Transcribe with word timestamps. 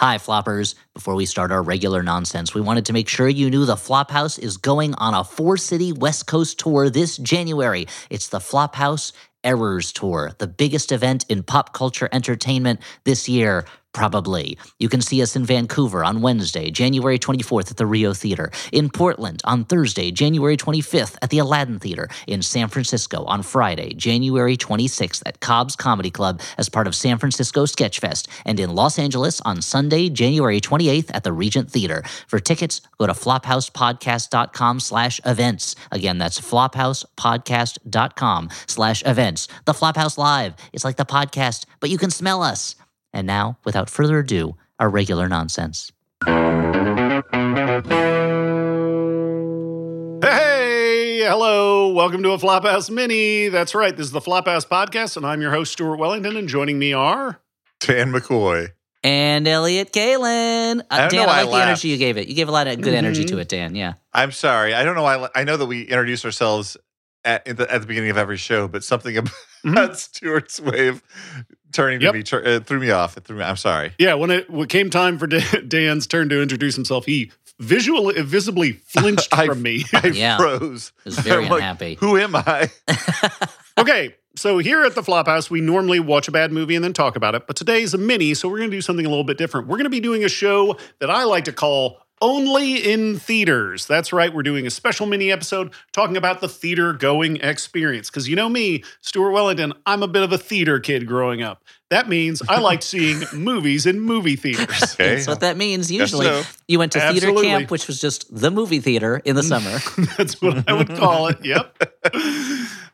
Hi, 0.00 0.16
floppers. 0.16 0.76
Before 0.94 1.14
we 1.14 1.26
start 1.26 1.52
our 1.52 1.62
regular 1.62 2.02
nonsense, 2.02 2.54
we 2.54 2.62
wanted 2.62 2.86
to 2.86 2.94
make 2.94 3.06
sure 3.06 3.28
you 3.28 3.50
knew 3.50 3.66
the 3.66 3.74
Flophouse 3.74 4.38
is 4.38 4.56
going 4.56 4.94
on 4.94 5.12
a 5.12 5.22
four 5.22 5.58
city 5.58 5.92
West 5.92 6.26
Coast 6.26 6.58
tour 6.58 6.88
this 6.88 7.18
January. 7.18 7.86
It's 8.08 8.28
the 8.28 8.38
Flophouse 8.38 9.12
Errors 9.44 9.92
Tour, 9.92 10.32
the 10.38 10.46
biggest 10.46 10.90
event 10.90 11.26
in 11.28 11.42
pop 11.42 11.74
culture 11.74 12.08
entertainment 12.12 12.80
this 13.04 13.28
year. 13.28 13.66
Probably. 13.92 14.56
You 14.78 14.88
can 14.88 15.00
see 15.00 15.20
us 15.20 15.34
in 15.34 15.44
Vancouver 15.44 16.04
on 16.04 16.22
Wednesday, 16.22 16.70
January 16.70 17.18
24th 17.18 17.72
at 17.72 17.76
the 17.76 17.86
Rio 17.86 18.14
Theater, 18.14 18.52
in 18.72 18.88
Portland 18.88 19.42
on 19.44 19.64
Thursday, 19.64 20.12
January 20.12 20.56
25th 20.56 21.16
at 21.22 21.30
the 21.30 21.40
Aladdin 21.40 21.80
Theater, 21.80 22.08
in 22.28 22.40
San 22.40 22.68
Francisco 22.68 23.24
on 23.24 23.42
Friday, 23.42 23.92
January 23.94 24.56
26th 24.56 25.22
at 25.26 25.40
Cobb's 25.40 25.74
Comedy 25.74 26.10
Club 26.10 26.40
as 26.56 26.68
part 26.68 26.86
of 26.86 26.94
San 26.94 27.18
Francisco 27.18 27.66
Sketchfest, 27.66 28.28
and 28.46 28.60
in 28.60 28.76
Los 28.76 28.96
Angeles 28.96 29.40
on 29.40 29.60
Sunday, 29.60 30.08
January 30.08 30.60
28th 30.60 31.10
at 31.12 31.24
the 31.24 31.32
Regent 31.32 31.68
Theater. 31.68 32.04
For 32.28 32.38
tickets, 32.38 32.80
go 32.98 33.08
to 33.08 33.12
flophousepodcast.com 33.12 34.78
slash 34.78 35.20
events. 35.26 35.74
Again, 35.90 36.18
that's 36.18 36.40
flophousepodcast.com 36.40 38.50
slash 38.68 39.02
events. 39.04 39.48
The 39.64 39.72
Flophouse 39.72 40.16
Live. 40.16 40.54
It's 40.72 40.84
like 40.84 40.96
the 40.96 41.04
podcast, 41.04 41.64
but 41.80 41.90
you 41.90 41.98
can 41.98 42.10
smell 42.10 42.40
us. 42.42 42.76
And 43.12 43.26
now, 43.26 43.58
without 43.64 43.90
further 43.90 44.18
ado, 44.20 44.56
our 44.78 44.88
regular 44.88 45.28
nonsense. 45.28 45.90
Hey, 50.22 51.20
hello. 51.24 51.92
Welcome 51.94 52.22
to 52.22 52.30
a 52.32 52.38
Flophouse 52.38 52.90
Mini. 52.90 53.48
That's 53.48 53.74
right. 53.74 53.96
This 53.96 54.06
is 54.06 54.12
the 54.12 54.20
Flophouse 54.20 54.66
Podcast, 54.68 55.16
and 55.16 55.24
I'm 55.26 55.40
your 55.40 55.50
host, 55.50 55.72
Stuart 55.72 55.96
Wellington. 55.96 56.36
And 56.36 56.46
joining 56.48 56.78
me 56.78 56.92
are. 56.92 57.40
Dan 57.80 58.12
McCoy. 58.12 58.68
And 59.02 59.48
Elliot 59.48 59.92
Kalan. 59.92 60.80
Uh, 60.80 60.84
I 60.90 60.98
don't 61.00 61.10
Dan, 61.10 61.20
know 61.22 61.26
why 61.26 61.32
I 61.32 61.40
I 61.40 61.42
like 61.44 61.50
the 61.52 61.62
energy 61.68 61.88
you 61.88 61.96
gave 61.96 62.18
it. 62.18 62.28
You 62.28 62.34
gave 62.34 62.48
a 62.48 62.52
lot 62.52 62.68
of 62.68 62.78
good 62.80 62.92
energy 62.94 63.24
Mhm. 63.24 63.28
to 63.28 63.38
it, 63.38 63.48
Dan. 63.48 63.74
Yeah. 63.74 63.94
I'm 64.12 64.30
sorry. 64.30 64.74
I 64.74 64.84
don't 64.84 64.94
know 64.94 65.02
why. 65.02 65.28
I 65.34 65.44
know 65.44 65.56
that 65.56 65.66
we 65.66 65.82
introduce 65.82 66.24
ourselves 66.24 66.76
at 67.24 67.48
at 67.48 67.56
the, 67.56 67.72
at 67.72 67.80
the 67.80 67.86
beginning 67.86 68.10
of 68.10 68.18
every 68.18 68.36
show, 68.36 68.68
but 68.68 68.84
something 68.84 69.16
about 69.16 69.32
Mhm. 69.64 69.96
Stuart's 69.96 70.60
way 70.60 70.88
of 70.88 71.02
turning 71.72 72.00
Yep. 72.00 72.12
to 72.12 72.18
me 72.18 72.22
tur- 72.22 72.46
uh, 72.46 72.60
threw 72.60 72.80
me 72.80 72.90
off. 72.90 73.16
It 73.16 73.24
threw 73.24 73.38
me. 73.38 73.44
I'm 73.44 73.56
sorry. 73.56 73.92
Yeah, 73.98 74.14
when 74.14 74.30
it 74.30 74.48
when 74.50 74.62
it 74.64 74.68
came 74.68 74.90
time 74.90 75.18
for 75.18 75.26
Dan- 75.26 75.68
Dan's 75.68 76.06
turn 76.06 76.28
to 76.30 76.40
introduce 76.42 76.74
himself, 76.76 77.06
he 77.06 77.30
visually, 77.58 78.20
visibly 78.22 78.72
flinched 78.72 79.28
I- 79.32 79.46
from 79.46 79.62
me. 79.62 79.84
I 79.92 80.08
Yeah. 80.08 80.36
froze. 80.38 80.92
I 81.04 81.08
was 81.08 81.18
very 81.20 81.46
I'm 81.46 81.76
like. 81.78 81.98
Who 81.98 82.16
am 82.16 82.34
I? 82.36 82.70
okay, 83.78 84.14
so 84.36 84.58
here 84.58 84.84
at 84.84 84.94
the 84.94 85.02
Flophouse, 85.02 85.50
we 85.50 85.60
normally 85.60 86.00
watch 86.00 86.28
a 86.28 86.32
bad 86.32 86.52
movie 86.52 86.74
and 86.74 86.84
then 86.84 86.92
talk 86.92 87.16
about 87.16 87.34
it, 87.34 87.46
but 87.46 87.56
today's 87.56 87.94
a 87.94 87.98
mini, 87.98 88.34
so 88.34 88.48
we're 88.48 88.58
going 88.58 88.70
to 88.70 88.76
do 88.76 88.80
something 88.80 89.04
a 89.06 89.08
little 89.08 89.24
bit 89.24 89.38
different. 89.38 89.66
We're 89.66 89.76
going 89.76 89.84
to 89.84 89.90
be 89.90 90.00
doing 90.00 90.24
a 90.24 90.28
show 90.28 90.76
that 91.00 91.10
I 91.10 91.24
like 91.24 91.44
to 91.44 91.52
call 91.52 91.98
Only 92.22 92.76
in 92.76 93.18
Theaters. 93.18 93.86
That's 93.86 94.12
right, 94.12 94.32
we're 94.32 94.42
doing 94.42 94.66
a 94.66 94.70
special 94.70 95.06
mini 95.06 95.32
episode 95.32 95.72
talking 95.92 96.16
about 96.16 96.40
the 96.40 96.48
theater 96.48 96.92
going 96.92 97.36
experience. 97.36 98.10
Because 98.10 98.28
you 98.28 98.36
know 98.36 98.48
me, 98.48 98.84
Stuart 99.00 99.30
Wellington, 99.30 99.72
I'm 99.86 100.02
a 100.02 100.08
bit 100.08 100.22
of 100.22 100.32
a 100.32 100.38
theater 100.38 100.80
kid 100.80 101.06
growing 101.06 101.42
up. 101.42 101.64
That 101.88 102.08
means 102.08 102.42
I 102.48 102.60
liked 102.60 102.84
seeing 102.84 103.22
movies 103.32 103.86
in 103.86 104.00
movie 104.00 104.36
theaters. 104.36 104.94
Okay. 104.94 105.14
That's 105.16 105.26
what 105.26 105.40
that 105.40 105.56
means 105.56 105.90
usually. 105.90 106.26
so. 106.26 106.42
You 106.68 106.78
went 106.78 106.92
to 106.92 107.00
theater 107.00 107.32
camp, 107.32 107.70
which 107.70 107.86
was 107.86 108.00
just 108.00 108.32
the 108.34 108.50
movie 108.50 108.80
theater 108.80 109.20
in 109.24 109.34
the 109.34 109.42
summer. 109.42 109.78
That's 110.18 110.40
what 110.40 110.68
I 110.68 110.74
would 110.74 110.94
call 110.94 111.28
it. 111.28 111.44
Yep. 111.44 111.82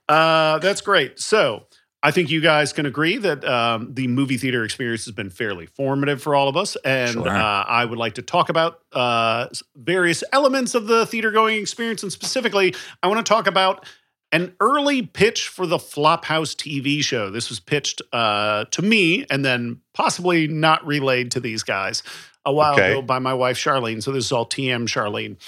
Uh, 0.08 0.58
that's 0.60 0.80
great. 0.82 1.18
So 1.18 1.66
I 2.06 2.12
think 2.12 2.30
you 2.30 2.40
guys 2.40 2.72
can 2.72 2.86
agree 2.86 3.16
that 3.16 3.44
um, 3.44 3.92
the 3.94 4.06
movie 4.06 4.36
theater 4.36 4.62
experience 4.62 5.06
has 5.06 5.14
been 5.14 5.28
fairly 5.28 5.66
formative 5.66 6.22
for 6.22 6.36
all 6.36 6.48
of 6.48 6.56
us. 6.56 6.76
And 6.84 7.10
Sure. 7.14 7.28
uh, 7.28 7.64
I 7.64 7.84
would 7.84 7.98
like 7.98 8.14
to 8.14 8.22
talk 8.22 8.48
about 8.48 8.78
uh, 8.92 9.48
various 9.74 10.22
elements 10.32 10.76
of 10.76 10.86
the 10.86 11.04
theater 11.04 11.32
going 11.32 11.58
experience. 11.60 12.04
And 12.04 12.12
specifically, 12.12 12.76
I 13.02 13.08
want 13.08 13.26
to 13.26 13.28
talk 13.28 13.48
about 13.48 13.84
an 14.30 14.54
early 14.60 15.02
pitch 15.02 15.48
for 15.48 15.66
the 15.66 15.78
Flophouse 15.78 16.54
TV 16.54 17.02
show. 17.02 17.28
This 17.30 17.48
was 17.48 17.58
pitched 17.58 18.02
uh, 18.12 18.66
to 18.70 18.82
me 18.82 19.26
and 19.28 19.44
then 19.44 19.80
possibly 19.92 20.46
not 20.46 20.86
relayed 20.86 21.32
to 21.32 21.40
these 21.40 21.64
guys 21.64 22.04
a 22.44 22.52
while 22.52 22.74
Okay. 22.74 22.92
ago 22.92 23.02
by 23.02 23.18
my 23.18 23.34
wife, 23.34 23.56
Charlene. 23.58 24.00
So 24.00 24.12
this 24.12 24.26
is 24.26 24.32
all 24.32 24.46
TM 24.46 24.86
Charlene. 24.86 25.38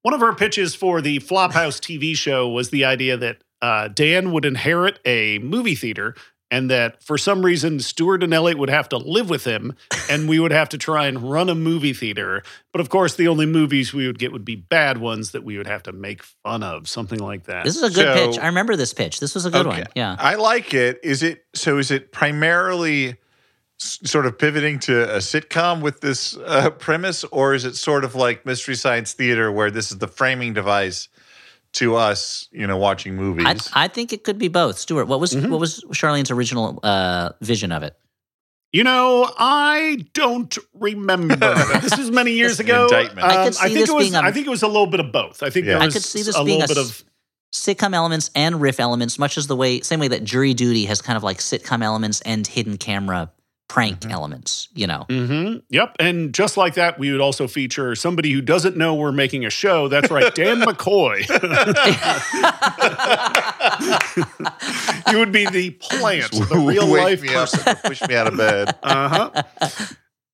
One 0.00 0.14
of 0.14 0.20
her 0.20 0.32
pitches 0.34 0.74
for 0.74 1.02
the 1.02 1.18
Flophouse 1.18 1.78
TV 1.78 2.16
show 2.16 2.48
was 2.48 2.70
the 2.70 2.86
idea 2.86 3.18
that 3.18 3.38
uh, 3.66 3.88
Dan 3.88 4.30
would 4.32 4.44
inherit 4.44 4.98
a 5.04 5.38
movie 5.40 5.74
theater 5.74 6.14
and 6.48 6.70
that 6.70 7.02
for 7.02 7.18
some 7.18 7.44
reason 7.44 7.80
Stuart 7.80 8.22
and 8.22 8.32
Elliot 8.32 8.56
would 8.58 8.70
have 8.70 8.88
to 8.90 8.96
live 8.98 9.28
with 9.28 9.44
him 9.44 9.74
and 10.10 10.28
we 10.28 10.38
would 10.38 10.52
have 10.52 10.68
to 10.68 10.78
try 10.78 11.08
and 11.08 11.18
run 11.34 11.48
a 11.48 11.54
movie 11.56 11.92
theater. 11.92 12.42
But 12.72 12.80
of 12.80 12.88
course, 12.88 13.16
the 13.16 13.26
only 13.26 13.46
movies 13.46 13.92
we 13.92 14.06
would 14.06 14.20
get 14.20 14.30
would 14.30 14.44
be 14.44 14.54
bad 14.54 14.98
ones 14.98 15.32
that 15.32 15.42
we 15.42 15.58
would 15.58 15.66
have 15.66 15.82
to 15.84 15.92
make 15.92 16.22
fun 16.22 16.62
of, 16.62 16.88
something 16.88 17.18
like 17.18 17.44
that. 17.50 17.64
This 17.64 17.76
is 17.76 17.82
a 17.82 17.90
good 17.90 18.16
So- 18.16 18.30
pitch. 18.32 18.38
I 18.40 18.46
remember 18.46 18.76
this 18.76 18.94
pitch. 18.94 19.18
This 19.18 19.34
was 19.34 19.44
a 19.44 19.50
good 19.50 19.66
Okay. 19.66 19.78
one. 19.80 19.86
Yeah. 19.96 20.14
I 20.18 20.36
like 20.36 20.72
it. 20.72 21.00
Is 21.02 21.24
it 21.24 21.44
so? 21.54 21.78
Is 21.78 21.90
it 21.90 22.12
primarily 22.12 23.16
s- 23.82 23.98
sort 24.04 24.24
of 24.26 24.38
pivoting 24.38 24.78
to 24.86 24.94
a 25.16 25.18
sitcom 25.18 25.80
with 25.80 26.00
this 26.00 26.36
uh, 26.46 26.70
premise, 26.70 27.24
or 27.32 27.54
is 27.54 27.64
it 27.64 27.74
sort 27.74 28.04
of 28.04 28.14
like 28.14 28.46
Mystery 28.46 28.76
Science 28.76 29.14
Theater, 29.14 29.50
where 29.50 29.70
this 29.72 29.90
is 29.90 29.98
the 29.98 30.08
framing 30.08 30.52
device 30.54 31.08
to 31.74 31.96
us, 31.96 32.48
you 32.52 32.66
know, 32.66 32.76
watching 32.76 33.14
movies? 33.16 33.70
I, 33.74 33.84
I 33.84 33.88
think 33.88 34.12
it 34.12 34.24
could 34.24 34.38
be 34.38 34.48
both. 34.48 34.78
Stuart, 34.78 35.06
what 35.06 35.20
was 35.20 35.32
Mhm. 35.34 35.50
what 35.50 35.60
was 35.60 35.82
Charlene's 35.92 36.30
original 36.30 36.78
uh, 36.82 37.30
vision 37.40 37.72
of 37.72 37.82
it? 37.82 37.96
You 38.72 38.84
know, 38.84 39.30
I 39.38 40.06
don't 40.12 40.56
remember. 40.74 41.36
this 41.80 41.96
was 41.96 42.10
many 42.10 42.32
years 42.32 42.60
ago. 42.60 42.84
indictment. 42.84 43.26
I 43.26 43.36
could 43.36 43.46
Um, 43.46 43.52
see 43.52 43.62
think 43.68 43.78
this 43.78 43.88
it 43.90 43.94
was. 43.94 44.04
being 44.04 44.14
a- 44.14 44.20
I 44.20 44.32
think 44.32 44.46
it 44.46 44.50
was 44.50 44.62
a 44.62 44.66
little 44.66 44.86
bit 44.88 45.00
of 45.00 45.12
both. 45.12 45.42
I 45.42 45.50
think 45.50 45.66
Yeah. 45.66 45.74
there 45.78 45.82
I 45.82 45.88
could 45.90 46.02
see 46.02 46.22
this 46.22 46.36
a 46.36 46.44
being 46.44 46.60
little 46.60 46.78
a 46.78 46.84
bit 46.84 46.90
of. 46.90 47.04
Sitcom 47.54 47.94
elements 47.94 48.30
and 48.34 48.60
riff 48.60 48.78
elements, 48.80 49.18
much 49.18 49.38
as 49.38 49.46
the 49.46 49.56
way 49.56 49.80
same 49.80 49.98
way 50.00 50.08
that 50.08 50.24
Jury 50.24 50.52
Duty 50.52 50.84
has 50.86 51.00
kind 51.00 51.16
of 51.16 51.22
like 51.22 51.38
sitcom 51.38 51.82
elements 51.82 52.20
and 52.22 52.46
hidden 52.46 52.76
camera 52.76 53.30
prank 53.68 54.00
Mhm. 54.00 54.12
elements. 54.12 54.68
You 54.74 54.86
know, 54.86 55.06
hmm 55.10 55.56
Yep. 55.70 55.96
And 55.98 56.32
just 56.34 56.56
like 56.56 56.74
that, 56.74 56.98
we 56.98 57.10
would 57.12 57.20
also 57.20 57.46
feature 57.48 57.94
somebody 57.94 58.32
who 58.32 58.40
doesn't 58.40 58.76
know 58.76 58.94
we're 58.94 59.12
making 59.12 59.44
a 59.44 59.50
show. 59.50 59.88
That's 59.88 60.10
right, 60.10 60.34
Dan 60.34 60.60
McCoy. 60.60 61.26
you 65.12 65.18
would 65.18 65.32
be 65.32 65.46
the 65.46 65.70
plant, 65.80 66.30
the 66.48 66.64
real 66.66 66.90
Wake 66.90 67.02
life 67.02 67.22
me 67.22 67.34
up, 67.34 67.50
person. 67.50 67.76
push 67.84 68.02
me 68.08 68.14
out 68.14 68.26
of 68.28 68.36
bed. 68.36 68.74
Uh 68.82 69.30
huh. 69.30 69.42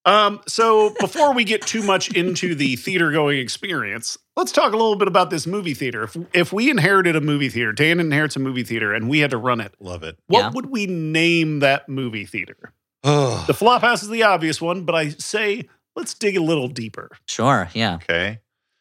Um, 0.04 0.41
so 0.49 0.93
before 0.99 1.32
we 1.32 1.44
get 1.44 1.62
too 1.62 1.82
much 1.84 2.12
into 2.12 2.56
the 2.56 2.75
theater 2.75 3.12
going 3.12 3.38
experience, 3.38 4.19
let's 4.37 4.50
talk 4.50 4.72
a 4.72 4.76
little 4.76 4.97
bit 4.97 5.06
about 5.06 5.31
this 5.31 5.47
movie 5.47 5.75
theater. 5.75 6.03
If, 6.04 6.16
if 6.34 6.53
we 6.53 6.70
inherited 6.70 7.14
a 7.14 7.20
movie 7.20 7.49
theater, 7.49 7.72
Dan 7.72 8.00
inherits 8.00 8.34
a 8.34 8.41
movie 8.41 8.64
theater, 8.64 8.93
and 8.93 9.09
we 9.09 9.20
had 9.20 9.31
to 9.31 9.37
run 9.38 9.60
it, 9.60 9.75
Love 9.78 10.03
it. 10.03 10.19
what 10.26 10.41
Yeah. 10.41 10.50
would 10.50 10.66
we 10.66 10.87
name 10.87 11.60
that 11.60 11.88
movie 11.88 12.25
theater? 12.26 12.72
The 13.02 13.54
Flophouse 13.54 14.02
is 14.02 14.08
the 14.08 14.22
obvious 14.24 14.60
one, 14.60 14.84
but 14.84 14.94
I 14.94 15.08
say 15.10 15.68
let's 15.96 16.14
dig 16.14 16.36
a 16.36 16.42
little 16.42 16.68
deeper. 16.68 17.10
sure, 17.26 17.68
yeah. 17.74 17.96
okay. 17.96 18.40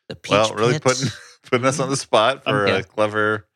The 0.10 0.16
peach 0.16 0.32
Well, 0.32 0.54
really 0.54 0.74
Pit. 0.74 0.84
putting 0.84 1.08
putting 1.50 1.66
us 1.66 1.80
on 1.80 1.90
the 1.90 1.98
spot 1.98 2.44
for 2.44 2.68
Okay. 2.68 2.80
a 2.80 2.84
clever 2.84 3.48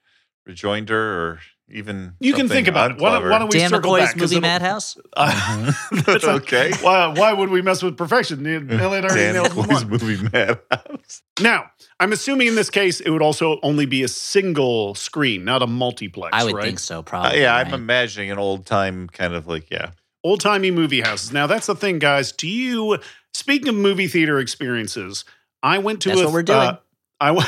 rejoinder, 0.46 0.98
or 0.98 1.40
even 1.70 2.14
You 2.20 2.34
can 2.34 2.48
think 2.48 2.68
about 2.68 2.92
it. 2.92 2.98
Why 3.00 3.14
don't, 3.20 3.30
why 3.30 3.40
don't 3.40 3.52
we 3.52 3.60
Dan 3.60 3.70
circle 3.72 3.94
McCoy's 3.94 4.00
back? 4.06 4.18
'Cause 4.18 4.32
movie 4.32 4.40
Madhouse. 4.42 4.98
Uh, 5.18 5.72
that's 6.06 6.24
not- 6.26 6.36
okay. 6.44 6.72
Why, 6.82 7.08
why 7.08 7.34
would 7.34 7.50
we 7.50 7.62
mess 7.62 7.82
with 7.82 7.98
perfection? 7.98 8.46
Elliot 8.46 9.06
already 9.06 9.22
Dan 9.34 9.36
McCoy's 9.46 9.86
movie 9.86 10.22
Madhouse. 10.32 11.22
Now, 11.42 11.72
I'm 12.00 12.12
assuming 12.14 12.48
in 12.48 12.56
this 12.56 12.70
case 12.70 13.00
it 13.02 13.10
would 13.10 13.22
also 13.24 13.60
only 13.64 13.86
be 13.86 14.04
a 14.04 14.08
single 14.08 14.94
screen, 14.96 15.44
not 15.46 15.62
a 15.64 15.68
multiplex. 15.68 16.32
I 16.34 16.44
would 16.44 16.54
right? 16.56 16.66
think 16.66 16.80
so. 16.80 17.00
Uh, 17.00 17.04
Probably. 17.04 17.42
yeah, 17.42 17.56
right? 17.56 17.66
I'm 17.68 17.74
imagining 17.74 18.30
an 18.32 18.38
old 18.38 18.66
time 18.66 19.08
kind 19.10 19.34
of 19.34 19.48
like 19.48 19.70
yeah. 19.72 19.92
Old 20.26 20.40
timey 20.42 20.72
movie 20.72 21.02
houses. 21.02 21.32
Now 21.32 21.46
that's 21.46 21.68
the 21.68 21.76
thing, 21.76 22.00
guys. 22.00 22.32
Do 22.32 22.48
you? 22.48 22.98
Speaking 23.36 23.68
of 23.68 23.76
movie 23.76 24.08
theater 24.08 24.40
experiences, 24.40 25.24
I 25.62 25.78
went 25.78 26.02
to 26.02 26.10
That's 26.10 26.22
a. 26.22 26.24
what 26.26 26.34
we're 26.34 26.42
doing. 26.44 26.58
uh, 26.60 26.78
I 27.22 27.32
went. 27.32 27.48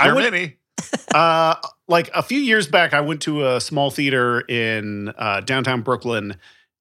I 0.00 0.12
went 0.14 0.54
uh, 1.14 1.54
like 1.86 2.08
a 2.14 2.22
few 2.22 2.38
years 2.38 2.66
back, 2.66 2.94
I 2.94 3.02
went 3.02 3.20
to 3.22 3.46
a 3.46 3.60
small 3.60 3.90
theater 3.90 4.40
in 4.40 5.12
uh, 5.18 5.40
downtown 5.40 5.82
Brooklyn. 5.82 6.36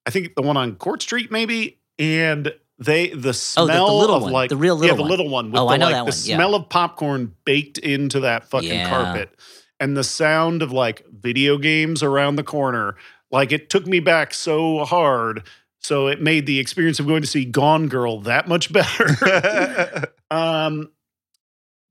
I 0.06 0.12
think 0.12 0.36
the 0.36 0.42
one 0.42 0.56
on 0.56 0.76
Court 0.76 1.02
Street, 1.02 1.30
maybe. 1.32 1.80
And 1.98 2.54
they 2.78 3.10
the 3.10 3.30
Oh, 3.30 3.32
smell 3.34 3.66
the, 3.68 3.74
the 3.74 4.00
little 4.00 4.16
of 4.16 4.24
one, 4.24 4.32
like 4.32 4.50
the 4.50 4.56
real 4.56 4.76
little 4.78 4.88
yeah, 4.88 4.96
the 4.96 5.02
one. 5.02 5.10
little 5.12 5.30
one. 5.30 5.52
With 5.52 5.60
Oh, 5.60 5.68
the, 5.68 5.74
I 5.74 5.78
know 5.78 5.88
like, 5.88 5.96
that 5.96 6.00
the 6.06 6.12
one, 6.12 6.20
yeah. 6.24 6.36
smell 6.38 6.56
of 6.56 6.70
popcorn 6.70 7.36
baked 7.44 7.78
into 7.80 8.22
that 8.22 8.50
fucking 8.50 8.70
Yeah. 8.70 8.88
carpet, 8.90 9.38
and 9.82 9.98
the 9.98 10.04
sound 10.06 10.62
of 10.62 10.72
like 10.72 11.04
video 11.12 11.58
games 11.58 12.02
around 12.02 12.38
the 12.38 12.44
corner. 12.44 12.96
Like 13.32 13.52
it 13.52 13.70
took 13.70 13.86
me 13.86 14.00
back 14.00 14.34
so 14.34 14.86
hard. 14.86 15.44
So 15.82 16.08
it 16.08 16.22
made 16.22 16.46
the 16.46 16.60
experience 16.60 17.00
of 17.00 17.08
going 17.08 17.22
to 17.22 17.28
see 17.28 17.46
Gone 17.46 17.88
Girl 17.88 18.20
that 18.22 18.48
much 18.48 18.72
better. 18.74 20.08
um, 20.32 20.92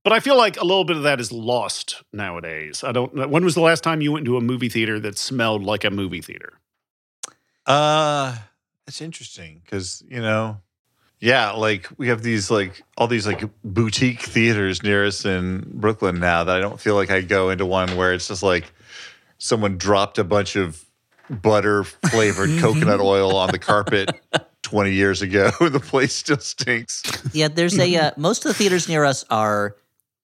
but 0.05 0.13
I 0.13 0.21
feel 0.21 0.37
like 0.37 0.59
a 0.61 0.65
little 0.65 0.85
bit 0.85 0.97
of 0.97 1.03
that 1.03 1.21
is 1.21 1.33
lost 1.33 2.03
nowadays. 2.13 2.83
I 2.85 2.93
don't. 2.93 3.31
When 3.31 3.45
was 3.45 3.55
the 3.55 3.61
last 3.61 3.83
time 3.83 4.01
you 4.01 4.13
went 4.13 4.25
to 4.27 4.37
a 4.37 4.41
movie 4.41 4.69
theater 4.69 4.99
that 5.01 5.19
smelled 5.19 5.63
like 5.65 5.85
a 5.85 5.91
movie 5.91 6.23
theater? 6.23 6.55
uh, 7.67 8.35
that's 8.87 9.03
interesting 9.03 9.61
because 9.63 10.03
you 10.09 10.21
know 10.23 10.57
Yeah, 11.21 11.51
like 11.51 11.89
we 11.99 12.09
have 12.09 12.23
these 12.23 12.51
like 12.51 12.83
all 12.97 13.07
these 13.07 13.27
like 13.27 13.43
boutique 13.65 14.23
theaters 14.23 14.83
near 14.83 15.05
us 15.05 15.27
in 15.27 15.69
Brooklyn 15.75 16.21
now 16.21 16.45
that 16.45 16.57
I 16.57 16.61
don't 16.61 16.81
feel 16.81 16.95
like 16.95 17.11
I 17.11 17.21
go 17.21 17.51
into 17.51 17.67
one 17.67 17.97
where 17.97 18.15
it's 18.15 18.29
just 18.29 18.43
like 18.43 18.73
someone 19.37 19.77
dropped 19.77 20.17
a 20.19 20.25
bunch 20.25 20.57
of 20.57 20.85
butter 21.31 21.85
flavored 21.85 22.59
coconut 22.61 23.01
oil 23.01 23.37
on 23.37 23.51
the 23.51 23.59
carpet 23.59 24.11
20 24.63 24.93
years 24.93 25.23
ago. 25.23 25.51
the 25.61 25.81
place 25.81 26.15
still 26.15 26.39
stinks. 26.39 27.03
Yeah, 27.33 27.49
there's 27.49 27.79
a 27.79 27.95
uh, 27.97 28.11
most 28.17 28.45
of 28.45 28.51
the 28.51 28.55
theaters 28.55 28.89
near 28.89 29.05
us 29.05 29.25
are 29.31 29.77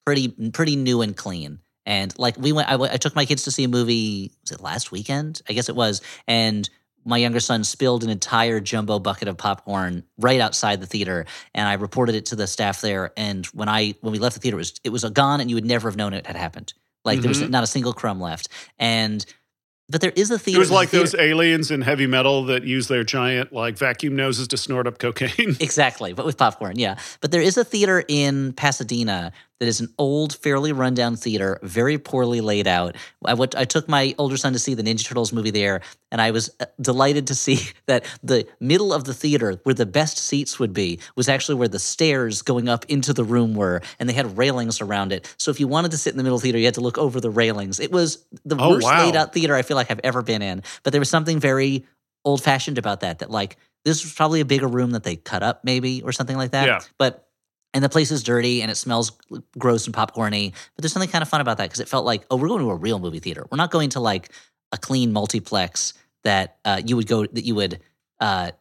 pretty 0.05 0.29
pretty 0.51 0.75
new 0.75 1.01
and 1.01 1.15
clean. 1.15 1.59
And 1.85 2.17
like 2.17 2.37
we 2.37 2.51
went, 2.51 2.67
I 2.69 2.97
took 2.97 3.15
my 3.15 3.25
kids 3.25 3.43
to 3.43 3.51
see 3.51 3.63
a 3.63 3.67
movie. 3.67 4.31
Was 4.41 4.51
it 4.51 4.61
last 4.61 4.91
weekend? 4.91 5.41
I 5.47 5.53
guess 5.53 5.69
it 5.69 5.75
was. 5.75 6.01
And 6.27 6.67
my 7.07 7.17
younger 7.17 7.39
son 7.39 7.63
spilled 7.63 8.03
an 8.03 8.09
entire 8.09 8.59
jumbo 8.59 8.97
bucket 8.97 9.27
of 9.27 9.37
popcorn 9.37 10.03
right 10.17 10.39
outside 10.41 10.81
the 10.81 10.87
theater, 10.87 11.27
and 11.53 11.67
I 11.67 11.73
reported 11.73 12.15
it 12.15 12.25
to 12.27 12.35
the 12.35 12.47
staff 12.47 12.81
there. 12.81 13.11
And 13.15 13.45
when 13.47 13.69
I 13.69 13.93
when 14.01 14.11
we 14.11 14.17
left 14.17 14.33
the 14.35 14.41
theater, 14.41 14.57
it 14.57 14.65
was 14.65 14.73
it 14.83 14.89
was 14.89 15.03
gone, 15.03 15.41
and 15.41 15.49
you 15.51 15.55
would 15.55 15.65
never 15.65 15.87
have 15.87 15.95
known 15.95 16.13
it 16.15 16.25
had 16.25 16.35
happened. 16.35 16.73
Like 17.03 17.21
there 17.21 17.29
was 17.29 17.43
Mhm. 17.43 17.51
not 17.51 17.63
a 17.63 17.67
single 17.67 17.93
crumb 17.93 18.19
left. 18.19 18.47
And 18.79 19.23
but 19.89 20.01
there 20.01 20.13
is 20.15 20.31
a 20.31 20.39
theater. 20.39 20.57
It 20.57 20.59
was 20.59 20.71
like 20.71 20.89
those 20.89 21.13
aliens 21.15 21.69
in 21.69 21.81
heavy 21.81 22.07
metal 22.07 22.45
that 22.45 22.63
use 22.63 22.87
their 22.87 23.03
giant 23.03 23.53
like 23.53 23.77
vacuum 23.77 24.15
noses 24.15 24.47
to 24.49 24.57
snort 24.57 24.87
up 24.87 24.97
cocaine. 24.97 25.55
Exactly, 25.65 26.13
but 26.13 26.25
with 26.25 26.37
popcorn, 26.37 26.77
yeah. 26.77 26.97
But 27.21 27.31
there 27.31 27.41
is 27.41 27.57
a 27.57 27.63
theater 27.63 28.03
in 28.07 28.53
Pasadena 28.53 29.31
that 29.59 29.67
is 29.67 29.79
an 29.79 29.93
old, 29.97 30.35
fairly 30.35 30.71
rundown 30.73 31.15
theater, 31.15 31.59
very 31.63 31.97
poorly 31.97 32.41
laid 32.41 32.67
out. 32.67 32.95
I 33.23 33.33
went, 33.35 33.55
I 33.55 33.63
took 33.65 33.87
my 33.87 34.13
older 34.17 34.35
son 34.37 34.53
to 34.53 34.59
see 34.59 34.73
the 34.73 34.83
Ninja 34.83 35.05
Turtles 35.05 35.31
movie 35.31 35.51
there, 35.51 35.81
and 36.11 36.19
I 36.21 36.31
was 36.31 36.49
uh, 36.59 36.65
delighted 36.81 37.27
to 37.27 37.35
see 37.45 37.59
that 37.85 38.03
the 38.21 38.47
middle 38.59 38.93
of 38.93 39.05
the 39.05 39.13
theater, 39.13 39.59
where 39.63 39.75
the 39.75 39.85
best 39.85 40.17
seats 40.17 40.59
would 40.59 40.73
be, 40.73 40.99
was 41.15 41.29
actually 41.29 41.55
where 41.55 41.67
the 41.69 41.79
stairs 41.79 42.41
going 42.41 42.67
up 42.67 42.85
into 42.89 43.13
the 43.13 43.23
room 43.23 43.53
were, 43.53 43.81
and 43.99 44.09
they 44.09 44.13
had 44.13 44.37
railings 44.37 44.81
around 44.81 45.11
it. 45.13 45.33
So 45.37 45.51
if 45.51 45.59
you 45.59 45.67
wanted 45.67 45.91
to 45.91 45.97
sit 45.97 46.11
in 46.11 46.17
the 46.17 46.23
middle 46.23 46.39
theater, 46.39 46.57
you 46.57 46.65
had 46.65 46.73
to 46.75 46.81
look 46.81 46.97
over 46.97 47.21
the 47.21 47.29
railings. 47.29 47.79
It 47.79 47.91
was 47.91 48.25
the 48.43 48.57
Oh, 48.59 48.71
worst 48.71 48.83
wow. 48.85 49.05
laid 49.05 49.15
out 49.15 49.33
theater 49.33 49.55
I 49.55 49.61
feel 49.61 49.77
like 49.77 49.89
I've 49.91 50.01
ever 50.03 50.21
been 50.21 50.41
in. 50.41 50.63
But 50.83 50.91
there 50.91 51.01
was 51.01 51.09
something 51.09 51.39
very 51.39 51.85
old 52.25 52.43
fashioned 52.43 52.77
about 52.77 53.01
that. 53.01 53.19
That 53.19 53.31
like 53.31 53.57
this 53.85 54.03
was 54.03 54.13
probably 54.13 54.41
a 54.41 54.45
bigger 54.45 54.67
room 54.67 54.91
that 54.91 55.03
they 55.03 55.15
cut 55.15 55.43
up, 55.43 55.63
maybe 55.63 56.01
or 56.01 56.11
something 56.11 56.35
like 56.35 56.51
that. 56.51 56.65
Yeah. 56.67 56.79
But 56.97 57.24
and 57.75 57.83
the 57.83 57.89
place 57.89 58.09
is 58.09 58.23
dirty 58.23 58.61
and 58.61 58.71
it 58.71 58.75
smells 58.75 59.11
gross 59.59 59.85
and 59.85 59.93
popcorny. 59.93 60.51
But 60.51 60.81
there's 60.81 60.93
something 60.93 61.11
kind 61.11 61.21
of 61.21 61.27
fun 61.27 61.41
about 61.41 61.57
that 61.57 61.65
because 61.65 61.81
it 61.81 61.89
felt 61.89 62.05
like, 62.05 62.25
oh, 62.31 62.37
we're 62.37 62.47
going 62.47 62.61
to 62.61 62.71
a 62.71 62.75
real 62.75 62.99
movie 62.99 63.19
theater. 63.19 63.45
We're 63.51 63.57
not 63.57 63.69
going 63.69 63.89
to 63.91 63.99
like 63.99 64.31
a 64.71 64.77
clean 64.77 65.11
multiplex 65.11 65.93
that 66.23 66.57
uh, 66.63 66.81
you 66.83 66.95
would 66.95 67.05
go 67.05 67.25
that 67.25 67.43
you 67.43 67.53
would 67.53 67.81
uh, 68.21 68.51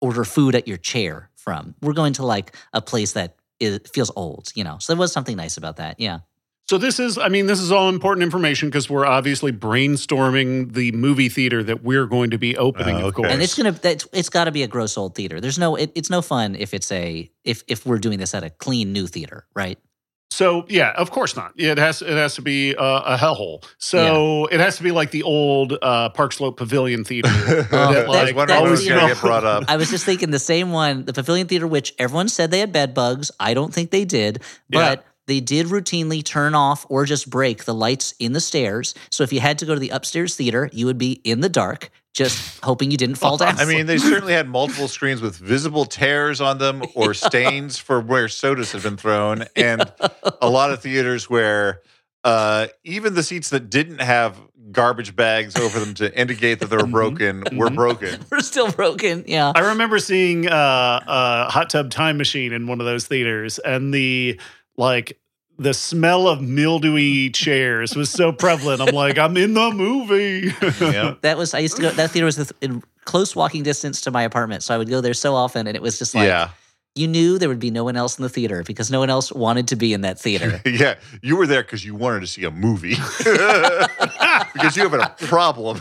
order 0.00 0.24
food 0.24 0.54
at 0.54 0.66
your 0.66 0.78
chair 0.78 1.28
from. 1.36 1.74
We're 1.82 1.92
going 1.92 2.14
to 2.14 2.24
like 2.24 2.56
a 2.72 2.80
place 2.80 3.12
that 3.12 3.36
is, 3.60 3.78
feels 3.92 4.10
old, 4.16 4.50
you 4.54 4.64
know. 4.64 4.78
So 4.80 4.94
there 4.94 4.98
was 4.98 5.12
something 5.12 5.36
nice 5.36 5.58
about 5.58 5.76
that. 5.76 6.00
Yeah. 6.00 6.20
So 6.68 6.78
this 6.78 6.98
is, 7.00 7.18
I 7.18 7.28
mean, 7.28 7.46
this 7.46 7.60
is 7.60 7.70
all 7.72 7.88
important 7.88 8.22
information 8.22 8.68
because 8.68 8.88
we're 8.88 9.04
obviously 9.04 9.52
brainstorming 9.52 10.72
the 10.72 10.92
movie 10.92 11.28
theater 11.28 11.62
that 11.64 11.82
we're 11.82 12.06
going 12.06 12.30
to 12.30 12.38
be 12.38 12.56
opening. 12.56 12.96
Oh, 12.96 13.08
Of 13.08 13.14
course, 13.14 13.30
and 13.30 13.42
it's 13.42 13.54
gonna 13.56 13.72
that 13.72 14.06
it's 14.12 14.28
got 14.28 14.44
to 14.44 14.52
be 14.52 14.62
a 14.62 14.68
gross 14.68 14.96
old 14.96 15.14
theater. 15.14 15.40
There's 15.40 15.58
no 15.58 15.76
it, 15.76 15.92
it's 15.94 16.08
no 16.10 16.22
fun 16.22 16.54
if 16.54 16.72
it's 16.72 16.90
a 16.92 17.30
if 17.44 17.62
if 17.66 17.84
we're 17.84 17.98
doing 17.98 18.18
this 18.18 18.34
at 18.34 18.44
a 18.44 18.50
clean 18.50 18.92
new 18.92 19.06
theater, 19.06 19.46
right? 19.54 19.78
So 20.30 20.64
yeah, 20.68 20.92
of 20.96 21.10
course 21.10 21.36
not. 21.36 21.52
It 21.56 21.76
has 21.76 22.00
it 22.00 22.08
has 22.08 22.36
to 22.36 22.42
be 22.42 22.74
uh, 22.74 23.02
a 23.04 23.16
hellhole. 23.18 23.64
So 23.76 24.46
it 24.46 24.60
has 24.60 24.78
to 24.78 24.82
be 24.82 24.90
like 24.90 25.10
the 25.10 25.24
old 25.24 25.76
uh, 25.82 26.08
Park 26.08 26.32
Slope 26.32 26.56
Pavilion 26.56 27.04
Theater. 27.04 27.28
Oh, 27.72 27.76
I 27.76 28.06
was 28.06 28.32
that- 28.34 28.46
that 28.48 28.62
was 28.62 28.70
was- 28.70 28.88
going 28.88 29.00
to 29.00 29.06
get 29.08 29.20
brought 29.20 29.44
up. 29.44 29.64
I 29.68 29.76
was 29.76 29.90
just 29.90 30.06
thinking 30.06 30.30
the 30.30 30.38
same 30.38 30.70
one, 30.72 31.04
the 31.04 31.12
Pavilion 31.12 31.48
Theater, 31.48 31.66
which 31.66 31.92
everyone 31.98 32.28
said 32.30 32.50
they 32.50 32.60
had 32.60 32.72
bed 32.72 32.94
bugs. 32.94 33.30
I 33.38 33.52
don't 33.52 33.74
think 33.74 33.90
they 33.90 34.06
did, 34.06 34.42
but 34.70 35.04
they 35.26 35.40
did 35.40 35.66
routinely 35.66 36.24
turn 36.24 36.54
off 36.54 36.84
or 36.88 37.04
just 37.04 37.30
break 37.30 37.64
the 37.64 37.74
lights 37.74 38.14
in 38.18 38.32
the 38.32 38.40
stairs. 38.40 38.94
So 39.10 39.22
if 39.22 39.32
you 39.32 39.40
had 39.40 39.58
to 39.58 39.66
go 39.66 39.74
to 39.74 39.80
the 39.80 39.90
upstairs 39.90 40.34
theater, 40.36 40.68
you 40.72 40.86
would 40.86 40.98
be 40.98 41.12
in 41.24 41.40
the 41.40 41.48
dark, 41.48 41.90
just 42.12 42.62
hoping 42.64 42.90
you 42.90 42.96
didn't 42.96 43.16
fall 43.16 43.36
down. 43.36 43.58
I 43.58 43.64
mean, 43.64 43.86
they 43.86 43.98
certainly 43.98 44.32
had 44.32 44.48
multiple 44.48 44.88
screens 44.88 45.20
with 45.22 45.36
visible 45.36 45.84
tears 45.84 46.40
on 46.40 46.58
them 46.58 46.82
or 46.94 47.14
stains 47.14 47.78
for 47.78 48.00
where 48.00 48.28
sodas 48.28 48.72
had 48.72 48.82
been 48.82 48.96
thrown, 48.96 49.44
and 49.56 49.90
a 50.40 50.48
lot 50.48 50.70
of 50.72 50.82
theaters 50.82 51.30
where 51.30 51.80
uh, 52.24 52.66
even 52.84 53.14
the 53.14 53.22
seats 53.22 53.50
that 53.50 53.70
didn't 53.70 54.00
have 54.00 54.38
garbage 54.70 55.14
bags 55.14 55.54
over 55.56 55.78
them 55.80 55.92
to 55.92 56.18
indicate 56.18 56.58
that 56.60 56.66
they 56.70 56.76
were 56.76 56.86
broken 56.86 57.42
were 57.52 57.68
Mhm. 57.68 57.74
broken. 57.74 58.20
we're 58.30 58.40
still 58.40 58.70
broken. 58.72 59.24
Yeah. 59.26 59.52
I 59.54 59.68
remember 59.70 59.98
seeing 59.98 60.48
uh, 60.48 61.00
a 61.06 61.50
hot 61.50 61.68
tub 61.70 61.90
time 61.90 62.16
machine 62.16 62.52
in 62.52 62.66
one 62.66 62.80
of 62.80 62.86
those 62.86 63.06
theaters, 63.06 63.58
and 63.58 63.92
the 63.92 64.40
like 64.76 65.18
the 65.58 65.74
smell 65.74 66.28
of 66.28 66.40
mildewy 66.40 67.30
chairs 67.30 67.94
was 67.94 68.10
so 68.10 68.32
prevalent. 68.32 68.80
I'm 68.80 68.94
like, 68.94 69.18
I'm 69.18 69.36
in 69.36 69.54
the 69.54 69.70
movie. 69.70 70.52
Yeah. 70.80 71.14
That 71.22 71.36
was 71.38 71.54
I 71.54 71.60
used 71.60 71.76
to 71.76 71.82
go. 71.82 71.90
That 71.90 72.10
theater 72.10 72.26
was 72.26 72.52
in 72.60 72.82
close 73.04 73.36
walking 73.36 73.62
distance 73.62 74.00
to 74.02 74.10
my 74.10 74.22
apartment, 74.22 74.62
so 74.62 74.74
I 74.74 74.78
would 74.78 74.88
go 74.88 75.00
there 75.00 75.14
so 75.14 75.34
often, 75.34 75.66
and 75.66 75.76
it 75.76 75.82
was 75.82 75.98
just 75.98 76.14
like 76.14 76.26
yeah, 76.26 76.50
you 76.94 77.08
knew 77.08 77.38
there 77.38 77.48
would 77.48 77.60
be 77.60 77.70
no 77.70 77.84
one 77.84 77.96
else 77.96 78.18
in 78.18 78.22
the 78.22 78.28
theater 78.28 78.62
because 78.62 78.90
no 78.90 78.98
one 78.98 79.08
else 79.08 79.32
wanted 79.32 79.68
to 79.68 79.76
be 79.76 79.92
in 79.92 80.02
that 80.02 80.18
theater. 80.18 80.60
yeah. 80.66 80.96
You 81.22 81.36
were 81.36 81.46
there 81.46 81.62
because 81.62 81.84
you 81.84 81.94
wanted 81.94 82.20
to 82.20 82.26
see 82.26 82.44
a 82.44 82.50
movie 82.50 82.96
because 84.52 84.76
you 84.76 84.88
have 84.88 84.94
a 84.94 85.14
problem. 85.26 85.80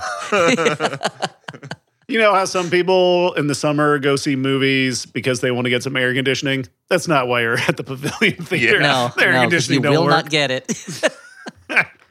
You 2.11 2.19
know 2.19 2.33
how 2.33 2.43
some 2.45 2.69
people 2.69 3.33
in 3.33 3.47
the 3.47 3.55
summer 3.55 3.97
go 3.97 4.15
see 4.17 4.35
movies 4.35 5.05
because 5.05 5.39
they 5.39 5.49
want 5.51 5.65
to 5.65 5.69
get 5.69 5.81
some 5.83 5.95
air 5.95 6.13
conditioning? 6.13 6.65
That's 6.89 7.07
not 7.07 7.27
why 7.29 7.41
you're 7.41 7.57
at 7.57 7.77
the 7.77 7.83
Pavilion 7.83 8.43
Theater. 8.43 8.81
no, 8.81 9.11
the 9.15 9.23
air 9.25 9.31
no, 9.31 9.37
'cause 9.37 9.41
you 9.69 9.79
conditioning 9.79 9.81
don't 9.83 9.93
will 9.93 10.03
work. 10.03 10.11
not 10.11 10.29
get 10.29 10.51
it. 10.51 10.67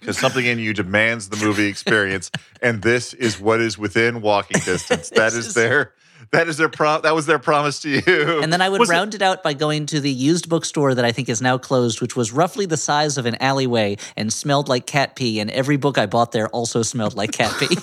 Because 0.01 0.17
something 0.19 0.47
in 0.47 0.59
you 0.59 0.73
demands 0.73 1.29
the 1.29 1.37
movie 1.45 1.67
experience, 1.67 2.31
and 2.63 2.81
this 2.81 3.13
is 3.13 3.39
what 3.39 3.61
is 3.61 3.77
within 3.77 4.23
walking 4.23 4.59
distance. 4.65 5.11
That 5.15 5.27
It's 5.35 5.37
just- 5.37 5.55
their 5.55 5.93
that 6.33 6.49
is 6.49 6.57
their 6.57 6.71
pro- 6.71 7.03
that 7.03 7.15
was 7.15 7.27
their 7.27 7.39
promise 7.39 7.81
to 7.81 7.91
you. 7.91 8.41
And 8.43 8.51
then 8.51 8.63
I 8.63 8.71
would 8.71 8.81
Was 8.81 8.89
it- 8.89 8.93
round 8.95 9.15
it 9.15 9.21
out 9.21 9.43
by 9.43 9.53
going 9.53 9.85
to 9.87 10.01
the 10.01 10.11
used 10.11 10.49
bookstore 10.49 10.95
that 10.95 11.05
I 11.05 11.13
think 11.13 11.29
is 11.29 11.43
now 11.43 11.59
closed, 11.59 12.01
which 12.01 12.17
was 12.17 12.33
roughly 12.33 12.65
the 12.65 12.79
size 12.79 13.19
of 13.19 13.27
an 13.27 13.37
alleyway 13.43 13.99
and 14.17 14.33
smelled 14.33 14.71
like 14.71 14.87
cat 14.87 15.17
pee. 15.17 15.39
And 15.39 15.51
every 15.51 15.77
book 15.77 15.99
I 15.99 16.07
bought 16.07 16.33
there 16.33 16.49
also 16.49 16.81
smelled 16.83 17.15
like 17.15 17.33
cat 17.33 17.55
pee. 17.61 17.77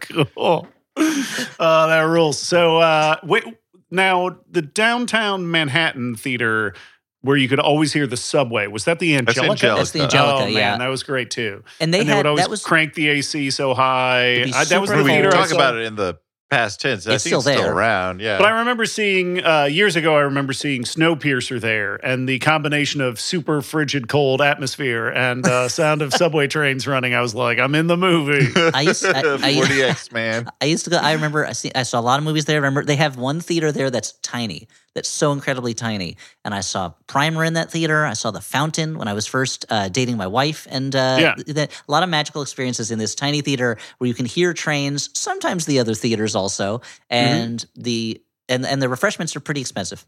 cool. 0.00 0.66
Uh, 1.58 1.88
that 1.88 2.00
rules. 2.00 2.38
So, 2.38 2.78
uh, 2.78 3.16
wait, 3.22 3.44
now 3.90 4.38
the 4.50 4.62
downtown 4.62 5.50
Manhattan 5.50 6.14
theater 6.14 6.74
where 7.22 7.36
you 7.36 7.48
could 7.48 7.60
always 7.60 7.92
hear 7.92 8.06
the 8.06 8.16
subway 8.16 8.66
was 8.66 8.86
that 8.86 8.98
the 8.98 9.14
That's 9.16 9.36
Angelika? 9.36 9.50
Angelika. 9.50 9.78
That's 9.78 9.90
the 9.90 10.02
Angelika, 10.02 10.44
oh, 10.44 10.46
yeah. 10.46 10.70
man, 10.70 10.78
that 10.78 10.88
was 10.88 11.02
great 11.02 11.30
too. 11.30 11.62
And 11.80 11.92
they 11.92 12.00
and 12.00 12.08
they 12.08 12.12
had 12.12 12.18
would 12.20 12.26
always 12.26 12.44
that 12.44 12.50
was 12.50 12.64
crank 12.64 12.94
the 12.94 13.08
AC 13.08 13.50
so 13.50 13.74
high. 13.74 14.26
It'd 14.26 14.54
I, 14.54 14.64
that 14.64 14.80
was 14.80 14.90
the 14.90 14.96
we 14.96 15.02
cold. 15.02 15.10
theater. 15.10 15.30
can 15.30 15.38
talk 15.38 15.52
about 15.52 15.76
it 15.76 15.84
in 15.84 15.96
the 15.96 16.18
past 16.50 16.80
tense. 16.80 17.06
I 17.06 17.14
It's 17.14 17.24
think 17.24 17.30
still 17.30 17.38
it's 17.40 17.48
still 17.58 17.62
there. 17.66 17.72
around. 17.74 18.20
Yeah. 18.20 18.38
But 18.38 18.46
I 18.48 18.58
remember 18.58 18.84
seeing 18.84 19.44
uh, 19.44 19.64
years 19.64 19.96
ago. 19.96 20.16
I 20.16 20.20
remember 20.22 20.52
seeing 20.52 20.82
Snowpiercer 20.82 21.60
there, 21.60 21.96
and 22.04 22.28
the 22.28 22.38
combination 22.40 23.00
of 23.00 23.20
super 23.20 23.62
frigid 23.62 24.08
cold 24.08 24.40
atmosphere 24.42 25.08
and 25.08 25.46
uh, 25.46 25.68
sound 25.80 26.02
of 26.02 26.12
subway 26.12 26.46
trains 26.48 26.86
running. 26.86 27.14
I 27.14 27.20
was 27.20 27.34
like, 27.34 27.58
I'm 27.58 27.74
in 27.74 27.86
the 27.86 27.96
movie. 27.96 28.48
I 28.74 28.82
used- 28.82 29.04
I- 29.04 29.10
I- 29.20 29.54
40x, 29.54 30.12
man. 30.12 30.48
I 30.60 30.64
used 30.66 30.84
to 30.84 30.90
go. 30.90 30.96
I 30.98 31.12
remember. 31.12 31.46
I, 31.46 31.52
see, 31.52 31.70
I 31.74 31.84
saw 31.84 32.00
a 32.00 32.02
lot 32.02 32.18
of 32.18 32.24
movies 32.24 32.44
there. 32.44 32.56
I 32.56 32.58
remember 32.58 32.84
they 32.84 32.96
have 32.96 33.16
one 33.16 33.40
theater 33.40 33.70
there 33.72 33.90
that's 33.90 34.12
tiny, 34.22 34.66
that's 34.94 35.08
so 35.08 35.32
incredibly 35.32 35.74
tiny. 35.74 36.16
And 36.44 36.54
I 36.54 36.60
saw 36.60 36.92
Primer 37.06 37.44
in 37.44 37.54
that 37.54 37.70
theater. 37.70 38.04
I 38.04 38.14
saw 38.14 38.30
the 38.30 38.40
Fountain 38.40 38.98
when 38.98 39.08
I 39.08 39.12
was 39.12 39.26
first 39.26 39.64
uh, 39.70 39.88
dating 39.88 40.16
my 40.16 40.26
wife, 40.26 40.66
and 40.70 40.94
uh, 40.94 41.16
Yeah. 41.20 41.34
th- 41.34 41.54
th- 41.56 41.70
a 41.88 41.90
lot 41.92 42.02
of 42.02 42.08
magical 42.08 42.42
experiences 42.42 42.90
in 42.90 42.98
this 42.98 43.14
tiny 43.14 43.40
theater 43.40 43.78
where 43.98 44.08
you 44.08 44.14
can 44.14 44.26
hear 44.26 44.52
trains. 44.52 45.10
Sometimes 45.18 45.66
the 45.66 45.78
other 45.78 45.94
theaters 45.94 46.34
also, 46.34 46.80
and 47.08 47.64
the 47.74 48.20
and 48.48 48.66
and 48.66 48.82
the 48.82 48.88
refreshments 48.88 49.36
are 49.36 49.40
pretty 49.40 49.60
expensive. 49.60 50.04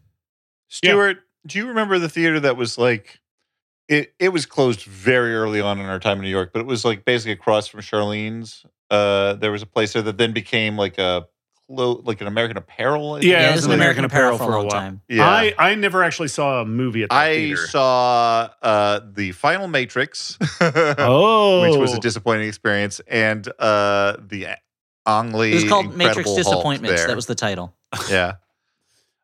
Stuart, 0.68 1.18
do 1.46 1.58
you 1.58 1.68
remember 1.68 1.98
the 1.98 2.08
theater 2.08 2.40
that 2.40 2.56
was 2.56 2.78
like 2.78 3.20
it 3.88 4.14
it 4.18 4.30
was 4.30 4.46
closed 4.46 4.82
very 4.82 5.34
early 5.34 5.60
on 5.60 5.78
in 5.78 5.86
our 5.86 5.98
time 5.98 6.18
in 6.18 6.24
New 6.24 6.30
York, 6.30 6.50
but 6.52 6.60
it 6.60 6.66
was 6.66 6.84
like 6.84 7.04
basically 7.04 7.32
across 7.32 7.68
from 7.68 7.80
Charlene's. 7.80 8.64
Uh 8.90 9.34
there 9.34 9.52
was 9.52 9.62
a 9.62 9.66
place 9.66 9.92
there 9.92 10.02
that 10.02 10.18
then 10.18 10.32
became 10.32 10.76
like 10.76 10.98
a 10.98 11.26
clo- 11.74 12.00
like 12.04 12.20
an 12.20 12.26
American 12.26 12.56
Apparel. 12.56 13.14
I 13.14 13.20
think. 13.20 13.30
Yeah, 13.30 13.48
it 13.48 13.50
it 13.52 13.54
was 13.56 13.64
an 13.66 13.72
American, 13.72 14.04
Apparel 14.04 14.38
for 14.38 14.44
a 14.44 14.56
long 14.56 14.66
while. 14.66 14.70
time. 14.70 15.00
Yeah. 15.08 15.28
I, 15.28 15.54
I 15.58 15.74
never 15.74 16.02
actually 16.02 16.28
saw 16.28 16.62
a 16.62 16.64
movie 16.66 17.02
at 17.04 17.10
that 17.10 17.16
I 17.16 17.34
theater. 17.36 17.66
saw 17.68 18.48
uh, 18.62 19.00
the 19.12 19.32
Final 19.32 19.68
Matrix, 19.68 20.38
oh, 20.60 21.62
which 21.68 21.78
was 21.78 21.94
a 21.94 22.00
disappointing 22.00 22.48
experience, 22.48 23.00
and 23.06 23.46
uh, 23.58 24.16
the 24.20 24.48
Ang 25.06 25.32
Lee. 25.32 25.52
It 25.52 25.54
was 25.54 25.64
called 25.68 25.86
Incredible 25.86 26.06
Matrix 26.08 26.28
Hulk 26.30 26.38
Disappointments. 26.38 27.00
there. 27.00 27.08
That 27.08 27.16
was 27.16 27.26
the 27.26 27.34
title. 27.34 27.74
yeah. 28.10 28.34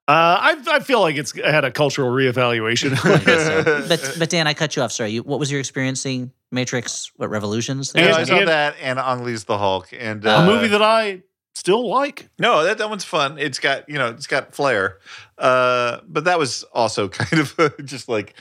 Uh, 0.09 0.55
I, 0.67 0.77
I 0.77 0.81
feel 0.81 1.01
like 1.03 1.17
it's 1.17 1.33
had 1.39 1.67
a 1.67 1.71
cultural 1.71 2.11
reevaluation. 2.11 2.93
I 3.05 3.19
so. 3.63 3.85
but 3.87 4.17
but 4.19 4.31
Dan, 4.31 4.47
I 4.47 4.55
cut 4.55 4.75
you 4.75 4.81
off. 4.81 4.91
Sorry. 4.91 5.11
You, 5.11 5.23
what 5.23 5.39
was 5.39 5.51
your 5.51 5.61
experience 5.61 6.01
seeing 6.01 6.33
Matrix? 6.51 7.13
What 7.17 7.29
Revolutions? 7.29 7.93
And- 7.95 8.07
Yeah, 8.07 8.17
I 8.17 8.25
saw 8.25 8.39
and- 8.39 8.49
that 8.49 8.77
and 8.81 8.99
Ang 8.99 9.23
Lee's 9.25 9.45
the 9.45 9.59
Hulk, 9.59 9.91
and 9.93 10.25
uh, 10.27 10.31
a 10.31 10.47
movie 10.47 10.69
that 10.69 10.81
I 10.81 11.25
still 11.59 11.89
like. 11.89 12.29
No, 12.39 12.63
that, 12.65 12.79
that 12.79 12.89
one's 12.89 13.05
fun. 13.05 13.39
It's 13.39 13.59
got, 13.59 13.89
you 13.89 13.99
know, 13.99 14.09
it's 14.09 14.27
got 14.27 14.55
flair. 14.55 14.99
Uh, 15.37 15.99
but 16.07 16.25
that 16.25 16.39
was 16.39 16.63
also 16.73 17.09
kind 17.09 17.41
of 17.43 17.75
just 17.85 18.09
like 18.09 18.35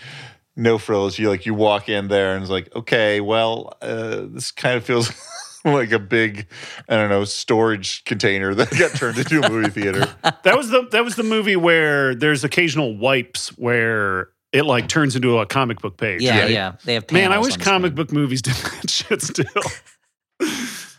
no 0.56 0.78
frills. 0.78 1.18
You 1.18 1.30
like 1.30 1.46
you 1.46 1.54
walk 1.54 1.90
in 1.90 2.08
there 2.08 2.34
and 2.34 2.44
it's 2.44 2.52
like, 2.52 2.74
okay, 2.76 3.20
well, 3.20 3.74
uh, 3.82 4.24
this 4.28 4.52
kind 4.52 4.78
of 4.78 4.86
feels 4.86 5.12
like 5.66 5.92
a 5.92 6.00
big, 6.00 6.48
I 6.88 6.96
don't 6.96 7.10
know, 7.10 7.24
storage 7.24 8.04
container 8.06 8.54
that 8.54 8.70
got 8.78 8.92
turned 8.92 9.18
into 9.18 9.42
a 9.44 9.50
movie 9.50 9.70
theater. 9.70 10.08
That 10.44 10.56
was 10.56 10.70
the 10.70 10.88
that 10.92 11.04
was 11.04 11.16
the 11.16 11.24
movie 11.24 11.58
where 11.58 12.16
there's 12.16 12.44
occasional 12.46 12.98
wipes 12.98 13.50
where 13.58 14.30
it 14.54 14.64
like 14.64 14.88
turns 14.88 15.16
into 15.16 15.40
a 15.40 15.46
comic 15.46 15.82
book 15.82 15.98
page. 15.98 16.22
Yeah, 16.22 16.40
right? 16.40 16.52
yeah. 16.52 16.76
They 16.86 16.94
have 16.94 17.12
Man, 17.12 17.34
I 17.34 17.40
wish 17.40 17.58
comic 17.58 17.90
screen. 17.92 17.96
book 17.96 18.12
movies 18.14 18.42
did 18.42 18.54
that 18.54 18.90
shit 18.90 19.22
still. 19.22 19.46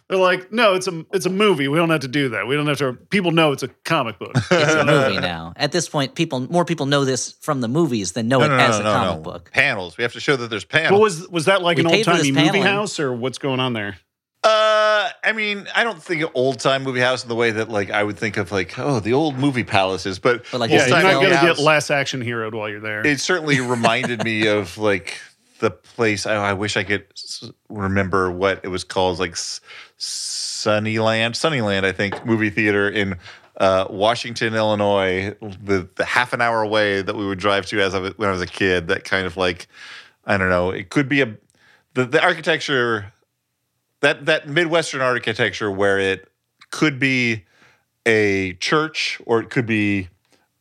They're 0.08 0.18
like, 0.18 0.50
no, 0.52 0.74
it's 0.74 0.88
a 0.88 1.04
it's 1.12 1.26
a 1.26 1.30
movie. 1.30 1.68
We 1.68 1.76
don't 1.76 1.90
have 1.90 2.00
to 2.00 2.08
do 2.08 2.30
that. 2.30 2.46
We 2.46 2.56
don't 2.56 2.66
have 2.66 2.78
to. 2.78 2.94
People 2.94 3.30
know 3.30 3.52
it's 3.52 3.62
a 3.62 3.68
comic 3.84 4.18
book. 4.18 4.32
It's 4.34 4.72
a 4.74 4.84
movie 4.86 5.20
now. 5.20 5.52
At 5.56 5.70
this 5.72 5.86
point, 5.88 6.14
people 6.14 6.40
more 6.50 6.64
people 6.64 6.86
know 6.86 7.04
this 7.04 7.32
from 7.40 7.60
the 7.60 7.68
movies 7.68 8.12
than 8.12 8.26
know 8.26 8.38
No, 8.38 8.46
it 8.46 8.48
no, 8.48 8.56
no, 8.56 8.62
as 8.64 8.78
no, 8.78 8.80
a 8.80 8.84
no, 8.84 8.92
comic 8.94 9.16
no. 9.16 9.22
book. 9.32 9.50
Panels. 9.52 9.98
We 9.98 10.02
have 10.02 10.14
to 10.14 10.20
show 10.20 10.36
that 10.36 10.48
there's 10.48 10.64
panels. 10.64 10.92
What 10.92 11.00
was 11.02 11.28
was 11.28 11.44
that 11.44 11.60
like 11.62 11.76
We 11.76 11.84
an 11.84 11.88
old 11.88 12.04
timey 12.04 12.32
movie 12.32 12.46
paneling. 12.46 12.62
house 12.62 12.98
or 12.98 13.12
what's 13.12 13.36
going 13.38 13.60
on 13.60 13.74
there? 13.74 13.98
Uh, 14.44 15.10
I 15.24 15.32
mean, 15.34 15.66
I 15.74 15.82
don't 15.84 16.00
think 16.02 16.22
of 16.22 16.30
old 16.32 16.60
time 16.60 16.84
movie 16.84 17.00
house 17.00 17.22
in 17.24 17.28
the 17.28 17.34
way 17.34 17.50
that 17.50 17.68
like 17.68 17.90
I 17.90 18.02
would 18.02 18.16
think 18.16 18.36
of 18.38 18.50
like 18.52 18.78
oh 18.78 19.00
the 19.00 19.12
old 19.12 19.36
movie 19.36 19.64
palaces, 19.64 20.18
but, 20.18 20.44
But, 20.50 20.60
like, 20.60 20.70
Yeah, 20.70 20.86
you're 20.86 20.88
not 20.90 21.02
gonna 21.02 21.14
movie 21.16 21.30
get 21.32 21.38
house, 21.40 21.60
less 21.60 21.90
action 21.90 22.22
heroed 22.22 22.54
while 22.54 22.68
you're 22.70 22.80
there. 22.80 23.06
It 23.06 23.20
certainly 23.20 23.60
reminded 23.60 24.22
me 24.24 24.46
of 24.46 24.78
like 24.78 25.20
the 25.58 25.70
place. 25.72 26.24
I, 26.24 26.36
I 26.36 26.52
wish 26.54 26.76
I 26.76 26.84
could 26.84 27.04
remember 27.68 28.30
what 28.30 28.60
it 28.62 28.68
was 28.68 28.84
called, 28.84 29.18
like 29.18 29.32
S- 29.32 29.60
Sunnyland, 29.98 31.34
Sunnyland, 31.36 31.84
I 31.84 31.92
think, 31.92 32.24
movie 32.24 32.50
theater 32.50 32.88
in 32.88 33.16
uh, 33.56 33.86
Washington, 33.90 34.54
Illinois. 34.54 35.34
The 35.40 35.88
the 35.96 36.04
half 36.04 36.32
an 36.32 36.40
hour 36.40 36.62
away 36.62 37.02
that 37.02 37.16
we 37.16 37.26
would 37.26 37.38
drive 37.38 37.66
to 37.66 37.80
as 37.80 37.94
I 37.94 38.00
when 38.00 38.28
I 38.28 38.32
was 38.32 38.42
a 38.42 38.46
kid. 38.46 38.88
That 38.88 39.04
kind 39.04 39.26
of 39.26 39.36
like 39.36 39.66
I 40.24 40.36
don't 40.38 40.48
know. 40.50 40.70
It 40.70 40.90
could 40.90 41.08
be 41.08 41.22
a 41.22 41.36
the, 41.94 42.04
the 42.06 42.22
architecture 42.22 43.12
that 44.00 44.26
that 44.26 44.48
midwestern 44.48 45.00
architecture 45.00 45.70
where 45.70 45.98
it 45.98 46.30
could 46.70 46.98
be 46.98 47.44
a 48.06 48.54
church 48.54 49.20
or 49.26 49.40
it 49.40 49.50
could 49.50 49.66
be 49.66 50.08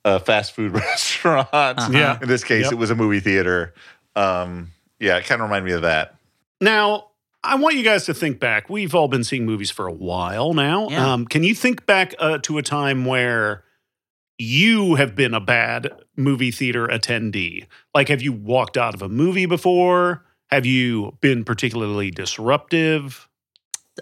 a 0.03 0.19
fast 0.19 0.53
food 0.53 0.71
restaurant. 0.73 1.49
Uh-huh. 1.53 1.89
Yeah. 1.91 2.17
In 2.21 2.27
this 2.27 2.43
case, 2.43 2.63
Yep. 2.65 2.71
it 2.73 2.75
was 2.75 2.89
a 2.89 2.95
movie 2.95 3.19
theater. 3.19 3.73
Um, 4.15 4.71
yeah, 4.99 5.17
it 5.17 5.25
kind 5.25 5.41
of 5.41 5.47
reminded 5.47 5.69
me 5.69 5.73
of 5.75 5.81
that. 5.83 6.15
Now, 6.59 7.09
I 7.43 7.55
want 7.55 7.75
you 7.75 7.83
guys 7.83 8.05
to 8.05 8.13
think 8.13 8.39
back. 8.39 8.69
We've 8.69 8.93
all 8.93 9.07
been 9.07 9.23
seeing 9.23 9.45
movies 9.45 9.71
for 9.71 9.87
a 9.87 9.91
while 9.93 10.53
now. 10.53 10.89
Yeah. 10.89 11.13
Um, 11.13 11.25
can 11.25 11.43
you 11.43 11.55
think 11.55 11.85
back 11.85 12.13
uh, 12.19 12.39
to 12.39 12.57
a 12.57 12.63
time 12.63 13.05
where 13.05 13.63
you 14.37 14.95
have 14.95 15.15
been 15.15 15.33
a 15.33 15.39
bad 15.39 15.91
movie 16.15 16.51
theater 16.51 16.87
attendee? 16.87 17.67
Like, 17.93 18.09
have 18.09 18.21
you 18.21 18.33
walked 18.33 18.77
out 18.77 18.93
of 18.93 19.01
a 19.01 19.09
movie 19.09 19.45
before? 19.45 20.25
Have 20.49 20.65
you 20.65 21.17
been 21.21 21.43
particularly 21.43 22.11
disruptive? 22.11 23.27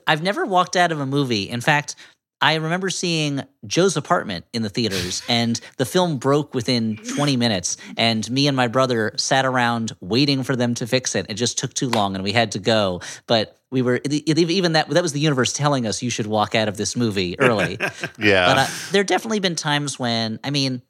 I've 0.08 0.22
never 0.22 0.46
walked 0.46 0.76
out 0.76 0.92
of 0.92 1.00
a 1.00 1.06
movie. 1.06 1.50
In 1.50 1.62
fact, 1.62 1.96
I 2.42 2.56
remember 2.56 2.90
seeing 2.90 3.44
Joe's 3.66 3.96
apartment 3.98 4.46
in 4.54 4.62
the 4.62 4.70
theaters, 4.70 5.24
and 5.30 5.60
the 5.78 5.86
film 5.86 6.18
broke 6.18 6.54
within 6.54 6.98
20 6.98 7.38
minutes. 7.38 7.78
And 7.98 8.30
me 8.30 8.48
and 8.48 8.58
my 8.58 8.68
brother 8.68 9.14
sat 9.16 9.46
around 9.46 9.94
waiting 10.02 10.44
for 10.44 10.56
them 10.56 10.74
to 10.76 10.88
fix 10.88 11.16
it. 11.16 11.26
It 11.30 11.36
just 11.36 11.58
took 11.58 11.74
too 11.74 11.90
long, 11.90 12.14
and 12.14 12.24
we 12.24 12.34
had 12.34 12.52
to 12.52 12.60
go. 12.60 13.02
But 13.26 13.58
we 13.72 13.82
were 13.82 14.00
even 14.06 14.74
that 14.74 14.90
that 14.90 15.02
was 15.02 15.14
the 15.14 15.20
universe 15.20 15.54
telling 15.54 15.88
us 15.88 16.04
you 16.04 16.10
should 16.10 16.28
walk 16.28 16.56
out 16.56 16.68
of 16.68 16.78
this 16.78 16.96
movie 16.96 17.40
early. 17.40 17.78
Yeah. 18.18 18.48
But 18.48 18.58
uh, 18.58 18.68
there 18.92 19.00
have 19.00 19.08
definitely 19.08 19.40
been 19.40 19.56
times 19.56 20.00
when, 20.00 20.40
I 20.44 20.50
mean, 20.50 20.82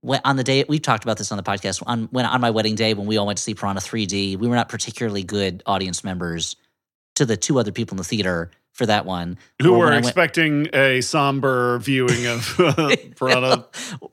when, 0.00 0.20
on 0.24 0.36
the 0.36 0.44
day 0.44 0.64
we've 0.68 0.82
talked 0.82 1.04
about 1.04 1.16
this 1.16 1.32
on 1.32 1.36
the 1.36 1.42
podcast 1.42 1.82
on 1.86 2.08
when 2.10 2.26
on 2.26 2.40
my 2.40 2.50
wedding 2.50 2.74
day 2.74 2.94
when 2.94 3.06
we 3.06 3.16
all 3.16 3.26
went 3.26 3.38
to 3.38 3.42
see 3.42 3.54
Piranha 3.54 3.80
3D, 3.80 4.36
we 4.36 4.48
were 4.48 4.56
not 4.56 4.68
particularly 4.68 5.22
good 5.22 5.62
audience 5.66 6.04
members 6.04 6.56
to 7.14 7.24
the 7.24 7.36
two 7.36 7.58
other 7.58 7.72
people 7.72 7.94
in 7.94 7.98
the 7.98 8.04
theater 8.04 8.50
for 8.72 8.86
that 8.86 9.04
one. 9.06 9.38
Who 9.60 9.70
Or 9.74 9.78
were 9.78 9.84
when 9.84 9.92
I 9.92 9.96
went- 9.96 10.06
expecting 10.06 10.68
a 10.74 11.00
somber 11.02 11.78
viewing 11.78 12.26
of 12.26 12.58
uh, 12.60 12.96
Piranha? 13.16 13.66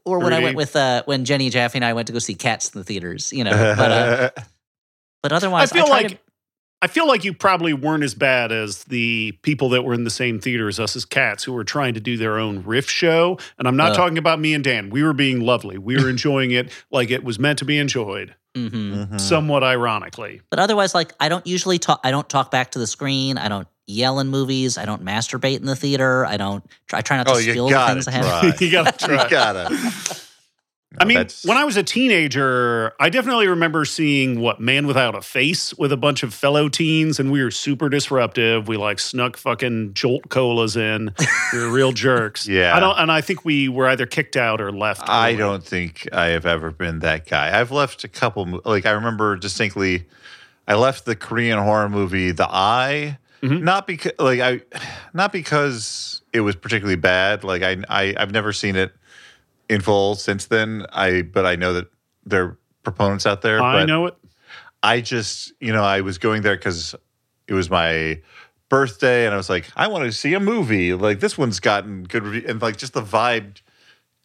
or 0.06 0.20
when 0.20 0.34
I 0.34 0.40
3D. 0.40 0.44
went 0.44 0.56
with 0.58 0.76
uh, 0.76 1.04
when 1.06 1.26
Jenny 1.26 1.50
Jaffe 1.50 1.78
and 1.78 1.86
I 1.86 1.94
went 1.94 2.08
to 2.08 2.14
go 2.14 2.20
see 2.20 2.36
Cats 2.36 2.70
in 2.74 2.80
the 2.80 2.84
theaters, 2.84 3.32
you 3.34 3.44
know. 3.44 3.52
But 3.52 3.92
uh, 3.92 4.30
but 5.24 5.32
I 5.32 5.36
otherwise, 5.36 5.72
feel 5.72 5.86
try 5.86 6.02
like 6.02 6.08
to- 6.12 6.18
I 6.82 6.88
feel 6.88 7.08
like 7.08 7.26
you 7.26 7.34
probably 7.34 7.74
weren't 7.74 8.06
as 8.06 8.16
bad 8.16 8.54
as 8.54 8.86
the 8.86 9.34
people 9.42 9.68
that 9.72 9.82
were 9.84 9.94
in 9.94 10.06
the 10.06 10.10
same 10.10 10.40
theater 10.40 10.70
as 10.70 10.80
us 10.80 10.96
as 10.96 11.04
cats 11.04 11.44
who 11.44 11.52
were 11.52 11.66
trying 11.66 11.94
to 11.96 12.00
do 12.00 12.16
their 12.16 12.40
own 12.40 12.64
riff 12.64 12.90
show. 12.90 13.38
And 13.58 13.68
I'm 13.68 13.76
not 13.76 13.92
Ugh. 13.92 13.98
talking 13.98 14.18
about 14.18 14.40
me 14.40 14.54
and 14.54 14.64
Dan. 14.64 14.90
We 14.90 15.04
were 15.04 15.12
being 15.12 15.42
lovely. 15.42 15.78
We 15.78 16.02
were 16.02 16.10
enjoying 16.16 16.52
it 16.52 16.72
like 16.90 17.12
it 17.12 17.22
was 17.26 17.38
meant 17.38 17.60
to 17.60 17.66
be 17.66 17.78
enjoyed, 17.78 18.34
Mhm. 18.56 18.72
Mhm. 19.10 19.20
somewhat 19.20 19.62
ironically. 19.62 20.40
But 20.50 20.60
otherwise, 20.60 20.96
like 20.96 21.12
I 21.20 21.28
don't 21.28 21.46
usually 21.46 21.80
talk. 21.80 22.00
I 22.06 22.12
don't 22.12 22.30
talk 22.30 22.50
back 22.50 22.72
to 22.72 22.80
the 22.80 22.88
screen. 22.88 23.38
I 23.38 23.50
don't 23.50 23.68
yell 23.90 24.20
in 24.20 24.28
movies. 24.28 24.78
I 24.78 24.86
don't 24.86 25.04
masturbate 25.04 25.60
in 25.60 25.66
the 25.66 25.76
theater. 25.76 26.26
I 26.26 26.38
don't. 26.38 26.64
I 26.94 27.02
try 27.02 27.18
not 27.18 27.28
to 27.28 27.34
Oh, 27.34 27.38
you 27.38 27.52
spill 27.52 27.66
the 27.68 27.72
gotta 27.74 27.94
things 27.96 28.08
I 28.08 28.12
have. 28.12 28.26
try. 28.26 28.54
You 28.66 28.72
gotta 28.72 28.98
try. 29.06 29.24
you 29.24 29.30
gotta. 29.30 30.20
I 30.98 31.06
mean, 31.06 31.18
That's- 31.18 31.46
when 31.46 31.56
I 31.56 31.66
was 31.66 31.78
a 31.78 31.84
teenager, 31.84 32.94
I 33.00 33.10
definitely 33.10 33.48
remember 33.48 33.86
seeing 33.86 34.40
what 34.42 34.60
Man 34.60 34.88
Without 34.88 35.14
a 35.14 35.22
Face 35.22 35.72
with 35.76 35.92
a 35.92 35.98
bunch 35.98 36.24
of 36.24 36.34
fellow 36.34 36.68
teens, 36.68 37.20
and 37.20 37.32
we 37.32 37.44
were 37.44 37.52
super 37.52 37.90
disruptive. 37.90 38.68
We 38.68 38.76
like 38.76 39.00
snuck 39.00 39.38
fucking 39.38 39.94
Jolt 39.94 40.30
colas 40.30 40.76
in. 40.76 41.14
We 41.54 41.60
were 41.60 41.70
real 41.70 41.92
jerks. 41.92 42.48
Yeah. 42.50 42.76
I 42.76 42.80
don't, 42.80 42.98
and 42.98 43.12
I 43.12 43.22
think 43.22 43.46
we 43.46 43.70
were 43.70 43.88
either 43.88 44.08
kicked 44.08 44.36
out 44.36 44.60
or 44.62 44.72
left. 44.72 45.04
I 45.08 45.30
early. 45.30 45.38
don't 45.38 45.64
think 45.64 46.08
I 46.12 46.28
have 46.30 46.48
ever 46.48 46.72
been 46.72 47.00
that 47.00 47.28
guy. 47.28 47.58
I've 47.60 47.72
left 47.72 48.04
a 48.04 48.08
couple. 48.08 48.60
Like 48.66 48.88
I 48.88 48.92
remember 48.92 49.36
distinctly, 49.36 50.06
I 50.68 50.74
left 50.74 51.06
the 51.06 51.16
Korean 51.16 51.60
horror 51.60 51.88
movie 51.90 52.32
The 52.32 52.48
Eye. 52.50 53.20
Mhm. 53.42 53.62
Not 53.62 53.88
because 53.88 54.14
like 54.20 54.40
I, 54.40 54.62
not 55.14 55.32
because 55.32 56.22
it 56.34 56.42
was 56.42 56.56
particularly 56.56 56.98
bad. 56.98 57.44
Like 57.44 57.64
I, 57.64 57.78
I 57.90 58.16
I've 58.18 58.32
never 58.32 58.52
seen 58.54 58.76
it 58.76 58.94
in 59.70 59.82
full 59.82 60.16
since 60.16 60.48
then. 60.48 60.86
I 60.92 61.22
but 61.22 61.46
I 61.46 61.56
know 61.56 61.74
that 61.74 61.88
there 62.26 62.44
are 62.44 62.58
proponents 62.84 63.26
out 63.26 63.42
there. 63.42 63.62
I 63.62 63.86
know 63.86 64.08
it. 64.08 64.16
I 64.82 65.02
just, 65.02 65.52
you 65.60 65.74
know, 65.74 65.84
I 65.84 66.02
was 66.02 66.18
going 66.18 66.42
there 66.42 66.56
because 66.56 66.96
it 67.48 67.54
was 67.54 67.70
my 67.70 68.22
birthday, 68.70 69.26
and 69.26 69.34
I 69.34 69.38
was 69.38 69.50
like, 69.50 69.70
I 69.76 69.88
want 69.88 70.06
to 70.06 70.12
see 70.12 70.34
a 70.34 70.40
movie. 70.40 70.94
Like 70.94 71.20
this 71.20 71.38
one's 71.38 71.60
gotten 71.60 72.04
good 72.04 72.24
review, 72.24 72.46
and 72.48 72.62
like 72.62 72.78
just 72.78 72.94
the 72.94 73.02
vibe 73.02 73.62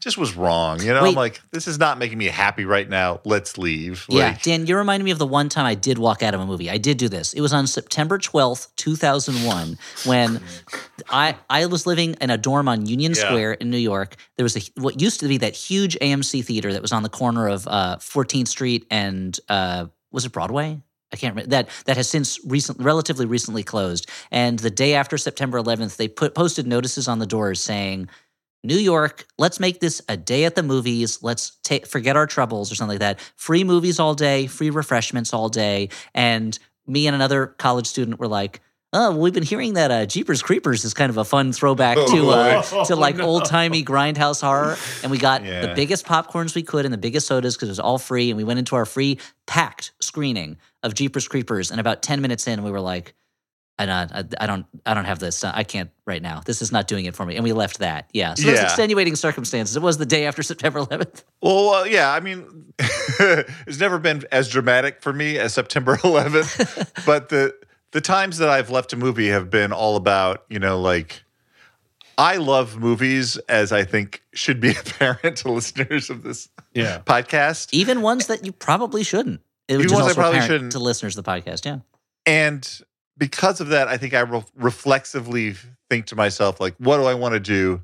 just 0.04 0.18
was 0.18 0.37
wrong. 0.37 0.80
You 0.80 0.92
know, 0.92 1.04
I'm 1.04 1.14
like, 1.14 1.40
this 1.50 1.66
is 1.66 1.78
not 1.78 1.99
making 1.99 2.18
me 2.18 2.26
happy 2.26 2.64
right 2.64 2.88
now. 2.88 3.20
Let's 3.25 3.58
leave. 3.58 4.04
Yeah, 4.08 4.37
Dan, 4.42 4.66
you 4.66 4.76
reminded 4.76 5.04
me 5.04 5.11
of 5.11 5.18
the 5.18 5.26
one 5.26 5.49
time 5.49 5.64
I 5.64 5.75
did 5.75 5.99
walk 5.99 6.23
out 6.23 6.34
of 6.34 6.40
a 6.40 6.46
movie. 6.46 6.70
I 6.70 6.78
did 6.78 6.99
do 6.99 7.08
this. 7.08 7.32
It 7.32 7.40
was 7.40 7.52
on 7.52 7.66
September 7.66 8.18
12th, 8.18 8.68
2001, 8.76 9.78
when 10.04 10.40
I 11.08 11.37
I 11.50 11.66
was 11.66 11.87
living 11.87 12.16
in 12.20 12.30
a 12.30 12.38
dorm 12.38 12.68
on 12.68 12.87
Union 12.87 13.12
Yeah. 13.16 13.25
Square 13.25 13.52
in 13.54 13.70
New 13.70 13.78
York. 13.78 14.16
There 14.37 14.44
was 14.44 14.56
a 14.56 14.61
what 14.80 15.00
used 15.00 15.20
to 15.20 15.28
be 15.28 15.38
that 15.38 15.54
huge 15.54 15.99
AMC 16.00 16.44
theater 16.44 16.73
that 16.73 16.82
was 16.82 16.92
on 16.92 17.02
the 17.02 17.08
corner 17.08 17.49
of 17.49 17.66
uh, 17.66 17.96
14th 17.96 18.49
Street 18.49 18.87
and 18.90 19.38
uh, 19.49 19.87
was 20.12 20.26
it 20.26 20.32
Broadway? 20.32 20.80
I 21.12 21.16
can't 21.16 21.34
remember 21.34 21.50
that 21.50 21.68
that 21.87 21.96
has 21.96 22.08
since 22.08 22.40
recent, 22.44 22.80
relatively 22.80 23.25
recently 23.25 23.62
closed. 23.62 24.11
And 24.32 24.58
the 24.58 24.70
day 24.70 24.94
after 24.94 25.16
September 25.16 25.61
11th, 25.61 25.96
they 25.96 26.08
put 26.08 26.34
posted 26.34 26.66
notices 26.66 27.06
on 27.06 27.20
the 27.20 27.26
doors 27.26 27.61
saying 27.61 28.08
New 28.64 28.78
York, 28.78 29.26
let's 29.38 29.61
make 29.61 29.78
this 29.80 30.00
a 30.09 30.16
day 30.16 30.44
at 30.47 30.54
the 30.56 30.62
movies. 30.62 31.23
Let's 31.23 31.59
take 31.62 31.87
forget 31.87 32.16
our 32.16 32.26
troubles 32.26 32.73
or 32.73 32.75
something 32.75 32.94
like 32.94 33.00
that. 33.00 33.21
Free 33.37 33.62
movies 33.62 34.00
all 34.00 34.14
day, 34.14 34.47
free 34.47 34.71
refreshments 34.71 35.33
all 35.35 35.49
day. 35.50 35.90
And 36.14 36.59
me 36.87 37.06
and 37.06 37.14
another 37.14 37.47
college 37.47 37.87
student 37.87 38.18
were 38.18 38.26
like, 38.26 38.61
"Oh, 38.94 39.11
well, 39.11 39.21
we've 39.21 39.35
been 39.35 39.42
hearing 39.42 39.75
that 39.75 39.90
uh, 39.90 40.06
Jeepers 40.06 40.42
Creepers 40.42 40.85
is 40.85 40.94
kind 40.94 41.11
of 41.11 41.18
a 41.18 41.25
fun 41.25 41.52
throwback 41.52 41.99
Oh, 42.00 42.06
to 42.14 42.30
uh, 42.30 42.85
to 42.87 42.97
like 42.97 43.16
Oh, 43.16 43.18
no. 43.18 43.25
old 43.26 43.44
timey 43.44 43.85
grindhouse 43.85 44.40
horror." 44.40 44.76
And 45.02 45.11
we 45.11 45.18
got 45.18 45.42
the 45.42 45.73
biggest 45.76 46.06
popcorns 46.06 46.54
we 46.54 46.62
could 46.62 46.87
and 46.87 46.92
the 46.94 46.99
biggest 46.99 47.26
sodas 47.26 47.56
because 47.56 47.68
it 47.68 47.73
was 47.73 47.80
all 47.80 47.99
free. 47.99 48.30
And 48.30 48.37
we 48.38 48.44
went 48.44 48.59
into 48.59 48.76
our 48.76 48.87
free 48.87 49.18
packed 49.47 49.92
screening 50.00 50.56
of 50.83 50.94
Jeepers 50.94 51.28
Creepers. 51.28 51.71
And 51.71 51.80
about 51.80 52.02
ten 52.02 52.23
minutes 52.23 52.47
in, 52.49 52.62
we 52.62 52.71
were 52.71 52.80
like. 52.80 53.14
I 53.78 53.87
don't, 53.87 54.12
I, 54.12 54.25
I 54.45 54.47
don't, 54.47 54.66
I 54.87 54.95
don't 54.95 55.04
have 55.07 55.19
this. 55.19 55.43
I 55.43 55.64
can't 55.64 55.90
right 56.07 56.23
now. 56.23 56.40
This 56.47 56.62
is 56.62 56.71
not 56.71 56.87
doing 56.87 57.07
it 57.07 57.16
for 57.16 57.26
me. 57.26 57.35
And 57.35 57.43
we 57.43 57.52
left 57.52 57.78
that. 57.81 58.09
Yeah. 58.12 58.35
So 58.35 58.47
those 58.47 58.61
extenuating 58.61 59.16
circumstances. 59.16 59.75
It 59.76 59.83
was 59.83 59.99
the 59.99 60.07
day 60.07 60.26
after 60.26 60.43
September 60.45 60.81
11th. 60.81 61.25
well, 61.43 61.71
uh, 61.71 61.85
yeah. 61.85 62.12
I 62.12 62.21
mean, 62.21 62.73
it's 62.78 63.81
never 63.81 63.99
been 63.99 64.23
as 64.31 64.49
dramatic 64.49 65.02
for 65.02 65.12
me 65.12 65.38
as 65.38 65.54
September 65.54 65.97
11th, 66.04 67.04
but 67.04 67.28
the 67.31 67.54
the 67.90 68.00
times 68.00 68.38
that 68.38 68.49
I've 68.49 68.71
left 68.71 68.93
a 68.93 68.97
movie 68.97 69.28
have 69.28 69.50
been 69.50 69.73
all 69.73 69.97
about, 69.97 70.45
you 70.49 70.59
know, 70.59 70.81
like. 70.81 71.23
I 72.16 72.37
love 72.37 72.78
movies, 72.78 73.38
as 73.49 73.73
I 73.73 73.83
think 73.83 74.23
should 74.35 74.61
be 74.61 74.71
apparent 74.76 75.38
to 75.38 75.50
listeners 75.50 76.11
of 76.11 76.23
this 76.23 76.49
Yeah. 76.73 77.00
podcast. 77.04 77.71
Even 77.73 78.02
ones 78.02 78.28
that 78.28 78.47
you 78.47 78.52
probably 78.52 79.02
shouldn't. 79.02 79.40
It 79.66 79.75
Even 79.75 79.87
was 79.87 79.93
ones 79.95 80.02
I 80.04 80.07
also 80.11 80.21
probably 80.21 80.40
shouldn't. 80.43 80.71
to 80.73 80.78
listeners 80.78 81.19
of 81.19 81.25
the 81.25 81.28
podcast. 81.28 81.64
Yeah. 81.64 81.78
And 82.25 82.64
because 83.16 83.61
of 83.61 83.68
that, 83.68 83.88
I 83.88 83.97
think 83.97 84.14
I 84.14 84.21
re- 84.21 84.44
reflexively 84.54 85.54
think 85.88 86.06
to 86.06 86.16
myself, 86.16 86.61
like, 86.61 86.75
what 86.78 86.97
do 86.99 87.04
I 87.04 87.14
want 87.14 87.35
to 87.35 87.40
do? 87.40 87.83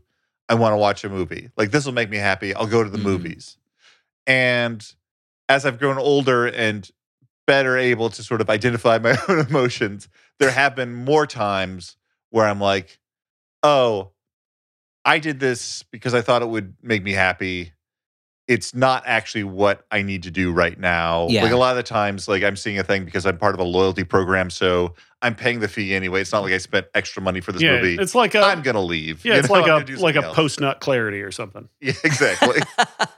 I 0.49 0.55
want 0.55 0.73
to 0.73 0.77
watch 0.77 1.05
a 1.05 1.09
movie. 1.09 1.51
Like, 1.57 1.71
this 1.71 1.85
will 1.87 1.93
make 1.93 2.11
me 2.11 2.17
happy. 2.17 2.55
I'll 2.55 2.67
go 2.67 2.83
to 2.83 2.91
the 2.91 2.99
Mhm. 2.99 3.03
movies. 3.03 3.57
And 4.27 4.85
as 5.49 5.65
I've 5.67 5.79
grown 5.79 5.99
older 5.99 6.47
and 6.47 6.89
better 7.47 7.77
able 7.77 8.11
to 8.11 8.23
sort 8.23 8.41
of 8.41 8.51
identify 8.51 8.99
my 8.99 9.17
own 9.29 9.41
emotions, 9.47 10.09
there 10.39 10.51
have 10.51 10.75
been 10.75 10.93
more 10.95 11.27
times 11.27 11.97
where 12.31 12.47
I'm 12.47 12.61
like, 12.61 12.99
oh, 13.63 14.13
I 15.05 15.19
did 15.19 15.41
this 15.41 15.83
because 15.85 16.15
I 16.15 16.21
thought 16.21 16.43
it 16.43 16.49
would 16.49 16.75
make 16.83 17.03
me 17.03 17.13
happy. 17.13 17.73
It's 18.51 18.75
not 18.75 19.05
actually 19.07 19.45
what 19.45 19.87
I 19.93 20.03
need 20.03 20.25
to 20.25 20.31
do 20.31 20.53
right 20.53 20.77
now. 20.77 21.29
Yeah. 21.29 21.45
Like 21.45 21.53
a 21.53 21.57
lot 21.57 21.71
of 21.71 21.77
the 21.77 21.85
times, 21.85 22.27
like 22.27 22.43
I'm 22.43 22.57
seeing 22.57 22.81
a 22.81 22.83
thing 22.83 23.05
because 23.05 23.25
I'm 23.25 23.39
part 23.39 23.55
of 23.55 23.61
a 23.61 23.65
loyalty 23.65 24.03
program, 24.03 24.51
so 24.51 24.97
I'm 25.23 25.37
paying 25.37 25.61
the 25.61 25.69
fee 25.69 25.95
anyway. 25.95 26.21
It's 26.21 26.33
not 26.33 26.43
like 26.43 26.53
I 26.53 26.59
spent 26.59 26.87
extra 26.95 27.23
money 27.23 27.41
for 27.41 27.53
this 27.53 27.63
yeah, 27.63 27.77
movie. 27.77 27.95
it's 27.95 28.15
like 28.15 28.35
a 28.35 28.41
I'm 28.41 28.63
gonna 28.63 28.83
leave. 28.83 29.25
yeah, 29.25 29.35
you 29.35 29.39
it's 29.39 29.49
know? 29.49 29.55
like 29.55 29.71
I'm 29.71 29.95
a 29.95 30.01
like 30.01 30.17
a 30.17 30.33
post 30.33 30.61
nut 30.61 30.81
clarity 30.81 31.23
or 31.23 31.31
something. 31.31 31.69
Yeah, 31.81 31.93
exactly. 32.03 32.61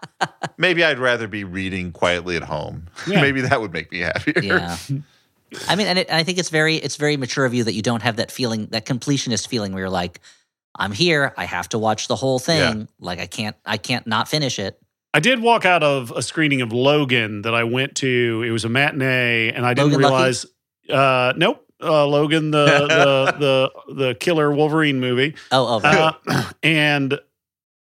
Maybe 0.59 0.85
I'd 0.85 0.99
rather 0.99 1.27
be 1.27 1.45
reading 1.45 1.93
quietly 1.93 2.37
at 2.37 2.43
home. 2.43 2.89
Yeah. 3.07 3.21
Maybe 3.23 3.41
that 3.41 3.61
would 3.61 3.73
make 3.73 3.91
me 3.91 4.01
happier. 4.01 4.43
Yeah. 4.43 4.77
I 5.67 5.77
mean, 5.77 5.87
and 5.87 5.99
it, 5.99 6.13
I 6.13 6.25
think 6.25 6.39
it's 6.39 6.51
very 6.51 6.77
it's 6.77 6.97
very 6.97 7.17
mature 7.17 7.47
of 7.47 7.55
you 7.55 7.65
that 7.65 7.73
you 7.73 7.83
don't 7.83 8.03
have 8.03 8.17
that 8.17 8.31
feeling, 8.31 8.67
that 8.67 8.85
completionist 8.85 9.49
feeling 9.49 9.73
where 9.73 9.85
you're 9.85 9.91
like, 9.91 10.21
I'm 10.75 10.93
here, 10.93 11.33
I 11.37 11.45
have 11.45 11.69
to 11.71 11.79
watch 11.79 12.09
the 12.09 12.17
whole 12.17 12.39
thing. 12.39 12.89
Like 13.01 13.19
I 13.19 13.27
can't 13.27 13.57
I 13.65 13.77
can't 13.77 14.07
not 14.07 14.29
finish 14.29 14.59
it. 14.59 14.82
I 15.15 15.21
did 15.21 15.43
walk 15.43 15.65
out 15.65 15.83
of 15.83 16.11
a 16.13 16.23
screening 16.23 16.63
of 16.63 16.73
Logan 16.73 17.43
that 17.43 17.55
I 17.55 17.65
went 17.65 17.97
to. 17.97 18.45
It 18.47 18.51
was 18.51 18.65
a 18.65 18.69
matinee, 18.69 19.53
and 19.53 19.67
I 19.67 19.75
didn't 19.75 19.93
Logan 19.93 19.99
realize. 20.01 20.47
Uh, 20.89 21.33
nope, 21.37 21.67
uh, 21.83 22.07
Logan, 22.07 22.51
the 22.51 22.65
the 22.67 23.71
the 23.87 23.95
the 23.95 24.15
killer 24.15 24.51
Wolverine 24.51 25.01
movie, 25.01 25.35
Oh, 25.51 25.81
oh, 25.85 25.87
uh, 25.87 26.53
and 26.63 27.19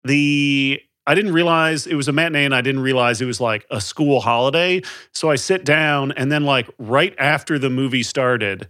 the 0.04 0.80
I 1.06 1.14
didn't 1.14 1.32
realize 1.32 1.86
it 1.86 1.94
was 1.94 2.08
a 2.08 2.12
matinee, 2.12 2.44
and 2.44 2.54
I 2.54 2.62
didn't 2.62 2.82
realize 2.82 3.20
it 3.20 3.26
was 3.26 3.40
like 3.40 3.66
a 3.70 3.80
school 3.80 4.20
holiday. 4.20 4.82
So 5.12 5.30
I 5.30 5.36
sit 5.36 5.64
down, 5.64 6.12
and 6.12 6.32
then 6.32 6.44
like 6.44 6.70
right 6.78 7.14
after 7.18 7.58
the 7.58 7.70
movie 7.70 8.02
started, 8.02 8.68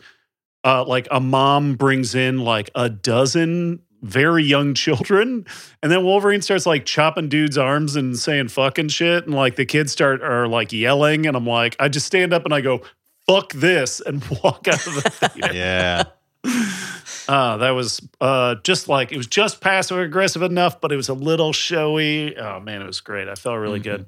uh, 0.64 0.84
like 0.84 1.06
a 1.10 1.20
mom 1.20 1.74
brings 1.76 2.14
in 2.14 2.40
like 2.40 2.70
a 2.74 2.88
dozen 2.88 3.82
very 4.02 4.44
young 4.44 4.74
children. 4.74 5.46
And 5.82 5.90
then 5.92 6.04
wolverine 6.04 6.42
starts 6.42 6.66
like 6.66 6.84
chopping 6.86 7.28
dudes 7.28 7.58
arms 7.58 7.96
and 7.96 8.18
saying 8.18 8.48
fucking 8.48 8.88
shit. 8.88 9.24
And 9.26 9.34
like 9.34 9.56
the 9.56 9.66
kids 9.66 9.92
start 9.92 10.22
are 10.22 10.46
like 10.48 10.72
yelling. 10.72 11.26
And 11.26 11.36
i'm 11.36 11.46
like 11.46 11.76
i 11.78 11.88
just 11.88 12.06
stand 12.06 12.32
up 12.32 12.44
and 12.44 12.54
i 12.54 12.60
go 12.60 12.82
fuck 13.26 13.52
this 13.52 14.00
and 14.00 14.24
walk 14.44 14.66
out 14.68 14.86
of 14.86 14.94
the 14.94 15.00
theater. 15.10 15.54
Yeah. 15.54 16.04
uh, 17.28 17.58
that 17.58 17.70
was 17.70 18.00
uh, 18.20 18.54
just 18.64 18.88
like 18.88 19.12
it 19.12 19.16
was 19.16 19.26
just 19.26 19.60
passive 19.60 19.98
aggressive 19.98 20.42
enough 20.42 20.80
but 20.80 20.90
it 20.92 20.96
was 20.96 21.08
a 21.08 21.14
little 21.14 21.52
showy. 21.52 22.36
Oh 22.36 22.60
man 22.60 22.82
it 22.82 22.86
was 22.86 23.00
great. 23.00 23.28
I 23.28 23.34
felt 23.34 23.58
really 23.58 23.80
Mhm. 23.80 23.84
good. 23.84 24.06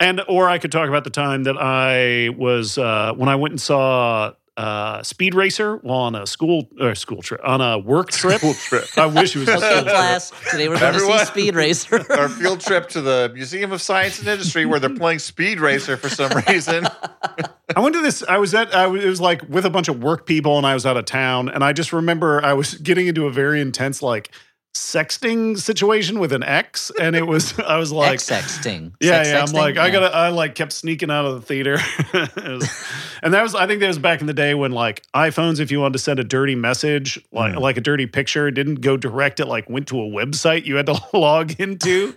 And 0.00 0.20
or 0.28 0.48
i 0.48 0.58
could 0.58 0.72
talk 0.72 0.88
about 0.88 1.04
the 1.04 1.10
time 1.10 1.44
that 1.44 1.56
i 1.58 2.28
was 2.36 2.76
uh, 2.76 3.12
when 3.16 3.28
i 3.28 3.36
went 3.36 3.52
and 3.52 3.60
saw 3.60 4.32
uh, 4.56 5.02
Speed 5.02 5.34
Racer 5.34 5.76
while 5.78 6.00
on 6.00 6.14
a 6.14 6.26
school 6.26 6.68
or 6.80 6.94
school 6.94 7.22
trip 7.22 7.40
on 7.42 7.60
a 7.60 7.78
work 7.78 8.10
trip. 8.10 8.38
School 8.38 8.54
trip. 8.54 8.84
I 8.98 9.06
wish 9.06 9.34
it 9.34 9.40
was 9.40 9.48
a 9.48 9.56
Okay, 9.56 9.68
school 9.70 9.82
trip. 9.82 9.94
class. 9.94 10.32
Today 10.50 10.68
we're 10.68 10.78
going 10.78 10.92
to 10.92 11.00
see 11.00 11.24
Speed 11.24 11.54
Racer. 11.54 12.04
Our 12.12 12.28
field 12.28 12.60
trip 12.60 12.88
to 12.90 13.00
the 13.00 13.30
Museum 13.32 13.72
of 13.72 13.80
Science 13.80 14.18
and 14.18 14.28
Industry 14.28 14.66
where 14.66 14.78
they're 14.78 14.94
playing 14.94 15.20
Speed 15.20 15.58
Racer 15.60 15.96
for 15.96 16.08
some 16.10 16.30
reason. 16.48 16.86
I 17.76 17.80
went 17.80 17.94
to 17.94 18.02
this. 18.02 18.22
I 18.28 18.36
was 18.38 18.54
at. 18.54 18.74
I 18.74 18.86
was, 18.86 19.02
it 19.02 19.08
was 19.08 19.20
like 19.20 19.42
with 19.48 19.64
a 19.64 19.70
bunch 19.70 19.88
of 19.88 20.02
work 20.02 20.26
people, 20.26 20.58
and 20.58 20.66
I 20.66 20.74
was 20.74 20.84
out 20.84 20.96
of 20.98 21.06
town. 21.06 21.48
And 21.48 21.64
I 21.64 21.72
just 21.72 21.92
remember 21.92 22.44
I 22.44 22.52
was 22.52 22.74
getting 22.74 23.06
into 23.06 23.26
a 23.26 23.30
very 23.30 23.60
intense 23.60 24.02
like 24.02 24.30
sexting 24.74 25.58
situation 25.58 26.18
with 26.18 26.32
an 26.32 26.42
ex, 26.42 26.90
and 27.00 27.14
it 27.14 27.26
was. 27.26 27.58
I 27.58 27.76
was 27.76 27.92
like, 27.92 28.18
sexting. 28.18 28.92
yeah, 29.00 29.22
Sex 29.22 29.28
yeah. 29.28 29.38
I'm 29.40 29.46
sexting? 29.46 29.52
like, 29.54 29.76
I 29.78 29.90
gotta. 29.90 30.14
I 30.14 30.28
like 30.30 30.54
kept 30.54 30.72
sneaking 30.72 31.10
out 31.10 31.24
of 31.24 31.34
the 31.34 31.42
theater, 31.42 31.78
was- 32.36 32.84
and 33.22 33.34
that 33.34 33.42
was. 33.42 33.54
I 33.54 33.66
think 33.66 33.80
that 33.80 33.88
was 33.88 33.98
back 33.98 34.20
in 34.20 34.26
the 34.26 34.34
day 34.34 34.54
when 34.54 34.72
like 34.72 35.02
iPhones, 35.14 35.60
if 35.60 35.70
you 35.70 35.80
wanted 35.80 35.94
to 35.94 35.98
send 35.98 36.18
a 36.20 36.24
dirty 36.24 36.54
message, 36.54 37.18
like 37.32 37.52
Mm. 37.54 37.60
like 37.60 37.76
a 37.76 37.80
dirty 37.80 38.06
picture, 38.06 38.50
didn't 38.50 38.76
go 38.76 38.96
direct. 38.96 39.40
It 39.40 39.46
like 39.46 39.68
went 39.68 39.88
to 39.88 40.00
a 40.00 40.04
website 40.06 40.64
you 40.64 40.76
had 40.76 40.86
to 40.86 40.98
log 41.12 41.58
into. 41.60 42.14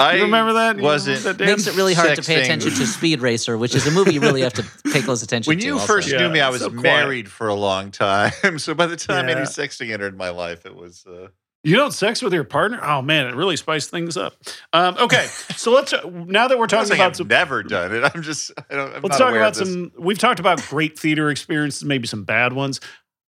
I 0.00 0.14
you 0.16 0.22
remember 0.22 0.54
that? 0.54 0.78
Wasn't- 0.80 1.18
remember 1.18 1.44
that, 1.44 1.46
Makes 1.46 1.66
it 1.66 1.76
really 1.76 1.94
hard 1.94 2.16
to 2.16 2.22
pay 2.22 2.40
attention 2.42 2.70
to 2.70 2.86
Speed 2.86 3.20
Racer, 3.20 3.58
which 3.58 3.74
is 3.74 3.86
a 3.86 3.90
movie 3.90 4.14
you 4.14 4.20
really 4.20 4.42
have 4.42 4.54
to 4.54 4.64
pay 4.92 5.02
close 5.02 5.22
attention 5.22 5.50
When 5.50 5.58
to. 5.58 5.64
you 5.66 5.74
also. 5.74 5.86
first 5.86 6.10
Yeah, 6.10 6.18
knew 6.20 6.30
me, 6.30 6.40
I 6.40 6.48
was 6.48 6.60
so 6.60 6.70
quiet. 6.70 6.82
married 6.82 7.28
for 7.30 7.48
a 7.48 7.54
long 7.54 7.90
time. 7.90 8.32
So 8.58 8.74
by 8.74 8.86
the 8.86 8.96
time 8.96 9.28
any 9.28 9.40
Yeah. 9.40 9.46
sexting 9.46 9.92
entered 9.92 10.16
my 10.16 10.30
life, 10.30 10.64
it 10.66 10.74
was. 10.74 11.04
Uh, 11.06 11.28
You 11.68 11.76
don't 11.76 11.92
sex 11.92 12.22
with 12.22 12.32
your 12.32 12.44
partner? 12.44 12.80
Oh 12.82 13.02
man, 13.02 13.26
it 13.26 13.34
really 13.34 13.58
spiced 13.58 13.90
things 13.90 14.16
up. 14.16 14.32
Um, 14.72 14.96
okay, 14.96 15.26
so 15.56 15.70
let's 15.70 15.92
now 16.02 16.48
that 16.48 16.58
we're 16.58 16.66
talking 16.66 16.94
about 16.94 17.08
I've 17.08 17.16
some, 17.16 17.28
never 17.28 17.62
done 17.62 17.94
it. 17.94 18.10
I'm 18.14 18.22
just. 18.22 18.52
I 18.70 18.74
don't, 18.74 18.86
I'm 18.86 19.02
let's 19.02 19.18
not 19.18 19.26
talk 19.26 19.34
about 19.34 19.54
some. 19.54 19.92
We've 19.98 20.18
talked 20.18 20.40
about 20.40 20.62
great 20.68 20.98
theater 20.98 21.28
experiences, 21.28 21.84
maybe 21.84 22.06
some 22.06 22.24
bad 22.24 22.54
ones. 22.54 22.80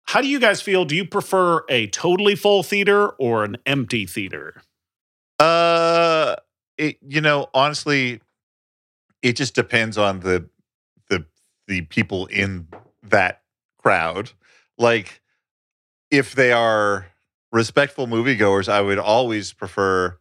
How 0.03 0.19
do 0.19 0.27
you 0.27 0.41
guys 0.41 0.61
feel? 0.61 0.83
Do 0.83 0.97
you 0.97 1.05
prefer 1.05 1.63
a 1.69 1.87
totally 1.87 2.35
full 2.35 2.61
theater 2.61 3.07
or 3.11 3.45
an 3.45 3.55
empty 3.65 4.05
theater? 4.05 4.61
Uh, 5.39 6.35
it 6.77 6.97
you 7.07 7.21
know 7.21 7.47
honestly, 7.53 8.19
it 9.21 9.37
just 9.37 9.55
depends 9.55 9.97
on 9.97 10.19
the 10.19 10.49
the 11.09 11.25
the 11.69 11.83
people 11.83 12.25
in 12.25 12.67
that 13.03 13.43
crowd. 13.77 14.31
Like, 14.77 15.21
if 16.11 16.35
they 16.35 16.51
are 16.51 17.07
respectful 17.55 18.05
moviegoers, 18.05 18.67
I 18.67 18.81
would 18.81 18.99
always 18.99 19.53
prefer 19.53 20.17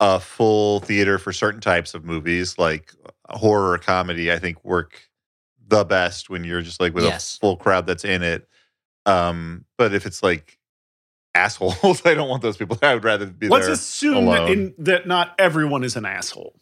a 0.00 0.20
full 0.20 0.80
theater 0.80 1.18
for 1.18 1.32
certain 1.32 1.60
types 1.60 1.94
of 1.94 2.04
movies, 2.04 2.58
like 2.58 2.92
horror 3.30 3.72
or 3.72 3.78
comedy. 3.78 4.30
I 4.30 4.38
think 4.38 4.62
work 4.64 5.08
the 5.66 5.84
best 5.84 6.28
when 6.28 6.44
you're 6.44 6.60
just 6.62 6.80
like 6.80 6.94
with 6.94 7.04
Yes. 7.04 7.36
a 7.36 7.40
full 7.40 7.56
crowd 7.56 7.86
that's 7.86 8.04
in 8.04 8.22
it. 8.22 8.46
Um, 9.06 9.64
but 9.78 9.94
if 9.94 10.04
it's 10.06 10.22
like 10.22 10.58
assholes, 11.34 12.02
I 12.04 12.14
don't 12.14 12.28
want 12.28 12.42
those 12.42 12.56
people. 12.58 12.78
I 12.82 12.94
would 12.94 13.04
rather 13.04 13.26
be 13.26 13.48
Let's 13.48 13.68
assume 13.68 14.16
alone. 14.28 14.50
in, 14.50 14.74
that 14.78 15.06
not 15.06 15.34
everyone 15.38 15.84
is 15.84 15.96
an 15.96 16.04
asshole. 16.04 16.54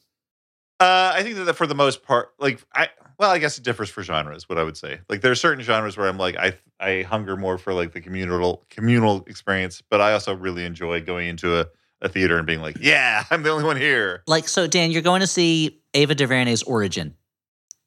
Uh, 0.79 1.13
I 1.15 1.23
think 1.23 1.37
that 1.37 1.55
for 1.55 1.67
the 1.67 1.75
most 1.75 2.03
part, 2.05 2.31
like 2.39 2.63
I, 2.73 2.89
well, 3.21 3.31
I 3.31 3.39
guess 3.39 3.59
it 3.59 3.65
differs 3.65 3.91
for 3.91 4.03
genres. 4.03 4.49
What 4.49 4.59
I 4.59 4.65
would 4.65 4.79
say, 4.79 5.01
like 5.11 5.21
there 5.21 5.31
are 5.31 5.37
certain 5.37 5.63
genres 5.63 5.95
where 5.99 6.09
I'm 6.09 6.17
like, 6.17 6.37
I, 6.39 6.55
I 6.81 7.03
hunger 7.03 7.37
more 7.37 7.59
for 7.59 7.75
like 7.75 7.93
the 7.93 8.01
communal 8.01 8.65
communal 8.71 9.25
experience, 9.27 9.83
but 9.91 10.01
I 10.01 10.15
also 10.15 10.35
really 10.35 10.65
enjoy 10.65 11.03
going 11.03 11.29
into 11.29 11.61
a, 11.61 11.67
a 12.01 12.09
theater 12.09 12.39
and 12.39 12.47
being 12.47 12.63
like, 12.63 12.79
yeah, 12.81 13.25
I'm 13.31 13.43
the 13.43 13.51
only 13.51 13.65
one 13.65 13.77
here. 13.77 14.23
Like, 14.27 14.49
so 14.49 14.67
Dan, 14.67 14.91
you're 14.91 15.03
going 15.03 15.21
to 15.21 15.27
see 15.27 15.83
Ava 15.93 16.15
DuVernay's 16.15 16.63
Origin. 16.63 17.15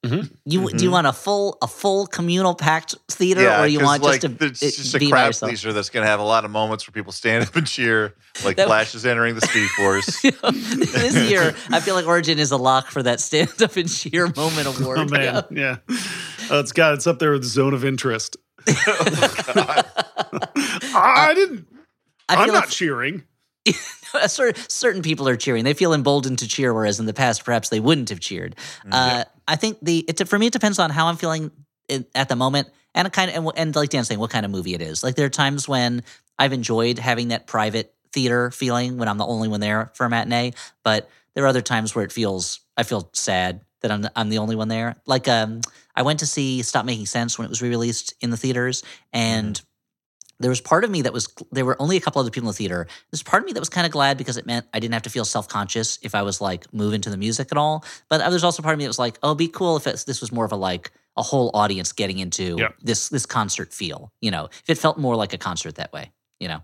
Mhm. 0.03 0.29
You 0.45 0.69
do 0.69 0.83
you 0.83 0.89
Mhm. 0.89 0.93
want 0.93 1.07
a 1.07 1.13
full 1.13 1.57
a 1.61 1.67
full 1.67 2.07
communal 2.07 2.55
packed 2.55 2.93
theater, 3.09 3.41
yeah, 3.43 3.61
or 3.61 3.67
you 3.67 3.79
want 3.79 4.03
like 4.03 4.19
just 4.21 4.37
to 4.37 4.45
it's 4.47 4.59
just 4.59 4.93
a 4.95 4.99
be 4.99 5.05
by 5.09 5.29
crowd 5.31 5.35
pleaser 5.35 5.71
that's 5.71 5.89
going 5.89 6.03
to 6.03 6.09
have 6.09 6.19
a 6.19 6.23
lot 6.23 6.43
of 6.43 6.51
moments 6.51 6.85
where 6.85 6.91
people 6.91 7.13
stand 7.13 7.43
up 7.47 7.55
and 7.55 7.65
cheer, 7.65 8.13
like 8.43 8.57
That- 8.57 8.67
Flash 8.67 8.93
is 8.95 9.05
entering 9.05 9.35
the 9.35 9.41
Speed 9.41 9.69
Force. 9.69 10.21
this 10.51 11.15
year, 11.29 11.55
I 11.71 11.79
feel 11.79 11.95
like 11.95 12.05
Origin 12.05 12.37
is 12.37 12.51
a 12.51 12.57
lock 12.57 12.91
for 12.91 13.01
that 13.03 13.21
stand 13.21 13.61
up 13.61 13.77
and 13.77 13.89
cheer 13.89 14.27
moment 14.35 14.67
award. 14.79 14.97
Oh 14.99 15.05
man, 15.05 15.45
yeah, 15.51 15.77
uh, 16.51 16.59
it's 16.59 16.73
got 16.73 16.95
it's 16.95 17.07
up 17.07 17.19
there 17.19 17.31
with 17.31 17.43
the 17.43 17.47
zone 17.47 17.73
of 17.73 17.85
interest. 17.85 18.35
God. 18.65 19.85
I 20.95 21.33
didn't. 21.35 21.67
I 22.29 22.35
I'm 22.35 22.47
not 22.47 22.53
like 22.55 22.69
cheering. 22.69 23.23
cer- 24.27 24.53
certain 24.67 25.01
people 25.01 25.27
are 25.27 25.35
cheering. 25.37 25.63
They 25.63 25.73
feel 25.73 25.93
emboldened 25.93 26.39
to 26.39 26.47
cheer, 26.47 26.73
whereas 26.73 26.99
in 26.99 27.05
the 27.05 27.13
past, 27.13 27.43
perhaps 27.45 27.69
they 27.69 27.79
wouldn't 27.79 28.09
have 28.09 28.19
cheered. 28.19 28.55
Uh, 28.91 29.23
I 29.47 29.55
think 29.55 29.79
the 29.81 30.05
it, 30.07 30.27
for 30.27 30.39
me, 30.39 30.47
it 30.47 30.53
depends 30.53 30.79
on 30.79 30.89
how 30.89 31.07
I'm 31.07 31.17
feeling 31.17 31.51
in, 31.87 32.05
at 32.15 32.29
the 32.29 32.35
moment, 32.35 32.69
and 32.95 33.11
kind 33.11 33.29
of 33.29 33.37
and, 33.37 33.51
and 33.55 33.75
like 33.75 33.89
Dan's 33.89 34.07
saying, 34.07 34.19
what 34.19 34.31
kind 34.31 34.45
of 34.45 34.51
movie 34.51 34.73
it 34.73 34.81
is. 34.81 35.03
Like 35.03 35.15
there 35.15 35.25
are 35.25 35.29
times 35.29 35.67
when 35.67 36.03
I've 36.39 36.53
enjoyed 36.53 36.99
having 36.99 37.29
that 37.29 37.47
private 37.47 37.93
theater 38.11 38.51
feeling 38.51 38.97
when 38.97 39.07
I'm 39.07 39.17
the 39.17 39.25
only 39.25 39.47
one 39.47 39.59
there 39.59 39.91
for 39.95 40.05
a 40.05 40.09
matinee, 40.09 40.53
but 40.83 41.09
there 41.33 41.43
are 41.43 41.47
other 41.47 41.61
times 41.61 41.95
where 41.95 42.05
it 42.05 42.11
feels 42.11 42.61
I 42.77 42.83
feel 42.83 43.09
sad 43.13 43.61
that 43.81 43.91
I'm 43.91 44.07
I'm 44.15 44.29
the 44.29 44.37
only 44.37 44.55
one 44.55 44.67
there. 44.67 44.95
Like 45.05 45.27
um, 45.27 45.61
I 45.95 46.03
went 46.03 46.19
to 46.19 46.25
see 46.25 46.61
Stop 46.61 46.85
Making 46.85 47.05
Sense 47.05 47.37
when 47.37 47.45
it 47.45 47.49
was 47.49 47.61
re-released 47.61 48.15
in 48.21 48.29
the 48.29 48.37
theaters, 48.37 48.83
and 49.11 49.61
there 50.43 50.49
was 50.49 50.61
part 50.61 50.83
of 50.83 50.91
me 50.91 51.01
that 51.01 51.13
was 51.13 51.27
there 51.51 51.65
were 51.65 51.81
only 51.81 51.97
a 51.97 52.01
couple 52.01 52.19
other 52.19 52.29
people 52.29 52.47
in 52.49 52.53
the 52.53 52.57
theater. 52.57 52.85
There's 53.11 53.23
part 53.23 53.41
of 53.41 53.47
me 53.47 53.53
that 53.53 53.59
was 53.59 53.69
kind 53.69 53.85
of 53.87 53.91
glad 53.91 54.17
because 54.17 54.37
it 54.37 54.45
meant 54.45 54.67
I 54.73 54.79
didn't 54.79 54.93
have 54.93 55.03
to 55.03 55.09
feel 55.09 55.25
self 55.25 55.47
conscious 55.47 55.97
if 56.03 56.13
I 56.13 56.21
was 56.21 56.39
like 56.41 56.71
moving 56.73 57.01
to 57.01 57.09
the 57.09 57.17
music 57.17 57.47
at 57.51 57.57
all. 57.57 57.83
But 58.09 58.29
there's 58.29 58.43
also 58.43 58.61
part 58.61 58.73
of 58.73 58.77
me 58.77 58.85
that 58.85 58.89
was 58.89 58.99
like, 58.99 59.17
oh, 59.23 59.29
it'd 59.29 59.39
be 59.39 59.47
cool 59.47 59.77
if 59.77 59.87
it's, 59.87 60.03
this 60.03 60.21
was 60.21 60.31
more 60.31 60.45
of 60.45 60.51
a 60.51 60.55
like 60.55 60.91
a 61.17 61.21
whole 61.23 61.49
audience 61.53 61.91
getting 61.93 62.19
into 62.19 62.57
Yeah. 62.59 62.69
this 62.81 63.09
this 63.09 63.25
concert 63.25 63.73
feel. 63.73 64.11
You 64.21 64.31
know, 64.31 64.45
if 64.45 64.69
it 64.69 64.77
felt 64.77 64.97
more 64.99 65.15
like 65.15 65.33
a 65.33 65.37
concert 65.39 65.75
that 65.75 65.91
way. 65.93 66.11
You 66.39 66.49
know, 66.49 66.63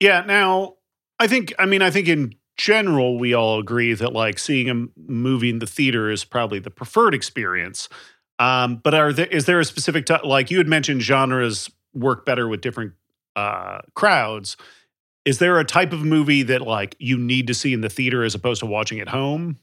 Yeah. 0.00 0.22
Now, 0.26 0.74
I 1.18 1.28
think. 1.28 1.54
I 1.58 1.66
mean, 1.66 1.80
I 1.80 1.90
think 1.90 2.08
in 2.08 2.34
general 2.56 3.18
we 3.18 3.34
all 3.34 3.58
agree 3.58 3.94
that 3.94 4.12
like 4.12 4.38
seeing 4.38 4.70
a 4.70 4.86
movie 5.10 5.50
in 5.50 5.58
the 5.58 5.66
theater 5.66 6.10
is 6.10 6.24
probably 6.24 6.58
the 6.58 6.70
preferred 6.70 7.14
experience. 7.14 7.88
Um, 8.38 8.76
but 8.82 8.94
are 8.94 9.12
there 9.12 9.26
is 9.26 9.46
there 9.46 9.60
a 9.60 9.64
specific 9.64 10.06
ti 10.06 10.16
like 10.24 10.50
you 10.50 10.58
had 10.58 10.66
mentioned 10.68 11.02
genres 11.02 11.70
work 11.94 12.24
better 12.26 12.48
with 12.48 12.60
different 12.60 12.92
uh, 13.36 13.78
crowds? 13.94 14.56
Is 15.24 15.38
there 15.38 15.58
a 15.58 15.64
type 15.64 15.92
of 15.92 16.04
movie 16.04 16.42
that 16.44 16.62
like 16.62 16.96
you 16.98 17.18
need 17.18 17.46
to 17.46 17.54
see 17.54 17.72
in 17.72 17.80
the 17.80 17.88
theater 17.88 18.24
as 18.24 18.34
opposed 18.34 18.60
to 18.60 18.66
watching 18.66 19.00
at 19.00 19.08
home, 19.08 19.58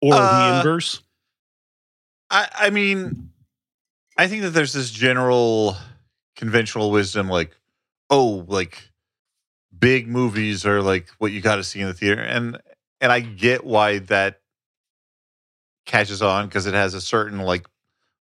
or 0.00 0.14
the 0.14 0.48
Uh, 0.48 0.56
inverse? 0.56 1.02
I, 2.30 2.48
I 2.54 2.70
mean, 2.70 3.30
I 4.16 4.28
think 4.28 4.42
that 4.42 4.50
there's 4.50 4.72
this 4.72 4.90
general 4.90 5.76
conventional 6.36 6.90
wisdom, 6.90 7.28
like, 7.28 7.54
oh, 8.08 8.44
like 8.48 8.90
big 9.78 10.08
movies 10.08 10.64
are 10.64 10.82
like 10.82 11.08
what 11.18 11.32
you 11.32 11.40
got 11.40 11.56
to 11.56 11.64
see 11.64 11.80
in 11.80 11.86
the 11.86 11.94
theater, 11.94 12.22
and 12.22 12.58
and 13.00 13.12
I 13.12 13.20
get 13.20 13.64
why 13.64 13.98
that 13.98 14.40
catches 15.84 16.22
on 16.22 16.46
because 16.46 16.66
it 16.66 16.74
has 16.74 16.94
a 16.94 17.00
certain 17.00 17.40
like 17.40 17.66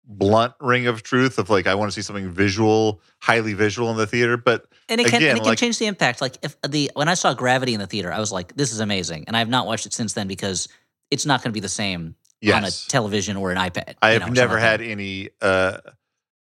blunt 0.04 0.54
ring 0.60 0.86
of 0.86 1.02
truth 1.02 1.38
of 1.38 1.48
like 1.50 1.66
I 1.66 1.74
want 1.74 1.90
to 1.90 1.94
see 1.94 2.02
something 2.02 2.30
visual, 2.30 3.00
highly 3.20 3.52
visual 3.54 3.90
in 3.90 3.96
the 3.96 4.06
theater, 4.06 4.36
but 4.36 4.66
And 4.88 5.00
it 5.00 5.06
can 5.06 5.16
Again, 5.16 5.30
and 5.30 5.38
it 5.38 5.40
can 5.42 5.48
like- 5.50 5.58
change 5.58 5.78
the 5.78 5.86
impact. 5.86 6.20
Like 6.20 6.36
if 6.42 6.56
the 6.62 6.90
when 6.94 7.08
I 7.08 7.14
saw 7.14 7.34
Gravity 7.34 7.74
in 7.74 7.80
the 7.80 7.86
theater, 7.86 8.12
I 8.12 8.18
was 8.18 8.32
like, 8.32 8.54
"This 8.56 8.72
is 8.72 8.80
amazing," 8.80 9.24
and 9.26 9.36
I 9.36 9.38
have 9.38 9.48
not 9.48 9.66
watched 9.66 9.86
it 9.86 9.92
since 9.92 10.12
then 10.14 10.26
because 10.28 10.68
it's 11.10 11.24
not 11.26 11.40
going 11.42 11.50
to 11.50 11.54
be 11.54 11.60
the 11.60 11.68
same 11.68 12.16
on 12.52 12.64
a 12.64 12.70
television 12.88 13.36
or 13.36 13.52
an 13.52 13.58
iPad. 13.58 13.94
I 14.02 14.10
have 14.10 14.22
know, 14.22 14.26
never 14.28 14.54
something 14.54 14.54
like 14.54 14.62
had 14.62 14.80
any 14.82 15.28
uh, 15.40 15.78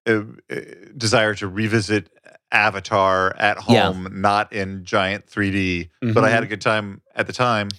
uh, 0.07 0.21
uh, 0.49 0.55
desire 0.95 1.35
to 1.35 1.47
revisit 1.47 2.09
Avatar 2.51 3.35
at 3.37 3.57
Yeah. 3.67 3.87
home, 3.91 4.21
not 4.21 4.53
in 4.53 4.85
giant 4.85 5.27
3D. 5.27 5.89
But 6.01 6.07
Mm-hmm. 6.09 6.23
I 6.23 6.29
had 6.29 6.43
a 6.43 6.47
good 6.47 6.61
time 6.61 7.01
at 7.15 7.27
the 7.27 7.33
time. 7.33 7.69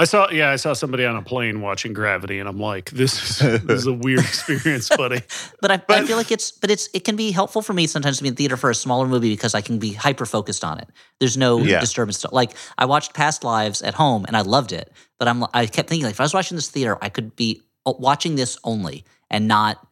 I 0.00 0.04
saw 0.04 0.30
yeah, 0.30 0.48
I 0.50 0.56
saw 0.56 0.72
somebody 0.72 1.04
on 1.04 1.14
a 1.16 1.20
plane 1.22 1.60
watching 1.60 1.92
Gravity, 1.92 2.38
and 2.38 2.48
I'm 2.48 2.58
like, 2.58 2.88
this 2.90 3.12
is 3.42 3.62
this 3.62 3.80
is 3.80 3.86
a 3.86 3.92
weird 3.92 4.20
experience, 4.20 4.88
buddy. 4.88 5.20
But 5.60 5.70
I, 5.70 5.82
I 5.90 6.06
feel 6.06 6.16
like 6.16 6.30
it's 6.32 6.50
but 6.52 6.70
it's 6.70 6.88
it 6.94 7.04
can 7.04 7.16
be 7.16 7.32
helpful 7.32 7.60
for 7.60 7.74
me 7.74 7.86
sometimes 7.86 8.16
to 8.16 8.22
be 8.22 8.30
in 8.30 8.34
theater 8.34 8.56
for 8.56 8.70
a 8.70 8.74
smaller 8.74 9.06
movie 9.06 9.28
because 9.30 9.54
I 9.54 9.60
can 9.60 9.78
be 9.78 9.92
hyper 9.92 10.24
focused 10.24 10.64
on 10.64 10.78
it. 10.78 10.88
There's 11.18 11.36
no 11.36 11.58
Yeah. 11.62 11.80
disturbance. 11.80 12.24
Like 12.32 12.52
I 12.78 12.86
watched 12.86 13.12
Past 13.12 13.44
Lives 13.44 13.82
at 13.82 13.92
home 13.94 14.24
and 14.26 14.36
I 14.38 14.40
loved 14.40 14.72
it, 14.72 14.90
but 15.18 15.28
I'm 15.28 15.44
I 15.52 15.66
kept 15.66 15.90
thinking 15.90 16.06
like 16.06 16.14
if 16.14 16.20
I 16.20 16.24
was 16.24 16.32
watching 16.32 16.56
this 16.56 16.70
theater, 16.70 16.96
I 17.02 17.10
could 17.10 17.36
be 17.36 17.60
uh, 17.84 17.92
watching 17.98 18.36
this 18.36 18.56
only 18.64 19.04
and 19.30 19.46
not 19.48 19.86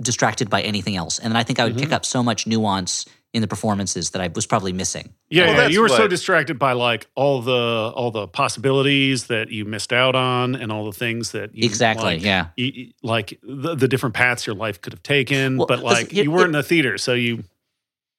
distracted 0.00 0.48
by 0.48 0.62
anything 0.62 0.94
else. 0.96 1.18
And 1.18 1.32
then 1.32 1.36
I 1.36 1.42
think 1.42 1.58
I 1.58 1.64
would 1.64 1.72
Mm-hmm. 1.74 1.80
pick 1.80 1.92
up 1.92 2.04
so 2.06 2.22
much 2.22 2.46
nuance 2.46 3.04
in 3.32 3.42
the 3.42 3.48
performances 3.48 4.10
that 4.10 4.20
I 4.20 4.28
was 4.34 4.44
probably 4.44 4.72
missing. 4.72 5.14
Yeah, 5.28 5.46
Well, 5.46 5.56
yeah, 5.56 5.68
you 5.68 5.82
were 5.82 5.88
so 5.88 6.08
distracted 6.08 6.58
by 6.58 6.72
like 6.72 7.06
all 7.14 7.40
the 7.42 7.52
all 7.94 8.10
the 8.10 8.26
possibilities 8.26 9.28
that 9.28 9.50
you 9.50 9.64
missed 9.64 9.92
out 9.92 10.14
on, 10.16 10.54
and 10.56 10.72
all 10.72 10.84
the 10.84 10.92
things 10.96 11.30
that 11.32 11.54
you, 11.54 11.64
Exactly. 11.64 12.04
like, 12.16 12.22
yeah. 12.24 12.48
you- 12.56 12.72
you- 12.74 12.92
like 13.02 13.38
the, 13.42 13.74
the 13.76 13.86
different 13.88 14.14
paths 14.14 14.46
your 14.46 14.56
life 14.56 14.80
could 14.80 14.92
have 14.92 15.02
taken. 15.02 15.56
Well, 15.58 15.66
but 15.66 15.80
like 15.80 16.10
here- 16.10 16.24
you 16.24 16.30
weren't 16.30 16.46
in 16.46 16.52
the 16.52 16.62
theater, 16.62 16.98
so 16.98 17.14
you 17.14 17.44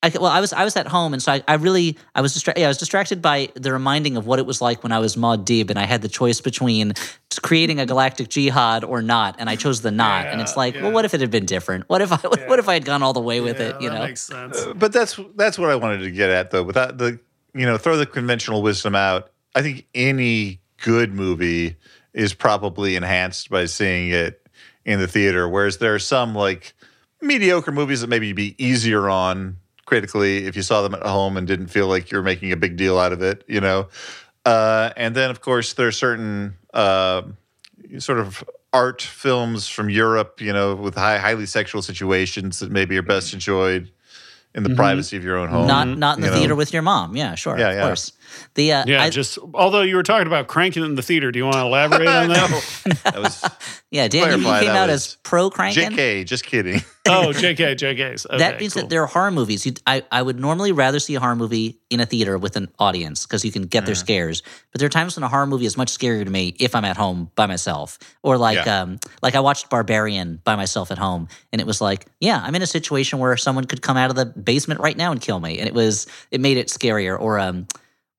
I, 0.03 0.11
well, 0.15 0.31
I 0.31 0.39
was 0.39 0.51
I 0.51 0.63
was 0.63 0.75
at 0.77 0.87
home, 0.87 1.13
and 1.13 1.21
so 1.21 1.33
I, 1.33 1.43
I 1.47 1.53
really 1.55 1.97
I 2.15 2.21
was 2.21 2.33
distracted. 2.33 2.61
Yeah, 2.61 2.67
I 2.67 2.69
was 2.69 2.79
distracted 2.79 3.21
by 3.21 3.49
the 3.53 3.71
reminding 3.71 4.17
of 4.17 4.25
what 4.25 4.39
it 4.39 4.45
was 4.47 4.59
like 4.59 4.81
when 4.81 4.91
I 4.91 4.99
was 4.99 5.15
Muad'Dib, 5.15 5.69
and 5.69 5.77
I 5.77 5.85
had 5.85 6.01
the 6.01 6.09
choice 6.09 6.41
between 6.41 6.93
creating 7.43 7.79
a 7.79 7.85
galactic 7.85 8.29
jihad 8.29 8.83
or 8.83 9.01
not, 9.01 9.35
and 9.37 9.49
I 9.49 9.55
chose 9.55 9.81
the 9.81 9.91
not. 9.91 10.25
and 10.25 10.41
it's 10.41 10.57
like, 10.57 10.73
yeah. 10.75 10.83
well, 10.83 10.91
what 10.91 11.05
if 11.05 11.13
it 11.13 11.21
had 11.21 11.29
been 11.29 11.45
different? 11.45 11.87
What 11.87 12.01
if 12.01 12.11
I 12.11 12.15
what 12.47 12.57
if 12.57 12.67
I 12.67 12.73
had 12.73 12.85
gone 12.85 13.03
all 13.03 13.13
the 13.13 13.21
way 13.21 13.41
with 13.41 13.59
it? 13.59 13.79
You 13.79 13.89
know, 13.89 13.99
makes 14.05 14.21
sense. 14.21 14.57
Uh, 14.57 14.73
But 14.73 14.91
that's 14.91 15.19
that's 15.35 15.59
what 15.59 15.69
I 15.69 15.75
wanted 15.75 15.99
to 15.99 16.11
get 16.11 16.29
at 16.31 16.49
though. 16.49 16.63
Without 16.63 16.97
the 16.97 17.19
you 17.53 17.65
know, 17.65 17.77
throw 17.77 17.97
the 17.97 18.05
conventional 18.05 18.61
wisdom 18.61 18.95
out. 18.95 19.31
I 19.53 19.61
think 19.61 19.87
any 19.93 20.61
good 20.77 21.13
movie 21.13 21.75
is 22.13 22.33
probably 22.33 22.95
enhanced 22.95 23.49
by 23.49 23.65
seeing 23.65 24.11
it 24.11 24.47
in 24.85 24.99
the 24.99 25.07
theater. 25.07 25.47
Whereas 25.47 25.77
there 25.77 25.93
are 25.93 25.99
some 25.99 26.33
like 26.33 26.73
mediocre 27.21 27.71
movies 27.71 28.01
that 28.01 28.07
maybe 28.07 28.33
be 28.33 28.55
easier 28.63 29.09
on 29.09 29.57
critically 29.95 30.45
if 30.45 30.55
you 30.55 30.61
saw 30.61 30.81
them 30.81 30.93
at 30.95 31.03
home 31.03 31.35
and 31.35 31.45
didn't 31.45 31.67
feel 31.67 31.87
like 31.87 32.09
you're 32.09 32.21
making 32.21 32.49
a 32.53 32.55
big 32.55 32.77
deal 32.77 32.97
out 32.97 33.11
of 33.11 33.21
it, 33.21 33.43
you 33.45 33.59
know. 33.59 33.89
Uh, 34.45 34.89
and 34.95 35.13
then 35.17 35.29
of 35.29 35.41
course 35.41 35.73
there 35.73 35.85
are 35.85 35.91
certain 35.91 36.55
uh, 36.73 37.21
sort 37.97 38.17
of 38.17 38.41
art 38.71 39.01
films 39.01 39.67
from 39.67 39.89
Europe, 39.89 40.39
you 40.39 40.53
know, 40.53 40.75
with 40.75 40.95
high, 40.95 41.17
highly 41.17 41.45
sexual 41.45 41.81
situations 41.81 42.59
that 42.59 42.71
maybe 42.71 42.97
are 42.97 43.01
best 43.01 43.33
enjoyed 43.33 43.91
in 44.55 44.63
the 44.63 44.69
Mhm. 44.69 44.77
privacy 44.77 45.17
of 45.17 45.25
your 45.25 45.35
own 45.37 45.49
home. 45.49 45.67
not 45.67 45.97
not 45.97 46.15
in 46.17 46.21
the 46.23 46.27
know. 46.29 46.35
theater 46.37 46.55
with 46.55 46.71
your 46.71 46.81
mom. 46.83 47.17
Yeah, 47.17 47.35
sure, 47.35 47.59
Yeah, 47.59 47.67
of 47.71 47.75
yeah. 47.75 47.81
course. 47.87 48.13
The 48.55 48.71
uh, 48.73 48.83
Yeah, 48.87 49.03
I- 49.03 49.09
just 49.09 49.37
although 49.53 49.81
you 49.81 49.95
were 49.95 50.03
talking 50.03 50.27
about 50.27 50.47
cranking 50.47 50.83
it 50.83 50.85
in 50.87 50.95
the 50.95 51.01
theater, 51.01 51.31
do 51.31 51.39
you 51.39 51.45
want 51.45 51.55
to 51.57 51.61
elaborate 51.61 52.07
on 52.07 52.29
that? 52.29 52.41
No, 52.85 52.93
that 53.11 53.19
was 53.21 53.43
yeah, 53.91 54.07
Dan, 54.07 54.31
you, 54.31 54.37
you 54.37 54.43
clarify, 54.43 54.59
came 54.61 54.69
that 54.73 54.77
out 54.83 54.89
was 54.89 55.07
as 55.07 55.17
pro 55.23 55.49
cranking. 55.49 55.91
JK. 55.91 56.25
Just 56.25 56.45
kidding. 56.45 56.81
oh, 57.07 57.31
JK, 57.33 57.75
JK's. 57.75 58.25
Okay, 58.25 58.37
that 58.37 58.59
means 58.59 58.73
cool. 58.73 58.83
that 58.83 58.89
there 58.89 59.01
are 59.03 59.07
horror 59.07 59.31
movies. 59.31 59.65
You, 59.65 59.73
I, 59.85 60.03
I 60.11 60.21
would 60.21 60.39
normally 60.39 60.71
rather 60.71 60.99
see 60.99 61.15
a 61.15 61.19
horror 61.19 61.35
movie 61.35 61.79
in 61.89 61.99
a 61.99 62.05
theater 62.05 62.37
with 62.37 62.55
an 62.55 62.69
audience 62.79 63.25
because 63.25 63.43
you 63.45 63.51
can 63.51 63.63
get 63.63 63.83
Mm. 63.83 63.85
their 63.87 63.95
scares. 63.95 64.43
But 64.71 64.79
there 64.79 64.85
are 64.85 64.89
times 64.89 65.15
when 65.17 65.23
a 65.23 65.27
horror 65.27 65.47
movie 65.47 65.65
is 65.65 65.77
much 65.77 65.91
scarier 65.97 66.23
to 66.23 66.29
me 66.29 66.55
if 66.59 66.73
I'm 66.75 66.85
at 66.85 66.97
home 66.97 67.31
by 67.35 67.45
myself, 67.47 67.97
or 68.23 68.37
like 68.37 68.65
Yeah. 68.65 68.81
um 68.81 68.99
like 69.21 69.35
I 69.35 69.39
watched 69.39 69.69
Barbarian 69.69 70.39
by 70.43 70.55
myself 70.55 70.91
at 70.91 70.97
home, 70.97 71.27
and 71.51 71.59
it 71.61 71.67
was 71.67 71.81
like, 71.81 72.05
yeah, 72.19 72.41
I'm 72.43 72.55
in 72.55 72.61
a 72.61 72.67
situation 72.67 73.19
where 73.19 73.35
someone 73.37 73.65
could 73.65 73.81
come 73.81 73.97
out 73.97 74.09
of 74.09 74.15
the 74.15 74.25
basement 74.25 74.79
right 74.79 74.95
now 74.97 75.11
and 75.11 75.19
kill 75.21 75.39
me, 75.39 75.59
and 75.59 75.67
it 75.67 75.73
was 75.73 76.07
it 76.31 76.39
made 76.41 76.57
it 76.57 76.67
scarier. 76.67 77.19
Or 77.19 77.39
um, 77.39 77.67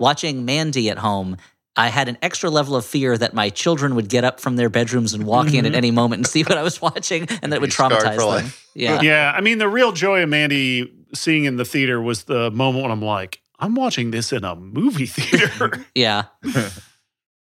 watching 0.02 0.44
Mandy 0.44 0.90
at 0.90 0.98
home. 0.98 1.36
I 1.74 1.88
had 1.88 2.08
an 2.08 2.18
extra 2.20 2.50
level 2.50 2.76
of 2.76 2.84
fear 2.84 3.16
that 3.16 3.32
my 3.32 3.48
children 3.48 3.94
would 3.94 4.10
get 4.10 4.24
up 4.24 4.40
from 4.40 4.56
their 4.56 4.68
bedrooms 4.68 5.14
and 5.14 5.24
walk 5.24 5.54
in 5.54 5.64
at 5.64 5.74
any 5.74 5.90
moment 5.90 6.18
and 6.20 6.26
see 6.26 6.42
what 6.42 6.58
I 6.58 6.62
was 6.62 6.82
watching, 6.82 7.26
and 7.40 7.50
that 7.50 7.56
it 7.56 7.60
would 7.62 7.70
traumatize 7.70 8.18
them. 8.18 8.26
life. 8.26 8.70
Yeah. 8.74 9.00
yeah, 9.00 9.32
I 9.34 9.40
mean, 9.40 9.56
the 9.56 9.68
real 9.68 9.92
joy 9.92 10.22
of 10.22 10.28
Mandy 10.28 10.92
seeing 11.14 11.44
in 11.44 11.56
the 11.56 11.64
theater 11.64 11.98
was 12.00 12.24
the 12.24 12.50
moment 12.50 12.82
when 12.82 12.92
I'm 12.92 13.00
like, 13.00 13.40
I'm 13.58 13.74
watching 13.74 14.10
this 14.10 14.32
in 14.32 14.44
a 14.44 14.54
movie 14.56 15.06
theater. 15.06 15.86
yeah. 15.94 16.24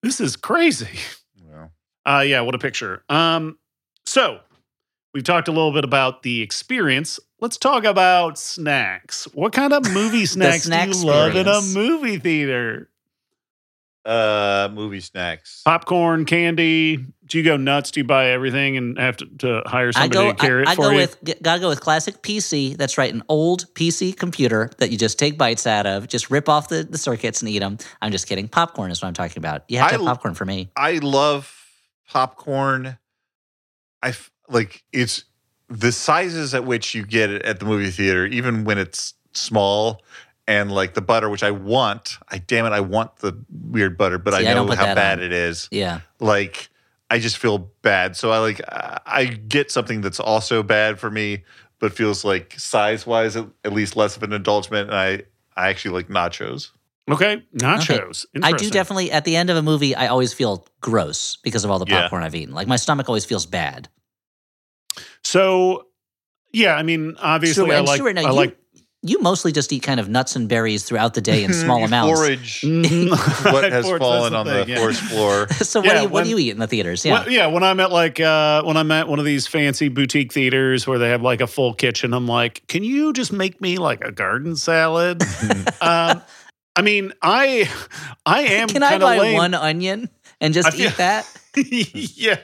this 0.04 0.22
is 0.22 0.36
crazy. 0.38 1.00
Well, 1.44 1.72
Uh, 2.06 2.22
yeah, 2.26 2.42
what 2.42 2.56
a 2.56 2.60
picture. 2.60 3.04
Um, 3.10 3.58
so 4.06 4.40
we've 5.14 5.24
talked 5.24 5.48
a 5.50 5.52
little 5.52 5.74
bit 5.74 5.84
about 5.84 6.24
the 6.24 6.42
experience. 6.42 7.20
Let's 7.42 7.58
talk 7.58 7.84
about 7.86 8.38
snacks. 8.38 9.26
What 9.34 9.52
kind 9.52 9.74
of 9.74 9.92
movie 9.92 10.26
snacks 10.28 10.64
snack 10.64 10.90
do 10.92 11.00
you 11.00 11.06
love 11.06 11.36
in 11.36 11.48
a 11.48 11.62
movie 11.62 12.18
theater? 12.18 12.88
uh, 14.04 14.68
movie 14.74 15.00
snacks. 15.00 15.62
Popcorn, 15.64 16.26
candy. 16.26 16.98
Do 17.26 17.38
you 17.38 17.44
go 17.44 17.56
nuts? 17.56 17.92
Do 17.92 18.00
you 18.00 18.04
buy 18.04 18.30
everything 18.30 18.76
and 18.76 18.98
have 18.98 19.16
to, 19.18 19.26
to 19.40 19.62
hire 19.68 19.90
I 19.90 19.92
somebody 19.92 20.14
go. 20.14 20.32
to 20.32 20.38
carry 20.38 20.66
I, 20.66 20.70
I 20.70 20.74
it 20.74 20.76
for 20.76 20.82
go 20.86 20.90
you? 20.90 20.96
with. 20.98 21.24
g- 21.24 21.36
Gotta 21.42 21.62
go 21.62 21.70
with 21.70 21.82
classic 21.82 22.24
PC. 22.24 22.76
That's 22.78 22.98
right, 22.98 23.14
an 23.14 23.22
old 23.30 23.72
PC 23.76 24.18
computer 24.18 24.72
that 24.80 24.90
you 24.90 24.98
just 24.98 25.20
take 25.20 25.38
bites 25.38 25.68
out 25.68 25.86
of. 25.86 26.08
Just 26.08 26.32
rip 26.32 26.50
off 26.50 26.68
the, 26.70 26.84
the 26.84 26.98
circuits 26.98 27.42
and 27.44 27.50
eat 27.50 27.60
them. 27.60 27.78
I'm 28.02 28.12
just 28.12 28.28
kidding. 28.28 28.48
Popcorn 28.48 28.90
is 28.90 29.04
what 29.04 29.08
I'm 29.08 29.14
talking 29.14 29.38
about. 29.38 29.66
You 29.68 29.78
have 29.78 29.90
to 29.90 29.96
I 29.96 29.98
have 30.00 30.06
popcorn 30.08 30.34
for 30.34 30.46
me. 30.46 30.72
I 30.76 30.94
love 30.94 31.56
popcorn. 32.10 32.98
I 34.02 34.10
f- 34.10 34.32
like 34.50 34.84
it's 34.92 35.26
the 35.72 35.92
sizes 35.92 36.54
at 36.54 36.66
which 36.66 36.94
you 36.94 37.06
get 37.06 37.30
it 37.30 37.42
at 37.44 37.60
the 37.60 37.66
movie 37.66 37.90
theater, 37.92 38.26
even 38.26 38.64
when 38.66 38.78
it's 38.78 39.14
small. 39.34 40.02
And 40.48 40.72
like 40.72 40.96
the 40.96 41.02
butter, 41.02 41.30
which 41.30 41.44
I 41.44 41.52
want, 41.52 42.18
I 42.30 42.40
damn 42.40 42.66
it, 42.66 42.72
I 42.74 42.80
want 42.82 43.18
the 43.18 43.38
weird 43.50 43.98
butter, 43.98 44.18
but 44.18 44.34
See, 44.34 44.46
I 44.48 44.52
I 44.52 44.54
know 44.56 44.66
put 44.66 44.78
how 44.78 44.94
bad 44.96 45.20
on. 45.20 45.26
it 45.26 45.32
is. 45.32 45.70
Yeah. 45.72 46.02
like 46.20 46.70
I 47.10 47.20
just 47.20 47.38
feel 47.38 47.58
bad. 47.84 48.18
So 48.18 48.32
I 48.32 48.40
like 48.40 48.60
I 48.68 49.00
I 49.06 49.26
get 49.26 49.72
something 49.72 50.02
that's 50.02 50.20
also 50.20 50.64
bad 50.64 51.00
for 51.00 51.10
me, 51.12 51.44
but 51.80 51.94
feels 51.94 52.26
like 52.26 52.56
size 52.60 53.06
wise 53.06 53.36
at, 53.38 53.48
at 53.64 53.72
least 53.72 53.96
less 53.96 54.18
of 54.18 54.24
an 54.24 54.34
indulgence. 54.34 54.76
And 54.76 54.94
I 54.94 55.24
I 55.56 55.70
actually 55.70 55.94
like 55.94 56.10
nachos. 56.10 56.72
Okay, 57.10 57.44
nachos. 57.56 58.26
I 58.42 58.52
do 58.52 58.70
definitely. 58.72 59.12
At 59.12 59.24
the 59.26 59.36
end 59.36 59.50
of 59.52 59.58
a 59.58 59.62
movie, 59.62 59.96
I 59.96 60.08
always 60.08 60.34
feel 60.34 60.66
gross 60.82 61.38
because 61.44 61.64
of 61.64 61.72
all 61.72 61.80
the 61.80 61.86
Yeah. 61.88 62.02
popcorn 62.02 62.24
I've 62.24 62.36
eaten. 62.36 62.54
Like 62.54 62.68
my 62.68 62.78
stomach 62.78 63.08
always 63.08 63.26
feels 63.26 63.46
bad. 63.46 63.90
So, 65.24 65.88
yeah, 66.52 66.76
I 66.76 66.84
mean, 66.84 67.16
obviously, 67.20 67.66
Stuart, 67.66 67.76
I 67.76 67.80
like. 67.82 67.96
Stuart, 67.98 68.14
now 68.14 68.22
I 68.26 68.30
you, 68.30 68.34
like. 68.36 68.58
you 69.04 69.20
mostly 69.22 69.52
just 69.52 69.72
eat 69.72 69.84
kind 69.84 70.00
of 70.00 70.10
nuts 70.10 70.36
and 70.36 70.50
berries 70.50 70.84
throughout 70.84 71.14
the 71.14 71.22
day 71.22 71.44
in 71.44 71.54
small 71.64 71.84
amounts. 71.84 72.20
Forage 72.20 72.64
what 73.44 73.64
has 73.72 73.86
Forage, 73.86 74.00
fallen 74.02 74.34
that's 74.34 74.36
on 74.36 74.46
thing, 74.46 74.66
the 74.66 74.72
yeah. 74.74 74.78
forest 74.80 75.02
floor. 75.04 75.48
so 75.50 75.80
what 75.80 75.86
Yeah, 75.88 75.96
do 75.98 76.02
you 76.04 76.10
what 76.10 76.24
do 76.26 76.30
you 76.30 76.38
eat 76.40 76.50
in 76.52 76.60
the 76.60 76.68
theaters? 76.68 77.06
Yeah. 77.06 77.14
Well, 77.22 77.30
yeah, 77.32 77.48
when 77.48 77.64
I'm 77.64 77.80
at 77.80 77.92
like 77.92 78.20
uh 78.20 78.64
when 78.64 78.76
I'm 78.78 78.92
at 78.92 79.08
one 79.08 79.20
of 79.20 79.26
these 79.26 79.48
fancy 79.48 79.88
boutique 79.88 80.34
theaters 80.34 80.86
where 80.88 81.00
they 81.00 81.10
have 81.10 81.22
like 81.22 81.40
a 81.42 81.48
full 81.48 81.74
kitchen, 81.74 82.14
I'm 82.14 82.28
like, 82.28 82.64
can 82.68 82.84
you 82.84 83.14
just 83.14 83.32
make 83.32 83.62
me 83.62 83.78
like 83.78 84.02
a 84.04 84.12
garden 84.12 84.56
salad? 84.56 85.22
um, 85.82 86.22
I 86.76 86.82
mean, 86.84 87.14
I 87.22 87.70
I 88.26 88.42
am 88.42 88.68
Can 88.68 88.84
I 88.84 88.98
buy 88.98 89.18
lame. 89.20 89.36
one 89.38 89.54
onion 89.54 90.10
and 90.42 90.54
just 90.54 90.72
feel- 90.74 90.90
eat 90.90 90.98
that? 90.98 91.26
yeah. 91.56 92.38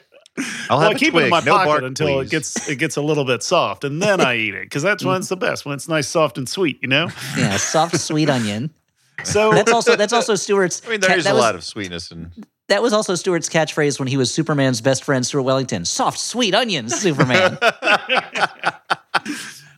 I'll 0.70 0.78
well, 0.78 0.80
have 0.82 0.90
I 0.92 0.96
a 0.96 0.98
keep 0.98 1.16
it 1.16 1.24
in 1.24 1.30
my 1.30 1.40
no 1.40 1.52
pocket 1.52 1.66
bark, 1.66 1.84
until 1.84 2.20
it 2.20 2.30
gets 2.30 2.70
it 2.70 2.78
gets 2.78 2.96
a 2.96 3.02
little 3.02 3.26
bit 3.26 3.42
soft, 3.44 3.84
and 3.84 4.02
then 4.02 4.22
I 4.22 4.36
eat 4.38 4.54
it 4.54 4.64
because 4.64 4.84
that's 4.84 5.04
when 5.04 5.16
mm. 5.16 5.20
it's 5.20 5.30
the 5.30 5.38
best. 5.38 5.66
When 5.66 5.74
it's 5.74 5.88
nice, 5.88 6.08
soft, 6.08 6.38
and 6.38 6.48
sweet, 6.48 6.80
you 6.82 6.88
know. 6.88 7.10
Yeah, 7.38 7.58
soft 7.58 7.98
sweet 8.00 8.30
onion. 8.30 8.70
So 9.24 9.52
That's 9.52 9.72
also 9.72 9.96
that's 9.96 10.14
also 10.14 10.36
Stuart's. 10.36 10.84
I 10.86 10.92
mean, 10.92 11.00
there 11.00 11.10
te- 11.10 11.18
is 11.18 11.26
a 11.26 11.34
was- 11.34 11.42
lot 11.42 11.56
of 11.56 11.64
sweetness 11.64 12.12
in 12.12 12.32
That 12.68 12.84
was 12.84 12.94
also 12.94 13.16
Stuart's 13.16 13.50
catchphrase 13.50 13.98
when 13.98 14.08
he 14.08 14.16
was 14.16 14.32
Superman's 14.32 14.80
best 14.80 15.04
friend, 15.04 15.26
Stuart 15.26 15.42
Wellington. 15.42 15.86
Soft, 15.86 16.20
sweet 16.20 16.54
onions, 16.54 16.94
Superman. 16.94 17.58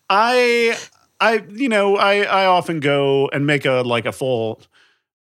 I 0.09 0.77
I 1.21 1.43
you 1.49 1.69
know 1.69 1.95
I 1.95 2.23
I 2.23 2.45
often 2.47 2.81
go 2.81 3.29
and 3.31 3.47
make 3.47 3.63
a 3.63 3.81
like 3.85 4.05
a 4.05 4.11
full 4.11 4.61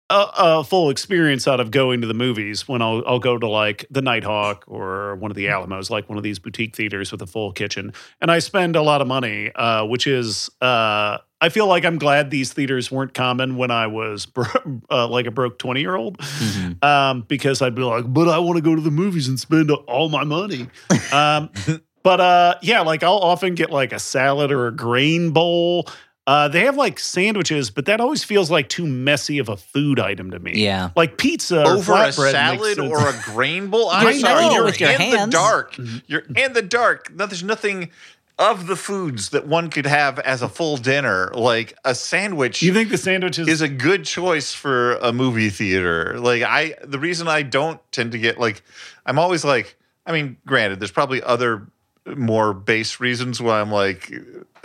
a, 0.09 0.27
a 0.37 0.65
full 0.65 0.91
experience 0.91 1.49
out 1.49 1.59
of 1.61 1.71
going 1.71 2.01
to 2.01 2.07
the 2.07 2.15
movies 2.15 2.69
when 2.69 2.81
I'll 2.83 3.03
I'll 3.07 3.19
go 3.19 3.37
to 3.39 3.49
like 3.49 3.87
the 3.91 4.01
Nitehawk 4.01 4.63
or 4.67 5.17
one 5.17 5.31
of 5.31 5.37
the 5.37 5.49
Alamos, 5.49 5.91
like 5.91 6.09
one 6.09 6.17
of 6.19 6.23
these 6.25 6.39
boutique 6.39 6.77
theaters 6.77 7.11
with 7.13 7.21
a 7.23 7.27
full 7.27 7.53
kitchen, 7.53 7.93
and 8.21 8.31
I 8.31 8.39
spend 8.39 8.77
a 8.77 8.83
lot 8.83 9.01
of 9.03 9.09
money, 9.09 9.51
uh, 9.55 9.85
which 9.87 10.07
is 10.07 10.49
uh, 10.63 11.19
I 11.41 11.49
feel 11.49 11.67
like 11.67 11.85
I'm 11.85 11.99
glad 11.99 12.31
these 12.31 12.53
theaters 12.53 12.91
weren't 12.91 13.15
common 13.15 13.57
when 13.57 13.71
I 13.71 13.89
was 13.89 14.27
bro- 14.27 14.45
uh, 14.91 15.09
like 15.09 15.27
a 15.27 15.31
broke 15.31 15.59
twenty 15.59 15.81
year 15.81 15.97
old, 15.97 16.19
Mhm. 16.19 16.83
um, 16.85 17.23
because 17.29 17.61
I'd 17.61 17.75
be 17.75 17.83
like, 17.83 18.05
but 18.13 18.29
I 18.29 18.39
want 18.39 18.57
to 18.59 18.63
go 18.63 18.75
to 18.75 18.81
the 18.81 18.91
movies 18.93 19.27
and 19.29 19.39
spend 19.41 19.71
all 19.71 20.09
my 20.09 20.25
money. 20.25 20.69
Um, 21.13 21.51
but 22.05 22.21
uh, 22.21 22.55
yeah, 22.63 22.83
like 22.83 23.03
I'll 23.03 23.19
often 23.19 23.55
get 23.57 23.71
like 23.71 23.93
a 23.93 23.99
salad 23.99 24.53
or 24.53 24.69
a 24.69 24.73
grain 24.73 25.31
bowl. 25.33 25.89
Uh, 26.27 26.49
they 26.49 26.65
have 26.65 26.77
like 26.77 26.99
sandwiches, 26.99 27.71
but 27.71 27.87
that 27.87 28.01
always 28.01 28.25
feels 28.25 28.51
like 28.51 28.69
too 28.69 28.87
messy 28.87 29.39
of 29.39 29.49
a 29.49 29.57
food 29.57 30.01
item 30.01 30.33
to 30.33 30.41
me. 30.41 30.53
Yeah. 30.57 30.91
Like 30.97 31.19
pizza 31.19 31.63
over 31.63 31.93
a 31.93 31.97
flatbread 31.97 32.51
makes 32.51 32.77
salad 32.77 32.79
or 32.81 33.09
a 33.09 33.21
grain 33.25 33.69
bowl. 33.69 33.89
I'm 33.93 34.03
You're 34.05 34.15
sorry, 34.15 34.45
eating 34.45 34.53
you're 34.57 34.65
with 34.65 34.81
your 34.81 34.91
in 34.91 35.11
the 35.11 35.27
dark. 35.31 35.75
Mm-hmm. 35.75 35.99
You're 36.07 36.25
in 36.35 36.53
the 36.53 36.63
dark. 36.63 37.15
No, 37.15 37.27
there's 37.27 37.45
nothing 37.45 37.91
of 38.39 38.67
the 38.67 38.77
foods 38.77 39.31
that 39.31 39.47
one 39.47 39.71
could 39.71 39.87
have 39.87 40.19
as 40.19 40.43
a 40.43 40.49
full 40.49 40.77
dinner. 40.77 41.31
Like 41.33 41.79
a 41.85 41.95
sandwich 41.95 42.61
you 42.61 42.75
think 42.75 42.91
the 42.91 42.99
sandwiches 42.99 43.47
is 43.47 43.61
a 43.61 43.69
good 43.69 44.05
choice 44.05 44.53
for 44.53 44.95
a 44.97 45.13
movie 45.13 45.49
theater. 45.51 46.19
Like 46.19 46.43
I, 46.43 46.75
the 46.83 46.99
reason 46.99 47.29
I 47.29 47.43
don't 47.43 47.81
tend 47.93 48.13
to 48.13 48.19
get 48.19 48.39
like, 48.39 48.63
I'm 49.07 49.21
always 49.21 49.45
like, 49.45 49.77
I 50.05 50.13
mean, 50.13 50.37
granted, 50.45 50.81
there's 50.81 50.91
probably 50.91 51.23
other 51.23 51.69
more 52.15 52.53
base 52.55 53.01
reasons 53.01 53.41
why 53.41 53.61
I'm 53.61 53.71
like 53.73 54.13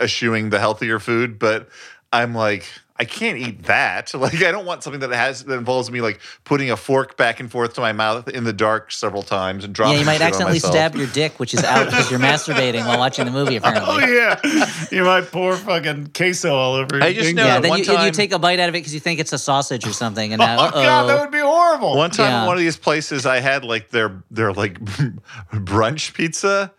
eschewing 0.00 0.50
the 0.50 0.58
healthier 0.58 0.98
food, 0.98 1.38
but 1.38 1.68
I'm 2.12 2.34
like, 2.34 2.66
I 2.98 3.04
can't 3.04 3.38
eat 3.38 3.64
that. 3.64 4.12
Like, 4.22 4.42
I 4.42 4.52
don't 4.52 4.66
want 4.66 4.84
something 4.84 5.00
that 5.00 5.10
has 5.10 5.42
that 5.44 5.54
involves 5.54 5.90
me 5.90 6.00
like 6.00 6.20
putting 6.44 6.70
a 6.70 6.76
fork 6.76 7.16
back 7.16 7.40
and 7.40 7.50
forth 7.50 7.74
to 7.74 7.80
my 7.80 7.90
mouth 7.92 8.28
in 8.28 8.44
the 8.44 8.52
dark 8.52 8.92
several 8.92 9.22
times 9.22 9.64
and 9.64 9.74
dropping. 9.74 9.94
Yeah, 9.94 10.00
you 10.00 10.06
might 10.06 10.20
accidentally 10.20 10.60
stab 10.60 10.94
your 10.94 11.08
dick, 11.08 11.40
which 11.40 11.52
is 11.54 11.64
out 11.64 11.86
because 11.86 12.10
you're 12.10 12.20
masturbating 12.30 12.86
while 12.86 12.98
watching 12.98 13.24
the 13.24 13.32
movie, 13.32 13.54
oh, 13.54 13.58
apparently. 13.58 14.04
Oh 14.04 14.06
yeah, 14.06 14.70
you 14.92 15.02
might 15.04 15.32
pour 15.32 15.56
fucking 15.56 16.08
queso 16.14 16.54
all 16.54 16.74
over. 16.74 16.96
your 16.98 17.04
I 17.04 17.12
just 17.14 17.34
know 17.34 17.44
yeah, 17.46 17.58
then 17.58 17.78
you, 17.78 17.92
and 17.92 18.04
you 18.04 18.12
take 18.12 18.32
a 18.32 18.38
bite 18.38 18.60
out 18.60 18.68
of 18.68 18.74
it 18.74 18.78
because 18.78 18.94
you 18.94 19.00
think 19.00 19.18
it's 19.18 19.32
a 19.32 19.38
sausage 19.38 19.84
or 19.86 19.92
something. 19.92 20.32
And 20.32 20.40
Oh 20.40 20.44
now, 20.46 20.70
god, 20.70 21.06
that 21.08 21.20
would 21.22 21.32
be 21.32 21.40
horrible. 21.40 21.96
One 21.96 22.10
time, 22.10 22.26
Yeah. 22.26 22.42
in 22.42 22.46
one 22.46 22.56
of 22.56 22.62
these 22.62 22.76
places, 22.76 23.26
I 23.26 23.40
had 23.40 23.64
like 23.64 23.88
their 23.90 24.22
their 24.30 24.52
like 24.52 24.78
brunch 25.52 26.14
pizza, 26.14 26.72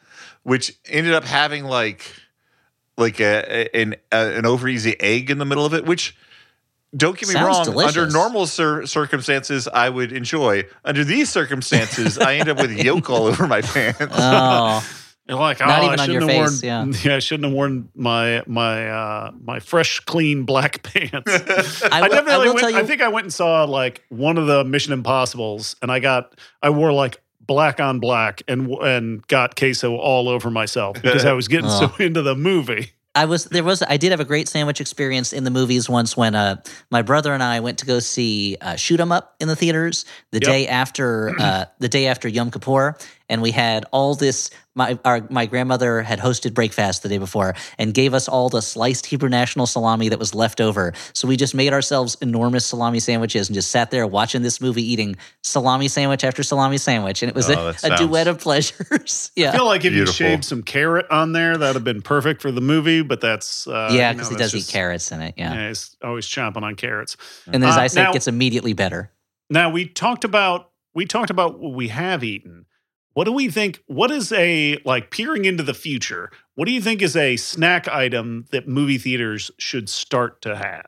which 0.43 0.73
ended 0.87 1.13
up 1.13 1.23
having 1.23 1.65
like 1.65 2.05
like 2.97 3.19
a, 3.19 3.67
a- 3.75 3.81
an 3.81 3.95
a, 4.11 4.37
an 4.37 4.45
over 4.45 4.67
easy 4.67 4.99
egg 4.99 5.29
in 5.31 5.37
the 5.39 5.45
middle 5.45 5.65
of 5.65 5.73
it, 5.73 5.85
which. 5.85 6.15
Don't 6.95 7.17
get 7.17 7.27
me 7.27 7.33
Sounds 7.33 7.55
wrong. 7.57 7.65
delicious. 7.65 7.97
Under 7.97 8.13
normal 8.13 8.45
cir- 8.45 8.85
circumstances, 8.85 9.67
I 9.67 9.89
would 9.89 10.11
enjoy. 10.11 10.65
Under 10.85 11.03
these 11.03 11.27
circumstances, 11.27 12.19
I 12.19 12.35
end 12.35 12.49
up 12.49 12.57
with 12.59 12.69
yolk 12.71 13.09
all 13.09 13.25
over 13.25 13.47
my 13.47 13.61
pants. 13.63 13.97
oh, 14.11 14.87
You're 15.27 15.39
like, 15.39 15.59
oh, 15.59 15.65
Not 15.65 15.81
I 15.81 15.85
even 15.87 15.99
on 16.01 16.11
your 16.11 16.21
shouldn't 16.21 16.31
have 16.37 16.49
face, 16.51 16.63
worn, 16.63 16.93
yeah. 17.03 17.15
I 17.15 17.19
shouldn't 17.19 17.45
have 17.45 17.53
worn 17.55 17.89
my 17.95 18.43
my 18.45 18.87
uh, 18.91 19.31
my 19.41 19.59
fresh, 19.59 20.01
clean 20.01 20.43
black 20.43 20.83
pants. 20.93 21.11
I, 21.15 21.21
I, 21.91 22.01
will, 22.01 22.05
I 22.05 22.07
definitely 22.09 22.37
will 22.45 22.53
went. 22.53 22.59
tell 22.59 22.69
you. 22.69 22.77
I 22.77 22.83
think 22.85 23.01
I 23.01 23.07
went 23.07 23.25
and 23.25 23.33
saw 23.33 23.63
like 23.63 24.03
one 24.09 24.37
of 24.37 24.45
the 24.45 24.63
Mission 24.63 24.93
Impossibles, 24.93 25.75
and 25.81 25.91
I 25.91 25.97
got 25.97 26.35
I 26.61 26.69
wore 26.69 26.93
like 26.93 27.22
black 27.45 27.79
on 27.79 27.99
black 27.99 28.41
and 28.47 28.69
and 28.81 29.25
got 29.27 29.55
queso 29.55 29.95
all 29.97 30.29
over 30.29 30.49
myself 30.49 31.01
because 31.01 31.25
I 31.25 31.33
was 31.33 31.47
getting 31.47 31.69
so 31.69 31.91
Oh. 31.99 32.03
into 32.03 32.21
the 32.21 32.35
movie. 32.35 32.91
I 33.15 33.25
was 33.25 33.45
there 33.45 33.63
was 33.63 33.83
I 33.83 33.97
did 33.97 34.09
have 34.09 34.19
a 34.19 34.25
great 34.25 34.47
sandwich 34.47 34.81
experience 34.81 35.33
in 35.33 35.43
the 35.43 35.51
movies 35.51 35.87
once 35.87 36.17
when 36.17 36.33
uh 36.33 36.55
my 36.89 37.03
brother 37.03 37.31
and 37.33 37.43
I 37.43 37.59
went 37.59 37.77
to 37.79 37.85
go 37.85 37.99
see 37.99 38.57
uh, 38.59 38.75
Shoot 38.75 38.99
'Em 38.99 39.11
Up 39.11 39.35
in 39.39 39.47
the 39.47 39.55
theaters 39.55 40.05
the 40.31 40.39
Yep. 40.39 40.43
day 40.49 40.67
after 40.67 41.35
uh, 41.39 41.65
the 41.79 41.89
day 41.89 42.07
after 42.07 42.27
Yom 42.27 42.49
Kippur, 42.49 42.97
and 43.29 43.41
we 43.43 43.51
had 43.51 43.85
all 43.91 44.15
this. 44.15 44.49
My 44.75 44.97
our 45.05 45.21
my 45.29 45.45
grandmother 45.45 46.01
had 46.01 46.17
hosted 46.19 46.55
breakfast 46.55 47.03
the 47.03 47.09
day 47.09 47.19
before 47.19 47.53
and 47.77 47.93
gave 47.93 48.15
us 48.15 48.27
all 48.27 48.49
the 48.49 48.61
sliced 48.61 49.05
Hebrew 49.05 49.29
National 49.29 49.67
salami 49.67 50.09
that 50.09 50.17
was 50.17 50.33
left 50.33 50.59
over. 50.59 50.93
So 51.13 51.27
we 51.27 51.37
just 51.37 51.53
made 51.53 51.73
ourselves 51.73 52.17
enormous 52.21 52.65
salami 52.65 52.99
sandwiches 52.99 53.49
and 53.49 53.53
just 53.55 53.69
sat 53.69 53.91
there 53.91 54.07
watching 54.07 54.41
this 54.41 54.59
movie, 54.59 54.81
eating 54.81 55.15
salami 55.43 55.87
sandwich 55.87 56.23
after 56.23 56.41
salami 56.41 56.79
sandwich, 56.79 57.21
and 57.21 57.29
it 57.29 57.35
was 57.35 57.49
Oh, 57.51 57.53
a, 57.53 57.55
that 57.73 57.75
a 57.75 57.79
sounds- 57.79 58.01
duet 58.01 58.27
of 58.27 58.39
pleasures. 58.39 59.31
yeah, 59.35 59.49
I 59.51 59.55
feel 59.57 59.65
like 59.65 59.85
if 59.85 59.93
Beautiful. 59.93 60.25
you 60.25 60.31
shaved 60.31 60.45
some 60.45 60.63
carrot 60.63 61.05
on 61.11 61.33
there, 61.33 61.55
that'd 61.55 61.75
have 61.75 61.83
been 61.83 62.01
perfect 62.01 62.41
for 62.41 62.51
the 62.51 62.61
movie. 62.61 63.03
But 63.03 63.21
that's 63.21 63.67
uh, 63.67 63.89
yeah, 63.91 64.09
you 64.09 64.17
know, 64.17 64.23
because 64.23 64.29
he 64.29 64.35
does 64.37 64.51
just- 64.53 64.69
eat 64.69 64.73
carrots 64.73 65.11
in 65.11 65.21
it. 65.21 65.35
Yeah. 65.37 65.53
Yeah, 65.53 65.67
he's 65.67 65.95
always 66.03 66.25
chomping 66.25 66.63
on 66.63 66.73
carrots. 66.75 67.15
And 67.45 67.61
then 67.61 67.69
his 67.69 67.77
Uh, 67.77 67.81
eyesight 67.81 68.03
now- 68.05 68.13
gets 68.13 68.27
immediately 68.27 68.73
better. 68.73 69.11
Now 69.51 69.69
we 69.69 69.85
talked 69.85 70.23
about 70.23 70.71
we 70.95 71.05
talked 71.05 71.29
about 71.29 71.59
what 71.59 71.73
we 71.73 71.89
have 71.89 72.23
eaten. 72.23 72.65
What 73.13 73.25
do 73.25 73.31
we 73.31 73.49
think? 73.49 73.83
What 73.87 74.11
is 74.11 74.31
a 74.31 74.77
like 74.85 75.11
peering 75.11 75.45
into 75.45 75.63
the 75.63 75.73
future? 75.73 76.31
What 76.55 76.65
do 76.65 76.71
you 76.71 76.81
think 76.81 77.01
is 77.01 77.15
a 77.15 77.37
snack 77.37 77.87
item 77.87 78.45
that 78.51 78.67
movie 78.67 78.97
theaters 78.97 79.51
should 79.59 79.89
start 79.89 80.41
to 80.43 80.55
have? 80.55 80.87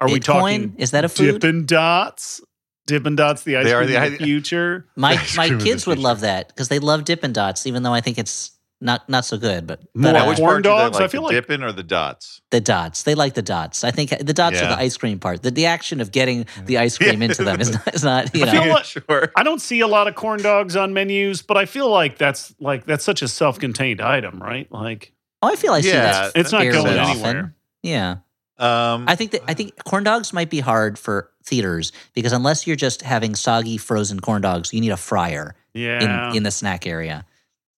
Are 0.00 0.08
we 0.08 0.18
talking 0.18 0.74
Is 0.78 0.90
that 0.90 1.04
a 1.04 1.08
food? 1.08 1.40
Dippin' 1.40 1.66
Dots? 1.66 2.40
Dippin' 2.86 3.14
Dots, 3.14 3.44
the 3.44 3.56
ice 3.56 3.64
They 3.64 3.72
are 3.72 3.84
cream 3.84 3.92
the 3.92 4.06
of 4.06 4.12
the 4.12 4.18
future. 4.18 4.88
My 4.96 5.14
my 5.36 5.46
cream 5.46 5.58
the 5.58 5.64
kids 5.64 5.86
would 5.86 6.00
love 6.00 6.20
that 6.20 6.48
because 6.48 6.68
they 6.68 6.80
love 6.80 7.04
Dippin' 7.04 7.32
Dots, 7.32 7.66
even 7.66 7.84
though 7.84 7.94
I 7.94 8.00
think 8.00 8.18
it's 8.18 8.50
not 8.82 9.08
not 9.08 9.24
so 9.24 9.38
good. 9.38 9.66
But, 9.66 9.80
but 9.94 10.12
More 10.12 10.16
uh, 10.22 10.28
which- 10.28 10.38
corn 10.38 10.62
do 10.62 10.68
they 10.68 10.74
dogs? 10.76 10.96
I 10.98 11.02
like, 11.02 11.10
feel 11.10 11.20
the 11.22 11.26
like- 11.28 11.34
dipping 11.34 11.62
or 11.62 11.72
the 11.72 11.82
dots. 11.82 12.40
the 12.50 12.60
dots, 12.60 13.04
they 13.04 13.14
like 13.14 13.34
the 13.34 13.42
dots. 13.42 13.84
I 13.84 13.90
think 13.90 14.10
the 14.10 14.32
dots 14.34 14.60
are 14.60 14.68
the 14.68 14.78
ice 14.78 14.96
cream 14.96 15.18
part. 15.18 15.42
The, 15.42 15.50
the 15.50 15.66
action 15.66 16.00
of 16.00 16.12
getting 16.12 16.46
the 16.66 16.78
ice 16.78 16.98
cream 16.98 17.20
Yeah. 17.22 17.28
into 17.28 17.44
them 17.44 17.60
is 17.60 17.70
not, 17.74 17.94
is 17.94 18.04
not 18.04 18.34
you 18.34 18.44
I 18.44 18.50
feel 18.50 18.64
know. 18.66 18.72
like- 18.72 18.84
sure. 18.96 19.32
I 19.36 19.42
don't 19.42 19.60
see 19.60 19.80
a 19.80 19.86
lot 19.86 20.08
of 20.08 20.14
corn 20.14 20.42
dogs 20.42 20.76
on 20.76 20.92
menus, 20.92 21.42
but 21.42 21.56
I 21.56 21.64
feel 21.66 21.88
like 21.88 22.18
that's 22.18 22.54
like 22.60 22.84
that's 22.84 23.04
such 23.04 23.22
a 23.22 23.28
self-contained 23.28 24.00
item, 24.00 24.42
right? 24.42 24.70
Like 24.70 25.12
Oh, 25.42 25.48
I 25.48 25.56
feel 25.56 25.72
I 25.72 25.80
see 25.80 25.88
Yeah, 25.88 26.02
that. 26.02 26.32
it's 26.36 26.52
not 26.52 26.62
fairly 26.62 26.82
going 26.84 26.98
often. 26.98 27.24
anywhere. 27.24 27.54
Yeah, 27.82 28.16
Um, 28.58 29.06
I 29.08 29.16
think 29.16 29.32
that 29.32 29.42
I 29.48 29.54
think 29.54 29.82
corn 29.84 30.04
dogs 30.04 30.32
might 30.32 30.50
be 30.50 30.60
hard 30.60 30.98
for 30.98 31.30
theaters 31.44 31.90
because 32.14 32.32
unless 32.32 32.64
you're 32.66 32.76
just 32.76 33.02
having 33.02 33.34
soggy 33.34 33.76
frozen 33.76 34.20
corn 34.20 34.42
dogs, 34.42 34.72
you 34.72 34.80
need 34.80 34.90
a 34.92 34.96
fryer 34.96 35.56
Yeah. 35.74 36.30
in 36.30 36.36
in 36.36 36.42
the 36.44 36.52
snack 36.52 36.86
area. 36.86 37.24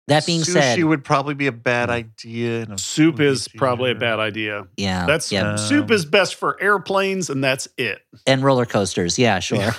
That 0.08 0.26
being 0.26 0.42
sushi 0.42 0.52
said, 0.52 0.84
would 0.84 1.02
probably 1.02 1.34
be 1.34 1.46
a 1.46 1.52
bad 1.52 1.88
idea. 1.88 2.64
a 2.70 2.76
soup 2.78 3.20
is 3.20 3.48
probably 3.48 3.90
a 3.90 3.94
bad 3.94 4.18
idea. 4.20 4.66
yeah, 4.76 5.06
That's 5.06 5.32
yeah, 5.32 5.56
soup 5.56 5.90
is 5.90 6.04
best 6.04 6.34
for 6.34 6.60
airplanes, 6.62 7.30
and 7.30 7.42
that's 7.42 7.68
it. 7.78 8.02
and 8.26 8.42
roller 8.42 8.66
coasters. 8.66 9.18
Yeah, 9.18 9.38
sure. 9.40 9.72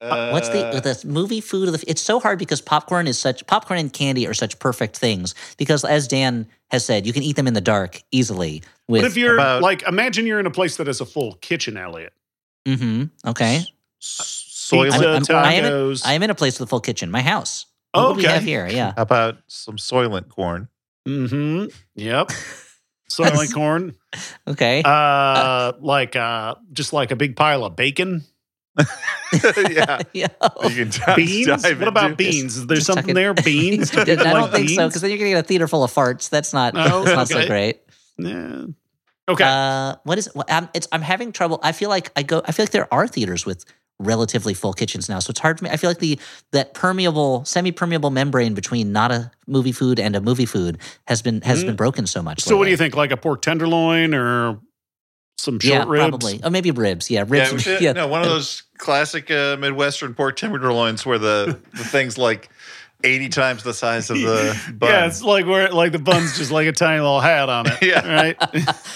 Uh, 0.00 0.28
What's 0.30 0.50
the 0.50 0.80
the 0.82 1.06
movie 1.08 1.40
food 1.40 1.68
of 1.68 1.78
the? 1.78 1.84
It's 1.90 2.02
so 2.02 2.20
hard 2.20 2.38
because 2.38 2.60
popcorn 2.60 3.06
is 3.06 3.18
such 3.18 3.46
popcorn 3.46 3.78
and 3.80 3.90
candy 3.92 4.26
are 4.26 4.34
such 4.34 4.58
perfect 4.58 4.96
things 4.96 5.34
because 5.56 5.84
as 5.86 6.06
Dan 6.06 6.46
has 6.70 6.84
said, 6.84 7.06
you 7.06 7.12
can 7.14 7.22
eat 7.22 7.34
them 7.36 7.46
in 7.46 7.54
the 7.54 7.62
dark 7.62 8.02
easily. 8.12 8.62
With 8.88 9.02
But 9.02 9.06
if 9.10 9.16
you're 9.16 9.34
about- 9.36 9.62
like, 9.62 9.82
imagine 9.88 10.26
you're 10.26 10.38
in 10.40 10.44
a 10.46 10.50
place 10.50 10.76
that 10.76 10.86
has 10.86 11.00
a 11.00 11.06
full 11.06 11.34
kitchen, 11.36 11.76
Elliot. 11.78 12.12
Mm-hmm. 12.66 13.04
okay, 13.30 13.64
Soylent? 14.02 14.90
Pizza, 14.92 15.08
I'm- 15.08 15.24
I'm- 15.30 15.44
I 15.44 15.52
am 15.54 15.64
in- 15.64 15.72
tacos. 15.72 16.02
I 16.06 16.12
am 16.14 16.22
in 16.22 16.30
a 16.30 16.34
place 16.34 16.60
with 16.60 16.68
a 16.68 16.70
full 16.70 16.80
kitchen, 16.80 17.10
my 17.10 17.22
house. 17.22 17.66
What 17.96 18.04
Oh, 18.04 18.12
do 18.14 18.18
we 18.18 18.24
have 18.24 18.36
okay. 18.36 18.44
here? 18.44 18.68
Yeah, 18.68 18.92
How 18.96 19.02
about 19.02 19.38
some 19.46 19.76
Soylent 19.76 20.28
corn? 20.28 20.68
mm-hmm. 21.08 21.66
Yep. 21.94 22.28
Soylent 23.10 23.54
corn. 23.54 23.94
okay. 24.48 24.82
Uh, 24.84 25.72
like 25.80 26.16
uh, 26.16 26.56
just 26.72 26.92
like 26.92 27.10
a 27.12 27.16
big 27.16 27.36
pile 27.36 27.64
of 27.64 27.76
bacon. 27.76 28.24
yeah. 29.70 30.00
yeah. 30.12 30.26
You 30.64 30.70
can 30.70 30.90
dive, 30.90 31.16
Beans. 31.16 31.62
dive 31.62 31.78
What 31.78 31.88
about 31.88 32.16
beans? 32.18 32.56
Is 32.56 32.66
there 32.66 32.76
just 32.76 32.86
something 32.86 33.10
it- 33.10 33.14
there? 33.14 33.32
Beans. 33.34 33.96
I 33.96 34.04
don't 34.04 34.18
like 34.18 34.50
think 34.52 34.70
so 34.70 34.86
because 34.88 35.00
then 35.02 35.10
you're 35.10 35.18
gonna 35.18 35.30
get 35.30 35.44
a 35.44 35.48
theater 35.48 35.68
full 35.68 35.84
of 35.84 35.92
farts. 35.92 36.28
That's 36.28 36.52
not. 36.52 36.74
Oh, 36.76 37.04
that's 37.04 37.16
not 37.16 37.28
so 37.28 37.46
great. 37.46 37.80
Yeah. 38.18 38.66
Okay. 39.28 39.44
Uh, 39.44 39.96
what 40.04 40.18
is? 40.18 40.28
What, 40.34 40.50
I'm, 40.52 40.68
it's. 40.74 40.86
I'm 40.92 41.02
having 41.02 41.32
trouble. 41.32 41.58
I 41.62 41.72
feel 41.72 41.88
like 41.88 42.10
I 42.16 42.22
go. 42.22 42.42
I 42.44 42.52
feel 42.52 42.64
like 42.64 42.70
there 42.72 42.92
are 42.92 43.06
theaters 43.08 43.46
with 43.46 43.64
relatively 43.98 44.52
full 44.54 44.72
kitchens 44.72 45.08
now, 45.08 45.18
so 45.18 45.30
it's 45.30 45.40
hard 45.40 45.58
for 45.58 45.64
me. 45.64 45.70
I 45.70 45.76
feel 45.76 45.88
like 45.90 45.98
the 46.00 46.18
that 46.52 46.74
permeable, 46.74 47.44
semi-permeable 47.44 48.10
membrane 48.10 48.54
between 48.54 48.92
not 48.92 49.10
a 49.10 49.30
movie 49.46 49.72
food 49.72 49.98
and 49.98 50.14
a 50.14 50.20
movie 50.20 50.46
food 50.46 50.78
has 51.06 51.22
been 51.22 51.40
has 51.42 51.62
Mhm. 51.62 51.66
been 51.68 51.76
broken 51.76 52.06
so 52.06 52.22
much. 52.22 52.42
so, 52.42 52.56
what 52.56 52.64
do 52.64 52.70
you 52.70 52.76
think? 52.76 52.94
Like 52.96 53.10
a 53.10 53.16
pork 53.16 53.40
tenderloin 53.42 54.12
or 54.14 54.58
some 55.38 55.58
short 55.60 55.64
Yeah, 55.72 55.84
ribs? 55.86 56.00
probably. 56.08 56.40
Oh, 56.42 56.50
maybe 56.50 56.70
ribs. 56.70 57.10
Yeah, 57.10 57.20
Yeah, 57.20 57.24
ribs. 57.28 57.52
we 57.52 57.58
should- 57.60 57.80
yeah. 57.82 57.92
no, 57.92 58.06
one 58.06 58.22
of 58.22 58.28
those 58.28 58.62
classic 58.78 59.30
uh, 59.30 59.56
Midwestern 59.58 60.14
pork 60.14 60.36
tenderloins 60.36 61.04
where 61.06 61.18
the, 61.18 61.58
the 61.74 61.84
thing's 61.84 62.16
like 62.18 62.48
80 63.06 63.28
times 63.30 63.62
the 63.62 63.72
size 63.74 64.10
of 64.10 64.18
the 64.20 64.74
bun. 64.78 64.90
Yeah, 64.90 65.06
it's 65.06 65.22
like 65.22 65.46
where 65.46 65.70
like 65.70 65.92
the 65.92 65.98
bun's 65.98 66.36
just 66.36 66.50
like 66.50 66.66
a 66.66 66.72
tiny 66.72 67.00
little 67.00 67.20
hat 67.20 67.48
on 67.48 67.66
it. 67.68 67.78
Yeah. 67.82 68.06
Right. 68.06 68.36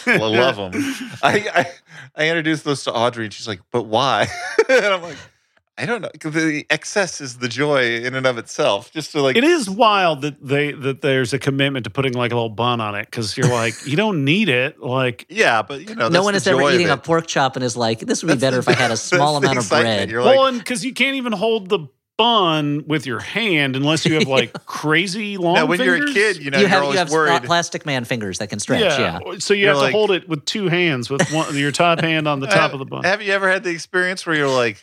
I 0.06 0.16
love 0.16 0.56
them. 0.56 0.72
I, 1.22 1.46
I 1.54 1.70
I 2.16 2.28
introduced 2.28 2.64
those 2.64 2.84
to 2.84 2.92
Audrey, 2.92 3.24
and 3.26 3.32
she's 3.32 3.46
like, 3.48 3.60
"But 3.70 3.84
why?" 3.84 4.26
and 4.68 4.84
I'm 4.86 5.02
like, 5.02 5.16
I 5.78 5.86
don't 5.86 6.02
know. 6.02 6.10
'cause 6.18 6.34
The 6.34 6.66
excess 6.68 7.20
is 7.20 7.38
the 7.38 7.48
joy 7.48 7.96
in 8.04 8.14
and 8.14 8.26
of 8.26 8.36
itself. 8.36 8.90
Just 8.92 9.12
to 9.12 9.22
like, 9.22 9.36
It 9.36 9.44
is 9.44 9.70
wild 9.70 10.20
that 10.22 10.36
they 10.44 10.72
that 10.72 11.00
there's 11.02 11.32
a 11.32 11.38
commitment 11.38 11.84
to 11.84 11.90
putting 11.90 12.12
like 12.14 12.32
a 12.32 12.34
little 12.34 12.50
bun 12.50 12.80
on 12.80 12.94
it 12.96 13.06
because 13.06 13.36
you're 13.36 13.48
like 13.48 13.74
you 13.86 13.96
don't 13.96 14.24
need 14.24 14.48
it. 14.50 14.80
Like 14.82 15.24
yeah, 15.30 15.62
but 15.62 15.88
you 15.88 15.94
know, 15.94 16.08
no 16.08 16.22
one 16.22 16.34
is 16.34 16.46
ever 16.46 16.70
eating 16.72 16.90
a 16.90 16.96
pork 16.98 17.26
chop 17.26 17.56
and 17.56 17.64
is 17.64 17.76
like, 17.76 18.00
this 18.00 18.22
would 18.22 18.28
be 18.28 18.32
That's 18.34 18.40
better 18.40 18.60
the- 18.60 18.70
if 18.72 18.76
I 18.76 18.80
had 18.82 18.90
a 18.90 18.96
small 18.96 19.36
amount 19.36 19.58
of 19.58 19.68
bread. 19.68 20.10
You're 20.10 20.22
like, 20.22 20.36
well, 20.38 20.52
because 20.52 20.84
you 20.84 20.92
can't 20.92 21.16
even 21.16 21.32
hold 21.32 21.68
the 21.68 21.86
bun 22.20 22.84
with 22.86 23.06
your 23.06 23.18
hand 23.20 23.76
unless 23.76 24.04
you 24.04 24.14
have 24.14 24.28
like 24.38 24.52
crazy 24.66 25.36
long. 25.36 25.54
now, 25.54 25.66
when 25.66 25.80
you're 25.80 25.96
a 26.08 26.12
kid, 26.12 26.36
you 26.42 26.50
know, 26.50 26.58
you 26.58 26.66
are 26.66 26.68
have 26.68 26.82
always 26.82 26.94
you 26.94 26.98
have 26.98 27.10
worried. 27.10 27.42
plastic 27.44 27.86
man 27.86 28.04
fingers 28.04 28.38
that 28.38 28.48
can 28.48 28.58
stretch. 28.58 28.80
Yeah. 28.80 29.18
So 29.38 29.54
you 29.54 29.60
You're 29.64 29.70
have 29.74 29.78
like- 29.82 29.92
to 29.92 29.96
hold 29.96 30.10
it 30.10 30.28
with 30.28 30.44
two 30.44 30.68
hands, 30.68 31.08
with 31.10 31.28
one 31.32 31.56
your 31.56 31.72
top 31.72 32.00
hand 32.08 32.28
on 32.28 32.40
the 32.40 32.46
top 32.46 32.56
have, 32.56 32.72
of 32.74 32.78
the 32.78 32.84
bun. 32.84 33.04
Have 33.04 33.22
you 33.22 33.32
ever 33.32 33.48
had 33.50 33.64
the 33.64 33.70
experience 33.70 34.26
where 34.26 34.36
you're 34.36 34.48
like, 34.48 34.82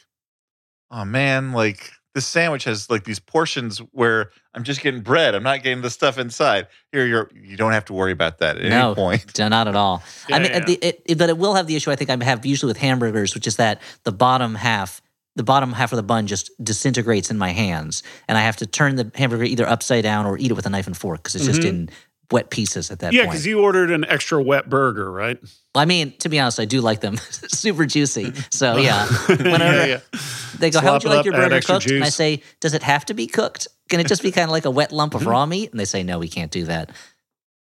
oh 0.91 1.05
man, 1.05 1.51
like 1.53 1.91
this 2.15 2.25
sandwich 2.25 2.63
has 2.63 2.89
like 2.89 3.03
these 3.03 3.19
portions 3.19 3.77
where 3.91 4.31
I'm 4.55 4.63
just 4.63 4.81
getting 4.81 5.01
bread. 5.01 5.35
I'm 5.35 5.43
not 5.43 5.61
getting 5.61 5.83
the 5.83 5.89
stuff 5.91 6.17
inside. 6.17 6.65
Here, 6.91 7.05
you're 7.05 7.29
you 7.35 7.55
don't 7.57 7.73
have 7.73 7.85
to 7.85 7.93
worry 7.93 8.11
about 8.11 8.39
that 8.39 8.57
at 8.57 8.63
No. 8.69 8.87
any 8.87 8.95
point. 8.95 9.37
No, 9.37 9.47
not 9.57 9.67
at 9.67 9.75
all. 9.75 10.01
I 10.31 10.39
mean, 10.39 10.49
yeah. 10.51 10.59
The, 10.65 10.73
it, 10.81 11.01
it- 11.05 11.17
but 11.19 11.29
it 11.29 11.37
will 11.37 11.53
have 11.53 11.67
the 11.67 11.75
issue 11.75 11.91
I 11.91 11.95
think 11.95 12.09
I 12.09 12.23
have 12.23 12.43
usually 12.45 12.69
with 12.71 12.77
hamburgers, 12.77 13.35
which 13.35 13.45
is 13.45 13.57
that 13.57 13.81
the 14.03 14.11
bottom 14.11 14.55
half, 14.55 14.99
the 15.37 15.43
bottom 15.43 15.71
half 15.71 15.93
of 15.93 15.97
the 15.97 16.03
bun 16.03 16.27
just 16.27 16.51
disintegrates 16.63 17.31
in 17.31 17.37
my 17.37 17.51
hands, 17.51 18.03
and 18.27 18.37
I 18.37 18.41
have 18.41 18.57
to 18.57 18.65
turn 18.65 18.95
the 18.97 19.11
hamburger 19.15 19.43
either 19.45 19.67
upside 19.67 20.03
down 20.03 20.25
or 20.25 20.37
eat 20.37 20.51
it 20.51 20.55
with 20.55 20.65
a 20.65 20.69
knife 20.69 20.87
and 20.87 20.97
fork 20.97 21.19
because 21.23 21.35
it's 21.35 21.45
just 21.45 21.61
Mhm. 21.61 21.69
in 21.69 21.89
wet 22.29 22.49
pieces 22.49 22.91
at 22.91 22.99
that 22.99 23.13
yeah, 23.13 23.21
point. 23.21 23.27
Yeah, 23.27 23.31
because 23.31 23.45
you 23.45 23.61
ordered 23.61 23.89
an 23.91 24.03
extra 24.03 24.41
wet 24.43 24.69
burger, 24.69 25.09
right? 25.09 25.37
I 25.75 25.85
mean, 25.85 26.13
to 26.19 26.27
be 26.27 26.39
honest, 26.39 26.59
I 26.59 26.65
do 26.65 26.81
like 26.81 26.99
them 26.99 27.17
super 27.47 27.85
juicy. 27.85 28.33
So 28.49 28.77
yeah, 28.87 29.07
whenever 29.27 29.63
yeah, 29.63 29.85
yeah. 30.13 30.19
they 30.59 30.69
go, 30.71 30.81
"How 30.81 30.93
would 30.93 31.03
you 31.03 31.09
like 31.09 31.19
up, 31.19 31.25
your 31.25 31.35
burger 31.35 31.61
cooked?" 31.61 31.89
And 31.89 32.03
I 32.03 32.09
say, 32.09 32.41
"Does 32.59 32.73
it 32.73 32.83
have 32.83 33.05
to 33.05 33.13
be 33.13 33.27
cooked? 33.27 33.67
Can 33.89 33.99
it 34.01 34.07
just 34.07 34.21
be 34.23 34.31
kind 34.37 34.45
of 34.45 34.51
like 34.51 34.65
a 34.65 34.71
wet 34.71 34.91
lump 34.91 35.13
of 35.13 35.25
raw 35.25 35.45
meat?" 35.45 35.71
And 35.71 35.79
they 35.79 35.85
say, 35.85 36.03
"No, 36.03 36.19
we 36.19 36.27
can't 36.27 36.51
do 36.51 36.65
that." 36.65 36.89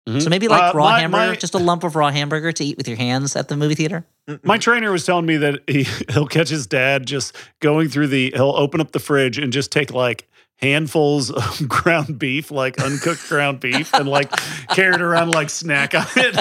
Mhm. 0.09 0.23
So 0.23 0.31
maybe 0.31 0.47
like 0.49 0.75
Uh, 0.75 0.79
raw 0.79 0.85
my- 0.90 1.01
hamburger, 1.01 1.31
my- 1.31 1.37
just 1.37 1.55
a 1.55 1.59
lump 1.59 1.83
of 1.85 1.97
raw 1.97 2.11
hamburger 2.11 2.53
to 2.53 2.64
eat 2.64 2.77
with 2.77 2.87
your 2.87 2.97
hands 2.97 3.35
at 3.35 3.49
the 3.49 3.57
movie 3.57 3.75
theater. 3.75 4.05
My 4.45 4.57
trainer 4.59 4.92
was 4.92 5.05
telling 5.05 5.27
me 5.27 5.37
that 5.38 5.61
he, 5.66 5.83
he'll 6.12 6.27
catch 6.29 6.49
his 6.49 6.66
dad 6.66 7.07
just 7.07 7.35
going 7.61 7.88
through 7.88 8.09
the, 8.09 8.33
he'll 8.35 8.55
open 8.57 8.81
up 8.81 8.92
the 8.92 9.01
fridge 9.01 9.38
and 9.38 9.53
just 9.53 9.73
take 9.73 9.92
like 9.92 10.29
handfuls 10.59 11.31
of 11.31 11.69
ground 11.69 12.19
beef, 12.19 12.51
like 12.51 12.79
uncooked 12.81 13.29
ground 13.29 13.61
beef, 13.61 13.92
and 13.95 14.09
like 14.09 14.31
carried 14.69 15.01
around 15.01 15.35
like 15.35 15.51
snack 15.51 15.95
on 15.95 16.07
it. 16.16 16.37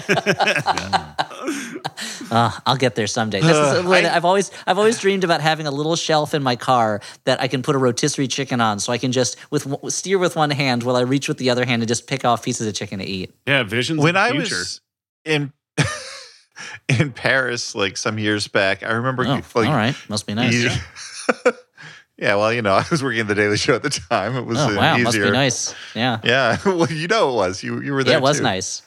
Uh, 2.31 2.51
I'll 2.65 2.75
get 2.75 2.95
there 2.95 3.05
someday. 3.07 3.39
This 3.39 3.51
is 3.51 3.55
Uh, 3.55 3.83
what 3.85 4.03
I- 4.03 4.15
I've 4.15 4.25
always 4.25 4.49
I've 4.65 4.79
always 4.79 4.99
dreamed 4.99 5.23
about 5.23 5.41
having 5.41 5.67
a 5.67 5.71
little 5.71 5.95
shelf 5.95 6.33
in 6.33 6.41
my 6.41 6.55
car 6.55 6.99
that 7.25 7.39
I 7.39 7.47
can 7.47 7.61
put 7.61 7.75
a 7.75 7.77
rotisserie 7.77 8.27
chicken 8.27 8.59
on, 8.61 8.79
so 8.79 8.91
I 8.91 8.97
can 8.97 9.11
just 9.11 9.37
with 9.51 9.67
steer 9.93 10.17
with 10.17 10.35
one 10.35 10.49
hand 10.49 10.81
while 10.83 10.95
I 10.95 11.01
reach 11.01 11.27
with 11.27 11.37
the 11.37 11.51
other 11.51 11.65
hand 11.65 11.83
and 11.83 11.87
just 11.87 12.07
pick 12.07 12.25
off 12.25 12.43
pieces 12.43 12.65
of 12.67 12.73
chicken 12.73 12.97
to 12.99 13.05
eat. 13.05 13.31
yeah, 13.45 13.61
visions 13.63 14.01
when 14.01 14.15
of 14.15 14.21
I 14.23 14.27
the 14.29 14.39
future. 14.39 14.55
was 14.55 14.81
in 15.23 15.53
in 16.89 17.11
Paris, 17.11 17.75
like 17.75 17.95
some 17.95 18.17
years 18.17 18.47
back, 18.47 18.81
I 18.83 18.91
remember 18.93 19.23
Oh, 19.27 19.41
like 19.53 19.67
all 19.69 19.75
right, 19.75 19.95
must 20.09 20.25
be 20.25 20.33
nice. 20.33 20.53
easy- 20.53 20.81
yeah, 22.17 22.35
well, 22.35 22.51
you 22.53 22.61
know, 22.61 22.73
I 22.75 22.85
was 22.89 23.03
working 23.03 23.21
at 23.21 23.27
the 23.27 23.35
Daily 23.35 23.57
Show 23.57 23.75
at 23.75 23.83
the 23.83 23.89
time. 23.89 24.35
It 24.35 24.45
was 24.45 24.57
Oh 24.59 24.75
wow, 24.75 24.95
easier. 24.95 25.03
must 25.03 25.17
be 25.17 25.31
nice. 25.31 25.75
Yeah, 25.95 26.19
Yeah, 26.23 26.57
well, 26.65 26.91
you 26.91 27.07
know, 27.07 27.29
it 27.31 27.35
was. 27.35 27.63
You 27.63 27.81
you 27.81 27.93
were 27.93 28.03
there. 28.03 28.13
yeah, 28.13 28.17
it 28.19 28.23
was 28.23 28.37
too. 28.37 28.43
nice. 28.43 28.81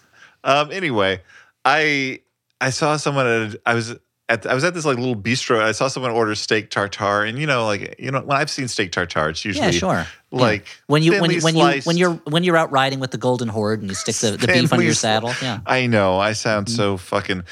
Um. 0.45 0.71
Anyway, 0.73 1.23
I 1.65 2.21
I 2.61 2.71
saw 2.71 2.97
someone 2.97 3.27
at 3.27 3.57
I 3.67 3.75
was 3.75 3.95
at 4.31 4.47
I 4.47 4.55
was 4.55 4.63
at 4.65 4.75
this 4.75 4.85
like 4.85 4.99
little 4.99 5.17
bistro. 5.17 5.61
I 5.61 5.73
saw 5.73 5.89
someone 5.89 6.13
order 6.13 6.35
steak 6.35 6.71
tartare, 6.71 7.25
and 7.25 7.39
you 7.39 7.47
know, 7.47 7.65
like 7.67 7.97
you 7.99 8.11
know, 8.11 8.21
when 8.21 8.37
I've 8.39 8.51
seen 8.51 8.69
steak 8.69 8.93
tartare, 8.93 9.31
it's 9.31 9.45
usually 9.45 9.67
Yeah, 9.67 9.71
sure. 9.73 10.07
Yeah. 10.31 10.39
like 10.41 10.67
When 10.87 11.03
you 11.03 11.21
when 11.21 11.31
you 11.31 11.41
when 11.41 11.57
you 11.57 11.81
when 11.85 11.97
you're 11.97 12.13
when 12.29 12.45
you're 12.45 12.57
out 12.57 12.71
riding 12.71 13.01
with 13.01 13.11
the 13.11 13.19
golden 13.19 13.49
horde 13.49 13.81
and 13.81 13.89
you 13.89 13.95
stick 13.95 14.15
the, 14.17 14.37
the 14.37 14.47
beef 14.47 14.73
on 14.73 14.81
your 14.83 14.93
saddle. 14.95 15.33
Yeah. 15.43 15.61
I 15.67 15.87
know. 15.87 16.19
I 16.19 16.35
sound 16.35 16.67
Mm-hmm. 16.67 16.77
so 16.77 16.97
fucking 16.99 17.45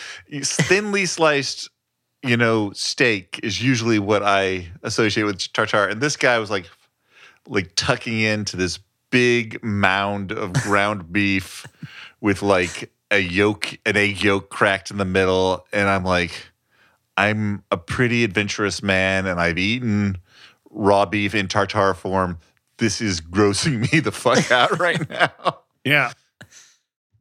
thinly 0.43 1.07
sliced. 1.07 1.71
You 2.23 2.37
know, 2.37 2.73
steak 2.73 3.41
is 3.43 3.63
usually 3.63 3.99
what 3.99 4.23
I 4.23 4.69
associate 4.83 5.25
with 5.25 5.53
tartare, 5.53 5.89
and 5.89 6.01
this 6.01 6.17
guy 6.17 6.39
was 6.39 6.51
like, 6.51 6.67
like 7.47 7.75
tucking 7.77 8.21
into 8.21 8.57
this 8.57 8.79
big 9.11 9.63
mound 9.63 10.33
of 10.33 10.53
ground 10.53 11.13
beef 11.13 11.67
with 12.21 12.43
like 12.43 12.91
a 13.11 13.19
yolk, 13.19 13.79
an 13.87 13.97
egg 13.97 14.23
yolk 14.23 14.51
cracked 14.51 14.91
in 14.91 14.97
the 14.97 15.05
middle, 15.05 15.67
and 15.73 15.89
I'm 15.89 16.05
like, 16.05 16.33
I'm 17.17 17.63
a 17.71 17.77
pretty 17.77 18.25
adventurous 18.25 18.83
man, 18.83 19.27
and 19.27 19.41
I've 19.41 19.59
eaten 19.59 20.19
raw 20.71 21.07
beef 21.07 21.35
in 21.35 21.49
tartare 21.49 21.95
form. 21.95 22.39
This 22.79 23.01
is 23.01 23.21
grossing 23.21 23.93
me 23.93 24.01
the 24.01 24.13
fuck 24.13 24.51
out 24.51 24.79
right 24.79 25.09
now. 25.11 25.61
yeah. 25.85 26.13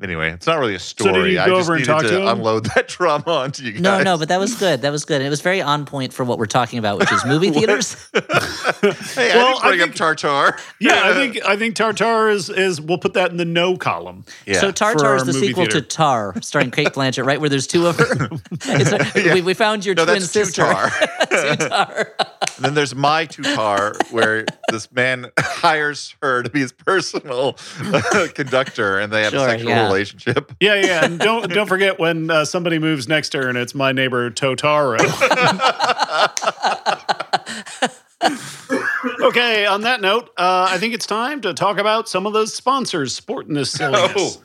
Anyway, 0.04 0.30
it's 0.32 0.46
not 0.46 0.60
really 0.60 0.76
a 0.76 0.78
did 0.78 0.82
story. 0.84 1.34
you 1.34 1.40
I 1.40 1.48
just 1.48 1.62
over 1.62 1.74
and 1.76 1.80
needed 1.82 1.92
talk 1.92 2.02
to, 2.02 2.10
to 2.10 2.22
him? 2.22 2.28
unload 2.28 2.66
that 2.76 2.90
trauma 2.90 3.24
onto 3.28 3.64
you 3.64 3.72
guys. 3.72 3.82
No, 3.82 4.04
no, 4.04 4.18
but 4.18 4.28
that 4.28 4.40
was 4.42 4.54
good. 4.56 4.82
That 4.82 4.92
was 4.92 5.06
good. 5.06 5.22
And 5.22 5.28
It 5.28 5.30
was 5.30 5.40
very 5.42 5.62
on 5.62 5.86
point 5.86 6.12
for 6.12 6.26
what 6.26 6.38
we're 6.38 6.48
talking 6.48 6.80
about, 6.80 7.00
which 7.00 7.12
is 7.14 7.24
movie 7.26 7.50
theaters. 7.52 7.94
hey, 8.14 9.32
I 9.32 9.36
Well, 9.36 9.54
didn't 9.54 9.62
bring 9.62 9.82
I 9.82 9.84
up 9.86 9.94
tartar. 9.96 10.58
Yeah, 10.82 11.02
I 11.06 11.14
think 11.14 11.46
I 11.46 11.56
think 11.56 11.76
Tartar 11.76 12.30
is 12.30 12.50
is 12.50 12.82
we'll 12.82 12.98
put 12.98 13.14
that 13.14 13.32
in 13.32 13.38
the 13.38 13.46
no 13.46 13.78
column. 13.78 14.26
Yeah. 14.46 14.60
So 14.60 14.72
Tartar 14.72 15.16
is 15.16 15.24
the 15.26 15.34
sequel 15.34 15.64
theater. 15.64 15.80
to 15.80 15.88
Tar, 15.88 16.36
starring 16.42 16.72
Cate 16.72 16.90
Blanchett, 16.90 17.26
right? 17.26 17.40
Where 17.40 17.50
there's 17.50 17.68
two 17.68 17.88
of 17.88 17.98
her. 17.98 18.30
Yeah. 18.66 19.34
we, 19.34 19.42
we 19.42 19.54
found 19.54 19.86
your 19.86 19.96
no, 19.96 20.04
twin 20.04 20.20
that's 20.20 20.32
sister. 20.32 20.64
tutar. 20.64 20.90
Tutar. 21.30 22.25
And 22.56 22.66
then 22.66 22.74
there's 22.74 22.96
my 22.96 23.26
tutar, 23.26 23.96
where 24.12 24.46
this 24.72 24.92
man 24.92 25.32
hires 25.40 26.16
her 26.22 26.44
to 26.44 26.50
be 26.50 26.62
his 26.62 26.72
personal 26.72 27.58
uh, 27.82 28.28
conductor, 28.34 29.00
and 29.00 29.12
they 29.12 29.24
have 29.24 29.34
Sure, 29.34 29.48
a 29.48 29.52
sexual 29.52 29.70
yeah. 29.72 29.86
relationship. 29.86 30.54
Yeah, 30.60 30.76
yeah, 30.76 31.06
and 31.06 31.20
don't 31.20 31.52
don't 31.52 31.68
forget 31.68 32.00
when 32.00 32.30
uh, 32.32 32.46
somebody 32.46 32.80
moves 32.80 33.08
next 33.08 33.30
to 33.30 33.40
her 33.40 33.50
and 33.50 33.58
it's 33.58 33.76
my 33.76 33.92
neighbor 33.92 34.30
Totoro. 34.32 34.98
okay, 39.22 39.66
on 39.66 39.82
that 39.82 40.02
note, 40.02 40.30
uh, 40.38 40.68
I 40.70 40.78
think 40.78 40.94
it's 40.94 41.06
time 41.06 41.42
to 41.42 41.54
talk 41.54 41.78
about 41.78 42.10
some 42.10 42.26
of 42.26 42.34
those 42.34 42.54
sponsors 42.54 43.14
sporting 43.14 43.54
this 43.54 43.72
silliness. 43.72 44.40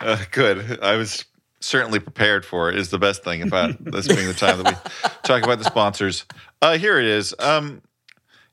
Oh, 0.00 0.06
uh, 0.06 0.18
good. 0.30 0.80
I 0.80 0.96
was 0.96 1.24
certainly 1.60 1.98
prepared 1.98 2.44
for. 2.44 2.70
Is 2.70 2.90
the 2.90 2.98
best 2.98 3.24
thing 3.24 3.42
about 3.42 3.82
this 3.84 4.08
being 4.08 4.26
the 4.26 4.34
time 4.34 4.62
that 4.62 4.66
we 4.72 5.10
talk 5.22 5.42
about 5.42 5.58
the 5.58 5.64
sponsors. 5.64 6.24
Uh, 6.62 6.78
here 6.78 6.98
it 6.98 7.06
is. 7.06 7.34
Um, 7.38 7.82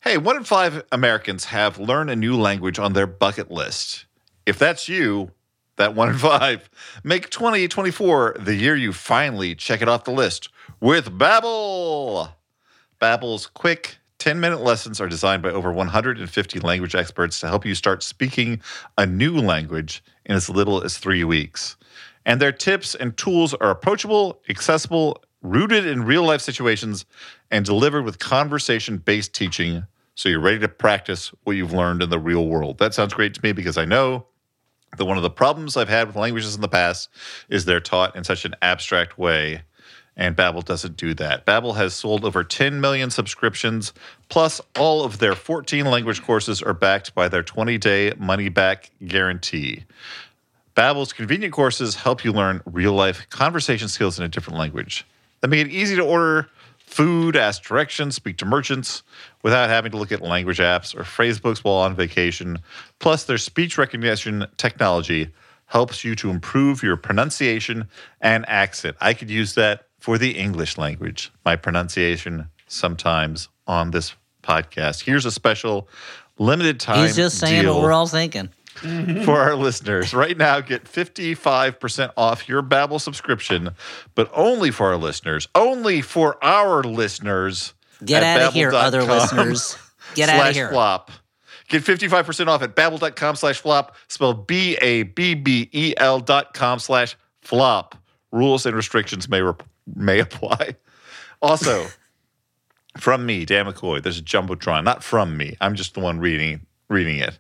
hey, 0.02 0.18
one 0.18 0.38
in 0.38 0.44
five 0.44 0.84
Americans 0.92 1.46
have 1.46 1.80
learn 1.80 2.10
a 2.10 2.16
new 2.16 2.36
language 2.36 2.80
on 2.80 2.94
their 2.94 3.08
bucket 3.08 3.52
list. 3.52 4.06
If 4.46 4.60
that's 4.60 4.88
you, 4.88 5.32
that 5.78 5.96
one 5.96 6.10
in 6.10 6.18
five, 6.18 6.70
make 7.04 7.30
2024 7.30 8.38
the 8.40 8.56
year 8.56 8.76
you 8.76 8.94
finally 8.94 9.56
check 9.56 9.82
it 9.82 9.90
off 9.90 10.04
the 10.04 10.12
list 10.12 10.50
with 10.80 11.18
Babbel. 11.18 12.32
Babbel's 13.02 13.48
quick 13.48 13.98
10-minute 14.20 14.62
lessons 14.62 15.02
are 15.02 15.10
designed 15.10 15.44
by 15.44 15.52
over 15.52 15.72
150 15.72 16.60
language 16.62 16.96
experts 16.96 17.40
to 17.40 17.48
help 17.48 17.66
you 17.66 17.76
start 17.76 18.02
speaking 18.02 18.62
a 18.98 19.06
new 19.06 19.38
language 19.38 20.04
in 20.26 20.36
as 20.36 20.50
little 20.50 20.84
as 20.84 20.98
3 20.98 21.24
weeks. 21.26 21.76
And 22.26 22.42
their 22.42 22.52
tips 22.52 22.96
and 22.96 23.16
tools 23.16 23.54
are 23.54 23.70
approachable, 23.70 24.42
accessible, 24.50 25.24
rooted 25.42 25.86
in 25.86 26.04
real-life 26.04 26.42
situations, 26.42 27.06
and 27.52 27.66
delivered 27.66 28.04
with 28.04 28.18
conversation-based 28.20 29.34
teaching 29.34 29.86
so 30.16 30.30
you're 30.30 30.40
ready 30.40 30.60
to 30.60 30.70
practice 30.70 31.32
what 31.44 31.58
you've 31.58 31.74
learned 31.74 32.02
in 32.02 32.10
the 32.10 32.18
real 32.18 32.48
world. 32.48 32.78
That 32.78 32.94
sounds 32.94 33.14
great 33.14 33.34
to 33.34 33.42
me 33.44 33.52
because 33.52 33.78
I 33.78 33.86
know 33.86 34.26
that 34.98 35.06
one 35.06 35.18
of 35.18 35.24
the 35.24 35.30
problems 35.30 35.76
I've 35.76 35.90
had 35.90 36.08
with 36.08 36.16
languages 36.16 36.56
in 36.56 36.62
the 36.62 36.70
past 36.70 37.10
is 37.50 37.66
they're 37.66 37.82
taught 37.82 38.16
in 38.16 38.24
such 38.24 38.46
an 38.46 38.56
abstract 38.62 39.18
way, 39.18 39.64
and 40.16 40.36
Babbel 40.38 40.64
doesn't 40.64 40.96
do 40.96 41.14
that. 41.16 41.46
Babbel 41.46 41.76
has 41.76 41.94
sold 41.94 42.24
over 42.24 42.46
10 42.46 42.80
million 42.80 43.12
subscriptions, 43.12 43.92
plus 44.30 44.62
all 44.80 45.04
of 45.04 45.18
their 45.18 45.36
14 45.36 45.84
language 45.84 46.24
courses 46.24 46.62
are 46.62 46.74
backed 46.74 47.14
by 47.14 47.28
their 47.28 47.44
20-day 47.44 48.14
money-back 48.18 48.92
guarantee. 49.06 49.84
Babbel's 50.76 51.14
convenient 51.14 51.54
courses 51.54 51.96
help 51.96 52.26
you 52.26 52.34
learn 52.34 52.62
real-life 52.66 53.30
conversation 53.30 53.88
skills 53.88 54.20
in 54.20 54.26
a 54.26 54.28
different 54.28 54.60
language. 54.60 55.06
They 55.42 55.48
make 55.48 55.66
it 55.66 55.72
easy 55.72 55.96
to 55.96 56.04
order 56.04 56.50
food, 56.78 57.36
ask 57.36 57.64
directions, 57.64 58.16
speak 58.16 58.38
to 58.38 58.46
merchants 58.46 59.02
without 59.42 59.70
having 59.70 59.92
to 59.92 59.98
look 59.98 60.12
at 60.12 60.22
language 60.22 60.60
apps 60.60 60.94
or 60.94 61.04
phrase 61.04 61.40
books 61.40 61.64
while 61.64 61.76
on 61.76 61.96
vacation. 61.96 62.60
Plus, 63.00 63.24
their 63.24 63.38
speech 63.38 63.78
recognition 63.78 64.46
technology 64.58 65.30
helps 65.68 66.04
you 66.04 66.14
to 66.16 66.30
improve 66.30 66.84
your 66.84 66.98
pronunciation 66.98 67.88
and 68.22 68.48
accent. 68.48 68.96
I 69.02 69.14
could 69.14 69.30
use 69.30 69.56
that 69.56 69.88
for 70.00 70.18
the 70.18 70.38
English 70.38 70.78
language, 70.78 71.32
my 71.44 71.56
pronunciation 71.56 72.50
sometimes 72.68 73.50
on 73.66 73.92
this 73.92 74.14
podcast. 74.44 75.04
Here's 75.04 75.26
a 75.26 75.32
special 75.32 75.88
limited 76.38 76.80
time 76.80 77.08
He's 77.08 77.16
just 77.16 77.40
saying 77.40 77.64
deal 77.64 77.76
what 77.76 77.84
we're 77.84 77.94
all 77.94 78.08
thinking. 78.08 78.50
For 78.76 79.40
our 79.40 79.56
listeners. 79.56 80.14
Right 80.14 80.38
now, 80.38 80.60
get 80.60 80.84
55% 80.86 82.12
off 82.18 82.48
your 82.48 82.62
Babbel 82.62 83.00
subscription, 83.00 83.72
but 84.14 84.30
only 84.34 84.72
for 84.72 84.88
our 84.88 84.98
listeners. 84.98 85.48
Only 85.56 86.02
for 86.02 86.44
our 86.44 86.84
listeners. 86.84 87.74
Get 88.04 88.24
out 88.24 88.42
of 88.42 88.54
here, 88.54 88.74
other 88.74 89.04
listeners. 89.04 89.78
Get 90.16 90.30
out 90.30 90.50
of 90.50 90.56
here. 90.56 90.70
Flop. 90.70 91.12
Get 91.68 91.84
55% 91.84 92.48
off 92.48 92.62
at 92.62 92.76
babbel.com 92.76 93.36
slash 93.36 93.60
flop. 93.60 93.96
Spell 94.08 94.34
B 94.34 94.78
A 94.82 95.04
B 95.04 95.34
B 95.34 95.70
E 95.72 95.94
L 95.98 96.20
dot 96.20 96.54
com 96.54 96.78
slash 96.80 97.16
flop. 97.42 97.96
Rules 98.32 98.66
and 98.66 98.76
restrictions 98.76 99.28
may, 99.28 99.42
rep- 99.42 99.64
may 99.96 100.20
apply. 100.20 100.76
Also, 101.42 101.88
from 102.98 103.26
me, 103.26 103.46
Dan 103.46 103.66
McCoy, 103.66 104.04
there's 104.04 104.20
a 104.20 104.22
Jumbotron. 104.22 104.84
Not 104.84 105.04
from 105.04 105.38
me. 105.38 105.56
I'm 105.60 105.76
just 105.76 105.96
the 105.96 106.02
one 106.02 106.20
reading 106.20 106.66
reading 106.90 107.18
it. 107.18 107.40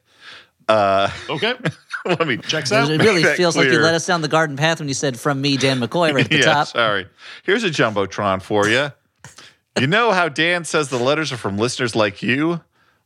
Uh, 0.68 1.09
Okay. 1.30 1.53
let 2.05 2.28
me 2.28 2.38
Checks 2.38 2.72
It 2.72 3.01
really 3.01 3.24
that 3.24 3.38
feels 3.38 3.55
like 3.55 3.66
you 3.66 3.72
clear. 3.72 3.84
led 3.84 3.95
us 3.95 4.05
down 4.05 4.22
the 4.22 4.28
garden 4.28 4.57
path 4.57 4.80
when 4.80 4.88
you 4.88 4.93
said 4.93 5.20
from 5.20 5.41
me, 5.41 5.57
Dan 5.57 5.80
McCoy, 5.80 6.13
right 6.13 6.26
at 6.26 6.30
the 6.32 6.38
yeah, 6.39 6.45
top. 6.53 6.68
sorry. 6.68 7.07
Here's 7.43 7.63
a 7.63 7.70
jumbotron 7.70 8.41
for 8.41 8.68
you. 8.68 8.91
you 9.80 9.88
know 9.88 10.11
how 10.11 10.30
Dan 10.30 10.63
says 10.66 10.89
the 10.89 10.99
letters 10.99 11.32
are 11.32 11.38
from 11.38 11.57
listeners 11.57 11.95
like 11.95 12.22
you? 12.24 12.61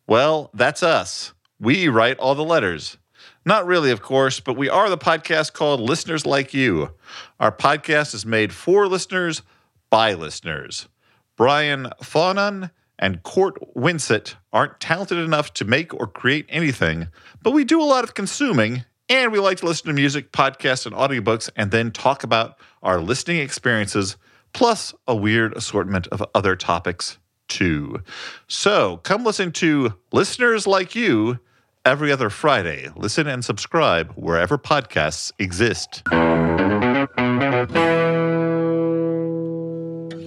Well, 0.08 0.50
that's 0.54 0.84
us. 0.84 1.34
We 1.60 1.88
write 1.88 2.18
all 2.20 2.36
the 2.36 2.44
letters. 2.44 2.98
Not 3.46 3.66
really, 3.66 3.92
of 3.92 4.02
course, 4.02 4.40
but 4.40 4.58
we 4.58 4.70
are 4.70 4.90
the 4.90 4.98
podcast 4.98 5.54
called 5.54 5.80
Listeners 5.80 6.26
Like 6.26 6.54
You. 6.54 6.94
Our 7.40 7.52
podcast 7.52 8.14
is 8.14 8.26
made 8.26 8.54
for 8.54 8.86
listeners 8.88 9.42
by 9.90 10.14
listeners. 10.14 10.88
Brian 11.38 11.88
Faunan 12.04 12.70
and 13.00 13.24
Court 13.24 13.56
Winsett 13.76 14.36
aren't 14.54 14.80
talented 14.80 15.18
enough 15.18 15.54
to 15.56 15.66
make 15.66 15.94
or 15.94 16.06
create 16.06 16.46
anything, 16.50 17.08
but 17.42 17.52
we 17.52 17.64
do 17.64 17.82
a 17.82 17.84
lot 17.84 18.04
of 18.04 18.14
consuming, 18.14 18.84
and 19.08 19.32
we 19.32 19.40
like 19.40 19.58
to 19.58 19.66
listen 19.66 19.88
to 19.88 19.94
music, 19.94 20.32
podcasts, 20.32 20.86
and 20.86 20.94
audiobooks, 20.96 21.50
and 21.56 21.72
then 21.72 21.92
talk 21.92 22.24
about 22.24 22.60
our 22.84 23.02
listening 23.02 23.38
experiences, 23.38 24.18
plus 24.54 24.94
a 25.08 25.16
weird 25.16 25.56
assortment 25.58 26.08
of 26.08 26.24
other 26.36 26.56
topics, 26.56 27.18
too. 27.48 28.04
So 28.48 28.98
come 28.98 29.24
listen 29.24 29.52
to 29.54 29.96
Listeners 30.12 30.68
Like 30.68 30.94
You 30.94 31.40
every 31.86 32.12
other 32.12 32.30
Friday. 32.30 32.90
Listen 32.96 33.28
and 33.28 33.44
subscribe 33.44 34.12
wherever 34.14 34.58
podcasts 34.58 35.32
exist. 35.40 36.04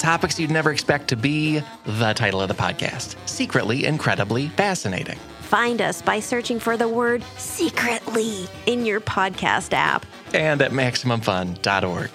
Topics 0.00 0.40
you'd 0.40 0.50
never 0.50 0.72
expect 0.72 1.08
to 1.08 1.16
be 1.16 1.60
the 1.84 2.14
title 2.14 2.40
of 2.40 2.48
the 2.48 2.54
podcast 2.54 3.16
Secretly 3.28 3.84
Incredibly 3.84 4.48
Fascinating. 4.48 5.18
Find 5.42 5.82
us 5.82 6.00
by 6.00 6.20
searching 6.20 6.58
for 6.58 6.78
the 6.78 6.88
word 6.88 7.22
secretly 7.36 8.46
in 8.64 8.86
your 8.86 9.00
podcast 9.00 9.74
app. 9.74 10.06
And 10.32 10.62
at 10.62 10.70
MaximumFun.org. 10.70 12.10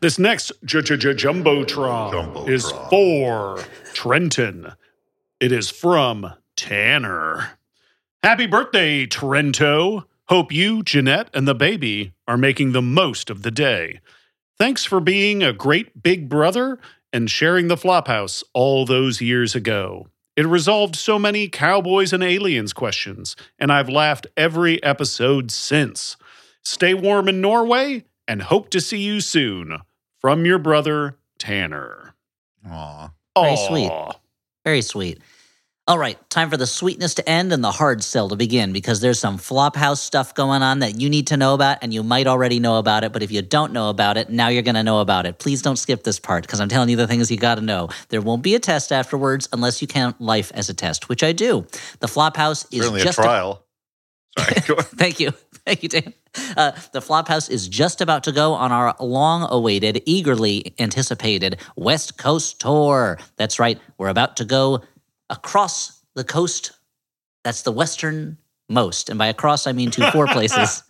This 0.00 0.18
next 0.18 0.50
j- 0.64 0.82
j- 0.82 0.96
j- 0.96 1.14
Jumbotron, 1.14 2.12
Jumbotron. 2.12 2.48
is 2.48 2.68
for 2.90 3.62
Trenton. 3.94 4.72
It 5.38 5.52
is 5.52 5.70
from 5.70 6.32
Tanner. 6.56 7.50
Happy 8.24 8.46
birthday, 8.46 9.06
Trento. 9.06 10.04
Hope 10.28 10.50
you, 10.50 10.82
Jeanette, 10.82 11.28
and 11.32 11.46
the 11.46 11.54
baby 11.54 12.12
are 12.26 12.36
making 12.36 12.72
the 12.72 12.82
most 12.82 13.30
of 13.30 13.42
the 13.42 13.50
day. 13.52 14.00
Thanks 14.62 14.84
for 14.84 15.00
being 15.00 15.42
a 15.42 15.52
great 15.52 16.04
big 16.04 16.28
brother 16.28 16.78
and 17.12 17.28
sharing 17.28 17.66
the 17.66 17.74
Flophouse 17.74 18.44
all 18.54 18.86
those 18.86 19.20
years 19.20 19.56
ago. 19.56 20.06
It 20.36 20.46
resolved 20.46 20.94
so 20.94 21.18
many 21.18 21.48
cowboys 21.48 22.12
and 22.12 22.22
aliens 22.22 22.72
questions, 22.72 23.34
and 23.58 23.72
I've 23.72 23.88
laughed 23.88 24.28
every 24.36 24.80
episode 24.84 25.50
since. 25.50 26.16
Stay 26.62 26.94
warm 26.94 27.28
in 27.28 27.40
Norway 27.40 28.04
and 28.28 28.40
hope 28.40 28.70
to 28.70 28.80
see 28.80 29.00
you 29.00 29.20
soon. 29.20 29.78
From 30.20 30.46
your 30.46 30.58
brother, 30.60 31.18
Tanner. 31.40 32.14
Aw. 32.64 33.10
Very 33.36 33.54
Aw. 33.54 33.66
sweet. 33.66 33.92
Very 34.64 34.82
sweet. 34.82 35.18
All 35.88 35.98
right, 35.98 36.16
time 36.30 36.48
for 36.48 36.56
the 36.56 36.66
sweetness 36.66 37.14
to 37.14 37.28
end 37.28 37.52
and 37.52 37.64
the 37.64 37.72
hard 37.72 38.04
sell 38.04 38.28
to 38.28 38.36
begin 38.36 38.72
because 38.72 39.00
there's 39.00 39.18
some 39.18 39.36
Flophouse 39.36 39.98
stuff 39.98 40.32
going 40.32 40.62
on 40.62 40.78
that 40.78 41.00
you 41.00 41.10
need 41.10 41.26
to 41.26 41.36
know 41.36 41.54
about, 41.54 41.78
and 41.82 41.92
you 41.92 42.04
might 42.04 42.28
already 42.28 42.60
know 42.60 42.78
about 42.78 43.02
it. 43.02 43.12
But 43.12 43.24
if 43.24 43.32
you 43.32 43.42
don't 43.42 43.72
know 43.72 43.90
about 43.90 44.16
it, 44.16 44.30
now 44.30 44.46
you're 44.46 44.62
going 44.62 44.76
to 44.76 44.84
know 44.84 45.00
about 45.00 45.26
it. 45.26 45.40
Please 45.40 45.60
don't 45.60 45.74
skip 45.74 46.04
this 46.04 46.20
part 46.20 46.44
because 46.44 46.60
I'm 46.60 46.68
telling 46.68 46.88
you 46.88 46.94
the 46.94 47.08
things 47.08 47.32
you 47.32 47.36
got 47.36 47.56
to 47.56 47.62
know. 47.62 47.88
There 48.10 48.20
won't 48.20 48.44
be 48.44 48.54
a 48.54 48.60
test 48.60 48.92
afterwards 48.92 49.48
unless 49.52 49.82
you 49.82 49.88
count 49.88 50.20
life 50.20 50.52
as 50.54 50.70
a 50.70 50.74
test, 50.74 51.08
which 51.08 51.24
I 51.24 51.32
do. 51.32 51.66
The 51.98 52.06
Flophouse 52.06 52.64
is 52.72 52.82
Certainly 52.82 53.00
a 53.00 53.04
just 53.04 53.18
trial. 53.18 53.66
Sorry. 54.38 54.60
Thank 54.82 55.18
you. 55.18 55.32
Thank 55.66 55.82
you, 55.82 55.88
Dan. 55.88 56.14
Uh, 56.56 56.72
the 56.92 57.00
Flophouse 57.00 57.50
is 57.50 57.68
just 57.68 58.00
about 58.00 58.24
to 58.24 58.32
go 58.32 58.54
on 58.54 58.72
our 58.72 58.96
long 58.98 59.46
awaited, 59.50 60.02
eagerly 60.06 60.74
anticipated 60.78 61.60
West 61.76 62.18
Coast 62.18 62.60
tour. 62.60 63.18
That's 63.36 63.58
right. 63.58 63.78
We're 63.98 64.08
about 64.08 64.36
to 64.38 64.44
go 64.44 64.82
across 65.32 66.04
the 66.14 66.22
coast. 66.22 66.72
That's 67.42 67.62
the 67.62 67.72
western 67.72 68.38
most. 68.68 69.08
And 69.08 69.18
by 69.18 69.26
across, 69.26 69.66
I 69.66 69.72
mean 69.72 69.90
to 69.92 70.12
four 70.12 70.26
places 70.28 70.84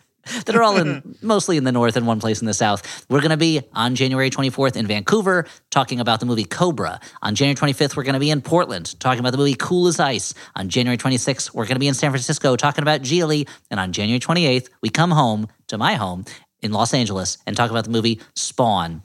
that 0.45 0.55
are 0.55 0.63
all 0.63 0.77
in 0.77 1.15
mostly 1.21 1.57
in 1.57 1.63
the 1.63 1.71
north 1.71 1.95
and 1.95 2.05
one 2.05 2.19
place 2.19 2.41
in 2.41 2.45
the 2.45 2.53
south. 2.53 3.05
We're 3.09 3.21
going 3.21 3.31
to 3.31 3.37
be 3.37 3.61
on 3.73 3.95
January 3.95 4.29
24th 4.29 4.75
in 4.75 4.85
Vancouver 4.85 5.45
talking 5.71 5.99
about 5.99 6.19
the 6.19 6.25
movie 6.25 6.45
Cobra. 6.45 6.99
On 7.21 7.35
January 7.35 7.55
25th, 7.55 7.95
we're 7.95 8.03
going 8.03 8.13
to 8.13 8.19
be 8.19 8.29
in 8.29 8.41
Portland 8.41 8.99
talking 8.99 9.19
about 9.19 9.31
the 9.31 9.37
movie 9.37 9.55
Cool 9.55 9.87
as 9.87 9.99
Ice. 9.99 10.33
On 10.55 10.69
January 10.69 10.97
26th, 10.97 11.53
we're 11.53 11.65
going 11.65 11.75
to 11.75 11.79
be 11.79 11.87
in 11.87 11.93
San 11.93 12.11
Francisco 12.11 12.55
talking 12.55 12.83
about 12.83 13.01
Gigli. 13.01 13.47
And 13.71 13.79
on 13.79 13.91
January 13.91 14.19
28th, 14.19 14.69
we 14.81 14.89
come 14.89 15.11
home 15.11 15.47
to 15.67 15.77
my 15.77 15.95
home 15.95 16.25
in 16.61 16.71
Los 16.71 16.93
Angeles 16.93 17.37
and 17.47 17.55
talk 17.55 17.71
about 17.71 17.85
the 17.85 17.91
movie 17.91 18.21
Spawn. 18.35 19.01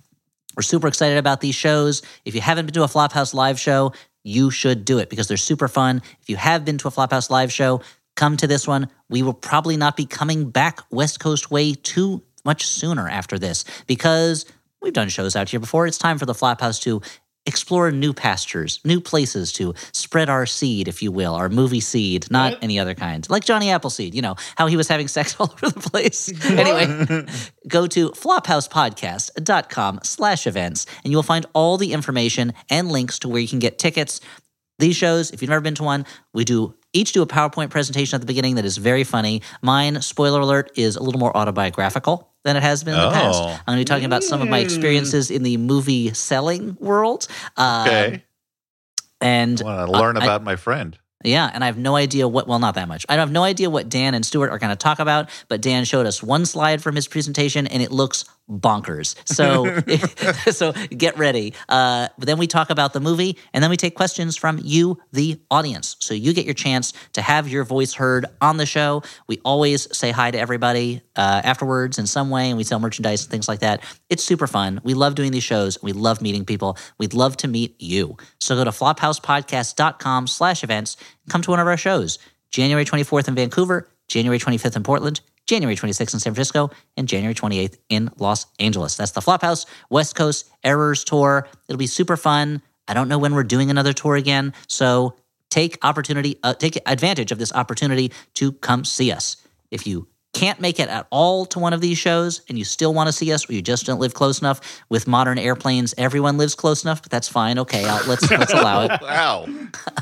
We're 0.57 0.63
super 0.63 0.89
excited 0.89 1.19
about 1.19 1.41
these 1.41 1.55
shows. 1.55 2.03
If 2.25 2.35
you 2.35 2.41
haven't 2.41 2.67
been 2.67 2.75
to 2.75 2.83
a 2.83 2.89
Flophouse 2.89 3.33
live 3.33 3.61
show, 3.61 3.93
you 4.25 4.51
should 4.51 4.85
do 4.85 4.99
it 4.99 5.09
because 5.09 5.29
they're 5.29 5.37
super 5.37 5.69
fun. 5.69 6.03
If 6.21 6.29
you 6.29 6.37
have 6.37 6.65
been 6.65 6.79
to 6.79 6.89
a 6.89 6.91
Flophouse 6.91 7.31
live 7.31 7.53
show, 7.53 7.81
come 8.17 8.37
to 8.39 8.47
this 8.47 8.67
one. 8.67 8.89
We 9.09 9.23
will 9.23 9.35
probably 9.35 9.77
not 9.77 9.97
be 9.97 10.07
coming 10.07 10.51
back 10.51 10.81
West 10.91 11.21
Coast 11.21 11.51
way 11.51 11.75
too 11.75 12.23
much 12.45 12.67
sooner 12.67 13.09
after 13.09 13.39
this 13.39 13.65
because 13.87 14.45
we've 14.81 14.93
done 14.93 15.09
shows 15.09 15.37
out 15.37 15.49
here 15.49 15.61
before. 15.61 15.87
It's 15.87 15.99
time 15.99 16.19
for 16.19 16.27
the 16.27 16.35
Flophouse 16.35 16.81
to 16.83 17.01
explore 17.49 17.91
new 17.91 18.13
pastures, 18.13 18.79
new 18.85 19.01
places 19.01 19.53
to 19.55 19.75
spread 19.93 20.29
our 20.29 20.47
seed, 20.47 20.87
if 20.87 21.03
you 21.03 21.11
will, 21.11 21.35
our 21.35 21.49
movie 21.49 21.81
seed, 21.81 22.31
not 22.31 22.53
What? 22.53 22.63
any 22.63 22.79
other 22.79 22.95
kind. 22.95 23.29
Like 23.29 23.45
Johnny 23.45 23.71
Appleseed, 23.71 24.15
you 24.15 24.23
know, 24.23 24.37
how 24.57 24.67
he 24.69 24.77
was 24.77 24.87
having 24.87 25.09
sex 25.17 25.35
all 25.41 25.51
over 25.51 25.71
the 25.71 25.81
place. 25.91 26.31
anyway, 26.49 27.27
go 27.69 27.87
to 27.89 28.11
flophousepodcast.com 28.11 30.01
slash 30.03 30.47
events 30.47 30.87
and 31.03 31.13
you'll 31.13 31.23
find 31.23 31.47
all 31.55 31.77
the 31.77 31.93
information 31.93 32.53
and 32.71 32.91
links 32.93 33.19
to 33.21 33.29
where 33.29 33.41
you 33.41 33.49
can 33.49 33.59
get 33.59 33.79
tickets. 33.79 34.21
These 34.79 34.95
shows, 34.97 35.33
if 35.33 35.43
you've 35.43 35.49
never 35.49 35.61
been 35.61 35.75
to 35.77 35.83
one, 35.83 36.07
we 36.33 36.45
do 36.45 36.75
each 36.99 37.13
do 37.13 37.23
a 37.23 37.27
PowerPoint 37.27 37.71
presentation 37.71 38.17
at 38.17 38.21
the 38.21 38.27
beginning 38.27 38.57
that 38.57 38.65
is 38.65 38.77
very 38.77 39.05
funny. 39.05 39.43
Mine, 39.63 40.03
spoiler 40.03 40.41
alert, 40.41 40.73
is 40.77 40.97
a 40.97 41.03
little 41.03 41.21
more 41.21 41.35
autobiographical 41.37 42.29
than 42.45 42.57
it 42.57 42.63
has 42.63 42.83
been 42.85 42.95
in 42.95 43.01
the 43.01 43.11
past. 43.11 43.41
Oh. 43.41 43.47
I'm 43.49 43.75
going 43.75 43.79
to 43.79 43.81
be 43.81 43.85
talking 43.85 44.05
about 44.07 44.25
some 44.25 44.41
of 44.43 44.49
my 44.49 44.59
experiences 44.59 45.31
in 45.31 45.43
the 45.43 45.57
movie 45.57 46.13
selling 46.15 46.77
world. 46.81 47.29
Uh, 47.57 47.85
Okay. 47.89 48.25
And 49.21 49.61
I 49.61 49.65
want 49.65 49.91
to 49.91 49.99
learn 49.99 50.17
I- 50.17 50.25
about 50.25 50.45
my 50.45 50.57
friend. 50.57 50.97
yeah, 51.25 51.51
and 51.53 51.65
I 51.65 51.67
have 51.67 51.77
no 51.79 51.97
idea 51.97 52.29
what, 52.29 52.47
well, 52.47 52.61
not 52.61 52.75
that 52.77 52.87
much. 52.87 53.05
I 53.09 53.15
have 53.15 53.33
no 53.33 53.43
idea 53.43 53.69
what 53.69 53.89
Dan 53.89 54.15
and 54.15 54.25
Stuart 54.25 54.51
are 54.51 54.59
going 54.59 54.71
to 54.71 54.77
talk 54.77 55.01
about, 55.01 55.29
but 55.49 55.61
Dan 55.61 55.85
showed 55.85 56.07
us 56.07 56.23
one 56.23 56.47
slide 56.47 56.81
from 56.83 56.95
his 56.95 57.09
presentation 57.09 57.67
and 57.67 57.83
it 57.83 57.91
looks 57.91 58.25
bonkers. 58.49 59.15
So, 59.27 59.81
so 60.53 60.73
get 60.89 61.17
ready. 61.19 61.55
Uh, 61.69 62.09
then 62.19 62.39
we 62.39 62.47
talk 62.47 62.71
about 62.71 62.93
the 62.93 63.01
movie 63.01 63.37
and 63.53 63.63
then 63.63 63.71
we 63.71 63.77
take 63.77 63.95
questions 63.95 64.37
from 64.37 64.61
you, 64.63 64.99
the 65.13 65.41
audience. 65.51 65.97
So 66.01 66.15
you 66.15 66.33
get 66.33 66.45
your 66.45 66.55
chance 66.55 66.93
to 67.13 67.23
have 67.23 67.49
your 67.49 67.65
voice 67.65 67.95
heard 67.95 68.27
on 68.41 68.57
the 68.57 68.67
show. 68.67 69.03
We 69.27 69.41
always 69.45 69.95
say 69.97 70.11
hi 70.11 70.31
to 70.31 70.39
everybody 70.39 71.03
uh, 71.17 71.43
afterwards 71.45 71.99
in 71.99 72.07
some 72.07 72.31
way 72.31 72.49
and 72.49 72.57
we 72.57 72.65
sell 72.65 72.81
merchandise 72.81 73.23
and 73.23 73.31
things 73.31 73.49
like 73.49 73.61
that. 73.61 73.83
It's 74.09 74.25
super 74.25 74.47
fun. 74.47 74.81
We 74.83 74.95
love 74.95 75.15
doing 75.15 75.33
these 75.33 75.45
shows. 75.45 75.83
We 75.83 75.93
love 75.93 76.23
meeting 76.23 76.45
people. 76.45 76.77
We'd 76.99 77.15
love 77.15 77.37
to 77.39 77.49
meet 77.49 77.81
you. 77.81 78.17
So 78.41 78.55
go 78.57 78.65
to 78.65 78.71
flophousepodcast.com 78.71 80.27
slash 80.27 80.65
events 80.65 80.97
come 81.29 81.43
to 81.43 81.51
one 81.51 81.61
of 81.61 81.67
our 81.67 81.77
shows 81.77 82.19
January 82.51 82.85
24th 82.85 83.29
in 83.29 83.35
Vancouver, 83.35 83.89
January 84.09 84.39
25th 84.39 84.77
in 84.77 84.83
Portland, 84.83 85.21
January 85.49 85.75
26th 85.75 86.15
in 86.15 86.21
San 86.21 86.35
Francisco, 86.35 86.71
and 86.97 87.09
January 87.09 87.35
28th 87.35 87.79
in 87.89 88.11
Los 88.19 88.47
Angeles. 88.61 88.97
That's 88.97 89.13
the 89.13 89.21
Flophouse 89.21 89.67
West 89.91 90.15
Coast 90.15 90.49
Errors 90.63 91.03
Tour. 91.03 91.49
It'll 91.69 91.79
be 91.79 91.87
super 91.87 92.17
fun. 92.17 92.63
I 92.87 92.95
don't 92.95 93.09
know 93.09 93.19
when 93.19 93.35
we're 93.35 93.45
doing 93.45 93.71
another 93.71 93.93
tour 93.93 94.15
again, 94.15 94.53
so 94.69 95.17
take 95.51 95.79
opportunity, 95.83 96.39
uh, 96.43 96.55
take 96.55 96.79
advantage 96.87 97.33
of 97.33 97.39
this 97.39 97.53
opportunity 97.53 98.13
to 98.35 98.53
come 98.53 98.85
see 98.85 99.11
us. 99.11 99.39
If 99.71 99.87
you 99.87 100.07
can't 100.35 100.61
make 100.61 100.79
it 100.79 100.89
at 100.89 101.07
all 101.11 101.47
to 101.47 101.59
one 101.59 101.73
of 101.73 101.81
these 101.81 101.99
shows 101.99 102.43
and 102.49 102.59
you 102.59 102.65
still 102.65 102.93
want 102.95 103.09
to 103.09 103.13
see 103.13 103.33
us 103.33 103.49
or 103.49 103.55
you 103.55 103.63
just 103.63 103.87
don't 103.87 103.99
live 103.99 104.15
close 104.15 104.41
enough 104.41 104.61
with 104.91 105.09
modern 105.09 105.39
airplanes 105.39 105.95
everyone 105.99 106.37
lives 106.37 106.55
close 106.55 106.85
enough 106.85 107.01
but 107.03 107.11
that's 107.11 107.29
fine 107.29 107.59
okay 107.59 107.85
I'll, 107.85 108.07
let's 108.07 108.31
let's 108.31 108.53
allow 108.53 108.83
it 108.85 109.01
Wow. 109.03 109.47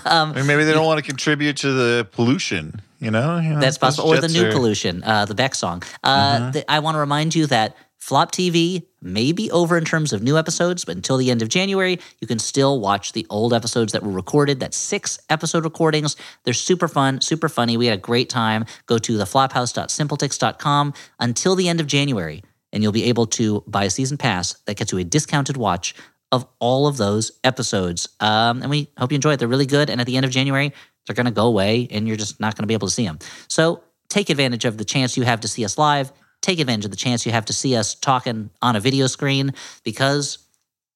Um, 0.04 0.30
I 0.32 0.34
mean, 0.36 0.46
maybe 0.46 0.64
they 0.64 0.72
don't 0.72 0.86
want 0.86 0.98
to 0.98 1.02
contribute 1.02 1.56
to 1.58 1.72
the 1.72 2.06
pollution. 2.12 2.80
You 3.00 3.10
know, 3.10 3.38
You 3.38 3.50
know, 3.54 3.60
That's 3.60 3.76
possible. 3.76 4.08
Or 4.08 4.20
the 4.20 4.28
new 4.28 4.46
are- 4.48 4.52
pollution, 4.52 5.02
uh, 5.02 5.24
the 5.24 5.34
Beck 5.34 5.54
song. 5.54 5.82
Uh, 6.04 6.52
th- 6.52 6.64
I 6.68 6.78
want 6.78 6.94
to 6.94 7.00
remind 7.00 7.34
you 7.34 7.46
that 7.48 7.76
Flop 8.06 8.30
TV 8.30 8.86
may 9.02 9.32
be 9.32 9.50
over 9.50 9.76
in 9.76 9.84
terms 9.84 10.12
of 10.12 10.22
new 10.22 10.38
episodes, 10.38 10.84
but 10.84 10.94
until 10.94 11.16
the 11.16 11.28
end 11.28 11.42
of 11.42 11.48
January, 11.48 11.98
you 12.20 12.28
can 12.28 12.38
still 12.38 12.78
watch 12.78 13.14
the 13.14 13.26
old 13.28 13.52
episodes 13.52 13.92
that 13.92 14.04
were 14.04 14.12
recorded. 14.12 14.60
That's 14.60 14.76
six 14.76 15.18
episode 15.28 15.64
recordings. 15.64 16.14
They're 16.44 16.54
super 16.54 16.86
fun, 16.86 17.20
super 17.20 17.48
funny. 17.48 17.76
We 17.76 17.86
had 17.86 17.98
a 17.98 18.00
great 18.00 18.30
time. 18.30 18.64
Go 18.86 18.98
to 18.98 19.14
theflophouse.simpletix.com 19.14 20.94
until 21.18 21.56
the 21.56 21.68
end 21.68 21.80
of 21.80 21.88
January, 21.88 22.44
and 22.72 22.80
you'll 22.80 22.92
be 22.92 23.02
able 23.06 23.26
to 23.26 23.64
buy 23.66 23.82
a 23.82 23.90
season 23.90 24.18
pass 24.18 24.52
that 24.66 24.76
gets 24.76 24.92
you 24.92 24.98
a 24.98 25.04
discounted 25.04 25.56
watch 25.56 25.92
of 26.30 26.46
all 26.60 26.86
of 26.86 26.98
those 26.98 27.32
episodes. 27.42 28.08
Um, 28.20 28.62
and 28.62 28.70
we 28.70 28.88
hope 28.96 29.10
you 29.10 29.16
enjoy 29.16 29.32
it. 29.32 29.40
They're 29.40 29.48
really 29.48 29.66
good. 29.66 29.90
And 29.90 30.00
at 30.00 30.06
the 30.06 30.16
end 30.16 30.24
of 30.24 30.30
January, 30.30 30.72
they're 31.08 31.16
going 31.16 31.26
to 31.26 31.32
go 31.32 31.48
away 31.48 31.88
and 31.90 32.06
you're 32.06 32.16
just 32.16 32.38
not 32.38 32.54
going 32.54 32.62
to 32.62 32.68
be 32.68 32.74
able 32.74 32.86
to 32.86 32.94
see 32.94 33.04
them. 33.04 33.18
So 33.48 33.82
take 34.08 34.30
advantage 34.30 34.64
of 34.64 34.78
the 34.78 34.84
chance 34.84 35.16
you 35.16 35.24
have 35.24 35.40
to 35.40 35.48
see 35.48 35.64
us 35.64 35.76
live. 35.76 36.12
Take 36.46 36.60
advantage 36.60 36.84
of 36.84 36.92
the 36.92 36.96
chance 36.96 37.26
you 37.26 37.32
have 37.32 37.46
to 37.46 37.52
see 37.52 37.74
us 37.74 37.96
talking 37.96 38.50
on 38.62 38.76
a 38.76 38.80
video 38.80 39.08
screen 39.08 39.52
because 39.82 40.38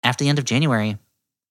after 0.05 0.23
the 0.23 0.31
end 0.31 0.39
of 0.39 0.45
January, 0.45 0.97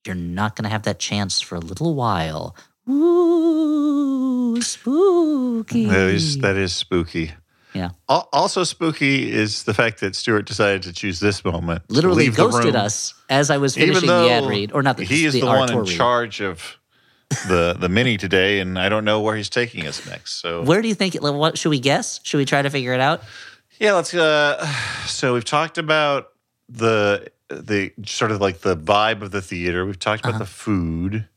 you're 0.08 0.16
not 0.16 0.56
going 0.56 0.64
to 0.64 0.70
have 0.70 0.84
that 0.84 1.00
chance 1.00 1.42
for 1.42 1.56
a 1.56 1.60
little 1.60 1.96
while. 1.96 2.56
Ooh, 2.90 4.62
spooky. 4.62 5.88
That 5.88 6.08
is 6.12 6.38
that 6.38 6.56
is 6.56 6.72
spooky. 6.72 7.34
Yeah. 7.74 7.90
Also 8.08 8.64
spooky 8.64 9.34
is 9.34 9.64
the 9.64 9.74
fact 9.74 10.00
that 10.00 10.16
Stuart 10.16 10.44
decided 10.44 10.84
to 10.84 10.94
choose 10.94 11.20
this 11.20 11.44
moment. 11.44 11.82
Literally 11.90 12.30
ghosted 12.30 12.78
us 12.78 13.14
as 13.30 13.52
I 13.52 13.58
was 13.58 13.76
finishing 13.76 14.08
the 14.08 14.32
ad 14.32 14.46
read, 14.46 14.72
or 14.72 14.82
not 14.82 14.96
the 14.96 15.04
he 15.04 15.26
is 15.26 15.34
the, 15.34 15.42
the, 15.42 15.46
one 15.46 15.74
in 15.74 15.80
read. 15.80 15.90
charge 15.90 16.40
of 16.40 16.78
the 17.50 17.76
the 17.78 17.90
mini 17.90 18.16
today, 18.16 18.62
and 18.62 18.80
I 18.80 18.88
don't 18.88 19.04
know 19.04 19.20
where 19.20 19.36
he's 19.36 19.50
taking 19.50 19.86
us 19.86 20.08
next. 20.08 20.40
So 20.42 20.64
Where 20.64 20.82
do 20.82 20.88
you 20.88 20.96
think? 20.96 21.16
What 21.16 21.58
should 21.58 21.70
we 21.70 21.82
guess? 21.82 22.22
Should 22.24 22.38
we 22.38 22.46
try 22.46 22.62
to 22.62 22.70
figure 22.70 22.94
it 22.94 23.02
out? 23.02 23.24
Yeah, 23.80 23.94
let's. 23.94 24.14
Uh, 24.14 24.66
so 25.08 25.34
we've 25.34 25.46
talked 25.46 25.78
about 25.78 26.30
the 26.68 27.32
the 27.50 27.92
sort 28.06 28.32
of 28.32 28.40
like 28.42 28.60
the 28.60 28.78
vibe 28.78 29.22
of 29.22 29.32
the 29.32 29.42
theater. 29.42 29.86
We've 29.86 29.98
talked 30.00 30.24
Uh-huh. 30.26 30.36
about 30.36 30.40
the 30.40 30.46
food. 30.52 31.28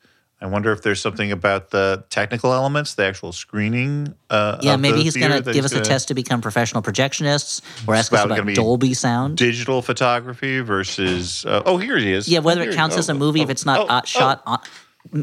I 0.43 0.47
wonder 0.47 0.73
if 0.73 0.83
there's 0.83 1.01
something 1.01 1.31
about 1.31 1.71
the 1.71 2.05
technical 2.11 2.53
elements, 2.53 2.95
the 2.95 3.05
actual 3.05 3.31
screening. 3.33 4.13
Uh, 4.29 4.59
Yeah, 4.61 4.75
maybe 4.75 4.97
the 4.99 5.05
he's 5.05 5.17
going 5.17 5.41
to 5.41 5.53
give 5.53 5.65
us 5.65 5.71
a 5.71 5.77
gonna- 5.77 5.85
test 5.85 6.09
to 6.09 6.15
become 6.15 6.41
professional 6.41 6.83
projectionists 6.83 7.61
or 7.87 7.95
ask 7.95 8.13
us 8.13 8.19
about 8.19 8.27
about 8.27 8.37
gonna 8.39 8.47
be 8.47 8.55
Dolby 8.55 8.93
sound. 8.93 9.37
digital 9.37 9.83
photography 9.83 10.59
versus 10.59 11.47
uh, 11.47 11.63
oh 11.65 11.79
here 11.79 11.97
he 11.97 12.13
is 12.13 12.27
yeah, 12.29 12.41
whether 12.41 12.63
Here 12.63 12.73
it 12.73 12.75
counts 12.75 12.97
as 12.97 13.09
a 13.09 13.13
oh, 13.13 13.19
movie 13.19 13.39
oh, 13.41 13.45
if 13.45 13.51
it's 13.51 13.65
not 13.65 13.81
oh, 13.81 13.87
uh, 13.87 14.01
oh. 14.03 14.07
shot 14.07 14.43
on. 14.45 14.59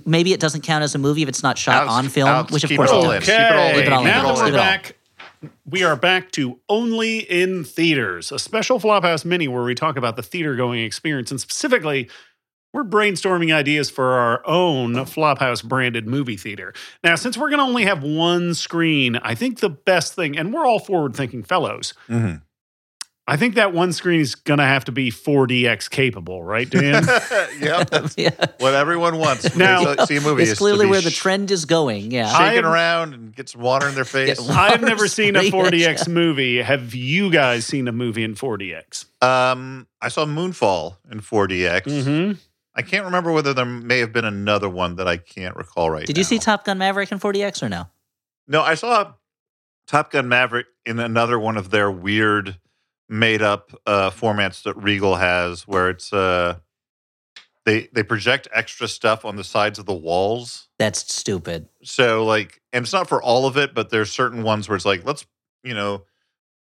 Maybe 0.05 0.31
it 0.31 0.39
doesn't 0.39 0.61
count 0.61 0.83
as 0.85 0.95
a 0.95 0.97
movie 0.97 1.23
if 1.23 1.29
it's 1.29 1.43
not 1.43 1.57
shot 1.57 1.87
on 1.87 2.07
film, 2.07 2.47
which 2.47 2.63
of 2.63 2.69
course 2.75 2.89
it 2.89 2.93
does. 3.01 3.13
in. 3.15 3.21
Keep 3.21 3.29
it 3.29 3.55
all 3.55 3.67
in. 3.69 3.75
Keep 3.75 3.85
it 3.87 3.93
all 3.93 4.03
now 4.05 4.33
that 4.33 4.35
we're 4.37 4.51
back, 4.53 4.95
we 5.65 5.83
are 5.83 5.95
back 5.95 6.31
to 6.31 6.59
only 6.69 7.19
in 7.19 7.63
theaters, 7.63 8.31
a 8.31 8.39
special 8.39 8.79
Flophouse 8.79 9.23
mini 9.25 9.47
where 9.47 9.63
we 9.63 9.75
talk 9.75 9.97
about 9.97 10.15
the 10.15 10.23
theater 10.23 10.55
going 10.55 10.81
experience, 10.81 11.31
and 11.31 11.39
specifically, 11.39 12.09
we're 12.73 12.83
brainstorming 12.83 13.53
ideas 13.53 13.89
for 13.89 14.11
our 14.13 14.45
own 14.45 14.93
Flophouse 14.93 15.63
branded 15.63 16.05
movie 16.07 16.37
theater. 16.37 16.73
Now, 17.03 17.15
since 17.15 17.35
we're 17.37 17.49
going 17.49 17.59
to 17.59 17.65
only 17.65 17.85
have 17.85 18.03
one 18.03 18.53
screen, 18.53 19.15
I 19.17 19.33
think 19.33 19.59
the 19.59 19.69
best 19.69 20.13
thing, 20.13 20.37
and 20.37 20.53
we're 20.53 20.65
all 20.67 20.79
forward 20.79 21.15
thinking 21.15 21.41
fellows. 21.41 21.93
Mhm. 22.07 22.43
I 23.29 23.37
think 23.37 23.55
that 23.55 23.73
one 23.73 23.93
screen 23.93 24.19
is 24.21 24.33
going 24.35 24.57
to 24.57 24.63
have 24.65 24.85
to 24.85 24.91
be 24.91 25.11
4DX 25.11 25.89
capable, 25.89 26.43
right, 26.43 26.69
Dan? 26.69 27.03
yep, 27.59 27.89
that's 27.89 28.13
Yeah. 28.17 28.31
what 28.57 28.73
everyone 28.73 29.17
wants. 29.17 29.47
when 29.49 29.59
Now- 29.59 29.93
they 29.93 30.05
see 30.05 30.17
a 30.17 30.21
movie. 30.21 30.41
It's 30.43 30.53
is 30.53 30.57
clearly 30.57 30.85
be 30.85 30.91
where 30.91 31.01
the 31.01 31.11
trend 31.11 31.51
is 31.51 31.65
going. 31.65 32.11
Yeah. 32.11 32.27
shaking 32.31 32.65
I'm- 32.65 32.73
around 32.73 33.13
and 33.13 33.35
get 33.35 33.49
some 33.49 33.61
water 33.61 33.87
in 33.87 33.95
their 33.95 34.03
face. 34.17 34.49
I've 34.49 34.81
never 34.81 35.07
seen 35.07 35.35
a 35.35 35.41
4DX. 35.43 35.51
4DX 35.71 36.07
movie. 36.07 36.61
Have 36.61 36.95
you 36.95 37.29
guys 37.31 37.65
seen 37.65 37.87
a 37.87 37.91
movie 37.91 38.23
in 38.23 38.33
4DX? 38.35 39.05
Um, 39.23 39.87
I 40.01 40.07
saw 40.09 40.25
Moonfall 40.25 40.97
in 41.11 41.21
4DX. 41.21 41.81
Mm-hmm. 41.83 42.31
I 42.75 42.81
can't 42.81 43.05
remember 43.05 43.31
whether 43.31 43.53
there 43.53 43.65
may 43.65 43.99
have 43.99 44.11
been 44.13 44.25
another 44.25 44.69
one 44.69 44.95
that 44.95 45.07
I 45.07 45.17
can't 45.17 45.55
recall 45.55 45.89
right 45.91 46.05
Did 46.07 46.17
you 46.17 46.23
see 46.23 46.39
Top 46.39 46.65
Gun 46.65 46.77
Maverick 46.77 47.11
in 47.11 47.19
4DX 47.19 47.63
or 47.63 47.69
no? 47.69 47.87
No, 48.47 48.61
I 48.61 48.75
saw 48.75 49.13
Top 49.85 50.11
Gun 50.11 50.27
Maverick 50.29 50.65
in 50.85 50.97
another 50.99 51.37
one 51.37 51.57
of 51.57 51.69
their 51.71 51.91
weird 51.91 52.57
made 53.09 53.41
up 53.41 53.71
uh, 53.85 54.11
formats 54.11 54.63
that 54.63 54.77
Regal 54.77 55.15
has 55.15 55.67
where 55.67 55.89
it's 55.89 56.13
uh 56.13 56.57
they 57.65 57.89
they 57.93 58.03
project 58.03 58.47
extra 58.53 58.87
stuff 58.87 59.25
on 59.25 59.35
the 59.35 59.43
sides 59.43 59.79
of 59.79 59.85
the 59.85 59.93
walls. 59.93 60.69
That's 60.77 61.13
stupid. 61.13 61.67
So 61.83 62.25
like 62.25 62.61
and 62.71 62.83
it's 62.83 62.93
not 62.93 63.09
for 63.09 63.21
all 63.21 63.45
of 63.47 63.57
it, 63.57 63.73
but 63.73 63.89
there's 63.89 64.11
certain 64.11 64.43
ones 64.43 64.69
where 64.69 64.75
it's 64.75 64.85
like 64.85 65.05
let's, 65.05 65.25
you 65.63 65.73
know, 65.73 66.05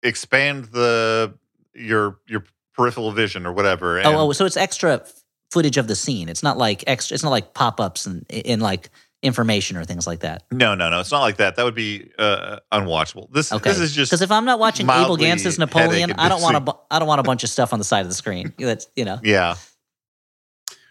expand 0.03 0.67
the 0.67 1.35
your 1.75 2.19
your 2.27 2.45
peripheral 2.75 3.13
vision 3.13 3.47
or 3.47 3.53
whatever. 3.53 3.99
And 3.99 4.07
Oh, 4.07 4.29
oh, 4.29 4.33
so 4.33 4.45
it's 4.45 4.57
extra 4.57 4.95
f- 4.95 5.13
footage 5.51 5.77
of 5.77 5.89
the 5.89 5.97
scene. 5.97 6.29
It's 6.29 6.43
not 6.43 6.57
like 6.57 6.85
extra. 6.87 7.15
It's 7.15 7.25
not 7.25 7.31
like 7.31 7.55
pop 7.55 7.81
ups 7.81 8.07
and 8.07 8.25
in 8.31 8.61
like 8.61 8.91
information 9.23 9.77
or 9.77 9.85
things 9.85 10.07
like 10.07 10.21
that. 10.21 10.45
no, 10.53 10.75
no, 10.75 10.91
no, 10.91 11.01
it's 11.01 11.11
not 11.11 11.21
like 11.23 11.37
that. 11.39 11.57
That 11.57 11.65
would 11.65 11.75
be 11.75 12.11
uh, 12.19 12.59
unwatchable. 12.73 13.33
This 13.33 13.53
Okay. 13.53 13.69
this 13.71 13.79
is 13.81 13.93
just 13.93 14.11
because 14.11 14.23
if 14.23 14.31
I'm 14.31 14.45
not 14.45 14.59
watching 14.61 14.87
Abel 14.87 14.95
mildly 14.95 15.25
Gance's 15.27 15.59
Napoleon, 15.59 16.13
I 16.19 16.29
don't 16.29 16.41
want 16.43 16.57
a 16.57 16.61
bu- 16.61 16.79
I 16.91 16.99
don't 16.99 17.09
want 17.09 17.21
a 17.21 17.25
bunch 17.25 17.43
of 17.45 17.51
stuff 17.51 17.73
on 17.73 17.79
the 17.81 17.85
side 17.85 18.03
of 18.03 18.09
the 18.09 18.15
screen. 18.15 18.53
That's 18.59 18.87
you 18.95 19.05
know. 19.05 19.19
yeah. 19.23 19.57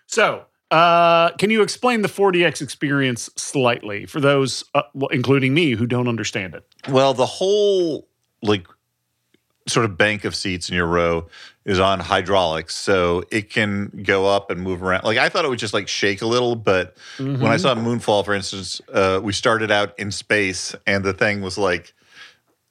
So, 0.08 0.46
uh, 0.72 1.32
can 1.32 1.50
you 1.50 1.62
explain 1.62 2.02
the 2.02 2.08
4DX 2.08 2.62
experience 2.62 3.30
slightly 3.36 4.06
for 4.06 4.20
those, 4.22 4.64
uh, 4.74 4.84
including 5.12 5.54
me, 5.54 5.72
who 5.72 5.86
don't 5.86 6.08
understand 6.08 6.56
it? 6.56 6.66
Well, 6.90 7.14
the 7.14 7.26
whole 7.26 8.08
like 8.42 8.68
sort 9.68 9.86
of 9.86 9.98
bank 9.98 10.24
of 10.26 10.36
seats 10.36 10.70
in 10.70 10.76
your 10.76 10.88
row 10.88 11.28
is 11.66 11.80
on 11.80 12.00
hydraulics, 12.00 12.74
so 12.76 13.24
it 13.30 13.50
can 13.50 14.02
go 14.06 14.26
up 14.26 14.50
and 14.50 14.62
move 14.62 14.82
around. 14.82 15.04
Like 15.04 15.18
I 15.18 15.28
thought 15.30 15.44
it 15.46 15.50
would 15.50 15.60
just 15.60 15.74
like 15.74 15.88
shake 15.88 16.22
a 16.22 16.26
little, 16.26 16.56
but 16.56 16.96
when 17.18 17.46
I 17.48 17.58
saw 17.58 17.76
Moonfall, 17.76 18.24
for 18.24 18.34
instance, 18.34 18.82
uh, 18.94 19.20
we 19.22 19.34
started 19.34 19.70
out 19.70 19.98
in 20.00 20.12
space, 20.12 20.74
and 20.86 21.04
the 21.04 21.14
thing 21.14 21.42
was 21.42 21.58
like 21.58 21.94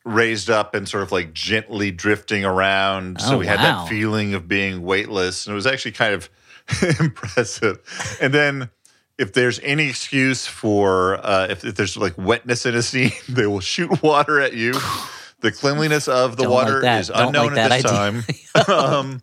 raised 0.05 0.49
up 0.51 0.75
and 0.75 0.89
sort 0.89 1.03
of 1.03 1.13
like 1.13 1.33
gently 1.35 1.91
drifting 1.91 2.45
around. 2.45 3.21
so 3.21 3.35
Oh, 3.35 3.39
we 3.39 3.47
had 3.47 3.59
that 3.59 3.89
feeling 3.89 4.35
of 4.35 4.49
being 4.49 4.83
weightless, 4.83 5.47
and 5.47 5.53
it 5.53 5.57
was 5.57 5.67
actually 5.67 5.93
kind 5.93 6.15
of 6.15 6.31
impressive. 7.01 7.79
And 8.21 8.33
then. 8.33 8.71
If 9.19 9.33
there's 9.33 9.59
any 9.61 9.89
excuse 9.89 10.47
for 10.47 11.15
uh, 11.27 11.47
if, 11.49 11.65
if 11.65 11.75
there's 11.75 11.97
like 11.97 12.19
wetness 12.19 12.67
in 12.67 12.75
a 12.75 12.83
scene, 12.83 13.13
they 13.31 13.47
will 13.47 13.61
shoot 13.61 14.03
water 14.03 14.41
at 14.41 14.53
you. 14.53 14.75
The 15.47 15.53
cleanliness 15.53 16.09
of 16.09 16.37
the 16.37 16.43
Don't 16.43 16.53
like 16.53 16.65
water 16.67 16.81
that. 16.81 17.01
is 17.03 17.09
Don't 17.09 17.29
unknown 17.29 17.55
like 17.55 17.59
at 17.59 17.71
this 17.83 17.85
idea. 17.87 18.65
time. 18.65 18.69
um, 18.95 19.23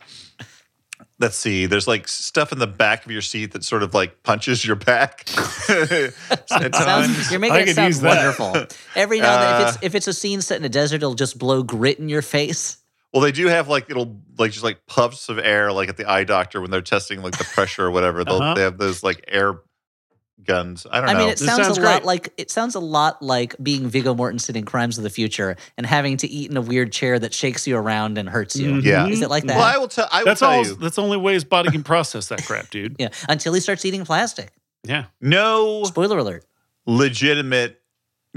let's 1.19 1.35
see. 1.35 1.65
There's 1.65 1.87
like 1.87 2.07
stuff 2.07 2.51
in 2.53 2.59
the 2.59 2.67
back 2.67 3.05
of 3.05 3.11
your 3.11 3.21
seat 3.21 3.51
that 3.51 3.63
sort 3.65 3.83
of 3.83 3.93
like 3.93 4.23
punches 4.23 4.65
your 4.65 4.75
back. 4.77 5.27
Sounds, 6.47 7.29
you're 7.29 7.35
I 7.35 7.37
making 7.39 7.57
it 7.59 7.65
could 7.75 7.75
sound 7.75 8.01
wonderful. 8.01 8.55
Every 8.95 9.19
now 9.19 9.33
and 9.33 9.41
then, 9.41 9.61
if 9.61 9.67
Uh, 9.67 9.69
it's 9.69 9.77
if 9.83 9.95
it's 9.95 10.07
a 10.07 10.13
scene 10.13 10.41
set 10.41 10.57
in 10.57 10.63
a 10.65 10.69
desert, 10.69 10.97
it'll 10.97 11.13
just 11.13 11.37
blow 11.37 11.61
grit 11.63 11.99
in 11.99 12.09
your 12.09 12.21
face. 12.21 12.77
Well, 13.13 13.21
they 13.21 13.31
do 13.31 13.47
have 13.47 13.67
like 13.67 13.89
it'll 13.89 14.21
like 14.37 14.51
just 14.51 14.63
like 14.63 14.85
puffs 14.87 15.29
of 15.29 15.37
air, 15.39 15.71
like 15.71 15.89
at 15.89 15.97
the 15.97 16.09
eye 16.09 16.23
doctor 16.23 16.61
when 16.61 16.71
they're 16.71 16.81
testing 16.81 17.21
like 17.21 17.37
the 17.37 17.43
pressure 17.43 17.85
or 17.85 17.91
whatever. 17.91 18.23
They'll 18.23 18.41
Uh-huh. 18.41 18.53
they 18.55 18.61
have 18.63 18.77
those 18.77 19.03
like 19.03 19.23
air 19.27 19.55
guns. 20.45 20.85
I 20.91 20.99
don't 21.01 21.09
I 21.09 21.13
know. 21.13 21.19
I 21.19 21.21
mean, 21.23 21.29
it 21.29 21.37
This 21.39 21.47
sounds, 21.47 21.65
sounds 21.65 21.77
a 21.77 21.81
lot 21.81 22.05
like 22.05 22.33
it 22.37 22.51
sounds 22.51 22.75
a 22.75 22.79
lot 22.79 23.21
like 23.21 23.55
being 23.61 23.87
Viggo 23.87 24.13
Mortensen 24.13 24.55
in 24.55 24.65
Crimes 24.65 24.97
of 24.97 25.03
the 25.03 25.09
Future 25.09 25.55
and 25.77 25.85
having 25.85 26.17
to 26.17 26.27
eat 26.27 26.49
in 26.51 26.57
a 26.57 26.61
weird 26.61 26.91
chair 26.91 27.17
that 27.19 27.33
shakes 27.33 27.65
you 27.67 27.77
around 27.77 28.17
and 28.17 28.27
hurts 28.29 28.55
you. 28.55 28.71
Mhm. 28.73 28.83
Yeah. 28.83 29.07
Is 29.07 29.21
it 29.21 29.29
like 29.29 29.45
that? 29.45 29.57
well, 29.57 29.65
I 29.65 29.77
will 29.77 29.87
tell. 29.87 30.07
I 30.11 30.19
will 30.19 30.25
That's 30.25 30.39
tell 30.39 30.51
all. 30.51 30.65
you. 30.65 30.75
That's 30.75 30.95
the 30.97 31.03
only 31.03 31.17
way 31.17 31.33
his 31.33 31.43
body 31.43 31.69
can 31.71 31.83
process 31.83 32.27
that 32.27 32.43
crap, 32.45 32.69
dude. 32.69 32.95
yeah, 32.99 33.09
until 33.29 33.53
he 33.53 33.59
starts 33.59 33.85
eating 33.85 34.05
plastic. 34.05 34.51
Yeah. 34.83 35.05
No 35.21 35.83
Spoiler 35.85 36.17
alert. 36.17 36.45
legitimate 36.85 37.79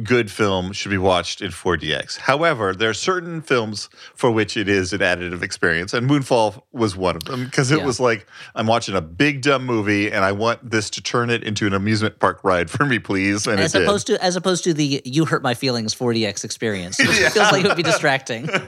good 0.03 0.31
film 0.31 0.73
should 0.73 0.91
be 0.91 0.99
watched 0.99 1.41
in 1.41 1.51
4DX. 1.51 2.19
However, 2.19 2.75
there 2.75 2.91
are 2.91 2.95
certain 2.95 3.41
films 3.41 3.89
for 4.15 4.31
which 4.31 4.57
it 4.57 4.69
is 4.69 4.93
an 4.93 5.01
additive 5.01 5.43
experience, 5.43 5.95
and 5.95 6.09
Moonfall 6.09 6.63
was 6.73 6.95
one 6.97 7.17
of 7.17 7.25
them 7.25 7.45
because 7.47 7.71
it 7.71 7.79
Yeah. 7.79 7.87
was 7.87 7.99
like 7.99 8.27
I'm 8.55 8.67
watching 8.67 8.95
a 8.95 9.01
big 9.01 9.41
dumb 9.43 9.65
movie, 9.65 10.11
and 10.13 10.25
I 10.25 10.33
want 10.33 10.71
this 10.71 10.91
to 10.91 11.03
turn 11.03 11.31
it 11.31 11.43
into 11.45 11.67
an 11.67 11.73
amusement 11.73 12.19
park 12.19 12.45
ride 12.45 12.69
for 12.71 12.85
me, 12.85 12.99
please. 12.99 13.47
And 13.47 13.59
As 13.59 13.75
it 13.75 13.79
did. 13.81 13.89
opposed 13.89 14.07
to 14.09 14.23
as 14.23 14.37
opposed 14.37 14.65
to 14.65 14.75
the 14.75 15.01
you 15.05 15.25
hurt 15.25 15.43
my 15.43 15.55
feelings 15.55 15.95
4DX 15.95 16.45
experience. 16.45 17.01
It 17.01 17.07
feels 17.33 17.53
like 17.53 17.65
it 17.65 17.69
would 17.69 17.77
be 17.77 17.83
distracting. 17.83 18.49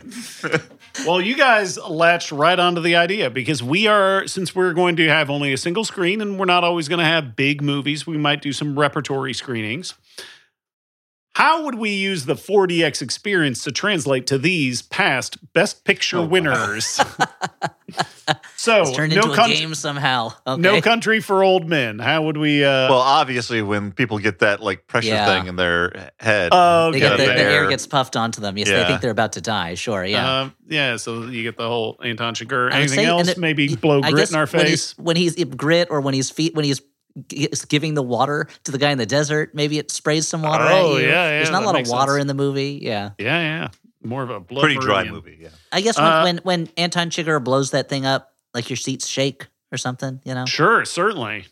Well, 1.06 1.20
you 1.20 1.36
guys 1.36 1.78
latched 1.78 2.32
right 2.32 2.58
onto 2.58 2.80
the 2.80 2.96
idea 2.96 3.30
because 3.30 3.62
we 3.62 3.86
are, 3.86 4.26
since 4.26 4.52
we're 4.56 4.72
going 4.72 4.96
to 4.96 5.06
have 5.08 5.30
only 5.30 5.52
a 5.52 5.56
single 5.56 5.84
screen 5.84 6.20
and 6.20 6.38
we're 6.40 6.46
not 6.46 6.64
always 6.64 6.88
going 6.88 6.98
to 6.98 7.04
have 7.04 7.36
big 7.36 7.62
movies, 7.62 8.04
we 8.04 8.18
might 8.18 8.42
do 8.42 8.52
some 8.52 8.76
repertory 8.76 9.32
screenings. 9.32 9.94
How 11.38 11.62
would 11.62 11.76
we 11.76 11.90
use 11.90 12.24
the 12.24 12.34
4DX 12.34 13.00
experience 13.00 13.62
to 13.62 13.70
translate 13.70 14.26
to 14.26 14.38
these 14.38 14.82
past 14.82 15.38
Best 15.52 15.84
Picture 15.84 16.16
Oh, 16.18 16.22
wow. 16.22 16.26
winners? 16.26 16.84
so, 18.56 18.82
It's 18.82 18.90
turned 18.96 19.14
no, 19.14 19.20
into 19.20 19.30
a 19.32 19.36
coun- 19.36 19.50
game 19.50 19.72
somehow. 19.76 20.32
Okay. 20.44 20.60
no 20.60 20.80
country 20.80 21.20
for 21.20 21.44
old 21.44 21.68
men. 21.68 22.00
How 22.00 22.22
would 22.22 22.36
we? 22.36 22.64
Uh, 22.64 22.88
well, 22.90 22.94
obviously, 22.98 23.62
when 23.62 23.92
people 23.92 24.18
get 24.18 24.40
that 24.40 24.60
like 24.60 24.88
pressure 24.88 25.10
Yeah. 25.10 25.26
thing 25.26 25.46
in 25.46 25.54
their 25.54 26.10
head, 26.18 26.48
Oh, 26.52 26.90
they 26.90 26.98
get 26.98 27.16
the, 27.18 27.22
Yeah, 27.26 27.34
the 27.34 27.40
air 27.40 27.50
air. 27.64 27.68
gets 27.68 27.86
puffed 27.86 28.16
onto 28.16 28.40
them. 28.40 28.58
Yes, 28.58 28.68
they 28.68 28.84
think 28.88 29.00
they're 29.00 29.10
about 29.12 29.34
to 29.34 29.40
die. 29.40 29.74
Sure, 29.74 30.04
yeah. 30.04 30.28
Uh, 30.28 30.50
yeah, 30.66 30.96
so 30.96 31.22
you 31.22 31.44
get 31.44 31.56
the 31.56 31.68
whole 31.68 32.00
Anton 32.02 32.34
Chigurh. 32.34 32.72
Anything 32.72 32.96
say- 32.98 33.04
else? 33.06 33.28
it- 33.28 33.38
Maybe 33.38 33.76
blow 33.76 34.00
I 34.02 34.10
grit 34.10 34.28
in 34.30 34.34
our 34.36 34.46
when 34.46 34.62
face. 34.62 34.70
he's, 34.70 34.98
when 34.98 35.14
he's 35.14 35.36
grit 35.44 35.86
or 35.90 36.00
when 36.00 36.14
he's 36.14 36.30
feet 36.30 36.54
when 36.56 36.64
he's 36.64 36.80
g- 36.80 36.86
giving 37.68 37.94
the 37.94 38.02
water 38.02 38.48
to 38.64 38.72
the 38.72 38.78
guy 38.78 38.90
in 38.90 38.98
the 38.98 39.06
desert, 39.06 39.54
maybe 39.54 39.78
it 39.78 39.90
sprays 39.90 40.26
some 40.28 40.42
water 40.42 40.64
Oh, 40.68 40.96
at 40.96 41.02
you. 41.02 41.06
yeah, 41.08 41.12
yeah, 41.12 41.28
There's 41.30 41.50
not 41.50 41.62
a 41.62 41.66
lot 41.66 41.80
of 41.80 41.88
water 41.88 42.12
sense. 42.12 42.22
in 42.22 42.26
the 42.28 42.34
movie. 42.34 42.78
Yeah, 42.82 43.10
Yeah, 43.18 43.38
yeah. 43.40 43.68
More 44.02 44.22
of 44.22 44.30
a 44.30 44.38
blood 44.40 44.62
pretty 44.62 44.76
dry 44.78 45.04
meridian. 45.04 45.14
movie. 45.14 45.38
Yeah. 45.42 45.48
I 45.72 45.80
guess 45.80 45.98
when 45.98 46.06
Uh, 46.06 46.22
when, 46.22 46.36
when 46.38 46.68
Anton 46.76 47.10
Chigurh 47.10 47.42
blows 47.42 47.72
that 47.72 47.88
thing 47.88 48.06
up, 48.06 48.32
like 48.54 48.70
your 48.70 48.76
seats 48.76 49.06
shake 49.06 49.46
or 49.72 49.76
something. 49.78 50.20
You 50.24 50.34
know. 50.34 50.44
Sure, 50.46 50.84
certainly. 50.84 51.46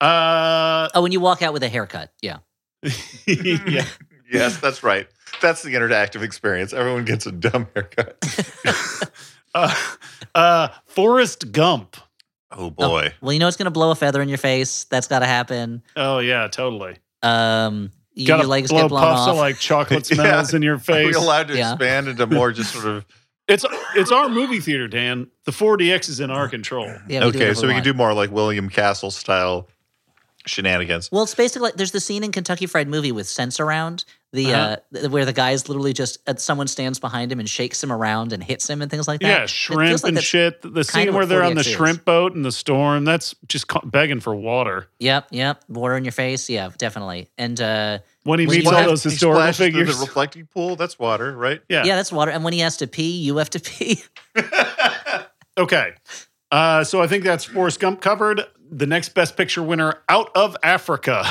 Uh, 0.00 0.88
Oh, 0.94 1.02
when 1.02 1.12
you 1.12 1.20
walk 1.20 1.42
out 1.42 1.52
with 1.52 1.62
a 1.62 1.68
haircut. 1.68 2.12
Yeah. 2.22 2.38
yeah. 3.26 3.84
Yes, 4.32 4.58
that's 4.58 4.82
right. 4.82 5.08
That's 5.42 5.62
the 5.62 5.74
interactive 5.74 6.22
experience. 6.22 6.72
Everyone 6.72 7.04
gets 7.04 7.26
a 7.26 7.32
dumb 7.32 7.66
haircut. 7.74 8.16
Uh, 9.52 9.74
uh, 10.32 10.68
Forrest 10.86 11.50
Gump. 11.50 11.96
Oh 12.52 12.70
boy. 12.70 13.12
Well, 13.20 13.32
you 13.32 13.38
know 13.38 13.48
it's 13.48 13.56
going 13.56 13.66
to 13.66 13.70
blow 13.70 13.90
a 13.90 13.94
feather 13.94 14.20
in 14.22 14.28
your 14.28 14.38
face. 14.38 14.84
That's 14.84 15.06
got 15.06 15.20
to 15.20 15.26
happen. 15.26 15.82
Oh 15.96 16.18
yeah, 16.18 16.48
totally. 16.48 16.96
Um, 17.22 17.90
y- 18.16 18.24
Got 18.24 18.36
your 18.36 18.42
to 18.44 18.48
legs 18.48 18.70
blow 18.70 18.82
get 18.82 18.88
blown 18.88 19.02
puffs 19.02 19.20
off. 19.22 19.28
of 19.30 19.36
like 19.36 19.58
chocolate 19.58 20.10
Yeah. 20.16 20.44
in 20.52 20.62
your 20.62 20.74
Are 20.74 20.78
we 20.78 20.82
face. 20.82 21.16
allowed 21.16 21.48
to 21.48 21.56
Yeah. 21.56 21.72
expand 21.72 22.08
into 22.08 22.26
more 22.28 22.50
just 22.52 22.72
sort 22.72 22.86
of 22.86 23.04
It's 23.46 23.64
it's 23.94 24.10
our 24.12 24.28
movie 24.28 24.60
theater, 24.60 24.88
Dan. 24.88 25.28
The 25.44 25.52
4DX 25.52 26.08
is 26.08 26.20
in 26.20 26.30
our 26.30 26.48
control. 26.48 26.90
yeah, 27.08 27.24
okay? 27.24 27.54
So 27.54 27.66
we 27.66 27.74
can 27.74 27.82
do 27.82 27.94
more 27.94 28.12
like 28.14 28.30
William 28.30 28.68
Castle 28.68 29.10
style 29.10 29.68
shenanigans. 30.46 31.10
Well, 31.12 31.22
it's 31.24 31.34
basically 31.34 31.66
like 31.68 31.74
there's 31.74 31.92
the 31.92 32.00
scene 32.00 32.24
in 32.24 32.32
Kentucky 32.32 32.66
Fried 32.66 32.88
Movie 32.88 33.12
with 33.12 33.26
sense 33.28 33.60
around 33.60 34.04
the 34.32 34.52
Uh-huh. 34.54 34.76
uh 35.04 35.08
where 35.08 35.24
the 35.24 35.32
guy's 35.32 35.68
literally 35.68 35.92
just 35.92 36.18
uh, 36.28 36.36
someone 36.36 36.68
stands 36.68 36.98
behind 37.00 37.32
him 37.32 37.40
and 37.40 37.48
shakes 37.48 37.82
him 37.82 37.90
around 37.92 38.32
and 38.32 38.42
hits 38.42 38.68
him 38.70 38.80
and 38.80 38.90
things 38.90 39.08
like 39.08 39.20
that. 39.20 39.26
Yeah, 39.28 39.46
shrimp 39.46 40.02
like 40.04 40.12
and 40.14 40.22
shit. 40.22 40.62
The 40.62 40.84
scene 40.84 41.12
where 41.12 41.26
they're 41.26 41.42
on 41.42 41.54
the 41.54 41.60
is. 41.60 41.66
shrimp 41.66 42.04
boat 42.04 42.34
in 42.34 42.42
the 42.42 42.52
storm, 42.52 43.04
that's 43.04 43.34
just 43.48 43.66
ca- 43.66 43.80
begging 43.84 44.20
for 44.20 44.34
water. 44.34 44.88
Yep, 45.00 45.28
yep. 45.32 45.62
Water 45.68 45.96
in 45.96 46.04
your 46.04 46.12
face. 46.12 46.48
Yeah, 46.48 46.70
definitely. 46.78 47.28
And 47.36 47.60
uh 47.60 47.98
When 48.22 48.38
he 48.38 48.46
When 48.46 48.56
meets 48.58 48.64
you 48.66 48.70
all 48.70 48.76
have- 48.78 48.88
those 48.88 49.02
historical 49.02 49.40
splashes 49.42 49.66
figures. 49.66 49.98
The 49.98 50.04
reflecting 50.06 50.46
pool. 50.46 50.76
That's 50.76 50.98
water, 50.98 51.36
right? 51.36 51.60
yeah. 51.68 51.84
yeah. 51.84 51.96
that's 51.96 52.12
water. 52.12 52.30
And 52.30 52.44
when 52.44 52.52
he 52.52 52.60
has 52.60 52.76
to 52.78 52.86
pee, 52.86 53.20
you 53.20 53.36
have 53.38 53.50
to 53.50 53.60
pee. 53.60 54.02
Okay. 55.58 55.92
Uh, 56.50 56.82
so 56.84 57.00
I 57.00 57.06
think 57.06 57.24
that's 57.24 57.44
Forrest 57.44 57.80
Gump 57.80 58.00
covered. 58.00 58.42
The 58.70 58.86
next 58.86 59.10
Best 59.10 59.36
Picture 59.36 59.62
winner, 59.62 60.02
Out 60.08 60.30
of 60.34 60.56
Africa. 60.62 61.24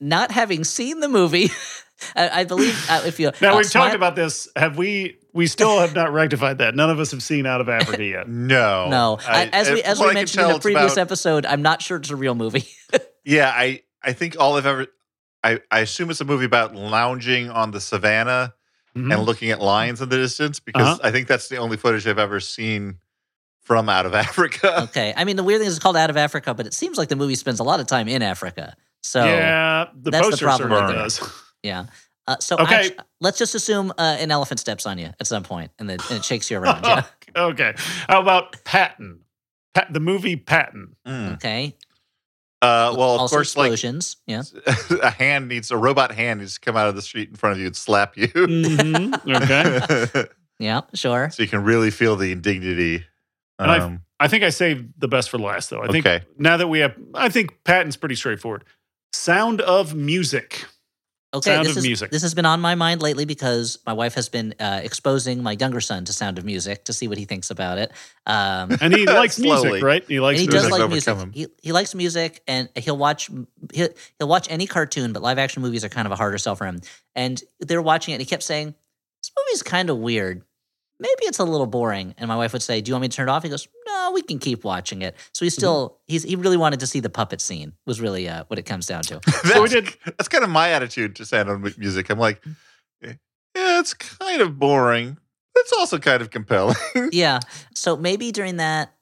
Not 0.00 0.30
having 0.32 0.64
seen 0.64 1.00
the 1.00 1.08
movie, 1.08 1.50
I, 2.16 2.40
I 2.40 2.44
believe 2.44 2.86
uh, 2.90 3.02
if 3.06 3.20
you 3.20 3.30
Now 3.40 3.54
uh, 3.54 3.56
we've 3.58 3.66
Smile- 3.66 3.84
talked 3.84 3.94
about 3.96 4.16
this. 4.16 4.48
Have 4.56 4.76
we? 4.76 5.18
We 5.34 5.46
still 5.46 5.78
have 5.80 5.94
not 5.94 6.12
rectified 6.12 6.58
that. 6.58 6.74
None 6.74 6.90
of 6.90 6.98
us 7.00 7.12
have 7.12 7.22
seen 7.22 7.46
Out 7.46 7.60
of 7.62 7.68
Africa 7.68 8.04
yet. 8.04 8.28
No, 8.28 8.88
No, 8.90 9.18
I, 9.26 9.46
as 9.52 9.70
we 9.70 9.82
as 9.82 9.98
we 9.98 10.06
I 10.08 10.12
mentioned 10.12 10.40
in 10.42 10.46
tell, 10.46 10.52
a 10.52 10.56
it's 10.56 10.62
previous 10.62 10.92
about- 10.94 11.02
episode, 11.02 11.46
I'm 11.46 11.62
not 11.62 11.80
sure 11.80 11.96
it's 11.96 12.10
a 12.10 12.16
real 12.16 12.34
movie. 12.34 12.64
Yeah, 13.24 13.52
I 13.54 13.82
I 14.02 14.12
think 14.14 14.36
all 14.40 14.56
I've 14.56 14.66
ever 14.66 14.88
I, 15.44 15.60
I 15.70 15.80
assume 15.80 16.10
it's 16.10 16.20
a 16.20 16.24
movie 16.24 16.44
about 16.44 16.74
lounging 16.74 17.48
on 17.50 17.70
the 17.70 17.80
savannah 17.80 18.54
Mhm. 18.96 19.14
and 19.14 19.22
looking 19.24 19.50
at 19.50 19.60
lions 19.60 20.02
in 20.02 20.08
the 20.10 20.16
distance 20.16 20.58
because 20.60 20.98
Uh-huh. 20.98 21.08
I 21.08 21.12
think 21.12 21.28
that's 21.28 21.48
the 21.48 21.56
only 21.58 21.76
footage 21.76 22.06
I've 22.08 22.18
ever 22.18 22.40
seen 22.40 22.98
from 23.62 23.88
out 23.88 24.06
of 24.06 24.14
Africa. 24.26 24.82
okay, 24.84 25.12
I 25.16 25.24
mean 25.24 25.36
the 25.36 25.44
weird 25.44 25.60
thing 25.60 25.68
is 25.68 25.76
it's 25.76 25.82
called 25.82 25.96
Out 25.96 26.10
of 26.10 26.16
Africa, 26.16 26.54
but 26.54 26.66
it 26.66 26.74
seems 26.74 26.98
like 26.98 27.08
the 27.08 27.16
movie 27.16 27.34
spends 27.34 27.60
a 27.60 27.64
lot 27.64 27.80
of 27.80 27.86
time 27.86 28.08
in 28.08 28.22
Africa. 28.22 28.74
So 29.02 29.24
yeah, 29.24 29.86
the 29.94 30.10
that's 30.10 30.30
the 30.30 30.44
problem 30.44 30.70
certainly 30.70 30.94
does. 30.94 31.20
Yeah. 31.62 31.86
Uh, 32.26 32.36
so 32.40 32.56
Okay. 32.58 32.86
actu- 32.86 32.96
let's 33.20 33.38
just 33.38 33.54
assume 33.54 33.92
uh, 33.98 34.16
an 34.20 34.30
elephant 34.32 34.58
steps 34.60 34.84
on 34.86 34.98
you 34.98 35.10
at 35.20 35.26
some 35.26 35.42
point 35.44 35.70
and, 35.78 35.88
then 35.88 35.98
and 36.08 36.18
it 36.18 36.24
shakes 36.24 36.50
you 36.50 36.58
around. 36.58 36.84
Yeah. 36.84 37.04
okay. 37.36 37.74
How 38.08 38.20
about 38.20 38.62
Patton? 38.64 39.20
Pat, 39.74 39.92
the 39.92 40.00
movie 40.00 40.36
Patton. 40.36 40.94
Mm. 41.06 41.34
Okay. 41.34 41.76
Uh, 42.60 42.94
well, 42.96 43.14
of 43.16 43.20
also 43.22 43.36
course, 43.36 43.56
like 43.56 43.72
explosions. 43.72 44.16
yeah. 44.26 44.42
a 45.02 45.10
hand 45.10 45.48
needs 45.48 45.70
a 45.72 45.76
robot 45.76 46.12
hand 46.12 46.38
needs 46.40 46.54
to 46.54 46.60
come 46.60 46.76
out 46.76 46.88
of 46.88 46.94
the 46.94 47.02
street 47.02 47.28
in 47.28 47.34
front 47.34 47.54
of 47.54 47.58
you 47.60 47.66
and 47.66 47.76
slap 47.76 48.16
you. 48.16 48.28
Mhm. 48.28 50.12
Okay. 50.14 50.28
Yeah. 50.58 50.82
Sure. 50.94 51.28
so 51.30 51.42
you 51.42 51.48
can 51.48 51.64
really 51.64 51.90
feel 51.90 52.14
the 52.16 52.30
indignity. 52.30 53.04
And 53.62 53.70
I've- 53.70 53.84
Um, 53.84 54.00
I 54.20 54.28
think 54.28 54.44
I 54.44 54.50
saved 54.50 54.92
the 54.98 55.08
best 55.08 55.30
for 55.30 55.38
last, 55.38 55.70
though. 55.70 55.82
I 55.82 55.88
think 55.88 56.06
Okay. 56.06 56.24
now 56.38 56.56
that 56.56 56.68
we 56.68 56.78
have, 56.78 56.94
I 57.12 57.28
think 57.28 57.64
Patton's 57.64 57.96
pretty 57.96 58.14
straightforward. 58.14 58.62
Sound 59.12 59.60
of 59.60 59.94
Music. 59.94 60.64
Okay. 61.34 61.50
Sound 61.50 61.64
this 61.66 61.72
of 61.72 61.78
is, 61.78 61.84
Music. 61.84 62.10
This 62.10 62.22
has 62.22 62.34
been 62.34 62.44
on 62.44 62.60
my 62.60 62.74
mind 62.74 63.00
lately 63.02 63.24
because 63.24 63.78
my 63.86 63.94
wife 63.94 64.14
has 64.14 64.28
been 64.28 64.54
uh, 64.60 64.80
exposing 64.84 65.42
my 65.42 65.56
younger 65.58 65.80
son 65.80 66.04
to 66.04 66.12
Sound 66.12 66.36
of 66.38 66.44
Music 66.44 66.84
to 66.84 66.92
see 66.92 67.08
what 67.08 67.16
he 67.18 67.24
thinks 67.24 67.50
about 67.50 67.78
it. 67.78 67.90
Um, 68.26 68.76
And 68.80 68.94
he 68.94 69.06
likes 69.20 69.38
music, 69.38 69.82
right? 69.82 70.04
He 70.06 70.20
likes 70.20 70.38
and 70.38 70.48
he 70.48 70.54
music. 70.54 70.70
does 70.70 70.78
like 70.78 70.88
music. 70.90 71.18
He, 71.34 71.46
he 71.62 71.72
likes 71.72 71.94
music, 71.94 72.42
and 72.46 72.68
he'll 72.76 72.98
watch 72.98 73.30
he'll, 73.72 73.88
he'll 74.18 74.28
watch 74.28 74.46
any 74.50 74.66
cartoon, 74.66 75.12
but 75.14 75.22
live 75.22 75.38
action 75.38 75.62
movies 75.62 75.84
are 75.84 75.88
kind 75.88 76.06
of 76.06 76.12
a 76.12 76.16
harder 76.16 76.36
sell 76.38 76.54
for 76.54 76.66
him. 76.66 76.80
And 77.16 77.42
they're 77.60 77.82
watching 77.82 78.12
it, 78.12 78.16
and 78.16 78.20
he 78.22 78.26
kept 78.26 78.42
saying, 78.42 78.74
"This 79.22 79.32
movie's 79.48 79.62
kind 79.62 79.88
of 79.90 79.96
weird. 79.98 80.42
Maybe 81.02 81.24
it's 81.26 81.38
a 81.40 81.44
little 81.44 81.66
boring." 81.66 82.14
And 82.16 82.28
my 82.28 82.36
wife 82.36 82.52
would 82.52 82.62
say, 82.62 82.80
"Do 82.80 82.88
you 82.90 82.94
want 82.94 83.02
me 83.02 83.08
to 83.08 83.16
turn 83.16 83.28
it 83.28 83.32
off?" 83.32 83.42
He 83.42 83.48
goes, 83.48 83.66
"No, 83.86 84.12
we 84.14 84.22
can 84.22 84.38
keep 84.38 84.64
watching 84.64 85.02
it." 85.02 85.16
So 85.32 85.44
Mm-hmm. 85.44 85.44
he's 85.46 85.54
still—he 86.22 86.36
really 86.36 86.56
wanted 86.56 86.80
to 86.80 86.86
see 86.86 87.00
the 87.00 87.10
puppet 87.10 87.40
scene. 87.40 87.72
Was 87.86 88.00
really 88.00 88.28
uh, 88.28 88.44
what 88.48 88.58
it 88.58 88.62
comes 88.66 88.86
down 88.86 89.02
to. 89.04 89.20
that's, 89.26 89.52
So 89.52 89.62
we 89.62 89.68
did- 89.68 89.96
that's 90.04 90.28
kind 90.28 90.44
of 90.44 90.50
my 90.50 90.70
attitude 90.70 91.16
to 91.16 91.24
sound 91.26 91.48
of 91.50 91.78
music. 91.78 92.08
I'm 92.10 92.18
like, 92.18 92.40
eh, 93.02 93.14
yeah, 93.56 93.80
it's 93.80 93.94
kind 93.94 94.40
of 94.40 94.58
boring. 94.58 95.18
It's 95.56 95.72
also 95.72 95.98
kind 95.98 96.22
of 96.22 96.30
compelling. 96.30 96.76
yeah. 97.12 97.40
So 97.74 97.96
maybe 97.96 98.32
during 98.32 98.56
that, 98.56 98.94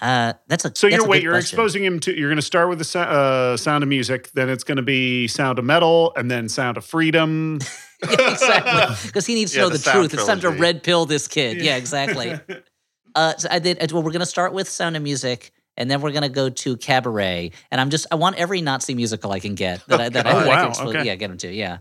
uh, 0.00 0.32
that's 0.46 0.64
a 0.64 0.72
So 0.74 0.88
that's 0.88 0.96
you're 0.98 1.06
a 1.06 1.08
wait, 1.08 1.22
you're 1.22 1.32
question. 1.34 1.56
exposing 1.56 1.84
him 1.84 2.00
to. 2.00 2.16
You're 2.18 2.28
going 2.30 2.36
to 2.36 2.42
start 2.42 2.68
with 2.68 2.78
the 2.78 2.98
uh, 3.00 3.56
sound 3.56 3.82
of 3.82 3.88
music, 3.88 4.30
then 4.32 4.48
it's 4.48 4.64
going 4.64 4.76
to 4.76 4.82
be 4.82 5.28
sound 5.28 5.58
of 5.58 5.64
metal, 5.64 6.12
and 6.16 6.30
then 6.30 6.48
sound 6.48 6.76
of 6.76 6.84
freedom. 6.84 7.58
Yeah, 8.02 8.30
exactly. 8.32 8.96
Because 9.08 9.26
he 9.26 9.34
needs 9.34 9.52
to 9.52 9.58
Yeah, 9.58 9.64
know 9.64 9.68
the 9.68 9.72
the, 9.76 9.78
sound 9.82 9.94
truth. 10.08 10.14
It's 10.14 10.24
time 10.26 10.40
to 10.40 10.48
red 10.50 10.82
pill 10.82 11.04
this 11.04 11.28
kid. 11.28 11.60
Yeah, 11.60 11.76
exactly. 11.76 12.32
uh, 13.14 13.36
so 13.36 13.46
I 13.50 13.58
did. 13.58 13.92
Well, 13.92 14.02
we're 14.02 14.12
gonna 14.12 14.24
start 14.24 14.54
with 14.54 14.70
Sound 14.70 14.96
of 14.96 15.02
Music, 15.02 15.52
and 15.76 15.90
then 15.90 16.00
we're 16.00 16.12
gonna 16.12 16.30
go 16.30 16.48
to 16.48 16.78
Cabaret. 16.78 17.52
And 17.70 17.78
I'm 17.78 17.90
just, 17.90 18.06
I 18.10 18.14
want 18.14 18.36
every 18.36 18.62
Nazi 18.62 18.94
musical 18.94 19.32
I 19.32 19.38
can 19.38 19.54
get 19.54 19.86
that 19.88 20.00
I, 20.00 20.08
that 20.08 20.26
I, 20.26 20.30
Oh, 20.32 20.34
that 20.38 20.44
I 20.46 20.48
wow, 20.48 20.60
can 20.62 20.68
expose- 20.70 20.94
okay. 20.96 21.04
Yeah, 21.04 21.14
get 21.16 21.30
him 21.30 21.36
to. 21.36 21.52
Yeah. 21.52 21.78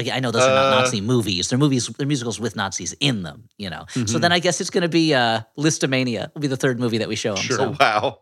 Again, 0.00 0.16
I 0.16 0.20
know 0.20 0.30
those 0.32 0.42
are 0.42 0.54
not 0.54 0.72
Uh, 0.72 0.80
Nazi 0.80 1.00
movies. 1.00 1.48
They're 1.48 1.58
movies. 1.58 1.86
They're 1.96 2.06
musicals 2.06 2.40
with 2.40 2.56
Nazis 2.56 2.92
in 3.00 3.22
them. 3.22 3.48
You 3.58 3.70
know. 3.70 3.84
So 3.94 4.00
Mhm. 4.00 4.20
then 4.22 4.32
I 4.32 4.38
guess 4.40 4.60
it's 4.60 4.70
gonna 4.70 4.88
be 4.88 5.14
uh, 5.14 5.40
Lisztomania. 5.58 6.32
Will 6.34 6.40
be 6.40 6.48
the 6.48 6.56
third 6.56 6.80
movie 6.80 6.98
that 6.98 7.08
we 7.08 7.16
show 7.16 7.34
them. 7.34 7.42
Sure. 7.44 7.56
So. 7.56 7.76
wow. 7.80 8.20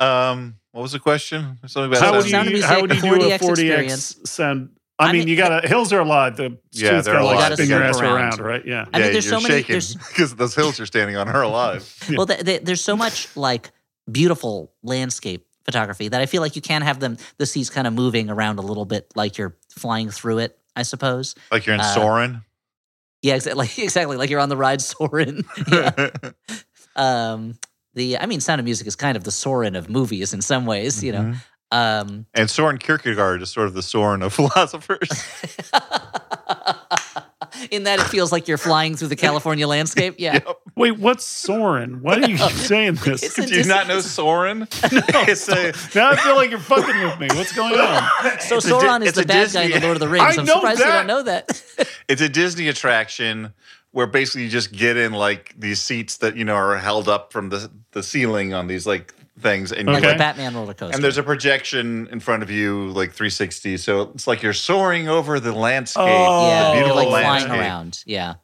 Um, 0.00 0.56
what 0.72 0.82
was 0.82 0.92
the 0.92 0.98
question? 1.00 1.58
Something 1.66 1.90
about 1.92 2.00
How 2.02 2.12
would 2.12 2.22
sound- 2.22 2.30
Sound 2.30 2.46
of 2.46 2.52
you 2.52 2.58
Music, 2.58 2.70
how 2.70 2.80
would 2.80 2.94
you 2.94 3.00
do 3.00 3.14
a 3.14 3.18
4DX 3.18 3.38
4DX 3.42 3.50
experience. 3.50 4.16
sound? 4.26 4.70
I, 5.00 5.04
I 5.08 5.12
mean, 5.12 5.20
mean, 5.20 5.28
you 5.28 5.36
got 5.36 5.60
to 5.60 5.68
hills 5.68 5.92
are 5.92 6.00
alive. 6.00 6.36
The 6.36 6.58
Yeah, 6.72 7.00
they're 7.00 7.14
got 7.14 7.20
to 7.20 7.20
alive. 7.24 7.36
like 7.36 7.52
spin 7.54 7.68
your 7.68 7.78
You 7.80 7.84
ass 7.84 7.96
gotta 8.00 8.14
around, 8.14 8.40
right? 8.40 8.64
Yeah. 8.66 8.84
I 8.92 8.98
mean, 8.98 9.12
there's 9.12 9.24
you're 9.26 9.40
so 9.40 9.40
many- 9.40 9.60
shaking 9.62 9.72
there's- 9.74 9.94
because 10.08 10.34
those 10.34 10.54
hills 10.54 10.78
you're 10.78 10.86
standing 10.86 11.16
on 11.16 11.28
are 11.28 11.42
alive. 11.42 11.82
Well, 12.16 12.26
th 12.26 12.44
th 12.44 12.62
there's 12.64 12.82
so 12.82 12.96
much 12.96 13.28
like 13.36 13.70
beautiful 14.10 14.72
landscape 14.82 15.46
photography 15.64 16.08
that 16.08 16.20
I 16.20 16.26
feel 16.26 16.42
like 16.42 16.56
you 16.56 16.62
can 16.62 16.82
have 16.82 16.98
them 16.98 17.16
the 17.38 17.46
seats 17.46 17.70
kind 17.70 17.86
of 17.86 17.92
moving 17.92 18.30
around 18.30 18.58
a 18.58 18.62
little 18.62 18.84
bit, 18.86 19.06
like 19.14 19.36
you're 19.38 19.56
flying 19.78 20.10
through 20.10 20.38
it. 20.38 20.58
I 20.76 20.82
suppose. 20.82 21.34
Like 21.50 21.66
you're 21.66 21.74
in 21.74 21.80
Uh, 21.80 21.94
Soarin'. 21.94 22.42
Yeah, 23.22 23.34
exactly. 23.34 23.68
Exactly. 23.82 24.16
Like 24.16 24.30
you're 24.30 24.40
on 24.40 24.48
the 24.48 24.56
ride 24.56 24.80
Soarin'. 24.80 25.44
yeah. 25.72 26.10
Um, 26.96 27.54
the 27.94 28.18
I 28.18 28.26
mean, 28.26 28.40
Sound 28.40 28.58
of 28.60 28.64
Music 28.64 28.86
is 28.86 28.96
kind 28.96 29.16
of 29.16 29.22
the 29.24 29.30
Soarin' 29.30 29.76
of 29.76 29.88
movies 29.88 30.32
in 30.34 30.42
some 30.42 30.66
ways. 30.66 31.02
You 31.02 31.12
know. 31.12 31.20
Mhm. 31.22 31.36
Um, 31.70 32.26
And 32.34 32.48
Soren 32.50 32.78
Kierkegaard 32.78 33.42
is 33.42 33.50
sort 33.50 33.66
of 33.68 33.74
the 33.74 33.82
Soarin' 33.82 34.22
of 34.22 34.32
philosophers. 34.34 35.08
in 37.70 37.84
that 37.84 37.98
it 38.00 38.04
feels 38.04 38.32
like 38.32 38.48
you're 38.48 38.58
flying 38.58 38.96
through 38.96 39.08
the 39.08 39.16
California 39.26 39.66
landscape. 39.66 40.14
Yeah. 40.18 40.34
Yep. 40.34 40.58
Wait, 40.76 40.98
what's 40.98 41.24
Soarin'? 41.24 42.02
Why 42.02 42.14
are 42.16 42.28
you 42.28 42.36
saying 42.48 42.94
this? 42.96 43.22
It's 43.22 43.38
a 43.38 43.42
Do 43.46 43.48
you 43.48 43.54
Dis- 43.58 43.66
not 43.66 43.88
know 43.88 44.00
Soarin'? 44.00 44.68
it's 44.72 45.48
a 45.48 45.72
now 45.98 46.10
I 46.10 46.16
feel 46.16 46.36
like 46.36 46.50
you're 46.50 46.58
fucking 46.60 47.02
with 47.02 47.18
me. 47.18 47.28
What's 47.36 47.52
going 47.52 47.78
on? 47.78 48.02
So 48.40 48.56
It's 48.56 48.66
Sauron 48.66 49.00
Di- 49.00 49.06
is 49.06 49.12
the 49.14 49.22
a 49.22 49.24
bad 49.26 49.52
guy 49.52 49.62
in 49.62 49.68
Disney- 49.68 49.80
the 49.80 49.86
Lord 49.86 49.96
of 49.96 50.00
the 50.00 50.08
Rings. 50.08 50.24
I 50.36 50.40
I'm 50.40 50.46
know 50.46 50.54
surprised 50.54 50.80
you 50.80 50.84
don't 50.86 51.06
know 51.06 51.22
that. 51.24 51.62
it's 52.08 52.22
a 52.22 52.28
Disney 52.28 52.68
attraction 52.68 53.52
where 53.92 54.06
basically 54.06 54.42
you 54.44 54.50
just 54.50 54.70
get 54.72 54.96
in 54.96 55.12
like 55.12 55.54
these 55.58 55.80
seats 55.80 56.18
that 56.18 56.36
you 56.36 56.44
know 56.44 56.54
are 56.54 56.76
held 56.76 57.08
up 57.08 57.32
from 57.32 57.48
the 57.48 57.70
the 57.92 58.02
ceiling 58.02 58.52
on 58.54 58.66
these 58.66 58.86
like 58.86 59.14
things, 59.40 59.72
and 59.72 59.86
you, 59.88 59.94
like 59.94 60.02
Okay. 60.04 60.12
the 60.12 60.18
Batman 60.18 60.54
roller 60.54 60.74
coaster. 60.74 60.94
and 60.94 61.02
there's 61.04 61.18
a 61.18 61.22
projection 61.22 62.08
in 62.10 62.20
front 62.20 62.42
of 62.42 62.50
you 62.50 62.88
like 62.90 63.12
360, 63.12 63.76
so 63.76 64.10
it's 64.14 64.26
like 64.26 64.42
you're 64.42 64.52
soaring 64.52 65.08
over 65.08 65.38
the 65.40 65.52
landscape. 65.52 66.02
Oh, 66.06 66.48
yeah, 66.48 66.70
the 66.70 66.76
you're 66.76 66.84
beautiful 66.86 67.10
like 67.12 67.24
flying 67.24 67.50
around. 67.50 68.02
Yeah. 68.06 68.34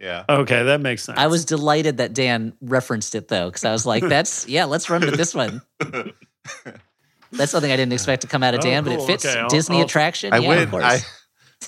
Yeah. 0.00 0.24
Okay, 0.28 0.64
that 0.64 0.80
makes 0.80 1.04
sense. 1.04 1.16
I 1.18 1.28
was 1.28 1.44
delighted 1.44 1.98
that 1.98 2.12
Dan 2.12 2.54
referenced 2.60 3.14
it 3.14 3.28
though, 3.28 3.46
because 3.48 3.64
I 3.64 3.70
was 3.70 3.86
like, 3.86 4.02
"That's 4.02 4.48
yeah, 4.48 4.64
let's 4.64 4.90
run 4.90 5.00
with 5.02 5.16
this 5.16 5.32
one." 5.34 5.62
That's 7.32 7.50
something 7.50 7.70
I 7.72 7.76
didn't 7.76 7.94
expect 7.94 8.22
to 8.22 8.28
come 8.28 8.42
out 8.42 8.52
of 8.54 8.60
Oh, 8.60 8.62
Dan, 8.62 8.84
but 8.84 8.92
it 8.92 9.00
oh, 9.00 9.06
fits 9.06 9.24
Okay, 9.24 9.38
I'll- 9.38 9.48
Disney 9.48 9.76
I'll- 9.78 9.84
attraction. 9.84 10.32
I 10.34 10.38
yeah, 10.38 10.48
went. 10.48 10.60
of 10.62 10.70
course. 10.70 10.84
I 10.84 10.98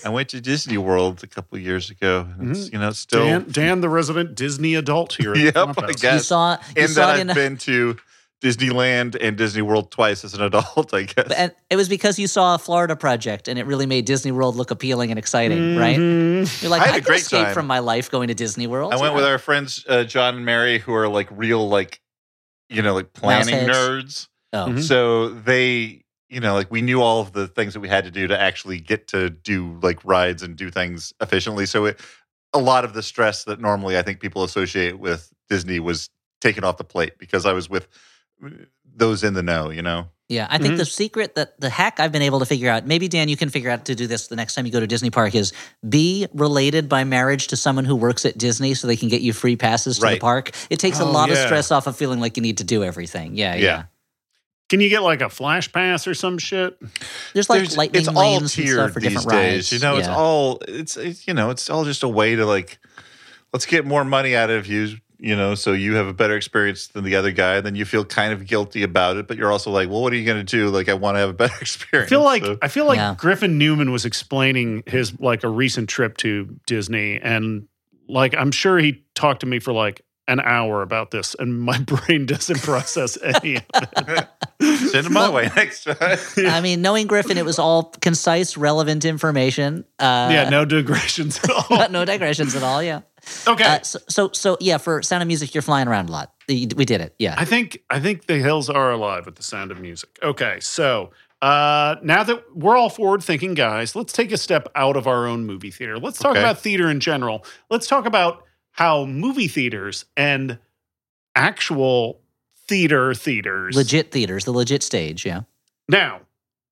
I 0.04 0.08
went 0.08 0.28
to 0.30 0.40
Disney 0.40 0.76
World 0.76 1.22
a 1.22 1.28
couple 1.28 1.56
years 1.58 1.88
ago. 1.88 2.26
and 2.38 2.50
It's 2.50 2.66
mm-hmm. 2.66 2.74
you 2.74 2.80
know 2.80 2.90
still. 2.90 3.24
Dan, 3.24 3.46
Dan, 3.50 3.80
the 3.80 3.88
resident 3.88 4.34
Disney 4.34 4.74
adult 4.74 5.14
here. 5.14 5.34
Yep, 5.44 5.56
I 5.56 5.72
Flophouse. 5.72 6.00
guess. 6.02 6.12
you 6.14 6.18
saw 6.20 6.52
you 6.76 6.82
and 6.82 6.90
saw 6.90 7.06
that 7.06 7.18
it 7.18 7.20
in 7.22 7.30
I've 7.30 7.36
been 7.36 7.56
to 7.58 7.96
Disneyland 8.44 9.16
and 9.20 9.38
Disney 9.38 9.62
World 9.62 9.90
twice 9.90 10.22
as 10.22 10.34
an 10.34 10.42
adult. 10.42 10.92
I 10.92 11.04
guess. 11.04 11.32
and 11.32 11.52
it 11.70 11.76
was 11.76 11.88
because 11.88 12.18
you 12.18 12.26
saw 12.26 12.54
a 12.54 12.58
Florida 12.58 12.94
project 12.94 13.48
and 13.48 13.58
it 13.58 13.64
really 13.66 13.86
made 13.86 14.04
Disney 14.04 14.32
World 14.32 14.54
look 14.54 14.70
appealing 14.70 15.10
and 15.10 15.18
exciting, 15.18 15.76
right? 15.78 15.96
You're 15.96 16.70
like, 16.70 16.82
I 16.82 16.84
I, 16.84 16.86
had 16.88 16.94
a 16.96 16.98
can 16.98 17.04
great 17.04 17.20
escape 17.22 17.46
time. 17.46 17.54
from 17.54 17.66
my 17.66 17.78
life 17.78 18.10
going 18.10 18.28
to 18.28 18.34
Disney 18.34 18.66
World. 18.66 18.92
I 18.92 18.96
went 18.96 19.12
Yeah. 19.12 19.16
with 19.16 19.24
our 19.24 19.38
friends 19.38 19.84
uh, 19.88 20.04
John 20.04 20.36
and 20.36 20.44
Mary, 20.44 20.78
who 20.78 20.92
are 20.92 21.08
like 21.08 21.28
real 21.30 21.68
like, 21.68 22.00
you 22.68 22.82
know, 22.82 22.92
like 22.94 23.12
planning 23.14 23.66
nerds. 23.66 24.28
Oh, 24.52 24.66
Mhm. 24.68 24.82
So 24.82 25.30
they, 25.30 26.02
you 26.28 26.40
know, 26.40 26.52
like 26.54 26.70
we 26.70 26.82
knew 26.82 27.00
all 27.00 27.20
of 27.22 27.32
the 27.32 27.48
things 27.48 27.72
that 27.72 27.80
we 27.80 27.88
had 27.88 28.04
to 28.04 28.10
do 28.10 28.26
to 28.26 28.38
actually 28.38 28.78
get 28.78 29.08
to 29.08 29.30
do 29.30 29.78
like 29.82 30.04
rides 30.04 30.42
and 30.42 30.54
do 30.54 30.70
things 30.70 31.14
efficiently. 31.20 31.64
So 31.66 31.86
it, 31.86 31.98
a 32.52 32.58
lot 32.58 32.84
of 32.84 32.92
the 32.92 33.02
stress 33.02 33.44
that 33.44 33.58
normally 33.60 33.96
I 33.98 34.02
think 34.02 34.20
people 34.20 34.44
associate 34.44 34.98
with 34.98 35.32
Disney 35.48 35.80
was 35.80 36.10
taken 36.40 36.62
off 36.62 36.76
the 36.76 36.84
plate 36.84 37.18
because 37.18 37.46
I 37.46 37.52
was 37.52 37.68
with 37.70 37.88
those 38.96 39.24
in 39.24 39.34
the 39.34 39.42
know. 39.42 39.70
You 39.70 39.82
know. 39.82 40.08
Yeah, 40.28 40.46
I 40.48 40.56
think 40.56 40.70
mm-hmm. 40.70 40.76
the 40.78 40.84
secret 40.86 41.34
that 41.34 41.60
the 41.60 41.68
hack 41.68 42.00
I've 42.00 42.10
been 42.10 42.22
able 42.22 42.38
to 42.38 42.46
figure 42.46 42.70
out, 42.70 42.86
maybe 42.86 43.08
Dan, 43.08 43.28
you 43.28 43.36
can 43.36 43.50
figure 43.50 43.68
out 43.68 43.84
to 43.84 43.94
do 43.94 44.06
this 44.06 44.28
the 44.28 44.36
next 44.36 44.54
time 44.54 44.64
you 44.64 44.72
go 44.72 44.80
to 44.80 44.86
Disney 44.86 45.10
Park, 45.10 45.34
is 45.34 45.52
be 45.86 46.26
related 46.32 46.88
by 46.88 47.04
marriage 47.04 47.48
to 47.48 47.56
someone 47.58 47.84
who 47.84 47.94
works 47.94 48.24
at 48.24 48.38
Disney 48.38 48.72
so 48.72 48.86
they 48.86 48.96
can 48.96 49.10
get 49.10 49.20
you 49.20 49.34
free 49.34 49.56
passes 49.56 49.98
to 49.98 50.06
the 50.06 50.18
park. 50.18 50.52
It 50.70 50.78
takes 50.78 50.98
a 50.98 51.04
Oh, 51.04 51.10
lot 51.10 51.30
of 51.30 51.36
stress 51.36 51.70
off 51.70 51.86
of 51.86 51.96
feeling 51.96 52.20
like 52.20 52.38
you 52.38 52.42
need 52.42 52.56
to 52.58 52.64
do 52.64 52.82
everything. 52.82 53.34
Yeah, 53.34 53.54
yeah. 53.54 53.62
Yeah. 53.62 53.82
Can 54.70 54.80
you 54.80 54.88
get 54.88 55.02
like 55.02 55.20
a 55.20 55.28
flash 55.28 55.70
pass 55.70 56.06
or 56.06 56.14
some 56.14 56.38
shit? 56.38 56.78
There's 57.34 57.50
like 57.50 57.58
There's- 57.58 57.76
lightning 57.76 58.00
it's 58.00 58.08
all 58.08 58.38
and 58.38 58.50
stuff 58.50 58.64
tiered 58.64 58.94
for 58.94 59.00
these 59.00 59.10
different 59.10 59.28
days. 59.30 59.54
rides. 59.54 59.72
You 59.72 59.78
know, 59.80 59.98
it's 59.98 60.08
all 60.08 60.62
it's, 60.66 60.96
it's 60.96 61.28
you 61.28 61.34
know, 61.34 61.50
it's 61.50 61.68
all 61.68 61.84
just 61.84 62.02
a 62.02 62.08
way 62.08 62.34
to 62.34 62.46
like 62.46 62.78
let's 63.52 63.66
get 63.66 63.84
more 63.84 64.06
money 64.06 64.34
out 64.34 64.48
of 64.48 64.66
you. 64.66 64.96
You 65.24 65.34
know, 65.36 65.54
so 65.54 65.72
you 65.72 65.94
have 65.94 66.06
a 66.06 66.12
better 66.12 66.36
experience 66.36 66.88
than 66.88 67.02
the 67.02 67.16
other 67.16 67.32
guy. 67.32 67.60
Then 67.62 67.76
you 67.76 67.86
feel 67.86 68.04
kind 68.04 68.32
of 68.34 68.46
guilty 68.46 68.82
about 68.82 69.16
it, 69.16 69.26
but 69.26 69.38
you're 69.38 69.50
also 69.50 69.70
like, 69.70 69.88
well, 69.88 70.02
what 70.02 70.12
are 70.12 70.16
you 70.16 70.26
going 70.26 70.44
to 70.44 70.56
do? 70.56 70.68
Like, 70.68 70.90
I 70.90 70.94
want 70.94 71.14
to 71.14 71.20
have 71.20 71.30
a 71.30 71.32
better 71.44 71.54
experience. 71.60 71.64
I 71.64 72.04
experience. 72.04 72.10
feel 72.10 72.22
like 72.24 72.44
So- 72.44 72.58
I 72.60 72.68
feel 72.68 72.84
like 72.84 72.98
Yeah. 72.98 73.14
Griffin 73.16 73.56
Newman 73.56 73.90
was 73.90 74.04
explaining 74.04 74.82
his 74.86 75.18
like 75.20 75.42
a 75.42 75.48
recent 75.48 75.88
trip 75.88 76.18
to 76.18 76.54
Disney, 76.66 77.18
and 77.22 77.68
like 78.06 78.34
I'm 78.36 78.50
sure 78.52 78.78
he 78.78 79.02
talked 79.14 79.40
to 79.40 79.46
me 79.46 79.60
for 79.60 79.72
like 79.72 80.02
an 80.28 80.40
hour 80.40 80.82
about 80.82 81.10
this, 81.10 81.34
and 81.38 81.58
my 81.58 81.78
brain 81.86 82.26
doesn't 82.26 82.60
process 82.62 83.16
any. 83.22 83.56
of 83.56 84.08
it. 84.08 84.28
send 84.90 85.06
it 85.06 85.10
my 85.10 85.28
way 85.30 85.50
next 85.56 85.84
time. 85.84 86.18
I 86.38 86.60
mean, 86.60 86.82
knowing 86.82 87.06
Griffin, 87.06 87.38
it 87.38 87.44
was 87.46 87.58
all 87.58 87.84
concise, 88.00 88.56
relevant 88.58 89.04
information. 89.06 89.84
Uh, 89.98 90.28
yeah, 90.32 90.48
no 90.50 90.64
digressions 90.66 91.40
at 91.44 91.50
all. 91.50 91.88
no 91.90 92.04
digressions 92.04 92.54
at 92.56 92.62
all. 92.62 92.82
Yeah. 92.82 93.00
Okay, 93.46 93.64
Uh, 93.64 93.78
so, 93.82 93.98
so, 94.08 94.30
so, 94.32 94.56
yeah, 94.60 94.78
for 94.78 95.02
Sound 95.02 95.22
of 95.22 95.26
Music, 95.26 95.54
you're 95.54 95.62
flying 95.62 95.88
around 95.88 96.08
a 96.08 96.12
lot. 96.12 96.32
We 96.48 96.66
did 96.66 97.00
it. 97.00 97.14
Yeah. 97.18 97.34
I 97.38 97.44
think 97.44 97.78
I 97.90 98.00
think 98.00 98.26
the 98.26 98.36
hills 98.38 98.68
are 98.68 98.90
alive 98.92 99.24
with 99.26 99.36
the 99.36 99.42
sound 99.42 99.70
of 99.70 99.80
music. 99.80 100.18
Okay, 100.22 100.58
so 100.60 101.10
uh, 101.42 101.96
now 102.02 102.22
that 102.22 102.42
we're 102.54 102.76
all 102.76 102.90
forward 102.90 103.22
thinking 103.22 103.54
guys, 103.54 103.96
let's 103.96 104.12
take 104.12 104.30
a 104.32 104.36
step 104.36 104.68
out 104.74 104.96
of 104.96 105.06
our 105.06 105.26
own 105.26 105.46
movie 105.46 105.70
theater. 105.70 105.98
Let's 105.98 106.18
talk 106.18 106.32
Okay. 106.32 106.40
about 106.40 106.58
theater 106.58 106.90
in 106.90 107.00
general. 107.00 107.44
Let's 107.70 107.86
talk 107.86 108.04
about 108.06 108.44
how 108.72 109.04
movie 109.06 109.48
theaters 109.48 110.04
and 110.16 110.58
actual 111.36 112.20
theater 112.68 113.14
theaters 113.14 113.76
legit 113.76 114.10
theaters, 114.10 114.44
the 114.44 114.52
legit 114.52 114.82
stage. 114.82 115.24
Yeah. 115.26 115.42
Now, 115.88 116.22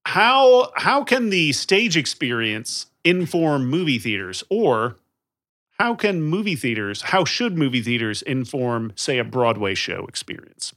how 0.04 0.70
how 0.76 1.04
can 1.04 1.30
the 1.30 1.52
stage 1.52 1.96
experience 1.96 2.86
inform 3.04 3.66
movie 3.68 3.98
theaters 3.98 4.44
or 4.50 4.96
how 5.78 5.94
can 5.94 6.22
movie 6.22 6.54
theaters 6.56 7.02
how 7.02 7.24
should 7.24 7.56
movie 7.56 7.82
theaters 7.82 8.22
inform 8.22 8.92
say 8.96 9.18
a 9.18 9.24
Broadway 9.24 9.74
show 9.74 10.04
experience? 10.06 10.72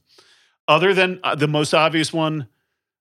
Other 0.68 0.92
than 0.94 1.20
uh, 1.22 1.34
the 1.36 1.46
most 1.48 1.72
obvious 1.74 2.12
one, 2.12 2.48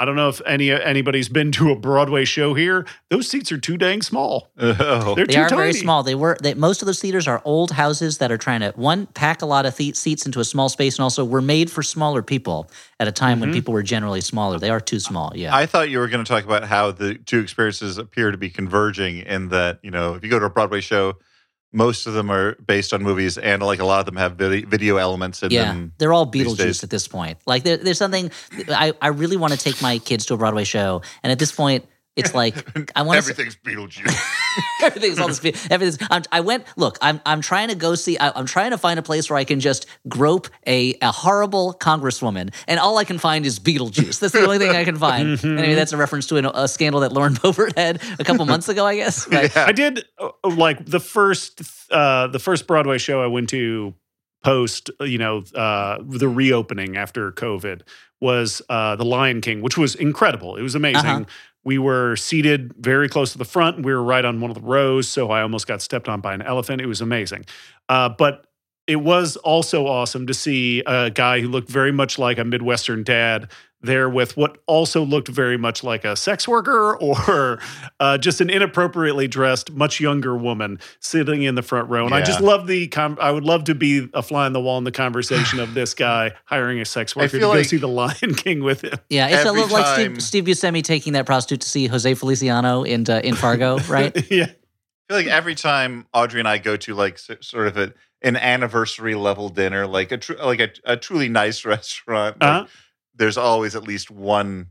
I 0.01 0.05
don't 0.05 0.15
know 0.17 0.29
if 0.29 0.41
any 0.47 0.71
anybody's 0.71 1.29
been 1.29 1.51
to 1.53 1.71
a 1.73 1.77
Broadway 1.77 2.25
show 2.25 2.55
here. 2.55 2.85
Those 3.11 3.27
seats 3.27 3.51
are 3.51 3.59
too 3.59 3.77
dang 3.77 4.03
small. 4.03 4.51
Oh. 4.59 5.15
They're 5.17 5.27
They 5.27 5.33
too 5.35 5.41
are 5.41 5.49
tiny. 5.49 5.61
very 5.61 5.73
small. 5.73 6.03
They 6.05 6.15
were 6.15 6.37
they, 6.43 6.55
most 6.55 6.83
of 6.83 6.87
those 6.87 7.01
theaters 7.01 7.27
are 7.27 7.41
old 7.45 7.71
houses 7.73 8.19
that 8.19 8.31
are 8.31 8.37
trying 8.39 8.61
to 8.61 8.71
one 8.77 9.07
pack 9.07 9.41
a 9.43 9.47
lot 9.47 9.65
of 9.67 9.75
the- 9.77 9.95
seats 9.95 10.25
into 10.27 10.39
a 10.41 10.45
small 10.45 10.69
space, 10.69 10.97
and 10.99 11.03
also 11.03 11.25
were 11.25 11.41
made 11.43 11.69
for 11.71 11.83
smaller 11.83 12.23
people 12.23 12.71
at 13.01 13.09
a 13.09 13.13
time 13.13 13.41
when 13.41 13.51
Mhm. 13.51 13.55
people 13.55 13.73
were 13.75 13.83
generally 13.83 14.21
smaller. 14.21 14.59
They 14.59 14.71
are 14.71 14.79
too 14.81 15.01
small. 15.01 15.33
Yeah. 15.35 15.57
I 15.57 15.65
thought 15.67 15.89
you 15.91 15.99
were 15.99 16.09
going 16.09 16.23
to 16.25 16.29
talk 16.31 16.45
about 16.45 16.65
how 16.65 16.93
the 16.93 17.15
two 17.15 17.41
experiences 17.41 17.97
appear 17.99 18.31
to 18.31 18.37
be 18.39 18.51
converging 18.51 19.21
in 19.21 19.49
that, 19.49 19.81
you 19.83 19.91
know, 19.91 20.15
if 20.15 20.23
you 20.23 20.29
go 20.31 20.39
to 20.39 20.45
a 20.47 20.51
Broadway 20.51 20.81
show, 20.83 21.15
most 21.73 22.07
of 22.07 22.15
them 22.15 22.31
are 22.31 22.55
based 22.67 22.93
on 22.93 23.03
movies 23.03 23.37
and 23.37 23.63
like 23.63 23.79
a 23.79 23.85
lot 23.85 24.01
of 24.01 24.07
them 24.07 24.17
have 24.17 24.37
vid- 24.37 24.69
video 24.69 24.97
elements 24.97 25.43
in 25.43 25.51
yeah, 25.51 25.65
them. 25.65 25.93
they're 25.99 26.13
all 26.13 26.31
Beetlejuice 26.31 26.83
at 26.83 26.91
this 26.91 27.07
point. 27.07 27.39
Like 27.47 27.63
there, 27.63 27.77
there's 27.77 27.99
something 27.99 28.31
I, 28.69 28.95
I 29.03 29.09
really 29.09 29.37
want 29.37 29.53
to 29.53 29.59
take 29.59 29.81
my 29.83 29.99
kids 29.99 30.27
to 30.27 30.35
a 30.35 30.37
Broadway 30.37 30.65
show, 30.65 31.03
and 31.23 31.31
at 31.31 31.39
this 31.39 31.53
point, 31.53 31.85
it's 32.19 32.35
like 32.35 32.55
I 32.97 33.03
want 33.03 33.23
to. 33.23 33.31
Everything's 33.31 33.57
Beetlejuice. 33.57 34.15
everything's 34.83 35.19
all 35.19 35.29
this. 35.29 35.43
Everything's. 35.71 35.99
I'm, 36.11 36.23
I 36.33 36.41
went. 36.41 36.65
Look, 36.77 36.99
I'm. 37.01 37.21
I'm 37.25 37.41
trying 37.41 37.69
to 37.69 37.75
go 37.75 37.95
see. 37.95 38.19
I, 38.19 38.33
I'm 38.35 38.47
trying 38.47 38.73
to 38.73 38.79
find 38.79 38.99
a 38.99 39.03
place 39.03 39.31
where 39.31 39.39
I 39.39 39.45
can 39.45 39.61
just 39.61 39.87
grope 40.09 40.49
a, 40.67 40.95
a 41.01 41.13
horrible 41.13 41.75
congresswoman, 41.81 42.53
and 42.67 42.81
all 42.81 42.99
I 42.99 43.05
can 43.05 43.19
find 43.19 43.47
is 43.47 43.59
Beetlejuice. 43.59 44.21
That's 44.21 44.33
the 44.33 44.43
only 44.43 44.59
thing 44.59 44.71
I 44.71 44.85
can 44.85 44.97
find. 44.97 45.29
Mm-hmm. 45.39 45.59
Anyway, 45.59 45.75
that's 45.75 45.93
a 45.93 45.97
reference 45.97 46.27
to 46.29 46.37
an, 46.37 46.47
a 46.47 46.67
scandal 46.67 47.03
that 47.03 47.13
Lauren 47.13 47.35
Boebert 47.35 47.77
had 47.77 48.03
a 48.19 48.25
couple 48.25 48.45
months 48.47 48.69
ago, 48.69 48.85
I 48.85 48.97
guess. 48.97 49.29
Right? 49.29 49.55
I 49.57 49.73
did 49.73 50.05
uh, 50.19 50.31
like 50.45 50.85
the 50.85 51.01
first 51.01 51.63
uh 51.91 52.27
the 52.29 52.39
first 52.39 52.67
Broadway 52.67 52.99
show 52.99 53.23
I 53.23 53.27
went 53.27 53.51
to 53.51 53.95
post 54.43 54.91
you 55.01 55.19
know 55.19 55.43
uh 55.55 55.99
the 56.03 56.29
reopening 56.29 56.97
after 56.97 57.31
COVID 57.33 57.83
was 58.21 58.63
uh 58.69 58.97
The 58.97 59.05
Lion 59.05 59.41
King, 59.41 59.61
which 59.63 59.77
was 59.77 59.95
incredible. 59.95 60.57
It 60.57 60.63
was 60.63 60.75
amazing. 60.75 61.07
Uh-huh. 61.07 61.25
We 61.69 61.77
were 61.77 62.17
seated 62.17 62.73
very 62.79 63.11
close 63.11 63.33
to 63.33 63.39
the 63.39 63.45
front. 63.45 63.85
We 63.85 63.93
were 63.93 64.03
right 64.03 64.25
on 64.25 64.41
one 64.41 64.51
of 64.51 64.55
the 64.55 64.63
rows, 64.63 65.07
so 65.07 65.31
I 65.31 65.43
almost 65.43 65.67
got 65.67 65.83
stepped 65.83 66.09
on 66.09 66.23
by 66.23 66.33
an 66.33 66.41
elephant. 66.41 66.81
It 66.81 66.87
was 66.87 67.03
amazing. 67.03 67.45
Uh, 67.91 68.09
but 68.09 68.47
it 68.87 68.97
was 68.97 69.37
also 69.37 69.87
awesome 69.87 70.27
to 70.29 70.33
see 70.33 70.83
a 70.87 71.11
guy 71.11 71.41
who 71.41 71.49
looked 71.49 71.69
very 71.69 71.93
much 71.93 72.19
like 72.19 72.39
a 72.39 72.45
Midwestern 72.45 73.03
dad 73.03 73.51
there 73.81 74.09
with 74.09 74.37
what 74.37 74.59
also 74.67 75.05
looked 75.05 75.29
very 75.29 75.57
much 75.57 75.85
like 75.85 76.05
a 76.05 76.17
sex 76.17 76.49
worker 76.49 76.97
or 77.01 77.61
uh, 78.01 78.19
just 78.19 78.41
an 78.41 78.51
inappropriately 78.51 79.29
dressed, 79.29 79.71
much 79.73 80.01
younger 80.01 80.37
woman 80.37 80.81
sitting 81.01 81.43
in 81.45 81.55
the 81.55 81.63
front 81.63 81.89
row. 81.89 82.05
And 82.05 82.13
I 82.15 82.21
just 82.23 82.41
love 82.41 82.67
the, 82.67 82.89
com- 82.89 83.19
I 83.21 83.31
would 83.31 83.45
love 83.45 83.65
to 83.65 83.75
be 83.77 84.09
a 84.15 84.23
fly 84.23 84.47
on 84.47 84.53
the 84.53 84.61
wall 84.61 84.79
in 84.79 84.85
the 84.85 84.91
conversation 84.93 85.61
of 85.61 85.75
this 85.75 85.95
guy 85.95 86.33
hiring 86.47 86.81
a 86.81 86.85
sex 86.85 87.15
worker 87.15 87.29
to 87.29 87.39
feel 87.39 87.49
go 87.53 87.57
like- 87.59 87.67
see 87.67 87.77
The 87.77 87.87
Lion 87.89 88.35
King 88.37 88.65
with 88.65 88.83
him. 88.83 88.99
Yeah, 89.11 89.29
it's 89.29 89.45
a 89.45 89.49
Every 89.49 89.61
little 89.63 89.77
like 89.79 89.87
Steve, 89.95 90.23
Steve 90.23 90.45
Buscemi 90.45 90.83
taking 90.83 91.13
that 91.13 91.27
prostitute 91.27 91.61
to 91.61 91.69
see 91.69 91.87
Jose 91.87 92.13
Feliciano 92.15 92.83
in 92.83 93.09
uh, 93.09 93.21
in 93.23 93.35
Fargo, 93.37 93.79
right? 93.89 94.13
yeah. 94.31 94.45
I 94.45 95.15
feel 95.15 95.17
like 95.25 95.27
every 95.29 95.55
time 95.55 96.07
Audrey 96.13 96.41
and 96.41 96.49
I 96.49 96.59
go 96.59 96.77
to 96.77 96.95
like 96.95 97.19
sort 97.19 97.67
of 97.69 97.77
a, 97.79 97.95
an 98.23 98.37
anniversary 98.37 99.15
level 99.15 99.49
dinner, 99.49 99.87
like 99.87 100.13
a 100.13 100.19
tr- 100.19 100.35
like 100.43 100.61
a, 100.61 100.69
a 100.85 100.97
truly 100.97 101.29
nice 101.31 101.65
restaurant, 101.65 102.41
like, 102.41 102.51
Uh-huh. 102.51 102.67
There's 103.19 103.37
always 103.37 103.77
at 103.77 103.85
least 103.85 104.11
one 104.11 104.69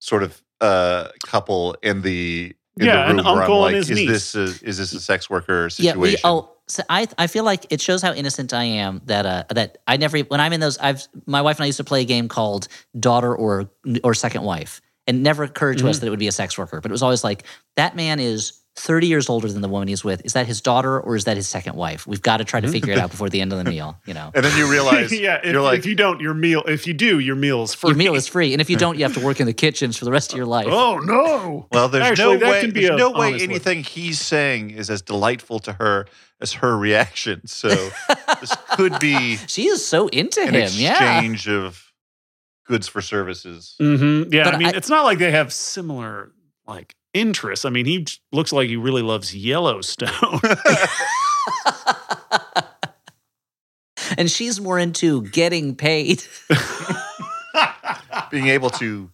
sort 0.00 0.22
of 0.22 0.42
uh, 0.60 1.08
couple 1.22 1.76
in 1.82 2.02
the 2.02 2.54
in 2.78 2.86
Yeah, 2.86 3.02
the 3.04 3.10
an 3.10 3.16
room 3.16 3.26
I'm 3.26 3.38
uncle 3.38 3.66
and 3.66 3.76
his 3.76 3.90
is 3.90 3.96
niece. 3.98 4.32
this 4.34 4.34
a, 4.62 4.66
is 4.68 4.78
this 4.78 4.94
a 4.94 5.00
sex 5.00 5.28
worker 5.30 5.68
Yeah, 5.78 5.92
situation? 5.92 6.00
we, 6.00 6.30
oh, 6.30 6.50
so 6.68 6.82
I 6.88 7.08
I 7.18 7.26
feel 7.26 7.44
like 7.44 7.66
it 7.70 7.80
shows 7.80 8.02
how 8.02 8.12
innocent 8.14 8.52
I 8.54 8.64
am 8.64 9.00
that 9.06 9.26
uh 9.26 9.44
that 9.50 9.78
I 9.86 9.96
never 9.96 10.18
when 10.20 10.40
I'm 10.40 10.52
in 10.52 10.60
those 10.60 10.78
I've 10.78 11.06
my 11.26 11.42
wife 11.42 11.56
and 11.58 11.64
I 11.64 11.66
used 11.66 11.78
to 11.78 11.84
play 11.84 12.02
a 12.02 12.04
game 12.06 12.28
called 12.28 12.68
Daughter 12.98 13.34
or 13.34 13.70
or 14.04 14.14
Second 14.14 14.44
Wife, 14.44 14.80
and 15.06 15.18
it 15.18 15.20
never 15.20 15.42
occurred 15.44 15.78
to 15.78 15.88
us 15.88 15.96
Mm-hmm. 15.96 16.00
that 16.00 16.06
it 16.06 16.10
would 16.10 16.18
be 16.20 16.28
a 16.28 16.32
sex 16.32 16.56
worker, 16.56 16.80
but 16.80 16.90
it 16.90 16.92
was 16.94 17.02
always 17.02 17.24
like 17.24 17.44
that 17.76 17.96
man 17.96 18.20
is 18.20 18.61
30 18.76 19.06
years 19.06 19.28
older 19.28 19.48
than 19.52 19.60
the 19.60 19.68
woman 19.68 19.86
he's 19.88 20.02
with. 20.02 20.24
Is 20.24 20.32
that 20.32 20.46
his 20.46 20.62
daughter 20.62 20.98
or 20.98 21.14
is 21.14 21.24
that 21.24 21.36
his 21.36 21.46
second 21.46 21.76
wife? 21.76 22.06
We've 22.06 22.22
got 22.22 22.38
to 22.38 22.44
try 22.44 22.58
to 22.60 22.68
figure 22.68 22.92
it 22.92 22.98
out 22.98 23.10
before 23.10 23.28
the 23.28 23.42
end 23.42 23.52
of 23.52 23.62
the 23.62 23.70
meal, 23.70 23.98
you 24.06 24.14
know. 24.14 24.30
And 24.34 24.42
then 24.44 24.56
you 24.56 24.70
realize 24.70 25.12
yeah, 25.20 25.40
if, 25.44 25.52
you're 25.52 25.60
like, 25.60 25.80
if 25.80 25.86
you 25.86 25.94
don't, 25.94 26.20
your 26.20 26.32
meal. 26.32 26.62
If 26.66 26.86
you 26.86 26.94
do, 26.94 27.18
your 27.18 27.36
meal's 27.36 27.74
free. 27.74 27.90
Your 27.90 27.96
meal 27.98 28.14
is 28.14 28.26
free. 28.26 28.52
And 28.54 28.62
if 28.62 28.70
you 28.70 28.76
don't, 28.78 28.96
you 28.98 29.04
have 29.04 29.12
to 29.14 29.20
work 29.24 29.40
in 29.40 29.46
the 29.46 29.52
kitchens 29.64 29.98
for 29.98 30.06
the 30.06 30.10
rest 30.10 30.32
of 30.32 30.38
your 30.38 30.46
life. 30.46 30.68
Oh 30.70 30.98
no! 31.00 31.66
well, 31.70 31.88
there's 31.90 32.02
Actually, 32.18 32.38
no 32.38 32.50
way. 32.50 32.60
can 32.62 32.70
be 32.72 32.80
There's 32.82 32.94
a 32.94 32.96
no 32.96 33.10
way 33.10 33.28
honest 33.28 33.42
look. 33.42 33.50
anything 33.50 33.84
he's 33.84 34.20
saying 34.20 34.70
is 34.70 34.88
as 34.88 35.02
delightful 35.02 35.58
to 35.60 35.74
her 35.74 36.06
as 36.40 36.54
her 36.54 36.76
reaction. 36.78 37.46
So 37.46 37.68
this 38.40 38.56
could 38.70 38.98
be 39.00 39.36
She 39.48 39.66
is 39.66 39.86
so 39.86 40.08
into 40.08 40.40
an 40.40 40.54
him. 40.54 40.70
Yeah. 40.72 40.92
exchange 40.92 41.46
of 41.46 41.92
goods 42.66 42.88
for 42.88 43.02
services. 43.02 43.76
Mm-hmm. 43.80 44.32
Yeah, 44.32 44.44
But 44.44 44.54
I 44.54 44.58
mean, 44.58 44.68
I- 44.68 44.76
it's 44.76 44.88
not 44.88 45.04
like 45.04 45.18
they 45.18 45.30
have 45.32 45.52
similar 45.52 46.32
like 46.66 46.94
interests. 47.14 47.64
I 47.64 47.70
mean, 47.70 47.86
he 47.86 48.06
looks 48.32 48.52
like 48.52 48.68
he 48.68 48.76
really 48.76 49.02
loves 49.02 49.34
Yellowstone. 49.34 50.40
And 54.18 54.30
she's 54.30 54.60
more 54.60 54.78
into 54.78 55.22
getting 55.22 55.74
paid. 55.74 56.22
Being 58.30 58.48
able 58.48 58.70
to 58.70 59.10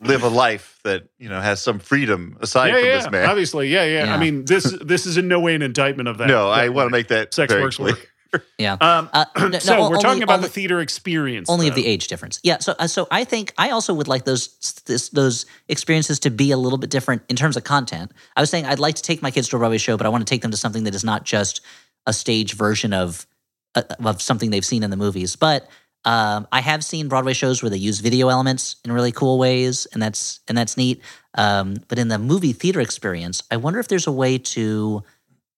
live 0.00 0.22
a 0.22 0.28
life 0.28 0.80
that 0.84 1.08
you 1.18 1.28
know 1.28 1.40
has 1.40 1.60
some 1.60 1.78
freedom 1.78 2.36
aside 2.40 2.68
yeah, 2.68 2.74
from 2.74 2.84
yeah, 2.84 2.96
this 2.96 3.10
man. 3.10 3.30
obviously, 3.30 3.68
yeah, 3.68 3.84
yeah, 3.84 4.04
Yeah. 4.04 4.14
I 4.14 4.18
mean, 4.18 4.44
this 4.44 4.64
this 4.82 5.06
is 5.06 5.16
in 5.16 5.28
no 5.28 5.40
way 5.40 5.54
an 5.54 5.62
indictment 5.62 6.08
of 6.08 6.18
that. 6.18 6.28
no, 6.28 6.48
I 6.48 6.68
want 6.68 6.88
to 6.88 6.90
make 6.90 7.08
that 7.08 7.34
sex 7.34 7.52
works 7.52 7.78
work. 7.78 8.10
Yeah. 8.58 8.76
Um, 8.80 9.08
Uh, 9.12 9.24
no, 9.38 9.48
no, 9.48 9.58
so 9.58 9.72
we're 9.80 9.86
only- 9.86 10.00
talking 10.02 10.22
about 10.22 10.36
only- 10.36 10.48
the 10.48 10.52
theater 10.52 10.80
experience. 10.80 11.48
only 11.48 11.68
of 11.68 11.74
the 11.74 11.86
age 11.86 12.08
difference. 12.08 12.40
Yeah. 12.42 12.58
So, 12.58 12.74
uh, 12.78 12.86
so 12.86 13.06
I 13.10 13.24
think 13.24 13.52
I 13.56 13.70
also 13.70 13.94
would 13.94 14.08
like 14.08 14.24
those 14.24 14.48
this, 14.86 15.08
those 15.10 15.46
experiences 15.68 16.18
to 16.20 16.30
be 16.30 16.50
a 16.50 16.56
little 16.56 16.78
bit 16.78 16.90
different 16.90 17.22
in 17.28 17.36
terms 17.36 17.56
of 17.56 17.64
content. 17.64 18.12
I 18.36 18.40
was 18.40 18.50
saying 18.50 18.66
I'd 18.66 18.78
like 18.78 18.96
to 18.96 19.02
take 19.02 19.22
my 19.22 19.30
kids 19.30 19.48
to 19.48 19.56
a 19.56 19.58
Broadway 19.58 19.78
show, 19.78 19.96
but 19.96 20.06
I 20.06 20.10
want 20.10 20.26
to 20.26 20.30
take 20.30 20.42
them 20.42 20.50
to 20.50 20.56
something 20.56 20.84
that 20.84 20.94
is 20.94 21.04
not 21.04 21.24
just 21.24 21.60
a 22.06 22.12
stage 22.12 22.54
version 22.54 22.92
of 22.92 23.26
uh, 23.74 23.82
of 24.04 24.20
something 24.20 24.50
they've 24.50 24.64
seen 24.64 24.82
in 24.82 24.90
the 24.90 24.96
movies. 24.96 25.36
But 25.36 25.68
um, 26.04 26.46
I 26.52 26.60
have 26.60 26.84
seen 26.84 27.08
Broadway 27.08 27.32
shows 27.34 27.62
where 27.62 27.70
they 27.70 27.76
use 27.76 28.00
video 28.00 28.28
elements 28.28 28.76
in 28.84 28.92
really 28.92 29.12
cool 29.12 29.38
ways, 29.38 29.86
and 29.92 30.02
that's 30.02 30.40
and 30.48 30.56
that's 30.56 30.76
neat. 30.76 31.00
Um, 31.34 31.76
but 31.88 31.98
in 31.98 32.08
the 32.08 32.18
movie 32.18 32.52
theater 32.52 32.80
experience, 32.80 33.42
I 33.50 33.56
wonder 33.56 33.78
if 33.80 33.88
there's 33.88 34.06
a 34.06 34.12
way 34.12 34.38
to 34.38 35.02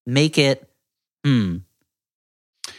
make 0.07 0.39
it. 0.39 0.69
Hmm. 1.25 1.59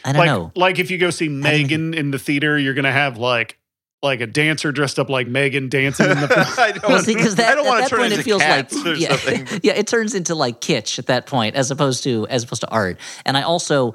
I 0.04 0.12
don't 0.12 0.18
like, 0.20 0.26
know. 0.26 0.52
like 0.56 0.78
if 0.78 0.90
you 0.90 0.98
go 0.98 1.10
see 1.10 1.28
Megan 1.28 1.94
in 1.94 2.10
the 2.10 2.18
theater, 2.18 2.58
you're 2.58 2.74
gonna 2.74 2.92
have 2.92 3.18
like 3.18 3.58
like 4.02 4.20
a 4.20 4.26
dancer 4.26 4.72
dressed 4.72 4.98
up 4.98 5.08
like 5.08 5.28
Megan 5.28 5.68
dancing 5.68 6.10
in 6.10 6.18
the 6.20 6.26
film. 6.34 6.46
I 6.58 6.72
don't, 6.72 6.88
Well, 6.88 7.02
see, 7.02 7.14
that, 7.14 7.38
I 7.52 7.54
don't 7.54 7.66
want 7.66 7.80
that 7.82 7.84
to 7.84 7.90
turn 7.90 7.98
point 8.00 8.12
into 8.12 8.20
it 8.20 8.24
feels 8.24 8.42
like 8.42 8.72
or 8.86 8.94
yeah, 8.96 9.16
something. 9.16 9.60
yeah, 9.62 9.74
it 9.74 9.86
turns 9.86 10.14
into 10.14 10.34
like 10.34 10.60
kitsch 10.60 10.98
at 10.98 11.06
that 11.06 11.26
point, 11.26 11.54
as 11.54 11.70
opposed 11.70 12.02
to 12.04 12.26
as 12.28 12.44
opposed 12.44 12.62
to 12.62 12.68
art. 12.68 12.98
And 13.24 13.36
I 13.36 13.42
also, 13.42 13.94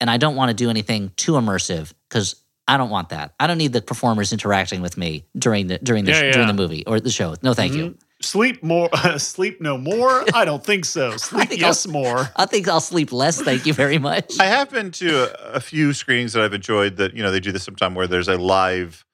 and 0.00 0.08
I 0.08 0.16
don't 0.16 0.36
want 0.36 0.48
to 0.50 0.54
do 0.54 0.70
anything 0.70 1.12
too 1.16 1.32
immersive 1.32 1.92
because 2.08 2.36
I 2.66 2.76
don't 2.78 2.90
want 2.90 3.10
that. 3.10 3.34
I 3.38 3.46
don't 3.46 3.58
need 3.58 3.72
the 3.74 3.82
performers 3.82 4.32
interacting 4.32 4.80
with 4.80 4.96
me 4.96 5.26
during 5.36 5.66
the 5.66 5.78
during 5.78 6.04
the 6.06 6.12
Yeah, 6.12 6.20
during 6.32 6.38
yeah. 6.40 6.46
the 6.46 6.52
movie 6.54 6.86
or 6.86 6.98
the 7.00 7.10
show. 7.10 7.34
No, 7.42 7.52
thank 7.52 7.74
you. 7.74 7.90
Mm-hmm. 7.90 7.96
Sleep 8.22 8.62
more, 8.62 8.88
sleep 9.18 9.60
no 9.60 9.76
more. 9.78 10.24
I 10.34 10.44
don't 10.44 10.64
think 10.64 10.84
so. 10.84 11.16
Sleep 11.16 11.48
think 11.48 11.60
yes 11.60 11.86
more. 11.86 12.30
I 12.36 12.46
think 12.46 12.68
I'll 12.68 12.80
sleep 12.80 13.12
less. 13.12 13.40
Thank 13.40 13.66
you 13.66 13.74
very 13.74 13.98
much. 13.98 14.38
I 14.40 14.46
have 14.46 14.70
been 14.70 14.90
to 14.92 15.52
a, 15.52 15.54
a 15.54 15.60
few 15.60 15.92
screenings 15.92 16.32
that 16.34 16.42
I've 16.42 16.54
enjoyed. 16.54 16.96
That 16.96 17.14
you 17.14 17.22
know 17.22 17.30
they 17.30 17.40
do 17.40 17.52
this 17.52 17.64
sometime 17.64 17.94
where 17.94 18.06
there's 18.06 18.28
a 18.28 18.36
live 18.36 19.04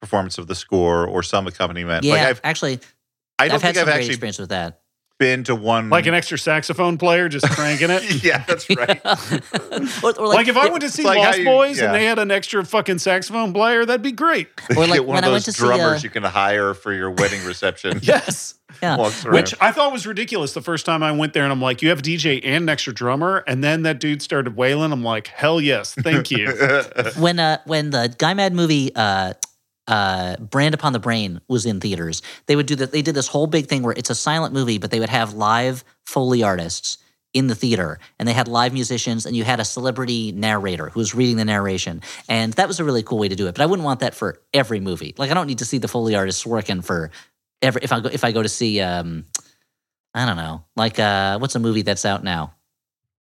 performance 0.00 0.38
of 0.38 0.46
the 0.46 0.54
score 0.54 1.06
or 1.06 1.22
some 1.22 1.46
accompaniment. 1.46 2.04
yeah, 2.04 2.14
like 2.14 2.22
I've, 2.22 2.40
actually, 2.42 2.80
I 3.38 3.48
don't 3.48 3.56
I've 3.56 3.62
had 3.62 3.68
think 3.68 3.76
some 3.76 3.82
I've 3.82 3.86
great 3.86 3.96
actually 3.96 4.14
experience 4.14 4.38
with 4.38 4.48
that. 4.50 4.80
Been 5.20 5.44
to 5.44 5.54
one 5.54 5.88
Like 5.90 6.06
an 6.06 6.14
extra 6.14 6.36
saxophone 6.36 6.98
player 6.98 7.28
just 7.28 7.48
cranking 7.50 7.90
it. 7.90 8.24
yeah, 8.24 8.42
that's 8.48 8.68
right. 8.70 9.00
or, 10.02 10.18
or 10.18 10.26
Like, 10.28 10.48
if 10.48 10.56
I 10.56 10.68
went 10.68 10.80
to 10.80 10.88
see 10.90 11.04
like 11.04 11.18
Lost 11.18 11.38
you- 11.38 11.44
Boys 11.44 11.78
yeah. 11.78 11.84
and 11.86 11.94
they 11.94 12.04
had 12.06 12.18
an 12.18 12.32
extra 12.32 12.64
fucking 12.64 12.98
saxophone 12.98 13.52
player, 13.52 13.84
that'd 13.86 14.02
be 14.02 14.10
great. 14.12 14.48
Or 14.76 14.86
like 14.88 15.00
one 15.00 15.08
when 15.14 15.18
of 15.18 15.24
I 15.24 15.26
those 15.28 15.32
went 15.32 15.44
to 15.44 15.52
see, 15.52 15.58
drummers 15.64 16.00
uh, 16.02 16.04
you 16.04 16.10
can 16.10 16.24
hire 16.24 16.74
for 16.74 16.92
your 16.92 17.10
wedding 17.12 17.44
reception. 17.44 18.00
Yes. 18.10 18.54
yeah. 18.82 18.96
Which 19.30 19.54
I 19.60 19.70
thought 19.72 19.92
was 19.92 20.06
ridiculous 20.06 20.54
the 20.54 20.62
first 20.62 20.86
time 20.86 21.02
I 21.02 21.12
went 21.12 21.32
there, 21.34 21.42
and 21.44 21.52
I'm 21.52 21.60
like, 21.60 21.82
"You 21.82 21.90
have 21.90 21.98
a 21.98 22.02
DJ 22.02 22.40
and 22.42 22.62
an 22.64 22.68
extra 22.68 22.92
drummer," 22.94 23.44
and 23.46 23.62
then 23.62 23.82
that 23.82 23.98
dude 24.00 24.22
started 24.22 24.56
wailing. 24.56 24.90
I'm 24.92 25.02
like, 25.04 25.26
"Hell 25.26 25.60
yes, 25.60 25.92
thank 25.94 26.30
you." 26.30 26.50
when 27.18 27.38
uh 27.38 27.58
when 27.66 27.90
the 27.90 28.14
Guy 28.16 28.32
Mad 28.34 28.54
movie 28.54 28.90
uh 28.96 29.34
uh 29.90 30.36
Brand 30.36 30.74
Upon 30.74 30.92
the 30.92 30.98
Brain 30.98 31.40
was 31.48 31.66
in 31.66 31.80
theaters, 31.80 32.22
they 32.46 32.56
would 32.56 32.66
do 32.66 32.76
that 32.76 32.92
they 32.92 33.02
did 33.02 33.14
this 33.14 33.28
whole 33.28 33.46
big 33.46 33.66
thing 33.66 33.82
where 33.82 33.94
it's 33.96 34.10
a 34.10 34.14
silent 34.14 34.54
movie, 34.54 34.78
but 34.78 34.90
they 34.90 35.00
would 35.00 35.08
have 35.08 35.34
live 35.34 35.84
Foley 36.04 36.42
artists 36.42 36.98
in 37.32 37.46
the 37.46 37.54
theater 37.54 37.98
and 38.18 38.26
they 38.26 38.32
had 38.32 38.48
live 38.48 38.72
musicians 38.72 39.24
and 39.24 39.36
you 39.36 39.44
had 39.44 39.60
a 39.60 39.64
celebrity 39.64 40.32
narrator 40.32 40.88
who 40.88 40.98
was 40.98 41.14
reading 41.14 41.36
the 41.36 41.44
narration. 41.44 42.02
And 42.28 42.52
that 42.54 42.66
was 42.66 42.80
a 42.80 42.84
really 42.84 43.02
cool 43.02 43.18
way 43.18 43.28
to 43.28 43.36
do 43.36 43.46
it. 43.46 43.54
But 43.54 43.62
I 43.62 43.66
wouldn't 43.66 43.84
want 43.84 44.00
that 44.00 44.14
for 44.14 44.40
every 44.52 44.80
movie. 44.80 45.14
Like 45.16 45.30
I 45.30 45.34
don't 45.34 45.46
need 45.46 45.58
to 45.58 45.64
see 45.64 45.78
the 45.78 45.88
Foley 45.88 46.14
artists 46.14 46.44
working 46.44 46.82
for 46.82 47.10
every 47.62 47.82
if 47.82 47.92
I 47.92 48.00
go 48.00 48.08
if 48.08 48.24
I 48.24 48.32
go 48.32 48.42
to 48.42 48.48
see 48.48 48.80
um 48.80 49.26
I 50.14 50.26
don't 50.26 50.36
know, 50.36 50.64
like 50.76 50.98
uh 50.98 51.38
what's 51.38 51.54
a 51.54 51.60
movie 51.60 51.82
that's 51.82 52.04
out 52.04 52.24
now? 52.24 52.54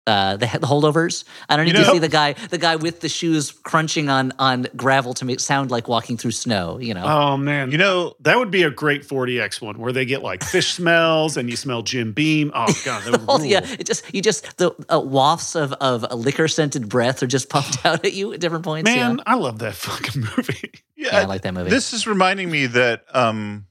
Uh, 0.09 0.37
the, 0.37 0.47
the 0.47 0.65
holdovers. 0.65 1.23
I 1.47 1.55
don't 1.55 1.65
need 1.67 1.77
You 1.77 1.83
to 1.83 1.91
see 1.91 1.99
the 1.99 2.09
guy, 2.09 2.33
the 2.33 2.57
guy 2.57 2.77
with 2.77 3.01
the 3.01 3.09
shoes 3.09 3.51
crunching 3.51 4.09
on 4.09 4.33
on 4.39 4.65
gravel 4.75 5.13
to 5.13 5.25
make 5.25 5.39
sound 5.39 5.69
like 5.69 5.87
walking 5.87 6.17
through 6.17 6.31
snow. 6.31 6.79
You 6.79 6.95
know, 6.95 7.03
oh 7.05 7.37
man, 7.37 7.69
you 7.71 7.77
know, 7.77 8.15
that 8.21 8.37
would 8.39 8.49
be 8.49 8.63
a 8.63 8.71
great 8.71 9.03
4DX 9.03 9.61
one 9.61 9.77
where 9.77 9.91
they 9.93 10.05
get 10.05 10.23
like 10.23 10.43
fish 10.43 10.73
smells 10.73 11.37
and 11.37 11.47
you 11.47 11.55
smell 11.55 11.83
Jim 11.83 12.11
Beam. 12.11 12.51
Oh 12.55 12.65
god, 12.85 13.03
that 13.03 13.11
would 13.11 13.27
rule. 13.27 13.45
yeah, 13.45 13.59
it 13.63 13.85
just 13.85 14.03
you 14.11 14.23
just 14.23 14.57
the 14.57 14.71
uh, 14.91 14.99
wafts 14.99 15.55
of 15.55 15.73
of 15.73 16.11
liquor 16.11 16.47
scented 16.47 16.89
breath 16.89 17.21
are 17.21 17.27
just 17.27 17.47
pumped 17.49 17.77
out 17.85 18.03
at 18.03 18.13
you 18.13 18.33
at 18.33 18.39
different 18.39 18.65
points. 18.65 18.89
man, 18.89 19.17
yeah. 19.17 19.23
I 19.27 19.35
love 19.35 19.59
that 19.59 19.75
fucking 19.75 20.21
movie. 20.37 20.71
yeah, 20.95 21.09
yeah, 21.11 21.19
I 21.19 21.25
like 21.25 21.43
that 21.43 21.53
movie. 21.53 21.69
This 21.69 21.93
is 21.93 22.07
reminding 22.07 22.49
me 22.49 22.65
that 22.65 23.05
um, 23.13 23.67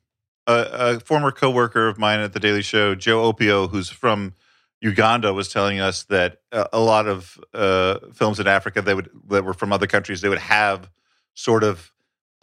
a, 0.47 0.67
a 0.97 1.01
former 1.01 1.33
coworker 1.33 1.89
of 1.89 1.99
mine 1.99 2.21
at 2.21 2.33
the 2.33 2.39
Daily 2.41 2.63
Show, 2.63 2.95
Joe 2.95 3.33
Opio, 3.33 3.69
who's 3.69 3.91
from 3.91 4.35
Uganda, 4.81 5.33
was 5.35 5.49
telling 5.49 5.81
us 5.81 6.05
that 6.05 6.39
a, 6.53 6.69
a 6.75 6.81
lot 6.81 7.07
of 7.09 7.39
uh, 7.53 7.99
films 8.15 8.39
in 8.41 8.47
Africa 8.47 8.81
they 8.83 8.95
would 8.95 9.11
that 9.29 9.45
were 9.45 9.55
from 9.55 9.73
other 9.73 9.87
countries 9.87 10.21
they 10.21 10.29
would 10.29 10.39
have 10.39 10.89
sort 11.35 11.65
of 11.65 11.93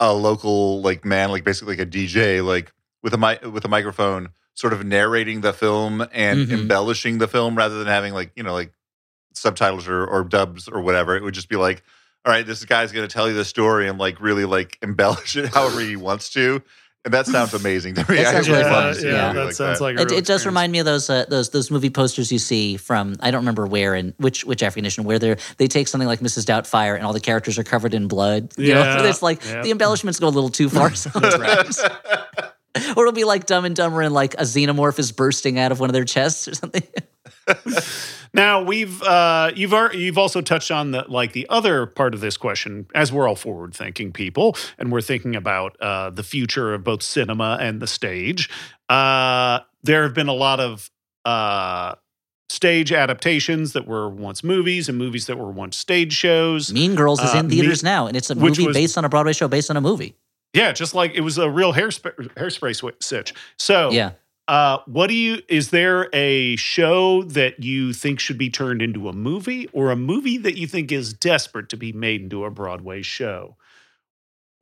a 0.00 0.12
local 0.12 0.82
like 0.82 1.04
man, 1.04 1.30
like 1.30 1.44
basically 1.44 1.76
like 1.76 1.86
a 1.86 1.90
DJ, 1.90 2.44
like 2.44 2.72
with 3.02 3.14
a 3.14 3.18
mi- 3.18 3.48
with 3.48 3.64
a 3.64 3.68
microphone, 3.68 4.28
sort 4.54 4.72
of 4.74 4.84
narrating 4.84 5.40
the 5.40 5.52
film 5.52 6.06
and 6.12 6.48
Mhm. 6.48 6.52
embellishing 6.52 7.18
the 7.18 7.28
film 7.28 7.56
rather 7.56 7.78
than 7.78 7.86
having 7.86 8.12
like 8.12 8.32
you 8.36 8.42
know 8.42 8.52
like 8.52 8.72
subtitles 9.34 9.88
or, 9.88 10.04
or 10.06 10.24
dubs 10.24 10.68
or 10.68 10.80
whatever. 10.80 11.16
It 11.16 11.22
would 11.22 11.34
just 11.34 11.48
be 11.48 11.56
like 11.56 11.82
all 12.24 12.32
right, 12.32 12.44
this 12.44 12.64
guy's 12.64 12.90
going 12.90 13.06
to 13.06 13.12
tell 13.12 13.28
you 13.28 13.34
the 13.34 13.44
story 13.44 13.86
and 13.88 14.00
like 14.00 14.20
really 14.20 14.44
like 14.44 14.78
embellish 14.82 15.36
it 15.36 15.46
however 15.54 15.78
he 15.80 15.94
wants 15.94 16.28
to. 16.30 16.60
And 17.06 17.14
that 17.14 17.24
sounds 17.26 17.54
amazing 17.54 17.94
to 17.94 18.00
me. 18.10 18.16
That 18.16 18.32
sounds 18.34 18.48
really 18.48 18.64
love 18.64 18.72
fun. 18.72 18.94
to 18.94 19.00
see 19.00 19.06
a 19.08 19.12
Yeah. 19.12 19.32
that 19.32 19.44
like 19.46 19.54
sounds 19.54 19.78
that. 19.78 19.84
like 19.84 19.96
a 19.96 20.02
It, 20.02 20.10
real 20.10 20.18
it 20.18 20.26
does 20.26 20.44
remind 20.44 20.72
me 20.72 20.80
of 20.80 20.86
those 20.86 21.08
uh, 21.08 21.24
those 21.28 21.50
those 21.50 21.70
movie 21.70 21.88
posters 21.88 22.32
you 22.32 22.40
see 22.40 22.76
from 22.76 23.14
I 23.20 23.30
don't 23.30 23.42
remember 23.42 23.64
where 23.64 23.94
and 23.94 24.12
which 24.18 24.44
which 24.44 24.62
African 24.64 24.82
nation 24.82 25.04
where 25.04 25.18
they 25.20 25.36
they 25.56 25.68
take 25.68 25.86
something 25.86 26.08
like 26.08 26.18
Mrs. 26.20 26.44
Doubtfire 26.44 26.96
and 26.96 27.06
all 27.06 27.12
the 27.12 27.20
characters 27.20 27.58
are 27.60 27.64
covered 27.64 27.94
in 27.94 28.08
blood. 28.08 28.52
You 28.58 28.74
know, 28.74 28.80
Yeah, 28.80 29.04
it's 29.08 29.22
like 29.22 29.44
yeah. 29.44 29.62
the 29.62 29.70
embellishments 29.70 30.18
go 30.18 30.26
a 30.26 30.30
little 30.34 30.50
too 30.50 30.68
far 30.68 30.92
sometimes. 30.96 31.78
or 32.96 33.02
it'll 33.06 33.12
be 33.12 33.22
like 33.24 33.46
Dumb 33.46 33.64
and 33.64 33.76
Dumber 33.76 34.02
and 34.02 34.12
like 34.12 34.34
a 34.34 34.42
xenomorph 34.42 34.98
is 34.98 35.12
bursting 35.12 35.60
out 35.60 35.70
of 35.72 35.78
one 35.78 35.88
of 35.88 35.94
their 35.94 36.04
chests 36.04 36.48
or 36.48 36.54
something. 36.56 36.82
Now 38.34 38.62
we've 38.62 39.02
uh, 39.02 39.52
you've 39.54 39.72
you've 39.94 40.18
also 40.18 40.40
touched 40.42 40.70
on 40.70 40.90
the 40.90 41.04
like 41.08 41.32
the 41.32 41.46
other 41.48 41.86
part 41.86 42.12
of 42.12 42.20
this 42.20 42.36
question 42.36 42.86
as 42.94 43.10
we're 43.10 43.26
all 43.26 43.36
forward 43.36 43.74
thinking 43.74 44.12
people 44.12 44.56
and 44.78 44.92
we're 44.92 45.00
thinking 45.00 45.34
about 45.34 45.80
uh, 45.80 46.10
the 46.10 46.22
future 46.22 46.74
of 46.74 46.84
both 46.84 47.02
cinema 47.02 47.56
and 47.60 47.80
the 47.80 47.86
stage. 47.86 48.50
Uh, 48.88 49.60
there 49.84 50.02
have 50.02 50.12
been 50.14 50.28
a 50.28 50.34
lot 50.34 50.60
of 50.60 50.90
uh, 51.24 51.94
stage 52.50 52.92
adaptations 52.92 53.72
that 53.72 53.86
were 53.86 54.08
once 54.08 54.44
movies 54.44 54.88
and 54.88 54.98
movies 54.98 55.26
that 55.26 55.38
were 55.38 55.50
once 55.50 55.76
stage 55.76 56.12
shows. 56.12 56.72
mean 56.72 56.94
Girls 56.94 57.22
is 57.22 57.34
Uh, 57.34 57.38
in 57.38 57.48
theaters 57.48 57.82
Me- 57.82 57.88
now 57.90 58.06
and 58.06 58.16
it's 58.16 58.28
a 58.28 58.34
movie 58.34 58.66
was- 58.66 58.76
based 58.76 58.98
on 58.98 59.04
a 59.04 59.08
Broadway 59.08 59.32
show 59.32 59.48
based 59.48 59.70
on 59.70 59.76
a 59.76 59.80
movie. 59.80 60.14
Yeah, 60.52 60.72
just 60.72 60.94
like 60.94 61.14
it 61.14 61.20
was 61.22 61.38
a 61.38 61.48
real 61.48 61.72
hairspray, 61.72 62.12
hairspray 62.34 62.78
swi- 62.78 63.02
stitch. 63.02 63.32
So 63.58 63.90
Yeah. 63.92 64.12
Uh, 64.48 64.78
what 64.86 65.08
do 65.08 65.14
you? 65.14 65.42
Is 65.48 65.70
there 65.70 66.08
a 66.12 66.56
show 66.56 67.24
that 67.24 67.62
you 67.62 67.92
think 67.92 68.20
should 68.20 68.38
be 68.38 68.48
turned 68.48 68.80
into 68.80 69.08
a 69.08 69.12
movie, 69.12 69.68
or 69.72 69.90
a 69.90 69.96
movie 69.96 70.38
that 70.38 70.56
you 70.56 70.66
think 70.66 70.92
is 70.92 71.12
desperate 71.12 71.68
to 71.70 71.76
be 71.76 71.92
made 71.92 72.22
into 72.22 72.44
a 72.44 72.50
Broadway 72.50 73.02
show? 73.02 73.56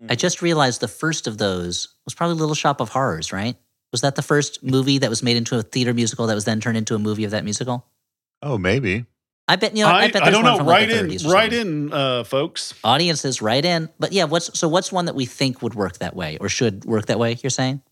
I 0.08 0.14
just 0.16 0.42
realized 0.42 0.80
the 0.80 0.88
first 0.88 1.26
of 1.26 1.38
those 1.38 1.88
was 2.04 2.14
probably 2.14 2.36
Little 2.36 2.54
Shop 2.54 2.80
of 2.80 2.90
Horrors, 2.90 3.32
right? 3.32 3.56
Was 3.92 4.00
that 4.00 4.16
the 4.16 4.22
first 4.22 4.62
movie 4.62 4.98
that 4.98 5.08
was 5.08 5.22
made 5.22 5.36
into 5.36 5.56
a 5.56 5.62
theater 5.62 5.94
musical 5.94 6.26
that 6.26 6.34
was 6.34 6.44
then 6.44 6.60
turned 6.60 6.76
into 6.76 6.94
a 6.94 6.98
movie 6.98 7.24
of 7.24 7.30
that 7.30 7.44
musical? 7.44 7.86
Oh, 8.42 8.58
maybe. 8.58 9.06
I 9.46 9.56
bet 9.56 9.76
you 9.76 9.84
know. 9.84 9.90
I, 9.90 10.04
I, 10.04 10.10
bet 10.10 10.22
I 10.22 10.30
don't 10.30 10.42
one 10.42 10.52
know. 10.52 10.58
from 10.58 10.66
like 10.66 10.88
Right 10.88 10.90
in, 10.90 11.06
30s 11.08 11.32
right 11.32 11.52
in, 11.52 11.92
uh, 11.92 12.24
folks. 12.24 12.74
Audiences, 12.82 13.42
right 13.42 13.64
in. 13.64 13.90
But 13.98 14.12
yeah, 14.12 14.24
what's 14.24 14.58
so? 14.58 14.68
What's 14.68 14.90
one 14.90 15.04
that 15.04 15.14
we 15.14 15.26
think 15.26 15.60
would 15.62 15.74
work 15.74 15.98
that 15.98 16.16
way 16.16 16.38
or 16.40 16.48
should 16.48 16.84
work 16.86 17.06
that 17.06 17.18
way? 17.18 17.36
You're 17.42 17.50
saying? 17.50 17.82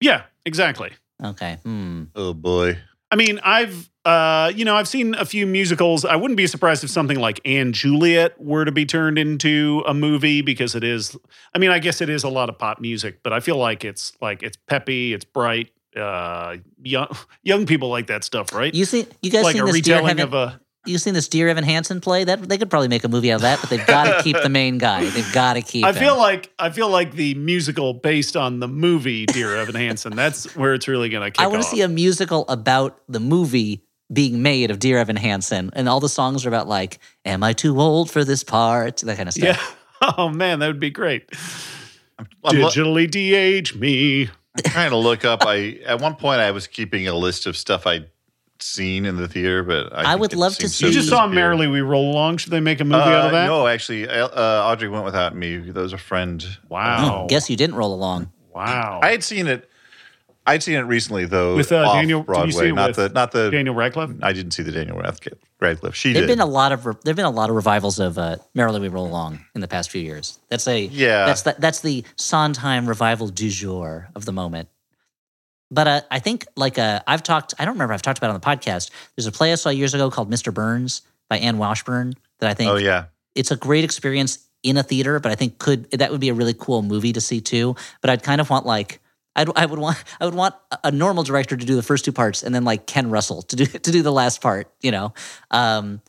Yeah, 0.00 0.24
exactly. 0.44 0.90
Okay. 1.22 1.58
Hmm. 1.62 2.04
Oh 2.14 2.34
boy. 2.34 2.78
I 3.10 3.16
mean, 3.16 3.40
I've 3.42 3.90
uh, 4.04 4.50
you 4.54 4.64
know, 4.64 4.76
I've 4.76 4.88
seen 4.88 5.14
a 5.14 5.26
few 5.26 5.46
musicals. 5.46 6.04
I 6.04 6.16
wouldn't 6.16 6.38
be 6.38 6.46
surprised 6.46 6.82
if 6.84 6.90
something 6.90 7.18
like 7.18 7.40
& 7.42 7.70
Juliet 7.72 8.40
were 8.40 8.64
to 8.64 8.72
be 8.72 8.86
turned 8.86 9.18
into 9.18 9.82
a 9.86 9.92
movie 9.92 10.40
because 10.40 10.74
it 10.74 10.82
is. 10.82 11.16
I 11.54 11.58
mean, 11.58 11.70
I 11.70 11.80
guess 11.80 12.00
it 12.00 12.08
is 12.08 12.24
a 12.24 12.28
lot 12.28 12.48
of 12.48 12.58
pop 12.58 12.80
music, 12.80 13.22
but 13.22 13.34
I 13.34 13.40
feel 13.40 13.56
like 13.56 13.84
it's 13.84 14.14
like 14.20 14.42
it's 14.42 14.56
peppy, 14.66 15.12
it's 15.12 15.24
bright. 15.24 15.70
Uh, 15.94 16.56
young 16.82 17.08
young 17.42 17.66
people 17.66 17.88
like 17.90 18.06
that 18.06 18.24
stuff, 18.24 18.54
right? 18.54 18.74
You 18.74 18.84
see, 18.86 19.06
you 19.22 19.30
guys 19.30 19.44
like 19.44 19.54
seen 19.54 19.62
a 19.62 19.66
this 19.66 19.80
Dear 19.82 19.96
retelling 19.96 20.20
Evan, 20.20 20.22
of 20.22 20.34
a. 20.34 20.60
you 20.86 20.98
seen 20.98 21.14
this 21.14 21.28
Dear 21.28 21.48
Evan 21.48 21.64
Hansen 21.64 22.00
play? 22.00 22.24
That 22.24 22.48
they 22.48 22.58
could 22.58 22.70
probably 22.70 22.88
make 22.88 23.04
a 23.04 23.08
movie 23.08 23.30
out 23.32 23.36
of 23.36 23.42
that, 23.42 23.60
but 23.60 23.70
they've 23.70 23.86
got 23.86 24.16
to 24.16 24.22
keep 24.22 24.36
the 24.42 24.48
main 24.48 24.78
guy. 24.78 25.04
They've 25.04 25.32
got 25.32 25.54
to 25.54 25.62
keep. 25.62 25.84
I 25.84 25.90
him. 25.90 25.94
feel 25.96 26.16
like 26.18 26.52
I 26.58 26.70
feel 26.70 26.88
like 26.88 27.12
the 27.12 27.34
musical 27.34 27.94
based 27.94 28.36
on 28.36 28.60
the 28.60 28.68
movie 28.68 29.26
Dear 29.26 29.56
Evan 29.56 29.74
Hansen. 29.74 30.16
That's 30.16 30.54
where 30.56 30.74
it's 30.74 30.88
really 30.88 31.08
going 31.08 31.22
to 31.24 31.30
kick 31.30 31.40
I 31.40 31.48
want 31.48 31.62
to 31.62 31.68
see 31.68 31.82
a 31.82 31.88
musical 31.88 32.46
about 32.48 33.00
the 33.08 33.20
movie 33.20 33.84
being 34.12 34.42
made 34.42 34.70
of 34.70 34.78
Dear 34.78 34.98
Evan 34.98 35.16
Hansen, 35.16 35.70
and 35.74 35.88
all 35.88 36.00
the 36.00 36.08
songs 36.08 36.44
are 36.44 36.48
about 36.48 36.66
like, 36.66 36.98
"Am 37.24 37.42
I 37.42 37.52
too 37.52 37.80
old 37.80 38.10
for 38.10 38.24
this 38.24 38.42
part?" 38.42 38.98
That 38.98 39.16
kind 39.16 39.28
of 39.28 39.34
stuff. 39.34 39.56
Yeah. 39.56 39.60
Oh 40.16 40.30
man, 40.30 40.60
that 40.60 40.66
would 40.66 40.80
be 40.80 40.88
great. 40.88 41.28
I'm, 42.18 42.26
lo- 42.42 42.52
Digitally 42.52 43.10
de-age 43.10 43.74
me. 43.74 44.30
I'm 44.56 44.62
trying 44.64 44.90
to 44.90 44.96
look 44.96 45.26
up. 45.26 45.42
I 45.44 45.78
at 45.84 46.00
one 46.00 46.16
point 46.16 46.40
I 46.40 46.52
was 46.52 46.66
keeping 46.66 47.06
a 47.06 47.12
list 47.14 47.46
of 47.46 47.54
stuff 47.54 47.86
I'd 47.86 48.08
seen 48.62 49.06
in 49.06 49.16
the 49.16 49.26
theater, 49.28 49.62
but 49.62 49.92
I, 49.92 50.12
I 50.12 50.16
would 50.16 50.34
love 50.34 50.54
to 50.56 50.62
seems 50.68 50.76
see- 50.76 50.86
You 50.86 50.92
just 50.92 51.08
saw 51.08 51.22
disappear. 51.26 51.34
Merrily 51.34 51.66
We 51.68 51.80
Roll 51.80 52.10
Along. 52.12 52.36
Should 52.36 52.52
they 52.52 52.60
make 52.60 52.80
a 52.80 52.84
movie 52.84 53.02
Uh, 53.02 53.08
out 53.08 53.26
of 53.26 53.32
that? 53.32 53.46
No, 53.46 53.66
actually, 53.66 54.08
uh, 54.08 54.28
Audrey 54.28 54.88
went 54.88 55.04
without 55.04 55.34
me. 55.34 55.58
That 55.58 55.80
was 55.80 55.92
a 55.92 55.98
friend. 55.98 56.44
Wow. 56.68 57.22
Oh, 57.24 57.26
guess 57.28 57.48
you 57.50 57.56
didn't 57.56 57.76
roll 57.76 57.94
along. 57.94 58.30
wow. 58.54 59.00
I 59.02 59.10
had 59.10 59.22
seen 59.24 59.46
it. 59.46 59.66
I'd 60.46 60.62
seen 60.62 60.76
it 60.76 60.80
recently 60.82 61.26
though. 61.26 61.54
With, 61.54 61.70
uh, 61.70 61.76
off 61.86 61.94
Daniel- 61.94 62.20
did 62.20 62.28
you 62.28 62.34
Broadway, 62.34 62.50
see 62.52 62.68
it 62.68 62.72
not 62.74 62.88
with 62.88 62.96
the 62.96 63.08
not 63.10 63.30
the. 63.30 63.50
Daniel 63.50 63.74
Radcliffe. 63.74 64.10
I 64.22 64.32
didn't 64.32 64.52
see 64.52 64.62
the 64.62 64.72
Daniel 64.72 64.96
Radcliffe. 64.98 65.38
Radcliffe. 65.60 65.94
She 65.94 66.12
There've 66.14 66.26
did. 66.26 66.32
been 66.32 66.40
a 66.40 66.46
lot 66.46 66.72
of 66.72 66.82
there've 67.04 67.14
been 67.14 67.26
a 67.26 67.30
lot 67.30 67.50
of 67.50 67.56
revivals 67.56 68.00
of 68.00 68.18
uh, 68.18 68.36
Merrily 68.54 68.80
We 68.80 68.88
Roll 68.88 69.06
Along 69.06 69.44
in 69.54 69.60
the 69.60 69.68
past 69.68 69.90
few 69.90 70.00
years. 70.02 70.38
That's 70.48 70.66
a 70.66 70.80
Yeah. 70.86 71.26
That's 71.26 71.42
the, 71.42 71.54
that's 71.58 71.80
the 71.80 72.04
Sondheim 72.16 72.86
revival 72.88 73.28
du 73.28 73.50
jour 73.50 74.08
of 74.16 74.24
the 74.24 74.32
moment. 74.32 74.70
But 75.70 75.86
uh, 75.86 76.00
I 76.10 76.18
think 76.18 76.46
like 76.56 76.78
uh, 76.78 77.00
I've 77.06 77.22
talked. 77.22 77.54
I 77.58 77.64
don't 77.64 77.74
remember. 77.74 77.94
I've 77.94 78.02
talked 78.02 78.18
about 78.18 78.28
it 78.28 78.34
on 78.34 78.40
the 78.40 78.46
podcast. 78.46 78.90
There's 79.16 79.26
a 79.26 79.32
play 79.32 79.52
I 79.52 79.54
saw 79.54 79.70
years 79.70 79.94
ago 79.94 80.10
called 80.10 80.30
Mr. 80.30 80.52
Burns 80.52 81.02
by 81.28 81.38
Anne 81.38 81.58
Washburn 81.58 82.14
that 82.40 82.50
I 82.50 82.54
think 82.54 82.70
oh 82.70 82.76
yeah. 82.76 83.06
it's 83.34 83.50
a 83.50 83.56
great 83.56 83.84
experience 83.84 84.46
in 84.62 84.76
a 84.76 84.82
theater, 84.82 85.20
but 85.20 85.32
I 85.32 85.34
think 85.36 85.58
could 85.58 85.90
that 85.92 86.10
would 86.10 86.20
be 86.20 86.28
a 86.28 86.34
really 86.34 86.54
cool 86.54 86.82
movie 86.82 87.12
to 87.12 87.20
see 87.20 87.40
too. 87.40 87.76
But 88.00 88.10
I'd 88.10 88.22
kind 88.22 88.40
of 88.40 88.50
want 88.50 88.66
like 88.66 89.00
I'd, 89.36 89.48
I 89.56 89.66
would 89.66 89.78
want 89.78 90.02
I 90.20 90.24
would 90.24 90.34
want 90.34 90.54
a- 90.70 90.78
a 90.84 90.90
normal 90.90 91.22
director 91.22 91.56
to 91.56 91.64
do 91.64 91.76
the 91.76 91.82
first 91.82 92.04
two 92.04 92.12
parts 92.12 92.42
and 92.42 92.54
then 92.54 92.64
like 92.64 92.86
Ken 92.86 93.10
Russell 93.10 93.42
to 93.42 93.56
do 93.56 93.66
to 93.66 93.90
do 93.90 94.02
the 94.02 94.12
last 94.12 94.40
part, 94.40 94.72
you 94.82 94.90
know. 94.90 95.14
Um, 95.50 96.02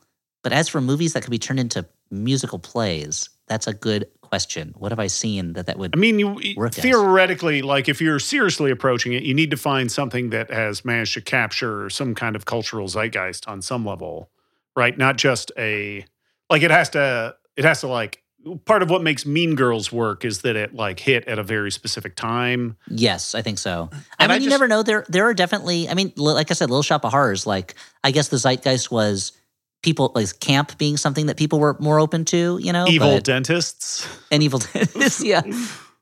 but 0.44 0.54
as 0.54 0.68
for 0.68 0.82
movies 0.82 1.14
that 1.14 1.22
could 1.22 1.32
be 1.32 1.40
turned 1.40 1.60
into 1.60 1.86
musical 2.10 2.60
plays, 2.60 3.30
that's 3.48 3.68
a 3.68 3.74
good 3.74 4.08
question. 4.32 4.74
What 4.78 4.94
have 4.94 5.00
I 5.00 5.08
seen 5.08 5.54
that 5.54 5.66
that 5.66 5.78
would? 5.78 5.94
I 5.94 6.00
mean, 6.00 6.18
you 6.18 6.56
Work 6.56 6.78
as. 6.78 6.82
theoretically, 6.82 7.62
like 7.62 7.90
if 7.90 8.00
you're 8.00 8.18
seriously 8.18 8.72
approaching 8.72 9.12
it, 9.12 9.24
you 9.24 9.34
need 9.34 9.52
to 9.52 9.58
find 9.58 9.92
something 9.92 10.30
that 10.30 10.50
has 10.50 10.86
managed 10.86 11.14
to 11.16 11.22
capture 11.22 11.90
some 11.90 12.16
kind 12.16 12.38
of 12.38 12.46
cultural 12.46 12.88
zeitgeist 12.88 13.46
on 13.48 13.62
some 13.62 13.86
level, 13.86 14.32
right? 14.74 14.98
Not 14.98 15.18
just 15.18 15.52
a 15.58 16.06
like 16.50 16.64
it 16.64 16.72
has 16.72 16.90
to. 16.92 17.36
It 17.58 17.66
has 17.66 17.82
to 17.82 17.88
like 17.88 18.24
part 18.66 18.82
of 18.82 18.90
what 18.90 19.04
makes 19.04 19.26
Mean 19.26 19.56
Girls 19.56 19.92
work 19.92 20.24
is 20.24 20.42
that 20.44 20.56
it 20.56 20.74
like 20.74 21.00
hit 21.02 21.28
at 21.28 21.38
a 21.38 21.44
very 21.44 21.72
specific 21.72 22.16
time. 22.16 22.78
Yes, 22.88 23.36
I 23.36 23.42
think 23.42 23.60
so. 23.60 23.90
I 23.92 23.96
And 24.24 24.32
mean, 24.32 24.42
I 24.42 24.44
you 24.44 24.50
never 24.50 24.68
know. 24.70 24.82
There, 24.82 25.06
there 25.10 25.26
are 25.26 25.34
definitely. 25.34 25.90
I 25.90 25.94
mean, 25.94 26.14
like 26.16 26.52
I 26.52 26.54
said, 26.54 26.70
Little 26.70 26.84
Shop 26.84 27.04
of 27.04 27.12
Horrors. 27.12 27.46
Like, 27.46 27.76
I 28.04 28.12
guess 28.12 28.30
the 28.30 28.38
zeitgeist 28.38 28.92
was 28.92 29.34
people 29.82 30.12
like 30.16 30.40
camp 30.40 30.78
being 30.78 30.98
something 30.98 31.26
that 31.28 31.38
people 31.38 31.60
were 31.60 31.76
more 31.80 32.00
open 32.00 32.26
to. 32.26 32.58
You 32.62 32.74
know, 32.74 32.88
Evil 32.88 33.16
but- 33.16 33.24
dentists. 33.24 34.08
and 34.32 34.44
evil 34.44 34.60
dentists. 34.60 35.24
yeah. 35.24 35.42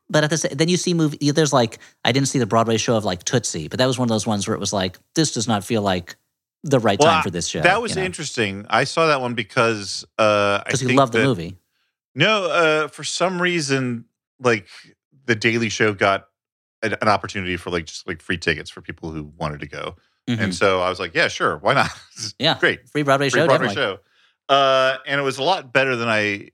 But 0.09 0.23
at 0.23 0.29
the 0.31 0.37
sa- 0.37 0.47
then 0.51 0.69
you 0.69 0.77
see 0.77 0.93
movie. 0.93 1.31
There's 1.31 1.53
like 1.53 1.77
I 2.03 2.11
didn't 2.11 2.27
see 2.29 2.39
the 2.39 2.45
Broadway 2.47 2.77
show 2.77 2.95
of 2.97 3.05
like 3.05 3.23
Tootsie, 3.23 3.67
but 3.67 3.77
that 3.79 3.85
was 3.85 3.99
one 3.99 4.07
of 4.07 4.09
those 4.09 4.25
ones 4.25 4.47
where 4.47 4.55
it 4.55 4.59
was 4.59 4.73
like 4.73 4.97
this 5.15 5.31
does 5.33 5.47
not 5.47 5.63
feel 5.63 5.81
like 5.83 6.15
the 6.63 6.79
right 6.79 6.99
Well, 6.99 7.09
time 7.09 7.23
for 7.23 7.29
this 7.29 7.47
show. 7.47 7.61
That 7.61 7.81
was 7.81 7.91
you 7.91 7.97
know? 8.01 8.05
interesting. 8.05 8.65
I 8.69 8.83
saw 8.85 9.07
that 9.07 9.21
one 9.21 9.33
because 9.35 10.03
uh, 10.17 10.63
because 10.65 10.81
you 10.81 10.89
love 10.89 11.11
the 11.11 11.19
movie. 11.23 11.57
No, 12.15 12.45
uh, 12.49 12.87
for 12.87 13.03
some 13.03 13.39
reason, 13.41 14.05
like 14.39 14.67
the 15.25 15.35
Daily 15.35 15.69
Show 15.69 15.93
got 15.93 16.27
an, 16.81 16.95
an 17.01 17.07
opportunity 17.07 17.55
for 17.55 17.69
like 17.69 17.85
just 17.85 18.07
like 18.07 18.19
free 18.21 18.37
tickets 18.37 18.69
for 18.71 18.81
people 18.81 19.11
who 19.11 19.31
wanted 19.37 19.59
to 19.59 19.67
go, 19.67 19.95
Mhm. 20.29 20.39
and 20.39 20.55
so 20.55 20.79
I 20.81 20.89
was 20.89 20.99
like, 20.99 21.13
yeah, 21.15 21.27
sure, 21.27 21.57
why 21.57 21.73
not? 21.73 21.89
Yeah. 22.39 22.57
great, 22.59 22.87
Free 22.89 23.03
Broadway 23.03 23.29
free 23.29 23.41
show, 23.41 23.47
Broadway 23.47 23.67
definitely. 23.67 23.97
show. 24.49 24.53
Uh, 24.53 24.97
and 25.07 25.19
it 25.19 25.23
was 25.23 25.37
a 25.37 25.43
lot 25.43 25.73
better 25.73 25.95
than 25.95 26.07
I 26.09 26.49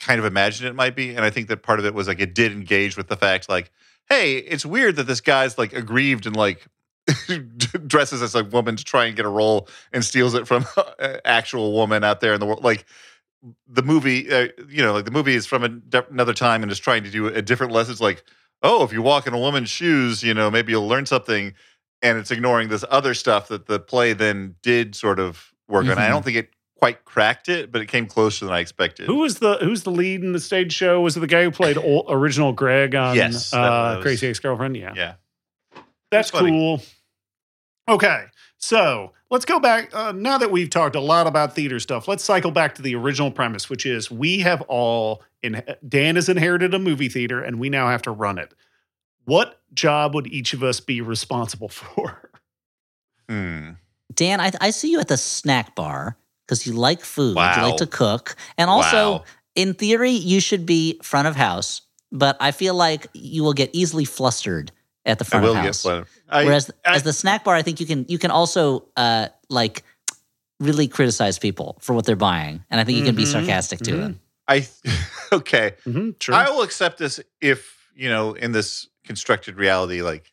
kind 0.00 0.18
of 0.18 0.24
imagined 0.24 0.68
it 0.68 0.74
might 0.74 0.96
be, 0.96 1.14
and 1.14 1.24
I 1.24 1.30
think 1.30 1.48
that 1.48 1.62
part 1.62 1.78
of 1.78 1.84
it 1.84 1.94
was 1.94 2.08
like 2.08 2.20
it 2.20 2.34
did 2.34 2.52
engage 2.52 2.96
with 2.96 3.08
the 3.08 3.16
fact 3.16 3.48
like, 3.48 3.70
hey, 4.08 4.36
it's 4.38 4.64
weird 4.66 4.96
that 4.96 5.06
this 5.06 5.20
guy's 5.20 5.56
like 5.58 5.72
aggrieved 5.72 6.26
and 6.26 6.36
like. 6.36 6.66
dresses 7.86 8.22
as 8.22 8.34
a 8.36 8.44
woman 8.44 8.76
to 8.76 8.84
try 8.84 9.06
and 9.06 9.16
get 9.16 9.24
a 9.24 9.28
role 9.28 9.66
and 9.92 10.04
steals 10.04 10.34
it 10.34 10.46
from 10.46 10.64
an 11.00 11.18
actual 11.24 11.72
woman 11.72 12.04
out 12.04 12.20
there 12.20 12.34
in 12.34 12.40
the 12.40 12.46
world 12.46 12.62
like 12.62 12.84
the 13.66 13.82
movie, 13.82 14.30
uh, 14.30 14.48
you 14.68 14.82
know, 14.82 14.92
like 14.92 15.06
the 15.06 15.10
movie 15.10 15.34
is 15.34 15.46
from 15.46 15.80
de- 15.88 16.06
another 16.10 16.34
time 16.34 16.62
and 16.62 16.70
is 16.70 16.78
trying 16.78 17.02
to 17.04 17.10
do 17.10 17.26
a 17.26 17.40
different 17.42 17.72
lesson. 17.72 17.92
It's 17.92 18.00
like, 18.00 18.22
oh, 18.62 18.84
if 18.84 18.92
you 18.92 19.00
walk 19.02 19.26
in 19.26 19.32
a 19.32 19.38
woman's 19.38 19.70
shoes, 19.70 20.22
you 20.22 20.34
know, 20.34 20.50
maybe 20.50 20.72
you'll 20.72 20.86
learn 20.86 21.06
something. 21.06 21.54
And 22.02 22.16
it's 22.18 22.30
ignoring 22.30 22.68
this 22.68 22.84
other 22.90 23.12
stuff 23.14 23.48
that 23.48 23.66
the 23.66 23.78
play 23.78 24.12
then 24.14 24.56
did 24.62 24.94
sort 24.94 25.18
of 25.20 25.52
work 25.68 25.84
on. 25.86 25.98
I 25.98 26.06
Mhm. 26.06 26.08
don't 26.08 26.24
think 26.24 26.36
it 26.38 26.50
quite 26.78 27.04
cracked 27.04 27.50
it, 27.50 27.70
but 27.70 27.82
it 27.82 27.86
came 27.86 28.06
closer 28.06 28.46
than 28.46 28.54
I 28.54 28.60
expected. 28.60 29.06
Who 29.06 29.16
was 29.16 29.38
the 29.38 29.58
who's 29.58 29.82
the 29.82 29.90
lead 29.90 30.22
in 30.22 30.32
the 30.32 30.40
stage 30.40 30.72
show? 30.72 31.02
Was 31.02 31.16
it 31.16 31.20
the 31.20 31.26
guy 31.26 31.42
who 31.44 31.50
played 31.50 31.76
ol- 31.78 32.06
original 32.08 32.52
Greg 32.54 32.94
on 32.94 33.16
Yes, 33.16 33.52
uh, 33.52 33.94
was- 33.96 34.02
Crazy 34.02 34.28
Ex 34.28 34.38
Girlfriend? 34.38 34.76
Yeah. 34.78 34.94
Yeah. 34.96 35.14
That's 36.10 36.30
cool. 36.30 36.82
Okay, 37.88 38.24
so 38.56 39.12
let's 39.30 39.44
go 39.44 39.58
back. 39.58 39.90
Uh, 39.94 40.12
now 40.12 40.38
that 40.38 40.50
we've 40.50 40.70
talked 40.70 40.94
a 40.96 41.00
lot 41.00 41.26
about 41.26 41.54
theater 41.54 41.78
stuff, 41.80 42.06
let's 42.08 42.22
cycle 42.24 42.50
back 42.50 42.74
to 42.76 42.82
the 42.82 42.94
original 42.94 43.30
premise, 43.30 43.68
which 43.68 43.84
is 43.84 44.10
we 44.10 44.40
have 44.40 44.60
all 44.62 45.22
in 45.42 45.62
Dan 45.86 46.14
has 46.16 46.28
inherited 46.28 46.72
a 46.74 46.78
movie 46.78 47.08
theater, 47.08 47.42
and 47.42 47.58
we 47.58 47.68
now 47.68 47.88
have 47.88 48.02
to 48.02 48.10
run 48.10 48.38
it. 48.38 48.54
What 49.24 49.60
job 49.74 50.14
would 50.14 50.26
each 50.26 50.52
of 50.52 50.62
us 50.62 50.80
be 50.80 51.00
responsible 51.00 51.68
for? 51.80 52.30
Hmm. 53.28 53.70
Dan, 54.14 54.40
I, 54.40 54.50
I 54.60 54.70
see 54.70 54.90
you 54.90 55.00
at 55.00 55.08
the 55.08 55.16
snack 55.16 55.74
bar 55.76 56.16
because 56.46 56.66
you 56.66 56.72
like 56.72 57.00
food, 57.02 57.36
wow. 57.36 57.54
you 57.56 57.62
like 57.62 57.76
to 57.78 57.86
cook, 57.86 58.34
and 58.58 58.68
also 58.68 59.12
Wow. 59.12 59.24
in 59.54 59.74
theory 59.74 60.10
you 60.10 60.40
should 60.40 60.66
be 60.66 60.98
front 61.02 61.28
of 61.28 61.36
house. 61.36 61.82
But 62.12 62.36
I 62.40 62.50
feel 62.50 62.74
like 62.74 63.06
you 63.14 63.44
will 63.44 63.52
get 63.52 63.70
easily 63.72 64.04
flustered 64.04 64.72
at 65.06 65.20
the 65.20 65.24
I 65.24 65.28
front 65.28 65.44
will 65.44 65.52
of 65.52 65.56
get 65.58 65.64
house. 65.66 65.84
one. 65.84 66.06
I, 66.28 66.44
Whereas 66.44 66.70
I- 66.84 66.96
as 66.96 67.04
the 67.04 67.12
snack 67.12 67.44
bar, 67.44 67.54
I 67.54 67.62
think 67.62 67.78
you 67.78 67.86
can 67.86 68.04
you 68.08 68.18
can 68.18 68.32
also 68.32 68.86
uh, 68.96 69.28
like 69.48 69.84
really 70.58 70.88
criticize 70.88 71.38
people 71.38 71.78
for 71.80 71.94
what 71.94 72.04
they're 72.04 72.16
buying, 72.16 72.64
and 72.68 72.80
I 72.80 72.84
think 72.84 72.98
you 72.98 73.04
can 73.04 73.14
be 73.14 73.22
Mhm, 73.24 73.32
sarcastic 73.32 73.78
to 73.80 73.92
mhm. 73.92 74.00
them. 74.00 74.20
I, 74.48 74.66
okay. 75.32 75.74
Mm-hmm, 75.86 76.10
sure. 76.20 76.34
I 76.34 76.50
will 76.50 76.62
accept 76.62 76.98
this 76.98 77.20
if, 77.40 77.88
you 77.94 78.08
know, 78.08 78.32
in 78.34 78.50
this 78.50 78.88
constructed 79.10 79.56
reality, 79.56 80.02
like 80.02 80.32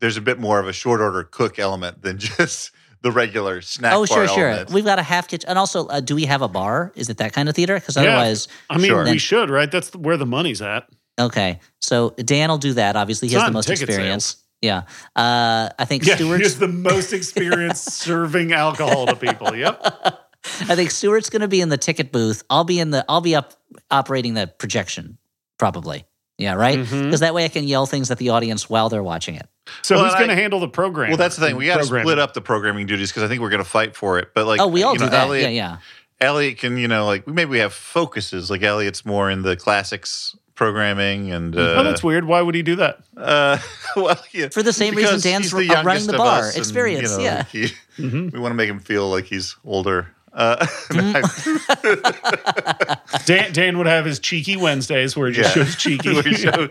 there's 0.00 0.16
a 0.16 0.20
bit 0.20 0.40
more 0.40 0.58
of 0.58 0.66
a 0.66 0.72
short 0.72 1.00
order 1.00 1.22
cook 1.22 1.60
element 1.60 2.02
than 2.02 2.18
just 2.30 2.72
the 3.02 3.12
regular 3.12 3.60
snack 3.60 3.92
Oh, 3.94 4.04
bar 4.04 4.26
sure, 4.26 4.28
sure. 4.28 4.48
element. 4.48 4.72
We've 4.72 4.84
got 4.84 4.98
a 4.98 5.02
half 5.04 5.28
kitchen, 5.28 5.48
and 5.48 5.56
also, 5.56 5.86
uh, 5.86 6.00
do 6.00 6.16
we 6.16 6.24
have 6.24 6.42
a 6.42 6.48
bar? 6.48 6.90
Is 6.96 7.08
it 7.08 7.18
that 7.18 7.32
kind 7.32 7.48
of 7.48 7.54
theater? 7.54 7.76
Because 7.76 7.94
Yeah. 7.96 8.02
otherwise, 8.02 8.48
I 8.68 8.78
mean, 8.78 8.86
Sure. 8.88 9.04
we 9.04 9.18
should, 9.18 9.48
right? 9.48 9.70
That's 9.70 9.94
where 9.94 10.16
the 10.16 10.26
money's 10.26 10.60
at. 10.60 10.88
okay. 11.20 11.60
So 11.80 12.10
Dan 12.18 12.48
will 12.50 12.58
do 12.58 12.72
that. 12.74 12.96
Obviously, 12.96 13.28
he 13.28 13.34
It's 13.36 13.42
has 13.42 13.48
the 13.48 13.52
most 13.52 13.68
ticket 13.68 13.88
experience. 13.88 14.36
Yeah. 14.60 14.82
Uh, 15.14 15.68
I 15.78 15.84
think 15.86 16.04
Yeah, 16.04 16.16
Stuart's. 16.16 16.42
he's 16.42 16.58
the 16.58 16.68
most 16.68 17.12
experienced 17.12 17.84
serving 18.02 18.52
alcohol 18.52 19.06
to 19.06 19.14
people. 19.16 19.54
Yep. 19.54 19.80
I 20.68 20.74
think 20.74 20.90
Stuart's 20.90 21.30
going 21.30 21.42
to 21.42 21.48
be 21.48 21.60
in 21.60 21.68
the 21.68 21.78
ticket 21.78 22.10
booth. 22.12 22.42
I'll 22.50 22.64
be 22.64 22.80
in 22.80 22.90
the. 22.90 23.04
I'll 23.08 23.20
be 23.20 23.34
up 23.36 23.54
operating 23.90 24.34
the 24.34 24.46
projection, 24.48 25.16
probably. 25.58 26.04
Yeah, 26.40 26.54
right. 26.54 26.78
Because 26.78 26.92
Mhm. 26.92 27.18
that 27.20 27.34
way 27.34 27.44
I 27.44 27.48
can 27.48 27.64
yell 27.64 27.84
things 27.86 28.10
at 28.10 28.16
the 28.18 28.30
audience 28.30 28.68
while 28.70 28.88
they're 28.88 29.02
watching 29.02 29.34
it. 29.34 29.46
So 29.82 29.96
Well, 29.96 30.04
who's 30.06 30.14
going 30.14 30.28
to 30.28 30.34
handle 30.34 30.58
the 30.58 30.68
program? 30.68 31.10
Well, 31.10 31.18
that's 31.18 31.36
the 31.36 31.46
thing. 31.46 31.56
We 31.56 31.66
got 31.66 31.78
to 31.78 31.84
split 31.84 32.18
up 32.18 32.32
the 32.34 32.40
programming 32.40 32.86
duties 32.86 33.10
because 33.10 33.22
I 33.22 33.28
think 33.28 33.40
we're 33.42 33.50
going 33.50 33.62
to 33.62 33.68
fight 33.68 33.94
for 33.94 34.18
it. 34.18 34.30
But 34.34 34.46
like, 34.46 34.60
oh, 34.60 34.66
we 34.66 34.82
all 34.82 34.94
you 34.94 34.98
do 35.00 35.04
know, 35.04 35.10
that. 35.10 35.26
Elliot, 35.26 35.52
yeah, 35.52 35.70
yeah. 35.70 35.76
Elliot 36.20 36.58
can, 36.58 36.76
you 36.78 36.88
know, 36.88 37.04
like 37.06 37.26
maybe 37.26 37.50
we 37.50 37.58
have 37.58 37.72
focuses. 37.74 38.50
Like 38.50 38.62
Elliot's 38.62 39.04
more 39.04 39.30
in 39.30 39.42
the 39.42 39.54
classics 39.56 40.34
programming, 40.54 41.30
and 41.32 41.56
uh, 41.56 41.76
oh, 41.78 41.82
that's 41.84 42.02
weird. 42.02 42.24
Why 42.26 42.42
would 42.42 42.54
he 42.54 42.62
do 42.62 42.76
that? 42.76 42.98
uh, 43.16 43.58
well, 43.96 44.18
yeah, 44.32 44.48
For 44.48 44.62
the 44.62 44.72
same 44.72 44.94
reason 44.94 45.20
Dan's 45.20 45.50
the 45.50 45.70
uh, 45.70 45.82
running 45.82 46.06
the 46.06 46.16
bar. 46.18 46.40
us 46.40 46.48
and, 46.54 46.58
Experience, 46.58 47.12
you 47.12 47.18
know, 47.18 47.24
yeah. 47.24 47.36
like 47.36 47.48
he- 47.48 47.72
Mhm. 47.98 48.32
we 48.32 48.38
want 48.40 48.52
to 48.52 48.56
make 48.56 48.68
him 48.68 48.80
feel 48.80 49.08
like 49.10 49.24
he's 49.26 49.56
older. 49.64 50.08
Uh, 50.32 50.66
Dan, 53.26 53.52
Dan 53.52 53.78
would 53.78 53.86
have 53.86 54.04
his 54.04 54.18
cheeky 54.18 54.56
Wednesdays 54.56 55.16
where 55.16 55.28
he 55.28 55.34
just 55.34 55.56
Yeah. 55.56 55.64
shows 55.64 55.76
cheeky. 55.76 56.14
we 56.24 56.34
show 56.34 56.68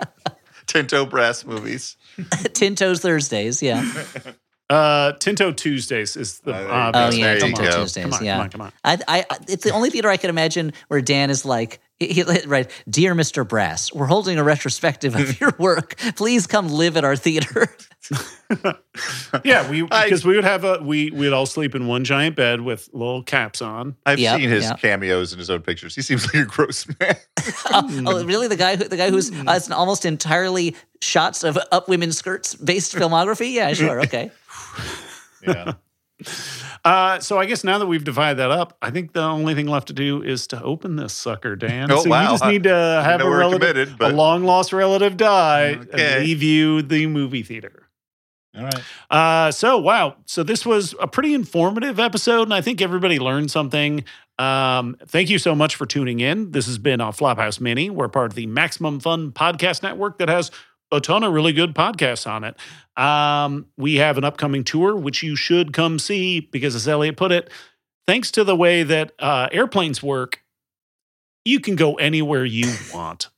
Tinto 0.67 1.05
brass 1.05 1.45
movies. 1.45 1.97
Tinto's 2.53 3.01
Thursdays. 3.01 3.61
Yeah. 3.61 3.83
Uh, 4.69 5.13
Tinto 5.13 5.51
Tuesdays 5.51 6.15
is 6.15 6.39
the 6.41 6.51
Uh, 6.53 6.57
there 6.57 6.65
you 6.67 6.71
obvious. 6.71 6.93
go. 6.93 6.99
Oh 6.99 7.09
Yes, 7.09 7.17
yeah, 7.17 7.25
there 7.25 7.33
you 7.35 7.41
Tinto 7.41 7.63
go. 7.63 7.79
Tuesdays. 7.81 8.03
Come 8.03 8.13
on, 8.13 8.25
yeah, 8.25 8.33
come 8.35 8.41
on, 8.41 8.49
come 8.49 8.61
on. 8.61 8.71
I, 9.07 9.07
I, 9.07 9.25
it's 9.47 9.63
the 9.63 9.71
only 9.71 9.89
theater 9.89 10.09
I 10.09 10.17
can 10.17 10.29
imagine 10.29 10.73
where 10.89 11.01
Dan 11.01 11.29
is 11.29 11.43
like, 11.43 11.79
he, 11.99 12.07
he- 12.07 12.23
right, 12.47 12.69
dear 12.89 13.13
Mr. 13.15 13.47
Brass, 13.47 13.93
we're 13.93 14.05
holding 14.07 14.37
a 14.37 14.43
retrospective 14.43 15.15
of 15.15 15.39
your 15.41 15.53
work. 15.57 15.95
Please 16.15 16.47
come 16.47 16.69
live 16.69 16.97
at 16.97 17.03
our 17.03 17.15
theater. 17.15 17.67
Yeah, 19.43 19.69
we 19.69 19.83
because 19.83 20.25
we 20.25 20.33
would 20.35 20.43
have 20.43 20.63
a 20.63 20.79
we 20.81 21.11
we'd 21.11 21.31
all 21.31 21.45
sleep 21.45 21.75
in 21.75 21.85
one 21.85 22.03
giant 22.03 22.35
bed 22.35 22.59
with 22.61 22.89
little 22.91 23.21
caps 23.21 23.61
on. 23.61 23.95
I've 24.05 24.17
Yep, 24.17 24.39
seen 24.39 24.49
his 24.49 24.63
yep. 24.63 24.79
cameos 24.79 25.31
in 25.31 25.37
his 25.39 25.49
own 25.51 25.61
pictures. 25.61 25.95
He 25.95 26.01
seems 26.01 26.25
like 26.25 26.43
a 26.43 26.45
gross 26.45 26.87
man. 26.99 27.15
oh, 27.67 28.03
oh, 28.07 28.25
really? 28.25 28.47
The 28.47 28.55
guy, 28.55 28.75
who, 28.75 28.85
the 28.85 28.97
guy 28.97 29.11
who's 29.11 29.31
uh, 29.31 29.43
it's 29.49 29.67
an 29.67 29.73
almost 29.73 30.03
entirely 30.05 30.75
shots 31.01 31.43
of 31.43 31.59
up 31.71 31.87
women's 31.87 32.17
skirts 32.17 32.55
based 32.55 32.95
filmography. 32.95 33.53
Yeah, 33.53 33.71
sure, 33.73 34.01
okay. 34.01 34.31
yeah. 35.45 35.73
Uh, 36.85 37.19
so 37.19 37.37
I 37.37 37.45
guess 37.45 37.63
now 37.63 37.77
that 37.77 37.87
we've 37.87 38.03
divided 38.03 38.37
that 38.39 38.51
up, 38.51 38.77
I 38.81 38.89
think 38.91 39.13
the 39.13 39.21
only 39.21 39.53
thing 39.55 39.67
left 39.67 39.87
to 39.87 39.93
do 39.93 40.21
is 40.23 40.47
to 40.47 40.61
open 40.63 40.95
this 40.95 41.13
sucker, 41.13 41.55
Dan. 41.55 41.91
Oh, 41.91 42.03
so 42.03 42.09
wow. 42.09 42.23
you 42.23 42.27
just 42.29 42.45
need 42.45 42.63
to 42.63 42.73
have 43.03 43.21
a 43.21 43.29
relative, 43.29 43.95
but- 43.97 44.11
a 44.11 44.15
long 44.15 44.43
lost 44.43 44.73
relative 44.73 45.17
die 45.17 45.75
Okay. 45.81 46.15
and 46.17 46.25
leave 46.25 46.41
you 46.43 46.81
the 46.81 47.07
movie 47.07 47.43
theater. 47.43 47.87
All 48.57 48.63
right. 48.63 48.83
Uh, 49.11 49.51
so 49.51 49.77
wow, 49.77 50.15
so 50.25 50.41
this 50.41 50.65
was 50.65 50.95
a 50.99 51.07
pretty 51.07 51.33
informative 51.35 51.99
episode, 51.99 52.43
and 52.43 52.53
I 52.53 52.61
think 52.61 52.81
everybody 52.81 53.19
learned 53.19 53.51
something. 53.51 54.03
Um, 54.39 54.95
thank 55.05 55.29
you 55.29 55.37
so 55.37 55.53
much 55.53 55.75
for 55.75 55.85
tuning 55.85 56.19
in. 56.19 56.51
This 56.51 56.65
has 56.65 56.77
been 56.77 56.99
a 56.99 57.07
Flophouse 57.09 57.61
Mini. 57.61 57.89
We're 57.89 58.07
part 58.07 58.31
of 58.31 58.35
the 58.35 58.47
Maximum 58.47 58.99
Fun 59.01 59.31
Podcast 59.33 59.83
Network 59.83 60.17
that 60.17 60.29
has 60.29 60.49
a 60.91 60.99
ton 61.01 61.23
of 61.23 61.33
really 61.33 61.53
good 61.53 61.73
podcasts 61.75 62.25
on 62.29 62.43
it. 62.43 62.55
Um, 63.01 63.67
we 63.77 63.95
have 63.95 64.17
an 64.17 64.23
upcoming 64.23 64.63
tour, 64.63 64.95
which 64.95 65.23
you 65.23 65.35
should 65.35 65.73
come 65.73 65.99
see 65.99 66.39
because, 66.39 66.75
as 66.75 66.87
Elliot 66.87 67.15
put 67.17 67.31
it, 67.31 67.49
thanks 68.07 68.31
to 68.31 68.43
the 68.43 68.55
way 68.55 68.83
that 68.83 69.11
uh, 69.19 69.47
airplanes 69.51 70.01
work, 70.03 70.43
you 71.45 71.59
can 71.59 71.75
go 71.75 71.95
anywhere 71.95 72.43
you 72.45 72.73
want. 72.93 73.29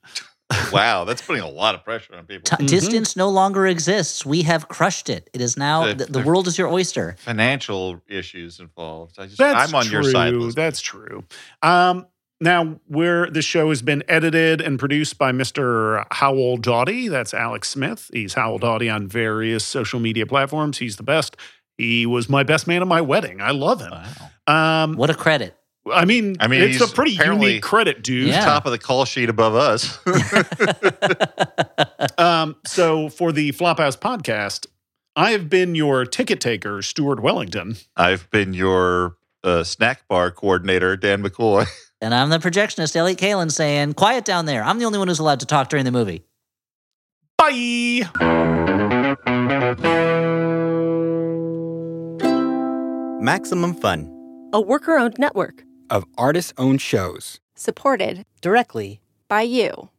Wow, 0.74 1.06
that's 1.06 1.22
putting 1.22 1.42
a 1.44 1.48
lot 1.50 1.76
of 1.76 1.84
pressure 1.86 2.14
on 2.14 2.26
people. 2.26 2.58
T- 2.58 2.66
Distance 2.66 3.16
no 3.16 3.30
longer 3.30 3.66
exists. 3.68 4.26
We 4.26 4.42
have 4.42 4.68
crushed 4.68 5.10
it. 5.10 5.30
It 5.34 5.40
is 5.40 5.56
now 5.56 5.84
Uh, 5.84 5.94
the, 5.94 6.06
the 6.06 6.20
world 6.22 6.46
is 6.48 6.58
your 6.58 6.68
oyster. 6.68 7.16
Financial 7.20 8.02
issues 8.10 8.60
involved. 8.60 9.16
I 9.18 9.28
just, 9.28 9.38
That's 9.38 9.70
I'm 9.70 9.76
on 9.76 9.86
true. 9.86 10.02
your 10.02 10.12
side. 10.12 10.34
That's 10.54 10.82
true. 10.82 11.24
Um, 11.62 12.06
now, 12.42 12.80
where 12.88 13.30
the 13.30 13.42
show 13.42 13.70
has 13.70 13.82
been 13.82 14.04
edited 14.08 14.60
and 14.60 14.80
produced 14.80 15.18
by 15.18 15.32
Mr. 15.32 16.06
Howell 16.12 16.58
Dawdy, 16.58 17.08
that's 17.08 17.34
Alex 17.34 17.70
Smith. 17.70 18.10
He's 18.12 18.34
Howell 18.34 18.60
Dawdy 18.60 18.90
on 18.90 19.08
various 19.08 19.64
social 19.64 20.00
media 20.00 20.26
platforms. 20.26 20.80
He's 20.80 20.98
the 20.98 21.04
best. 21.04 21.38
He 21.78 22.06
was 22.06 22.30
my 22.30 22.44
best 22.44 22.68
man 22.68 22.82
at 22.82 22.88
my 22.88 23.02
wedding. 23.02 23.42
I 23.42 23.52
love 23.52 23.82
him. 23.82 23.92
Wow. 24.48 24.84
Um, 24.84 24.98
What 24.98 25.10
a 25.10 25.14
credit. 25.14 25.56
I 25.92 26.06
mean, 26.06 26.36
I 26.40 26.48
mean, 26.48 26.62
it's 26.62 26.82
a 26.82 26.88
pretty 26.88 27.12
unique 27.12 27.64
credit, 27.64 28.04
dude. 28.04 28.28
Yeah. 28.28 28.46
Top 28.46 28.66
of 28.66 28.72
the 28.72 28.78
call 28.78 29.06
sheet 29.06 29.30
above 29.30 29.56
us. 29.56 29.98
Um, 32.18 32.56
so 32.66 33.10
for 33.10 33.32
the 33.32 33.52
Flophouse 33.52 33.98
podcast, 33.98 34.68
I 35.16 35.32
have 35.32 35.50
been 35.50 35.76
your 35.76 36.06
ticket 36.06 36.40
taker, 36.40 36.82
Stuart 36.82 37.22
Wellington. 37.22 37.78
I've 37.96 38.30
been 38.30 38.54
your 38.54 39.18
uh, 39.44 39.64
snack 39.64 40.08
bar 40.08 40.32
coordinator, 40.32 40.96
Dan 40.98 41.24
McCoy. 41.24 41.66
And 42.02 42.16
I'm 42.16 42.30
the 42.30 42.40
projectionist, 42.40 42.96
Elliot 42.96 43.20
Kalan, 43.20 43.52
saying, 43.52 43.94
Quiet 43.94 44.26
down 44.26 44.46
there. 44.48 44.64
I'm 44.64 44.80
the 44.80 44.86
only 44.86 44.98
one 44.98 45.08
who's 45.08 45.20
allowed 45.20 45.42
to 45.42 45.46
talk 45.46 45.70
during 45.70 45.86
the 45.86 45.92
movie. 45.92 46.24
Bye. 47.38 48.10
Maximum 53.22 53.74
Fun 53.76 54.50
A 54.54 54.60
worker 54.62 54.98
owned 54.98 55.16
network 55.20 55.64
of 55.90 56.06
artist 56.18 56.54
owned 56.58 56.82
shows. 56.82 57.40
supported 57.56 58.26
directly 58.42 59.02
by 59.28 59.42
you. 59.44 59.90